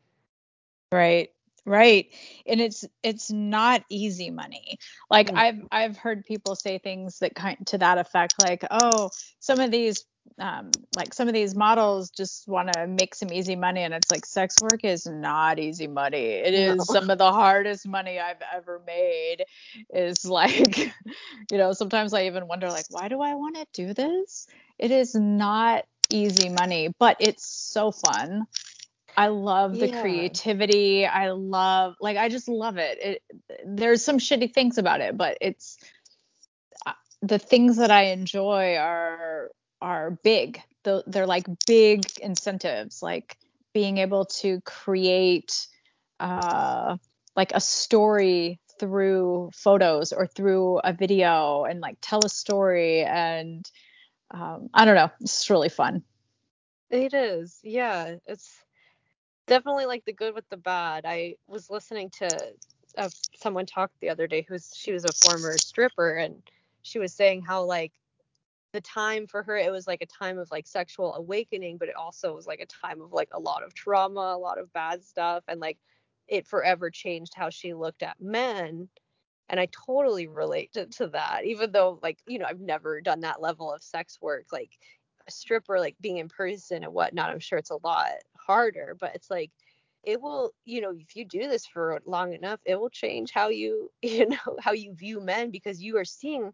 Right 0.92 1.30
right 1.66 2.10
and 2.46 2.60
it's 2.60 2.84
it's 3.02 3.30
not 3.30 3.84
easy 3.88 4.30
money. 4.30 4.78
Like 5.10 5.28
mm-hmm. 5.28 5.38
i've 5.38 5.60
i've 5.72 5.96
heard 5.96 6.24
people 6.24 6.56
say 6.56 6.78
things 6.78 7.20
that 7.20 7.34
kind 7.34 7.56
to 7.68 7.78
that 7.78 7.98
effect 7.98 8.34
like 8.42 8.64
oh 8.70 9.10
some 9.40 9.60
of 9.60 9.70
these 9.70 10.04
um, 10.38 10.70
like 10.96 11.14
some 11.14 11.28
of 11.28 11.34
these 11.34 11.54
models 11.54 12.10
just 12.10 12.48
want 12.48 12.72
to 12.72 12.86
make 12.86 13.14
some 13.14 13.32
easy 13.32 13.56
money 13.56 13.82
and 13.82 13.94
it's 13.94 14.10
like 14.10 14.26
sex 14.26 14.56
work 14.60 14.82
is 14.82 15.06
not 15.06 15.58
easy 15.58 15.86
money. 15.86 16.16
It 16.16 16.54
is 16.54 16.76
no. 16.76 16.84
some 16.84 17.10
of 17.10 17.18
the 17.18 17.30
hardest 17.30 17.86
money 17.86 18.18
i've 18.18 18.42
ever 18.52 18.82
made. 18.86 19.44
Is 19.92 20.24
like 20.24 20.78
you 21.50 21.58
know 21.58 21.72
sometimes 21.72 22.12
i 22.12 22.26
even 22.26 22.48
wonder 22.48 22.68
like 22.68 22.86
why 22.90 23.08
do 23.08 23.20
i 23.20 23.34
want 23.34 23.56
to 23.56 23.66
do 23.72 23.94
this? 23.94 24.46
It 24.78 24.90
is 24.90 25.14
not 25.14 25.84
easy 26.10 26.48
money 26.48 26.90
but 26.98 27.16
it's 27.20 27.46
so 27.46 27.90
fun 27.90 28.46
i 29.16 29.28
love 29.28 29.78
the 29.78 29.88
yeah. 29.88 30.00
creativity 30.00 31.06
i 31.06 31.30
love 31.30 31.94
like 32.00 32.16
i 32.16 32.28
just 32.28 32.48
love 32.48 32.76
it. 32.76 32.98
it 33.00 33.22
there's 33.66 34.04
some 34.04 34.18
shitty 34.18 34.52
things 34.52 34.78
about 34.78 35.00
it 35.00 35.16
but 35.16 35.38
it's 35.40 35.78
uh, 36.86 36.92
the 37.22 37.38
things 37.38 37.76
that 37.76 37.90
i 37.90 38.04
enjoy 38.06 38.76
are 38.76 39.50
are 39.84 40.18
big. 40.22 40.60
They're 40.82 41.26
like 41.26 41.46
big 41.66 42.04
incentives, 42.20 43.02
like 43.02 43.36
being 43.74 43.98
able 43.98 44.24
to 44.40 44.60
create 44.62 45.66
uh, 46.20 46.96
like 47.36 47.52
a 47.52 47.60
story 47.60 48.60
through 48.80 49.50
photos 49.54 50.12
or 50.12 50.26
through 50.26 50.78
a 50.78 50.92
video 50.92 51.64
and 51.64 51.80
like 51.80 51.96
tell 52.00 52.20
a 52.24 52.28
story 52.28 53.02
and 53.04 53.70
um, 54.30 54.68
I 54.74 54.84
don't 54.84 54.94
know, 54.94 55.10
it's 55.20 55.48
really 55.50 55.68
fun. 55.68 56.02
It 56.90 57.14
is. 57.14 57.58
Yeah. 57.62 58.16
It's 58.26 58.64
definitely 59.46 59.86
like 59.86 60.04
the 60.04 60.12
good 60.12 60.34
with 60.34 60.48
the 60.48 60.56
bad. 60.56 61.04
I 61.06 61.36
was 61.46 61.70
listening 61.70 62.10
to 62.18 62.52
uh, 62.96 63.08
someone 63.36 63.66
talk 63.66 63.90
the 64.00 64.10
other 64.10 64.26
day 64.26 64.44
who's 64.48 64.72
she 64.74 64.92
was 64.92 65.04
a 65.04 65.12
former 65.12 65.56
stripper 65.58 66.14
and 66.14 66.42
she 66.82 66.98
was 66.98 67.12
saying 67.12 67.42
how 67.42 67.64
like 67.64 67.92
the 68.72 68.80
time 68.80 69.26
for 69.26 69.42
her 69.42 69.56
it 69.56 69.70
was 69.70 69.86
like 69.86 70.02
a 70.02 70.06
time 70.06 70.38
of 70.38 70.50
like 70.50 70.66
sexual 70.66 71.14
awakening 71.14 71.76
but 71.76 71.88
it 71.88 71.96
also 71.96 72.34
was 72.34 72.46
like 72.46 72.60
a 72.60 72.66
time 72.66 73.00
of 73.00 73.12
like 73.12 73.28
a 73.32 73.38
lot 73.38 73.62
of 73.62 73.74
trauma 73.74 74.34
a 74.34 74.38
lot 74.38 74.58
of 74.58 74.72
bad 74.72 75.02
stuff 75.02 75.42
and 75.48 75.60
like 75.60 75.78
it 76.28 76.46
forever 76.46 76.90
changed 76.90 77.32
how 77.34 77.50
she 77.50 77.74
looked 77.74 78.02
at 78.02 78.20
men 78.20 78.88
and 79.48 79.60
i 79.60 79.66
totally 79.66 80.26
relate 80.26 80.72
to, 80.72 81.06
that 81.08 81.44
even 81.44 81.72
though 81.72 81.98
like 82.02 82.18
you 82.26 82.38
know 82.38 82.46
i've 82.48 82.60
never 82.60 83.00
done 83.00 83.20
that 83.20 83.40
level 83.40 83.72
of 83.72 83.82
sex 83.82 84.18
work 84.20 84.46
like 84.52 84.78
a 85.26 85.30
stripper 85.30 85.78
like 85.78 85.96
being 86.00 86.18
in 86.18 86.28
person 86.28 86.84
and 86.84 86.92
whatnot 86.92 87.30
i'm 87.30 87.38
sure 87.38 87.58
it's 87.58 87.70
a 87.70 87.78
lot 87.84 88.10
harder 88.36 88.96
but 88.98 89.14
it's 89.14 89.30
like 89.30 89.50
it 90.02 90.20
will 90.20 90.52
you 90.64 90.80
know 90.80 90.94
if 90.98 91.16
you 91.16 91.24
do 91.24 91.48
this 91.48 91.66
for 91.66 92.00
long 92.06 92.32
enough 92.32 92.60
it 92.64 92.78
will 92.78 92.90
change 92.90 93.30
how 93.30 93.48
you 93.48 93.90
you 94.02 94.28
know 94.28 94.56
how 94.60 94.72
you 94.72 94.94
view 94.94 95.20
men 95.20 95.50
because 95.50 95.82
you 95.82 95.96
are 95.96 96.04
seeing 96.04 96.52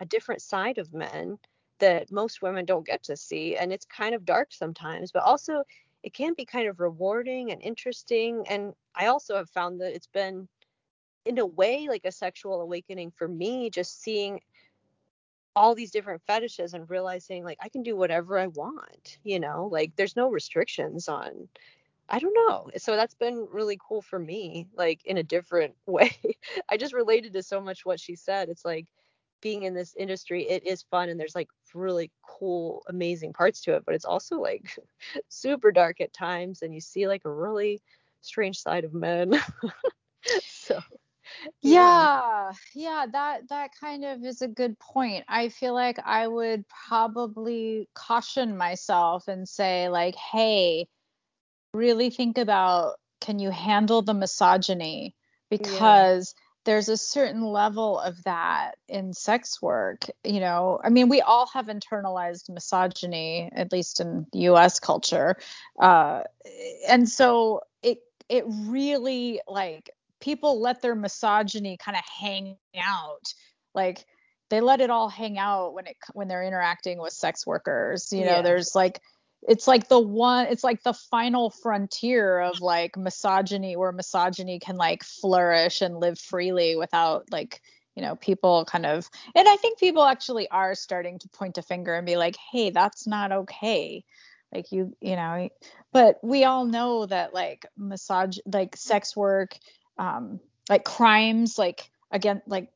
a 0.00 0.06
different 0.06 0.42
side 0.42 0.78
of 0.78 0.92
men 0.92 1.38
that 1.78 2.12
most 2.12 2.42
women 2.42 2.64
don't 2.64 2.86
get 2.86 3.02
to 3.02 3.16
see 3.16 3.56
and 3.56 3.72
it's 3.72 3.84
kind 3.86 4.14
of 4.14 4.24
dark 4.24 4.48
sometimes 4.52 5.10
but 5.10 5.22
also 5.22 5.64
it 6.02 6.12
can 6.12 6.34
be 6.34 6.44
kind 6.44 6.68
of 6.68 6.80
rewarding 6.80 7.50
and 7.50 7.62
interesting 7.62 8.44
and 8.48 8.72
i 8.94 9.06
also 9.06 9.36
have 9.36 9.50
found 9.50 9.80
that 9.80 9.94
it's 9.94 10.08
been 10.08 10.48
in 11.24 11.38
a 11.38 11.46
way 11.46 11.86
like 11.88 12.04
a 12.04 12.12
sexual 12.12 12.60
awakening 12.60 13.12
for 13.16 13.28
me 13.28 13.70
just 13.70 14.02
seeing 14.02 14.40
all 15.54 15.74
these 15.74 15.90
different 15.90 16.22
fetishes 16.26 16.74
and 16.74 16.88
realizing 16.88 17.44
like 17.44 17.58
I 17.60 17.68
can 17.68 17.82
do 17.82 17.96
whatever 17.96 18.38
I 18.38 18.46
want, 18.46 19.18
you 19.22 19.38
know, 19.38 19.68
like 19.70 19.94
there's 19.96 20.16
no 20.16 20.30
restrictions 20.30 21.08
on 21.08 21.48
I 22.08 22.18
don't 22.18 22.34
know. 22.34 22.68
So 22.76 22.96
that's 22.96 23.14
been 23.14 23.46
really 23.50 23.78
cool 23.86 24.02
for 24.02 24.18
me, 24.18 24.66
like 24.76 25.04
in 25.06 25.18
a 25.18 25.22
different 25.22 25.74
way. 25.86 26.12
I 26.68 26.76
just 26.76 26.94
related 26.94 27.32
to 27.34 27.42
so 27.42 27.60
much 27.60 27.86
what 27.86 28.00
she 28.00 28.16
said. 28.16 28.48
It's 28.48 28.64
like 28.64 28.86
being 29.40 29.64
in 29.64 29.74
this 29.74 29.94
industry, 29.96 30.48
it 30.48 30.66
is 30.66 30.82
fun 30.82 31.08
and 31.08 31.18
there's 31.18 31.34
like 31.34 31.48
really 31.74 32.10
cool, 32.22 32.82
amazing 32.88 33.32
parts 33.32 33.60
to 33.62 33.74
it, 33.74 33.84
but 33.84 33.94
it's 33.94 34.04
also 34.04 34.40
like 34.40 34.76
super 35.28 35.72
dark 35.72 36.00
at 36.00 36.12
times 36.12 36.62
and 36.62 36.74
you 36.74 36.80
see 36.80 37.08
like 37.08 37.22
a 37.24 37.32
really 37.32 37.80
strange 38.20 38.58
side 38.58 38.84
of 38.84 38.94
men. 38.94 39.34
so 40.42 40.80
yeah. 41.60 42.52
yeah 42.74 43.06
that 43.10 43.48
that 43.48 43.70
kind 43.78 44.04
of 44.04 44.24
is 44.24 44.42
a 44.42 44.48
good 44.48 44.78
point 44.78 45.24
i 45.28 45.48
feel 45.48 45.74
like 45.74 45.98
i 46.04 46.26
would 46.26 46.64
probably 46.88 47.88
caution 47.94 48.56
myself 48.56 49.28
and 49.28 49.48
say 49.48 49.88
like 49.88 50.14
hey 50.14 50.86
really 51.74 52.10
think 52.10 52.38
about 52.38 52.94
can 53.20 53.38
you 53.38 53.50
handle 53.50 54.02
the 54.02 54.14
misogyny 54.14 55.14
because 55.48 56.34
yeah. 56.36 56.42
there's 56.64 56.88
a 56.88 56.96
certain 56.96 57.42
level 57.42 57.98
of 57.98 58.22
that 58.24 58.72
in 58.88 59.12
sex 59.12 59.62
work 59.62 60.04
you 60.24 60.40
know 60.40 60.80
i 60.84 60.90
mean 60.90 61.08
we 61.08 61.20
all 61.20 61.46
have 61.46 61.66
internalized 61.66 62.50
misogyny 62.50 63.48
at 63.54 63.72
least 63.72 64.00
in 64.00 64.26
us 64.34 64.80
culture 64.80 65.36
uh, 65.80 66.22
and 66.88 67.08
so 67.08 67.60
it 67.82 67.98
it 68.28 68.44
really 68.46 69.40
like 69.46 69.90
people 70.22 70.60
let 70.60 70.80
their 70.80 70.94
misogyny 70.94 71.76
kind 71.76 71.96
of 71.96 72.04
hang 72.04 72.56
out 72.82 73.34
like 73.74 74.06
they 74.48 74.60
let 74.60 74.80
it 74.80 74.90
all 74.90 75.08
hang 75.08 75.38
out 75.38 75.74
when 75.74 75.86
it 75.86 75.96
when 76.14 76.28
they're 76.28 76.44
interacting 76.44 76.98
with 76.98 77.12
sex 77.12 77.46
workers 77.46 78.12
you 78.12 78.24
know 78.24 78.36
yeah. 78.36 78.42
there's 78.42 78.74
like 78.74 79.00
it's 79.42 79.66
like 79.66 79.88
the 79.88 79.98
one 79.98 80.46
it's 80.46 80.64
like 80.64 80.82
the 80.84 80.94
final 80.94 81.50
frontier 81.50 82.38
of 82.38 82.60
like 82.60 82.96
misogyny 82.96 83.76
where 83.76 83.92
misogyny 83.92 84.58
can 84.58 84.76
like 84.76 85.02
flourish 85.02 85.82
and 85.82 85.98
live 85.98 86.18
freely 86.18 86.76
without 86.76 87.24
like 87.32 87.60
you 87.96 88.02
know 88.02 88.14
people 88.16 88.64
kind 88.64 88.86
of 88.86 89.08
and 89.34 89.48
i 89.48 89.56
think 89.56 89.78
people 89.78 90.04
actually 90.04 90.48
are 90.48 90.74
starting 90.74 91.18
to 91.18 91.28
point 91.30 91.58
a 91.58 91.62
finger 91.62 91.94
and 91.94 92.06
be 92.06 92.16
like 92.16 92.36
hey 92.52 92.70
that's 92.70 93.06
not 93.06 93.32
okay 93.32 94.04
like 94.52 94.70
you 94.70 94.94
you 95.00 95.16
know 95.16 95.48
but 95.92 96.18
we 96.22 96.44
all 96.44 96.64
know 96.64 97.06
that 97.06 97.34
like 97.34 97.66
massage 97.76 98.38
like 98.46 98.76
sex 98.76 99.16
work 99.16 99.58
um, 99.98 100.40
like 100.68 100.84
crimes 100.84 101.58
like 101.58 101.90
again 102.10 102.42
like 102.46 102.68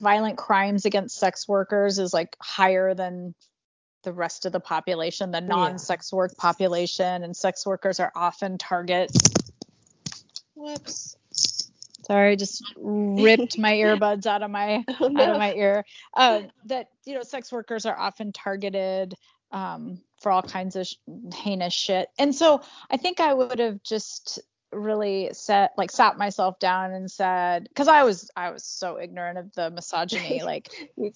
violent 0.00 0.36
crimes 0.36 0.84
against 0.84 1.18
sex 1.18 1.48
workers 1.48 1.98
is 1.98 2.12
like 2.12 2.36
higher 2.40 2.94
than 2.94 3.34
the 4.02 4.12
rest 4.12 4.46
of 4.46 4.52
the 4.52 4.60
population 4.60 5.30
the 5.30 5.40
non-sex 5.40 6.12
work 6.12 6.36
population 6.36 7.24
and 7.24 7.36
sex 7.36 7.66
workers 7.66 7.98
are 7.98 8.12
often 8.14 8.58
target 8.58 9.10
whoops. 10.54 11.16
Sorry 12.04 12.36
just 12.36 12.62
ripped 12.76 13.58
my 13.58 13.72
earbuds 13.74 14.26
out 14.26 14.42
of 14.42 14.50
my 14.50 14.84
oh, 15.00 15.08
no. 15.08 15.22
out 15.22 15.30
of 15.30 15.38
my 15.38 15.54
ear. 15.54 15.84
Uh, 16.14 16.42
that 16.66 16.88
you 17.04 17.14
know 17.14 17.22
sex 17.22 17.50
workers 17.50 17.84
are 17.84 17.98
often 17.98 18.32
targeted 18.32 19.14
um, 19.50 20.00
for 20.20 20.30
all 20.30 20.42
kinds 20.42 20.76
of 20.76 20.86
sh- 20.86 20.96
heinous 21.34 21.74
shit. 21.74 22.08
And 22.18 22.34
so 22.34 22.62
i 22.90 22.96
think 22.96 23.20
i 23.20 23.32
would 23.32 23.58
have 23.58 23.82
just 23.82 24.40
really 24.76 25.30
set 25.32 25.72
like 25.76 25.90
sat 25.90 26.18
myself 26.18 26.58
down 26.58 26.92
and 26.92 27.10
said 27.10 27.64
because 27.68 27.88
I 27.88 28.04
was 28.04 28.30
I 28.36 28.50
was 28.50 28.64
so 28.64 28.98
ignorant 29.00 29.38
of 29.38 29.52
the 29.54 29.70
misogyny 29.70 30.42
like 30.44 30.68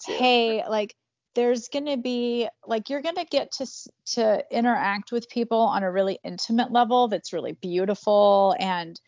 hey 0.05 0.67
like 0.67 0.95
there's 1.33 1.69
going 1.69 1.85
to 1.85 1.97
be 1.97 2.47
like 2.65 2.89
you're 2.89 3.01
going 3.01 3.15
to 3.15 3.25
get 3.25 3.51
to 3.53 3.67
to 4.13 4.43
interact 4.51 5.11
with 5.11 5.29
people 5.29 5.59
on 5.59 5.83
a 5.83 5.91
really 5.91 6.19
intimate 6.23 6.71
level 6.71 7.07
that's 7.07 7.33
really 7.33 7.53
beautiful 7.53 8.55
and 8.59 8.99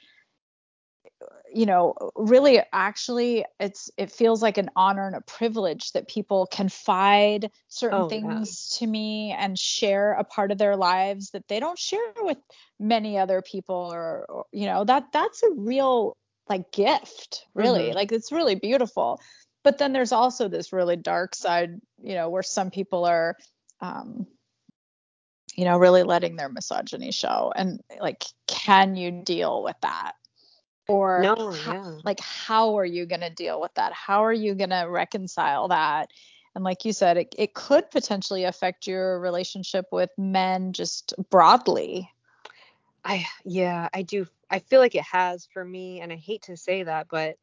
you 1.53 1.65
know 1.65 1.93
really 2.15 2.61
actually 2.71 3.45
it's 3.59 3.89
it 3.97 4.11
feels 4.11 4.41
like 4.41 4.57
an 4.57 4.69
honor 4.75 5.07
and 5.07 5.15
a 5.15 5.21
privilege 5.21 5.91
that 5.91 6.07
people 6.07 6.47
confide 6.47 7.51
certain 7.67 8.01
oh, 8.01 8.09
things 8.09 8.71
yeah. 8.71 8.79
to 8.79 8.91
me 8.91 9.35
and 9.37 9.57
share 9.57 10.13
a 10.13 10.23
part 10.23 10.51
of 10.51 10.57
their 10.57 10.75
lives 10.75 11.31
that 11.31 11.47
they 11.47 11.59
don't 11.59 11.79
share 11.79 11.99
with 12.21 12.37
many 12.79 13.17
other 13.17 13.41
people 13.41 13.89
or, 13.93 14.25
or 14.29 14.45
you 14.51 14.65
know 14.65 14.83
that 14.83 15.05
that's 15.13 15.43
a 15.43 15.51
real 15.55 16.17
like 16.49 16.71
gift 16.71 17.45
really 17.53 17.83
mm-hmm. 17.83 17.95
like 17.95 18.11
it's 18.11 18.31
really 18.31 18.55
beautiful 18.55 19.19
but 19.63 19.77
then 19.77 19.93
there's 19.93 20.11
also 20.11 20.47
this 20.47 20.73
really 20.73 20.95
dark 20.95 21.35
side 21.35 21.79
you 22.01 22.15
know 22.15 22.29
where 22.29 22.43
some 22.43 22.71
people 22.71 23.05
are 23.05 23.37
um 23.79 24.25
you 25.55 25.65
know 25.65 25.77
really 25.77 26.03
letting 26.03 26.35
their 26.35 26.49
misogyny 26.49 27.11
show 27.11 27.53
and 27.55 27.79
like 27.99 28.25
can 28.47 28.95
you 28.95 29.11
deal 29.11 29.63
with 29.63 29.75
that 29.81 30.13
or 30.87 31.21
no, 31.21 31.51
how, 31.51 31.73
yeah. 31.73 31.99
like 32.03 32.19
how 32.19 32.77
are 32.77 32.85
you 32.85 33.05
going 33.05 33.21
to 33.21 33.29
deal 33.29 33.61
with 33.61 33.73
that? 33.75 33.93
How 33.93 34.23
are 34.25 34.33
you 34.33 34.55
going 34.55 34.69
to 34.69 34.85
reconcile 34.89 35.67
that? 35.69 36.11
And 36.55 36.63
like 36.63 36.85
you 36.85 36.93
said 36.93 37.17
it, 37.17 37.33
it 37.37 37.53
could 37.53 37.89
potentially 37.89 38.43
affect 38.43 38.85
your 38.85 39.19
relationship 39.19 39.85
with 39.91 40.09
men 40.17 40.73
just 40.73 41.13
broadly. 41.29 42.09
I 43.05 43.25
yeah 43.43 43.89
i 43.93 44.01
do 44.01 44.27
i 44.49 44.59
feel 44.59 44.79
like 44.79 44.95
it 44.95 45.03
has 45.03 45.47
for 45.53 45.63
me 45.63 45.99
and 46.01 46.11
i 46.11 46.15
hate 46.15 46.43
to 46.43 46.55
say 46.55 46.83
that 46.83 47.07
but 47.09 47.35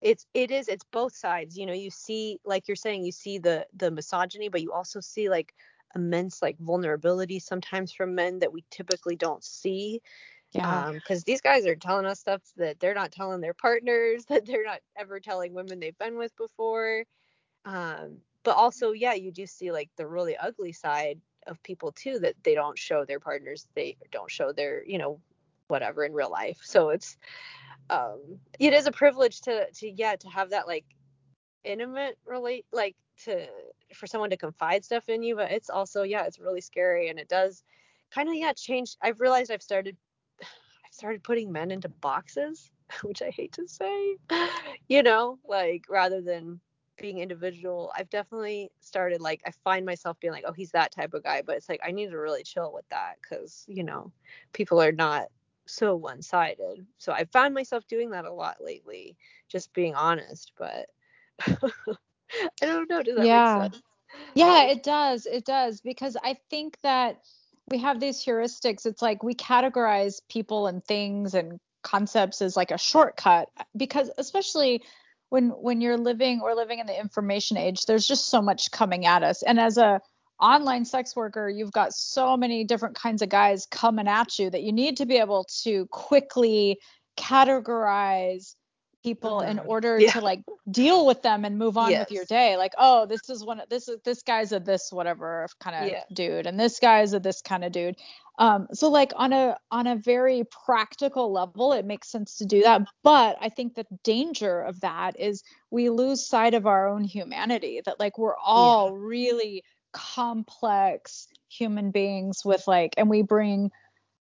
it's 0.00 0.26
it 0.34 0.50
is 0.50 0.68
it's 0.68 0.84
both 0.84 1.14
sides 1.14 1.56
you 1.56 1.66
know 1.66 1.72
you 1.72 1.90
see 1.90 2.38
like 2.44 2.66
you're 2.66 2.76
saying 2.76 3.04
you 3.04 3.12
see 3.12 3.38
the 3.38 3.66
the 3.76 3.90
misogyny 3.90 4.48
but 4.48 4.62
you 4.62 4.72
also 4.72 5.00
see 5.00 5.28
like 5.28 5.54
immense 5.94 6.40
like 6.40 6.58
vulnerability 6.58 7.38
sometimes 7.38 7.92
from 7.92 8.14
men 8.14 8.38
that 8.38 8.52
we 8.52 8.64
typically 8.70 9.14
don't 9.14 9.44
see 9.44 10.00
yeah. 10.52 10.92
Because 10.92 11.18
um, 11.18 11.24
these 11.26 11.40
guys 11.40 11.66
are 11.66 11.74
telling 11.74 12.06
us 12.06 12.20
stuff 12.20 12.42
that 12.56 12.78
they're 12.78 12.94
not 12.94 13.10
telling 13.10 13.40
their 13.40 13.54
partners, 13.54 14.24
that 14.28 14.46
they're 14.46 14.64
not 14.64 14.80
ever 14.96 15.18
telling 15.18 15.54
women 15.54 15.80
they've 15.80 15.98
been 15.98 16.16
with 16.18 16.36
before. 16.36 17.04
Um, 17.64 18.18
but 18.44 18.56
also, 18.56 18.92
yeah, 18.92 19.14
you 19.14 19.32
do 19.32 19.46
see 19.46 19.72
like 19.72 19.90
the 19.96 20.06
really 20.06 20.36
ugly 20.36 20.72
side 20.72 21.20
of 21.46 21.62
people 21.62 21.92
too 21.92 22.18
that 22.20 22.34
they 22.42 22.54
don't 22.54 22.78
show 22.78 23.04
their 23.04 23.20
partners, 23.20 23.66
they 23.74 23.96
don't 24.10 24.30
show 24.30 24.52
their, 24.52 24.84
you 24.84 24.98
know, 24.98 25.20
whatever 25.68 26.04
in 26.04 26.12
real 26.12 26.30
life. 26.30 26.58
So 26.62 26.90
it's, 26.90 27.16
um, 27.88 28.20
it 28.58 28.72
is 28.72 28.86
a 28.86 28.92
privilege 28.92 29.40
to, 29.42 29.66
to, 29.70 29.90
yeah, 29.90 30.16
to 30.16 30.28
have 30.28 30.50
that 30.50 30.66
like 30.66 30.84
intimate 31.64 32.18
relate, 32.26 32.66
like 32.72 32.96
to, 33.24 33.46
for 33.94 34.06
someone 34.06 34.30
to 34.30 34.36
confide 34.36 34.84
stuff 34.84 35.08
in 35.08 35.22
you. 35.22 35.36
But 35.36 35.52
it's 35.52 35.70
also, 35.70 36.02
yeah, 36.02 36.24
it's 36.24 36.38
really 36.38 36.60
scary 36.60 37.08
and 37.08 37.18
it 37.18 37.28
does 37.28 37.62
kind 38.10 38.28
of, 38.28 38.34
yeah, 38.34 38.52
change. 38.52 38.96
I've 39.00 39.20
realized 39.20 39.50
I've 39.50 39.62
started 39.62 39.96
started 41.02 41.24
putting 41.24 41.50
men 41.50 41.72
into 41.72 41.88
boxes, 41.88 42.70
which 43.02 43.22
I 43.22 43.30
hate 43.30 43.54
to 43.54 43.66
say, 43.66 44.16
you 44.88 45.02
know, 45.02 45.40
like 45.44 45.86
rather 45.90 46.20
than 46.20 46.60
being 46.96 47.18
individual, 47.18 47.90
I've 47.96 48.08
definitely 48.08 48.70
started 48.78 49.20
like 49.20 49.40
I 49.44 49.50
find 49.64 49.84
myself 49.84 50.20
being 50.20 50.32
like, 50.32 50.44
oh, 50.46 50.52
he's 50.52 50.70
that 50.70 50.92
type 50.92 51.12
of 51.12 51.24
guy, 51.24 51.42
but 51.44 51.56
it's 51.56 51.68
like 51.68 51.80
I 51.84 51.90
need 51.90 52.10
to 52.10 52.18
really 52.18 52.44
chill 52.44 52.72
with 52.72 52.88
that 52.90 53.16
because 53.20 53.64
you 53.66 53.82
know 53.82 54.12
people 54.52 54.80
are 54.80 54.92
not 54.92 55.26
so 55.66 55.96
one-sided. 55.96 56.86
So 56.98 57.12
I 57.12 57.24
found 57.24 57.52
myself 57.52 57.84
doing 57.88 58.10
that 58.10 58.24
a 58.24 58.32
lot 58.32 58.58
lately, 58.60 59.16
just 59.48 59.74
being 59.74 59.96
honest. 59.96 60.52
But 60.56 60.86
I 61.40 61.56
don't 62.60 62.88
know. 62.88 63.02
Does 63.02 63.16
that 63.16 63.26
yeah. 63.26 63.58
make 63.60 63.72
sense? 63.72 63.82
Yeah, 64.34 64.62
it 64.66 64.84
does. 64.84 65.26
It 65.26 65.44
does 65.44 65.80
because 65.80 66.16
I 66.22 66.36
think 66.48 66.78
that 66.82 67.24
we 67.72 67.78
have 67.78 68.00
these 68.00 68.22
heuristics. 68.22 68.84
It's 68.84 69.00
like 69.00 69.22
we 69.22 69.34
categorize 69.34 70.20
people 70.28 70.66
and 70.66 70.84
things 70.84 71.32
and 71.32 71.58
concepts 71.82 72.42
as 72.42 72.54
like 72.54 72.70
a 72.70 72.76
shortcut 72.76 73.48
because 73.74 74.10
especially 74.18 74.82
when 75.30 75.48
when 75.48 75.80
you're 75.80 75.96
living 75.96 76.42
or 76.42 76.54
living 76.54 76.80
in 76.80 76.86
the 76.86 77.00
information 77.00 77.56
age, 77.56 77.86
there's 77.86 78.06
just 78.06 78.28
so 78.28 78.42
much 78.42 78.70
coming 78.72 79.06
at 79.06 79.22
us. 79.22 79.42
And 79.42 79.58
as 79.58 79.78
a 79.78 80.00
online 80.38 80.84
sex 80.84 81.16
worker, 81.16 81.48
you've 81.48 81.72
got 81.72 81.94
so 81.94 82.36
many 82.36 82.62
different 82.62 82.94
kinds 82.94 83.22
of 83.22 83.30
guys 83.30 83.66
coming 83.70 84.06
at 84.06 84.38
you 84.38 84.50
that 84.50 84.62
you 84.62 84.72
need 84.72 84.98
to 84.98 85.06
be 85.06 85.16
able 85.16 85.46
to 85.62 85.86
quickly 85.86 86.78
categorize 87.16 88.54
people 89.02 89.40
in 89.40 89.58
Mhm. 89.58 89.66
order 89.66 89.98
Yeah. 89.98 90.12
to 90.12 90.20
like 90.20 90.42
deal 90.70 91.04
with 91.06 91.22
them 91.22 91.44
and 91.44 91.58
move 91.58 91.76
on 91.76 91.90
with 91.98 92.10
your 92.12 92.24
day 92.24 92.56
like 92.56 92.72
oh 92.78 93.04
this 93.06 93.28
is 93.28 93.44
one 93.44 93.60
this 93.68 93.88
is 93.88 93.98
this 94.04 94.22
guy's 94.22 94.52
a 94.52 94.60
this 94.60 94.92
whatever 94.92 95.46
kind 95.60 95.76
of 95.76 95.90
Yeah. 95.90 96.04
dude 96.12 96.46
and 96.46 96.58
this 96.58 96.78
guy's 96.78 97.12
a 97.12 97.20
this 97.20 97.42
kind 97.42 97.64
of 97.64 97.72
dude 97.72 97.96
um 98.38 98.68
so 98.72 98.88
like 98.88 99.12
on 99.16 99.32
a 99.32 99.56
on 99.70 99.86
a 99.86 99.96
very 99.96 100.44
practical 100.64 101.32
level 101.32 101.72
it 101.72 101.84
makes 101.84 102.08
sense 102.10 102.36
to 102.38 102.46
do 102.46 102.62
that 102.62 102.82
but 103.02 103.36
i 103.40 103.48
think 103.48 103.74
the 103.74 103.86
danger 104.04 104.60
of 104.60 104.80
that 104.80 105.18
is 105.18 105.42
we 105.70 105.90
lose 105.90 106.26
sight 106.26 106.54
of 106.54 106.66
our 106.66 106.86
own 106.88 107.02
humanity 107.04 107.80
that 107.84 107.98
like 107.98 108.16
we're 108.18 108.36
all 108.36 108.92
really 108.96 109.62
complex 109.92 111.26
human 111.48 111.90
beings 111.90 112.44
with 112.44 112.62
like 112.66 112.94
and 112.96 113.10
we 113.10 113.22
bring 113.22 113.70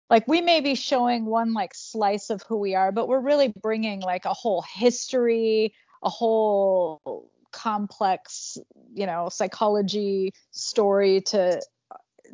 like 0.09 0.27
we 0.27 0.41
may 0.41 0.59
be 0.61 0.75
showing 0.75 1.25
one 1.25 1.53
like 1.53 1.73
slice 1.73 2.29
of 2.29 2.41
who 2.43 2.57
we 2.57 2.75
are 2.75 2.91
but 2.91 3.07
we're 3.07 3.19
really 3.19 3.53
bringing 3.61 3.99
like 4.01 4.25
a 4.25 4.33
whole 4.33 4.61
history 4.61 5.73
a 6.03 6.09
whole 6.09 7.29
complex 7.51 8.57
you 8.93 9.05
know 9.05 9.29
psychology 9.29 10.31
story 10.51 11.21
to 11.21 11.61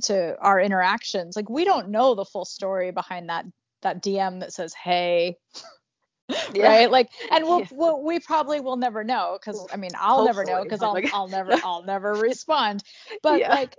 to 0.02 0.38
our 0.40 0.60
interactions 0.60 1.36
like 1.36 1.50
we 1.50 1.64
don't 1.64 1.90
know 1.90 2.16
the 2.16 2.26
full 2.26 2.46
story 2.46 2.92
behind 2.92 3.30
that 3.30 3.46
that 3.82 4.04
dm 4.04 4.40
that 4.42 4.54
says 4.54 4.74
hey 4.74 5.38
Yeah. 6.54 6.68
right 6.70 6.92
like 6.92 7.10
and 7.32 7.46
we'll, 7.46 7.60
Yeah. 7.60 7.68
we'll 7.72 8.04
we 8.04 8.20
probably 8.20 8.60
will 8.60 8.78
never 8.78 9.04
know 9.04 9.38
because 9.40 9.66
i 9.72 9.78
mean 9.78 9.92
i'll 9.98 10.26
never 10.26 10.44
know 10.44 10.64
because 10.64 10.82
i'll 10.82 10.94
God. 10.94 11.10
i'll 11.14 11.28
never 11.30 11.54
i'll 11.64 11.84
never 11.84 12.14
respond 12.14 12.84
but 13.22 13.40
Yeah. 13.40 13.50
like 13.50 13.76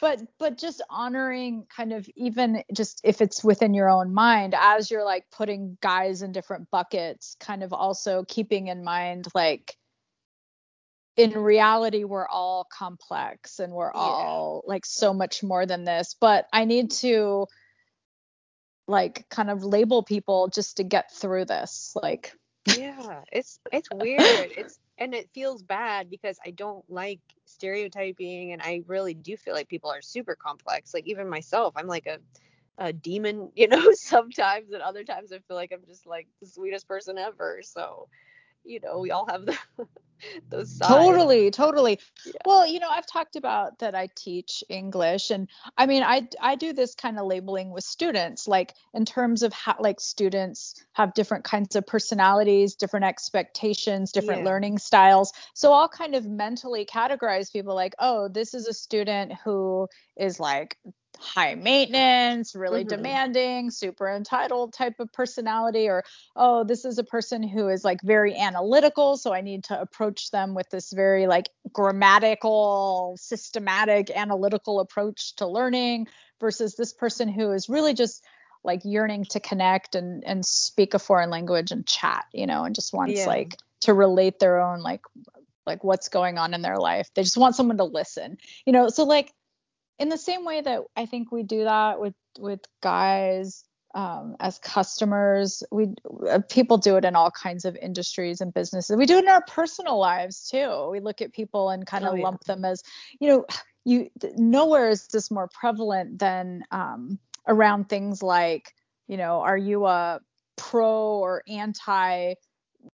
but 0.00 0.20
but 0.38 0.58
just 0.58 0.82
honoring 0.90 1.66
kind 1.74 1.92
of 1.92 2.08
even 2.16 2.62
just 2.72 3.00
if 3.04 3.20
it's 3.20 3.42
within 3.42 3.74
your 3.74 3.88
own 3.90 4.12
mind 4.12 4.54
as 4.58 4.90
you're 4.90 5.04
like 5.04 5.24
putting 5.30 5.76
guys 5.80 6.22
in 6.22 6.32
different 6.32 6.70
buckets 6.70 7.36
kind 7.40 7.62
of 7.62 7.72
also 7.72 8.24
keeping 8.28 8.68
in 8.68 8.84
mind 8.84 9.26
like 9.34 9.76
in 11.16 11.32
reality 11.32 12.04
we're 12.04 12.28
all 12.28 12.66
complex 12.70 13.58
and 13.58 13.72
we're 13.72 13.92
Yeah. 13.94 14.00
all 14.00 14.62
like 14.66 14.84
so 14.84 15.14
much 15.14 15.42
more 15.42 15.64
than 15.66 15.84
this 15.84 16.14
but 16.20 16.46
i 16.52 16.64
need 16.64 16.90
to 16.90 17.46
like 18.88 19.28
kind 19.30 19.50
of 19.50 19.64
label 19.64 20.02
people 20.02 20.48
just 20.48 20.76
to 20.76 20.84
get 20.84 21.12
through 21.12 21.44
this 21.46 21.92
like 22.00 22.32
yeah 22.66 23.22
it's 23.32 23.60
it's 23.72 23.88
weird. 23.92 24.52
It's 24.56 24.78
and 24.98 25.14
it 25.14 25.30
feels 25.34 25.62
bad 25.62 26.10
because 26.10 26.38
i 26.44 26.50
don't 26.50 26.84
like 26.90 27.20
stereotyping 27.46 28.52
and 28.52 28.62
i 28.62 28.82
really 28.86 29.14
do 29.14 29.36
feel 29.36 29.54
like 29.54 29.68
people 29.68 29.90
are 29.90 30.02
super 30.02 30.34
complex. 30.36 30.92
Like 30.94 31.06
even 31.06 31.28
myself 31.28 31.74
i'm 31.76 31.86
like 31.86 32.06
a 32.06 32.18
a 32.78 32.92
demon 32.92 33.50
you 33.56 33.68
know 33.68 33.90
sometimes 33.92 34.72
and 34.72 34.82
other 34.82 35.04
times 35.04 35.32
i 35.32 35.38
feel 35.38 35.56
like 35.56 35.72
i'm 35.72 35.84
just 35.86 36.06
like 36.06 36.28
the 36.40 36.46
sweetest 36.46 36.88
person 36.88 37.18
ever. 37.18 37.60
So 37.62 38.08
you 38.66 38.80
know 38.82 38.98
we 38.98 39.10
all 39.10 39.26
have 39.28 39.46
the, 39.46 39.56
those 40.50 40.70
sides 40.70 40.88
Totally, 40.88 41.50
totally. 41.50 42.00
Yeah. 42.24 42.32
Well, 42.46 42.66
you 42.66 42.80
know, 42.80 42.88
I've 42.88 43.06
talked 43.06 43.36
about 43.36 43.78
that 43.80 43.94
I 43.94 44.08
teach 44.16 44.64
English 44.68 45.30
and 45.30 45.48
I 45.76 45.86
mean, 45.86 46.02
I 46.02 46.28
I 46.40 46.54
do 46.56 46.72
this 46.72 46.94
kind 46.94 47.18
of 47.18 47.26
labeling 47.26 47.70
with 47.70 47.84
students 47.84 48.48
like 48.48 48.74
in 48.94 49.04
terms 49.04 49.42
of 49.42 49.52
how 49.52 49.76
like 49.78 50.00
students 50.00 50.82
have 50.94 51.14
different 51.14 51.44
kinds 51.44 51.76
of 51.76 51.86
personalities, 51.86 52.74
different 52.74 53.04
expectations, 53.04 54.12
different 54.12 54.40
Yeah. 54.40 54.46
learning 54.46 54.78
styles. 54.78 55.32
So 55.54 55.72
I'll 55.72 55.88
kind 55.88 56.14
of 56.14 56.26
mentally 56.26 56.86
categorize 56.86 57.52
people 57.52 57.74
like, 57.74 57.94
"Oh, 57.98 58.28
this 58.28 58.54
is 58.54 58.66
a 58.66 58.74
student 58.74 59.32
who 59.44 59.88
is 60.16 60.40
like 60.40 60.78
high 61.18 61.54
maintenance, 61.54 62.54
really 62.54 62.84
Mhm. 62.84 62.88
demanding, 62.88 63.70
super 63.70 64.08
entitled 64.08 64.72
type 64.72 65.00
of 65.00 65.12
personality 65.12 65.88
or 65.88 66.04
oh, 66.36 66.64
this 66.64 66.84
is 66.84 66.98
a 66.98 67.04
person 67.04 67.42
who 67.42 67.68
is 67.68 67.84
like 67.84 68.00
very 68.02 68.36
analytical, 68.36 69.16
so 69.16 69.32
I 69.32 69.40
need 69.40 69.64
to 69.64 69.80
approach 69.80 70.30
them 70.30 70.54
with 70.54 70.68
this 70.70 70.92
very 70.92 71.26
like 71.26 71.48
grammatical, 71.72 73.16
systematic, 73.18 74.10
analytical 74.10 74.80
approach 74.80 75.34
to 75.36 75.46
learning 75.46 76.06
versus 76.40 76.74
this 76.76 76.92
person 76.92 77.28
who 77.28 77.52
is 77.52 77.68
really 77.68 77.94
just 77.94 78.24
like 78.64 78.80
yearning 78.84 79.24
to 79.26 79.40
connect 79.40 79.94
and 79.94 80.24
and 80.24 80.44
speak 80.44 80.94
a 80.94 80.98
foreign 80.98 81.30
language 81.30 81.70
and 81.70 81.86
chat, 81.86 82.24
you 82.32 82.46
know, 82.46 82.64
and 82.64 82.74
just 82.74 82.92
wants 82.92 83.20
Yeah. 83.20 83.26
like 83.26 83.56
to 83.82 83.94
relate 83.94 84.38
their 84.38 84.60
own 84.60 84.80
like 84.82 85.02
like 85.66 85.82
what's 85.82 86.08
going 86.08 86.38
on 86.38 86.54
in 86.54 86.62
their 86.62 86.78
life. 86.78 87.08
They 87.14 87.22
just 87.22 87.36
want 87.36 87.56
someone 87.56 87.78
to 87.78 87.84
listen. 87.84 88.38
You 88.64 88.72
know, 88.72 88.88
so 88.88 89.04
like 89.04 89.32
in 89.98 90.08
the 90.08 90.18
same 90.18 90.44
way 90.44 90.60
that 90.60 90.80
I 90.96 91.06
think 91.06 91.32
we 91.32 91.42
do 91.42 91.64
that 91.64 92.00
with 92.00 92.14
with 92.38 92.60
guys 92.82 93.64
um, 93.96 94.36
as 94.40 94.58
customers, 94.58 95.62
we 95.72 95.88
uh, 96.28 96.40
people 96.50 96.76
do 96.76 96.96
it 96.96 97.04
in 97.06 97.16
all 97.16 97.30
kinds 97.30 97.64
of 97.64 97.74
industries 97.76 98.42
and 98.42 98.52
businesses. 98.52 98.94
We 98.94 99.06
do 99.06 99.16
it 99.16 99.24
in 99.24 99.30
our 99.30 99.42
personal 99.48 99.98
lives 99.98 100.48
too. 100.48 100.88
We 100.90 101.00
look 101.00 101.22
at 101.22 101.32
people 101.32 101.70
and 101.70 101.86
kind 101.86 102.04
of 102.04 102.12
Oh, 102.12 102.16
yeah. 102.16 102.24
lump 102.24 102.44
them 102.44 102.64
as, 102.66 102.82
you 103.20 103.28
know, 103.28 103.46
you 103.86 104.10
nowhere 104.36 104.90
is 104.90 105.06
this 105.06 105.30
more 105.30 105.48
prevalent 105.48 106.18
than 106.18 106.62
um, 106.70 107.18
around 107.48 107.88
things 107.88 108.22
like, 108.22 108.74
you 109.08 109.16
know, 109.16 109.40
are 109.40 109.56
you 109.56 109.86
a 109.86 110.20
pro 110.56 110.90
or 110.92 111.42
anti 111.48 112.34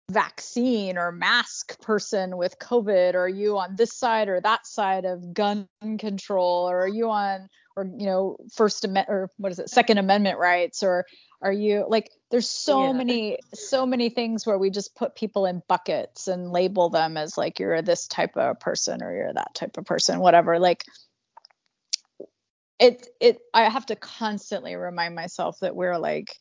vaccine 0.10 0.98
or 0.98 1.11
mask 1.11 1.80
person 1.81 2.38
with 2.38 2.57
COVID? 2.60 3.14
Or 3.14 3.22
are 3.22 3.30
you 3.30 3.57
on 3.57 3.76
this 3.76 3.94
side 3.94 4.27
or 4.27 4.41
that 4.41 4.65
side 4.65 5.06
of 5.06 5.34
gun 5.34 5.68
control? 5.98 6.69
Or 6.69 6.81
are 6.81 6.88
you 6.88 7.10
on, 7.10 7.48
or, 7.76 7.86
you 7.86 8.06
know, 8.06 8.38
First 8.53 8.84
Amendment 8.84 9.07
or 9.10 9.30
what 9.38 9.52
is 9.52 9.60
it, 9.60 9.69
Second 9.69 9.98
Amendment 9.98 10.40
rights? 10.40 10.84
Or 10.84 11.06
are 11.41 11.53
you 11.53 11.86
like, 11.88 12.10
there's 12.31 12.49
so 12.49 12.88
Yeah. 12.88 12.94
many, 12.94 13.38
so 13.53 13.86
many 13.86 14.10
things 14.10 14.45
where 14.45 14.57
we 14.57 14.69
just 14.69 14.95
put 14.95 15.15
people 15.15 15.45
in 15.45 15.61
buckets 15.68 16.27
and 16.27 16.52
label 16.52 16.90
them 16.90 17.15
as 17.15 17.38
like, 17.38 17.60
you're 17.60 17.81
this 17.81 18.07
type 18.07 18.36
of 18.36 18.60
person 18.60 19.02
or 19.02 19.15
you're 19.15 19.34
that 19.34 19.53
type 19.56 19.77
of 19.77 19.86
person, 19.86 20.19
whatever. 20.19 20.60
Like, 20.60 20.84
it, 22.80 23.07
it, 23.22 23.40
I 23.53 23.69
have 23.69 23.86
to 23.88 23.95
constantly 23.95 24.76
remind 24.76 25.14
myself 25.15 25.57
that 25.61 25.76
we're 25.76 25.98
like, 25.98 26.36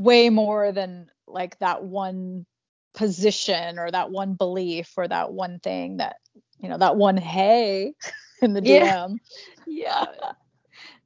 way 0.00 0.30
more 0.30 0.72
than 0.72 1.08
like 1.32 1.58
that 1.58 1.84
one 1.84 2.46
position 2.94 3.78
or 3.78 3.90
that 3.90 4.10
one 4.10 4.34
belief 4.34 4.92
or 4.96 5.08
that 5.08 5.32
one 5.32 5.58
thing 5.60 5.96
that 5.98 6.16
you 6.58 6.68
know 6.68 6.78
that 6.78 6.96
one 6.96 7.16
hey 7.16 7.94
in 8.42 8.52
the 8.52 8.60
Yeah. 8.60 9.06
DM. 9.06 9.16
yeah 9.66 10.04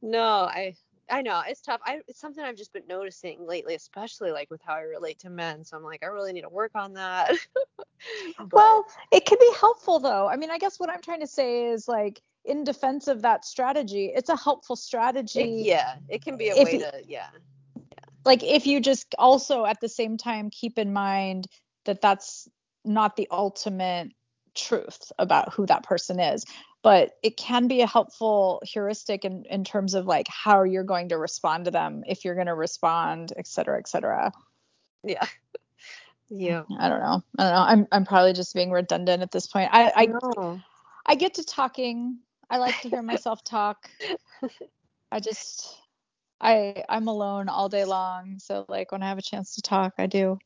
no 0.03 0.23
i 0.23 0.75
i 1.11 1.23
know 1.23 1.43
it's 1.47 1.61
tough 1.61 1.81
i 1.85 2.01
it's 2.09 2.21
something 2.21 2.43
i've 2.45 2.57
just 2.57 2.73
been 2.73 2.87
noticing 2.89 3.47
lately 3.47 3.75
especially 3.75 4.31
like 4.33 4.51
with 4.51 4.61
how 4.65 4.75
i 4.75 4.81
relate 4.81 5.19
to 5.21 5.31
men 5.31 5.65
so 5.65 5.77
i'm 5.77 5.83
like 5.85 6.03
i 6.03 6.07
really 6.07 6.33
need 6.33 6.43
to 6.43 6.49
work 6.49 6.73
on 6.75 6.93
that 6.95 7.31
But- 8.39 8.53
Well, 8.53 8.87
it 9.13 9.25
can 9.27 9.39
be 9.41 9.51
helpful 9.59 9.99
though. 9.99 10.29
I 10.29 10.37
mean, 10.37 10.51
I 10.51 10.59
guess 10.59 10.79
what 10.79 10.91
I'm 10.91 11.01
trying 11.03 11.21
to 11.21 11.27
say 11.27 11.67
is 11.67 11.89
like 11.89 12.21
in 12.45 12.63
defense 12.63 13.09
of 13.09 13.23
that 13.23 13.45
strategy, 13.45 14.13
it's 14.15 14.29
a 14.29 14.37
helpful 14.37 14.75
it, 14.75 14.79
strategy. 14.81 15.63
yeah 15.65 15.95
it 16.09 16.23
can 16.23 16.37
be 16.37 16.51
a 16.51 16.57
way 16.57 16.73
y- 16.75 16.79
to 16.79 16.93
yeah 17.09 17.29
Like 18.27 18.43
if 18.43 18.67
you 18.67 18.81
just 18.81 19.15
also 19.19 19.65
at 19.65 19.81
the 19.81 19.89
same 19.89 20.17
time 20.17 20.51
keep 20.51 20.79
in 20.79 20.93
mind 20.93 21.47
that 21.85 22.01
that's 22.01 22.49
not 22.85 23.17
the 23.17 23.29
ultimate 23.31 24.13
truth 24.55 25.13
about 25.19 25.53
who 25.53 25.67
that 25.67 25.83
person 25.83 26.19
is 26.19 26.45
but 26.87 27.19
it 27.25 27.37
can 27.37 27.67
be 27.67 27.81
a 27.81 27.87
helpful 27.87 28.63
heuristic 28.65 29.25
in, 29.25 29.45
in 29.51 29.65
terms 29.65 29.95
of 29.95 30.07
like 30.07 30.29
how 30.29 30.63
you're 30.63 30.85
going 30.85 31.09
to 31.09 31.19
respond 31.19 31.65
to 31.65 31.71
them 31.73 32.05
if 32.07 32.25
you're 32.25 32.37
going 32.37 32.47
to 32.47 32.55
respond 32.55 33.33
et 33.37 33.49
cetera 33.49 33.77
et 33.77 33.89
cetera. 33.89 34.31
Yeah. 35.03 35.27
Yeah. 36.29 36.65
I 36.81 36.89
don't 36.89 36.99
know. 36.99 37.23
I 37.39 37.43
don't 37.45 37.53
know. 37.53 37.61
I'm, 37.61 37.87
I'm 37.93 38.05
probably 38.05 38.33
just 38.33 38.53
being 38.53 38.73
redundant 38.73 39.23
at 39.23 39.31
this 39.31 39.47
point. 39.47 39.71
I 39.73 39.93
I, 39.95 40.07
no. 40.07 40.61
I 41.07 41.15
get 41.15 41.35
to 41.35 41.45
talking. 41.45 42.19
I 42.51 42.59
like 42.59 42.81
to 42.81 42.89
hear 42.89 43.01
myself 43.01 43.45
talk. 43.45 43.89
I 45.13 45.21
just 45.21 45.81
i 46.41 46.85
i'm 46.89 47.09
alone 47.09 47.49
all 47.49 47.69
day 47.69 47.85
long 47.85 48.39
so 48.39 48.65
like 48.69 48.93
when 48.93 49.03
i 49.03 49.09
have 49.09 49.19
a 49.19 49.23
chance 49.23 49.55
to 49.55 49.63
talk 49.63 49.93
i 49.99 50.07
do 50.07 50.39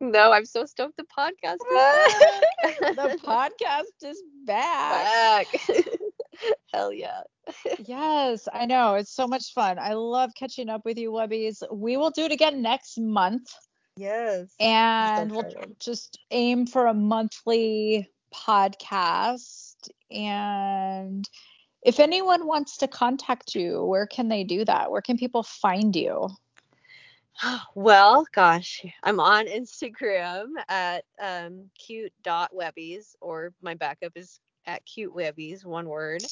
no 0.00 0.32
i'm 0.32 0.44
so 0.44 0.64
stoked 0.64 0.96
the 0.96 1.04
podcast 1.04 1.54
is 1.54 1.74
back. 1.74 2.78
the 2.96 3.18
podcast 3.24 4.08
is 4.08 4.22
back 4.46 5.46
back 5.46 5.78
hell 6.72 6.92
yeah 6.92 7.20
Yes, 7.84 8.46
I 8.52 8.66
know. 8.66 8.94
It's 8.94 9.12
so 9.12 9.26
much 9.26 9.52
fun. 9.54 9.78
I 9.78 9.94
love 9.94 10.30
catching 10.38 10.68
up 10.68 10.82
with 10.84 10.98
you, 10.98 11.10
Webbies. 11.10 11.62
We 11.72 11.96
will 11.96 12.10
do 12.10 12.24
it 12.24 12.32
again 12.32 12.62
next 12.62 12.98
month 12.98 13.50
yes 13.96 14.54
and 14.60 15.32
we'll 15.32 15.74
just 15.78 16.18
aim 16.30 16.66
for 16.66 16.86
a 16.86 16.94
monthly 16.94 18.08
podcast. 18.34 19.88
And 20.10 21.28
if 21.82 21.98
anyone 21.98 22.46
wants 22.46 22.76
to 22.78 22.88
contact 22.88 23.54
you, 23.54 23.84
where 23.84 24.06
can 24.06 24.28
they 24.28 24.44
do 24.44 24.64
that? 24.64 24.90
Where 24.90 25.02
can 25.02 25.16
people 25.16 25.42
find 25.42 25.94
you? 25.94 26.28
Well, 27.74 28.26
gosh, 28.34 28.84
I'm 29.02 29.20
on 29.20 29.46
Instagram 29.46 30.48
at 30.68 31.04
um, 31.20 31.70
cute.webbies, 31.78 33.14
or 33.20 33.54
my 33.62 33.74
backup 33.74 34.12
is 34.14 34.40
at 34.66 34.84
cute 34.84 35.14
webbies, 35.14 35.64
one 35.64 35.88
word. 35.88 36.22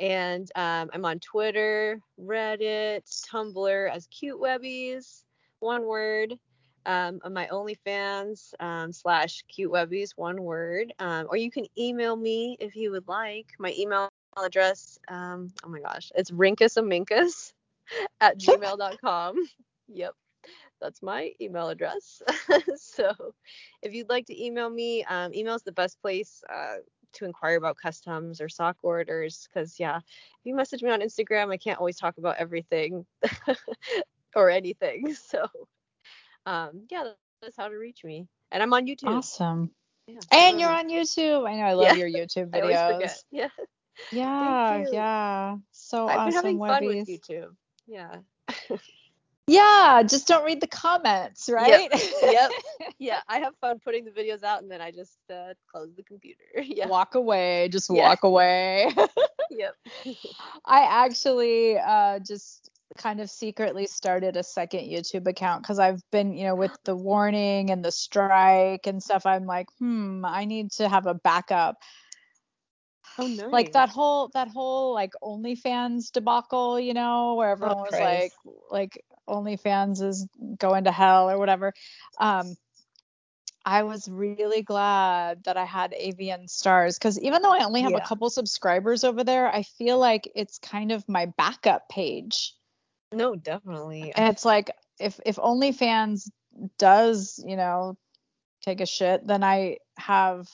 And 0.00 0.50
um, 0.56 0.90
I'm 0.92 1.04
on 1.04 1.20
Twitter, 1.20 2.00
Reddit, 2.20 3.02
Tumblr 3.32 3.90
as 3.90 4.06
cute 4.08 4.40
webbies, 4.40 5.22
one 5.60 5.84
word. 5.84 6.34
Um, 6.86 7.20
on 7.24 7.32
my 7.32 7.46
OnlyFans 7.46 8.52
um, 8.60 8.92
slash 8.92 9.42
cute 9.48 9.72
webbies, 9.72 10.10
one 10.16 10.42
word. 10.42 10.92
Um, 10.98 11.26
or 11.30 11.38
you 11.38 11.50
can 11.50 11.64
email 11.78 12.14
me 12.14 12.58
if 12.60 12.76
you 12.76 12.90
would 12.90 13.08
like. 13.08 13.46
My 13.58 13.72
email 13.78 14.10
address, 14.42 14.98
um, 15.08 15.52
oh 15.64 15.68
my 15.68 15.80
gosh, 15.80 16.10
it's 16.14 16.30
rinkusaminkus 16.30 17.52
at 18.20 18.38
gmail.com. 18.38 19.36
yep 19.88 20.14
that's 20.84 21.02
my 21.02 21.32
email 21.40 21.68
address. 21.68 22.22
so 22.76 23.12
if 23.82 23.94
you'd 23.94 24.10
like 24.10 24.26
to 24.26 24.44
email 24.44 24.68
me, 24.68 25.02
um, 25.04 25.32
email 25.34 25.54
is 25.54 25.62
the 25.62 25.72
best 25.72 26.00
place 26.00 26.42
uh, 26.52 26.76
to 27.14 27.24
inquire 27.24 27.56
about 27.56 27.76
customs 27.76 28.40
or 28.40 28.48
sock 28.48 28.76
orders. 28.82 29.48
Because, 29.48 29.80
yeah, 29.80 29.96
if 29.96 30.44
you 30.44 30.54
message 30.54 30.82
me 30.82 30.90
on 30.90 31.00
Instagram, 31.00 31.50
I 31.50 31.56
can't 31.56 31.78
always 31.78 31.96
talk 31.96 32.18
about 32.18 32.36
everything 32.36 33.06
or 34.36 34.50
anything. 34.50 35.14
So, 35.14 35.46
um, 36.46 36.86
yeah, 36.90 37.12
that's 37.40 37.56
how 37.56 37.68
to 37.68 37.76
reach 37.76 38.04
me. 38.04 38.26
And 38.52 38.62
I'm 38.62 38.72
on 38.74 38.86
YouTube. 38.86 39.08
Awesome. 39.08 39.70
Yeah, 40.06 40.18
and 40.32 40.60
you're 40.60 40.70
on 40.70 40.90
YouTube. 40.90 41.48
I 41.48 41.56
know 41.56 41.62
I 41.62 41.72
love 41.72 41.96
yeah. 41.96 42.04
your 42.04 42.10
YouTube 42.10 42.50
videos. 42.50 42.74
I 42.74 42.90
always 42.90 42.96
forget. 42.96 43.24
Yeah. 43.30 43.48
Yeah, 44.12 44.84
yeah. 44.90 45.56
So 45.72 46.06
I've 46.06 46.18
awesome, 46.18 46.26
been 46.26 46.34
having 46.34 46.58
fun 46.58 46.86
with 46.86 47.08
YouTube. 47.08 47.54
Yeah. 47.86 48.16
Yeah, 49.46 50.02
just 50.08 50.26
don't 50.26 50.44
read 50.44 50.60
the 50.62 50.66
comments, 50.66 51.50
right? 51.50 51.88
Yep. 51.92 52.02
yep. 52.22 52.50
Yeah, 52.98 53.20
I 53.28 53.38
have 53.38 53.54
fun 53.60 53.80
putting 53.84 54.04
the 54.04 54.10
videos 54.10 54.42
out 54.42 54.62
and 54.62 54.70
then 54.70 54.80
I 54.80 54.90
just 54.90 55.18
uh, 55.30 55.52
close 55.70 55.90
the 55.94 56.02
computer. 56.02 56.44
Yeah. 56.62 56.86
Walk 56.86 57.14
away, 57.14 57.68
just 57.70 57.90
yeah. 57.90 58.08
walk 58.08 58.24
away. 58.24 58.90
yep. 59.50 59.74
I 60.64 61.04
actually 61.04 61.78
uh, 61.78 62.20
just 62.20 62.70
kind 62.96 63.20
of 63.20 63.28
secretly 63.28 63.86
started 63.86 64.36
a 64.36 64.42
second 64.42 64.88
YouTube 64.88 65.26
account 65.26 65.62
because 65.62 65.78
I've 65.78 66.00
been, 66.10 66.32
you 66.32 66.44
know, 66.44 66.54
with 66.54 66.76
the 66.84 66.96
warning 66.96 67.70
and 67.70 67.84
the 67.84 67.92
strike 67.92 68.86
and 68.86 69.02
stuff. 69.02 69.26
I'm 69.26 69.44
like, 69.44 69.66
hmm, 69.78 70.24
I 70.24 70.46
need 70.46 70.70
to 70.72 70.88
have 70.88 71.06
a 71.06 71.14
backup. 71.14 71.76
Oh 73.18 73.26
no. 73.28 73.48
Like 73.48 73.72
that 73.72 73.88
whole 73.88 74.30
that 74.34 74.48
whole 74.48 74.94
like 74.94 75.12
OnlyFans 75.22 76.12
debacle, 76.12 76.78
you 76.78 76.94
know, 76.94 77.34
where 77.34 77.50
everyone 77.50 77.78
oh, 77.78 77.82
was 77.82 77.92
like 77.92 78.32
like 78.70 79.04
OnlyFans 79.28 80.02
is 80.02 80.26
going 80.58 80.84
to 80.84 80.92
hell 80.92 81.30
or 81.30 81.38
whatever. 81.38 81.72
Um, 82.18 82.56
I 83.66 83.84
was 83.84 84.08
really 84.08 84.62
glad 84.62 85.44
that 85.44 85.56
I 85.56 85.64
had 85.64 85.92
AVN 85.92 86.50
Stars 86.50 86.98
because 86.98 87.18
even 87.20 87.40
though 87.40 87.52
I 87.52 87.64
only 87.64 87.80
have 87.80 87.92
yeah. 87.92 87.98
a 87.98 88.06
couple 88.06 88.28
subscribers 88.28 89.04
over 89.04 89.24
there, 89.24 89.48
I 89.48 89.62
feel 89.62 89.98
like 89.98 90.30
it's 90.34 90.58
kind 90.58 90.92
of 90.92 91.08
my 91.08 91.26
backup 91.38 91.88
page. 91.88 92.54
No, 93.10 93.34
definitely. 93.34 94.12
And 94.14 94.28
it's 94.28 94.44
like 94.44 94.70
if 95.00 95.18
if 95.24 95.36
OnlyFans 95.36 96.30
does, 96.78 97.42
you 97.44 97.56
know, 97.56 97.96
take 98.62 98.80
a 98.80 98.86
shit, 98.86 99.26
then 99.26 99.42
I 99.42 99.78
have 99.96 100.46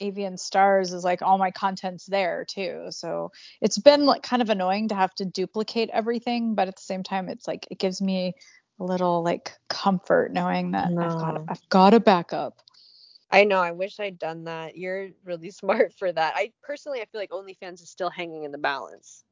AVN 0.00 0.38
Stars 0.38 0.92
is 0.92 1.04
like 1.04 1.22
all 1.22 1.38
my 1.38 1.50
content's 1.50 2.06
there 2.06 2.44
too. 2.44 2.86
So 2.90 3.32
it's 3.60 3.78
been 3.78 4.06
like 4.06 4.22
kind 4.22 4.42
of 4.42 4.50
annoying 4.50 4.88
to 4.88 4.94
have 4.94 5.14
to 5.16 5.24
duplicate 5.24 5.90
everything, 5.92 6.54
but 6.54 6.68
at 6.68 6.76
the 6.76 6.82
same 6.82 7.02
time, 7.02 7.28
it's 7.28 7.46
like 7.46 7.66
it 7.70 7.78
gives 7.78 8.02
me 8.02 8.34
a 8.80 8.84
little 8.84 9.22
like 9.22 9.52
comfort 9.68 10.32
knowing 10.32 10.72
that 10.72 10.90
no. 10.90 11.02
I've 11.02 11.18
got 11.18 11.42
I've 11.48 11.68
got 11.68 11.94
a 11.94 12.00
backup. 12.00 12.60
I 13.30 13.44
know. 13.44 13.60
I 13.60 13.72
wish 13.72 13.98
I'd 13.98 14.18
done 14.18 14.44
that. 14.44 14.76
You're 14.76 15.08
really 15.24 15.50
smart 15.52 15.92
for 15.98 16.12
that. 16.12 16.34
I 16.36 16.52
personally, 16.62 17.00
I 17.00 17.06
feel 17.06 17.20
like 17.20 17.30
OnlyFans 17.30 17.82
is 17.82 17.90
still 17.90 18.10
hanging 18.10 18.44
in 18.44 18.52
the 18.52 18.58
balance. 18.58 19.24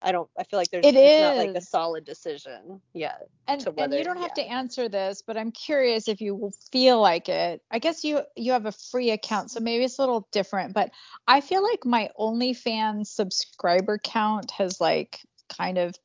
I 0.00 0.12
don't. 0.12 0.28
I 0.38 0.44
feel 0.44 0.58
like 0.58 0.70
there's 0.70 0.86
it 0.86 0.94
is. 0.94 1.20
not 1.22 1.36
like 1.36 1.56
a 1.56 1.60
solid 1.60 2.04
decision 2.04 2.80
yet. 2.92 3.28
And, 3.48 3.62
whether, 3.64 3.82
and 3.82 3.94
you 3.94 4.04
don't 4.04 4.18
have 4.18 4.32
yeah. 4.36 4.44
to 4.44 4.50
answer 4.50 4.88
this, 4.88 5.22
but 5.26 5.36
I'm 5.36 5.50
curious 5.50 6.06
if 6.06 6.20
you 6.20 6.52
feel 6.70 7.00
like 7.00 7.28
it. 7.28 7.62
I 7.70 7.80
guess 7.80 8.04
you 8.04 8.20
you 8.36 8.52
have 8.52 8.66
a 8.66 8.72
free 8.72 9.10
account, 9.10 9.50
so 9.50 9.60
maybe 9.60 9.84
it's 9.84 9.98
a 9.98 10.02
little 10.02 10.28
different. 10.30 10.72
But 10.72 10.92
I 11.26 11.40
feel 11.40 11.62
like 11.62 11.84
my 11.84 12.10
OnlyFans 12.18 13.08
subscriber 13.08 13.98
count 13.98 14.52
has 14.52 14.80
like 14.80 15.20
kind 15.48 15.78
of 15.78 15.96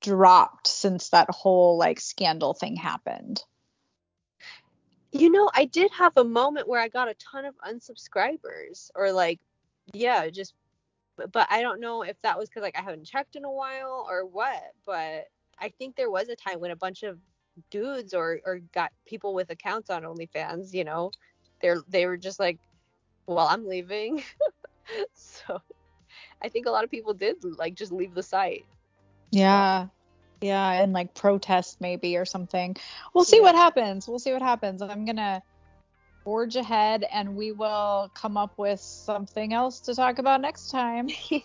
dropped 0.00 0.66
since 0.66 1.10
that 1.10 1.30
whole 1.30 1.78
like 1.78 2.00
scandal 2.00 2.54
thing 2.54 2.74
happened. 2.74 3.42
You 5.12 5.30
know, 5.30 5.48
I 5.54 5.64
did 5.64 5.90
have 5.92 6.16
a 6.16 6.24
moment 6.24 6.68
where 6.68 6.80
I 6.80 6.88
got 6.88 7.08
a 7.08 7.14
ton 7.14 7.44
of 7.44 7.54
unsubscribers, 7.58 8.90
or 8.94 9.12
like, 9.12 9.38
yeah, 9.92 10.28
just 10.28 10.54
but 11.32 11.46
I 11.50 11.62
don't 11.62 11.80
know 11.80 12.02
if 12.02 12.20
that 12.22 12.38
was 12.38 12.48
because 12.48 12.62
like 12.62 12.78
I 12.78 12.82
haven't 12.82 13.04
checked 13.04 13.36
in 13.36 13.44
a 13.44 13.50
while 13.50 14.06
or 14.08 14.24
what. 14.24 14.72
But 14.86 15.26
I 15.58 15.70
think 15.78 15.96
there 15.96 16.10
was 16.10 16.28
a 16.28 16.36
time 16.36 16.60
when 16.60 16.70
a 16.70 16.76
bunch 16.76 17.02
of 17.02 17.18
dudes 17.70 18.14
or 18.14 18.40
or 18.44 18.60
got 18.72 18.92
people 19.06 19.34
with 19.34 19.50
accounts 19.50 19.90
on 19.90 20.02
OnlyFans, 20.02 20.72
you 20.72 20.84
know, 20.84 21.10
they're 21.60 21.82
they 21.88 22.06
were 22.06 22.16
just 22.16 22.38
like, 22.38 22.58
well, 23.26 23.46
I'm 23.48 23.66
leaving. 23.66 24.22
so 25.14 25.60
I 26.42 26.48
think 26.48 26.66
a 26.66 26.70
lot 26.70 26.84
of 26.84 26.90
people 26.90 27.14
did 27.14 27.36
like 27.42 27.74
just 27.74 27.92
leave 27.92 28.14
the 28.14 28.22
site. 28.22 28.64
Yeah. 29.30 29.88
Yeah, 30.40 30.70
and 30.70 30.92
like 30.92 31.14
protest 31.14 31.80
maybe 31.80 32.16
or 32.16 32.24
something. 32.24 32.76
We'll 33.12 33.24
see 33.24 33.38
yeah. 33.38 33.42
what 33.42 33.54
happens. 33.56 34.06
We'll 34.06 34.20
see 34.20 34.32
what 34.32 34.42
happens. 34.42 34.80
I'm 34.82 35.04
gonna 35.04 35.42
forge 36.28 36.56
ahead 36.56 37.06
and 37.10 37.34
we 37.34 37.52
will 37.52 38.10
come 38.12 38.36
up 38.36 38.52
with 38.58 38.78
something 38.78 39.54
else 39.54 39.80
to 39.80 39.94
talk 39.94 40.18
about 40.18 40.42
next 40.42 40.70
time. 40.70 41.08
well, 41.30 41.40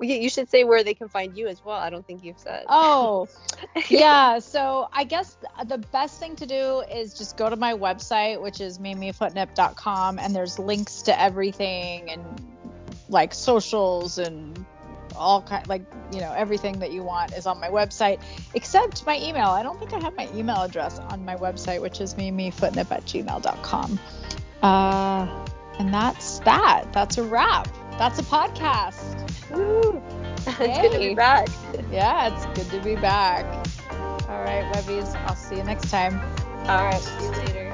you 0.00 0.28
should 0.28 0.50
say 0.50 0.64
where 0.64 0.82
they 0.82 0.92
can 0.92 1.08
find 1.08 1.38
you 1.38 1.46
as 1.46 1.64
well. 1.64 1.76
I 1.76 1.90
don't 1.90 2.04
think 2.04 2.24
you've 2.24 2.40
said. 2.40 2.64
Oh, 2.68 3.28
yeah. 3.88 4.40
So 4.40 4.88
I 4.92 5.04
guess 5.04 5.38
the 5.64 5.78
best 5.78 6.18
thing 6.18 6.34
to 6.34 6.44
do 6.44 6.82
is 6.92 7.14
just 7.14 7.36
go 7.36 7.48
to 7.48 7.54
my 7.54 7.72
website, 7.72 8.42
which 8.42 8.60
is 8.60 8.80
mimifootnip.com, 8.80 10.18
and 10.18 10.34
there's 10.34 10.58
links 10.58 11.02
to 11.02 11.20
everything 11.20 12.10
and 12.10 12.24
like 13.08 13.32
socials 13.32 14.18
and 14.18 14.66
all 15.16 15.42
kind 15.42 15.66
like 15.68 15.82
you 16.12 16.20
know 16.20 16.32
everything 16.32 16.78
that 16.78 16.92
you 16.92 17.02
want 17.02 17.32
is 17.32 17.46
on 17.46 17.58
my 17.60 17.68
website 17.68 18.20
except 18.54 19.04
my 19.06 19.18
email. 19.18 19.48
I 19.48 19.62
don't 19.62 19.78
think 19.78 19.92
i 19.92 19.98
have 19.98 20.16
my 20.16 20.28
email 20.34 20.62
address 20.62 20.98
on 20.98 21.24
my 21.24 21.36
website 21.36 21.80
which 21.80 22.00
is 22.00 22.14
mimifootnip 22.14 22.90
at 22.90 23.04
gmail.com 23.04 24.00
uh, 24.62 25.46
and 25.78 25.92
that's 25.92 26.40
that. 26.40 26.92
That's 26.92 27.18
a 27.18 27.22
wrap. 27.22 27.68
That's 27.98 28.18
a 28.18 28.22
podcast. 28.22 29.50
Woo. 29.50 30.02
it's 30.46 30.80
good 30.80 30.92
to 30.92 30.98
be 30.98 31.14
back. 31.14 31.48
Yeah 31.90 32.34
it's 32.34 32.46
good 32.58 32.70
to 32.78 32.84
be 32.84 32.94
back. 32.96 33.44
All 34.28 34.42
right 34.42 34.64
webbies. 34.74 35.14
I'll 35.26 35.36
see 35.36 35.56
you 35.56 35.64
next 35.64 35.90
time. 35.90 36.20
All 36.68 36.84
right. 36.84 37.00
See 37.00 37.24
you 37.24 37.30
later 37.30 37.65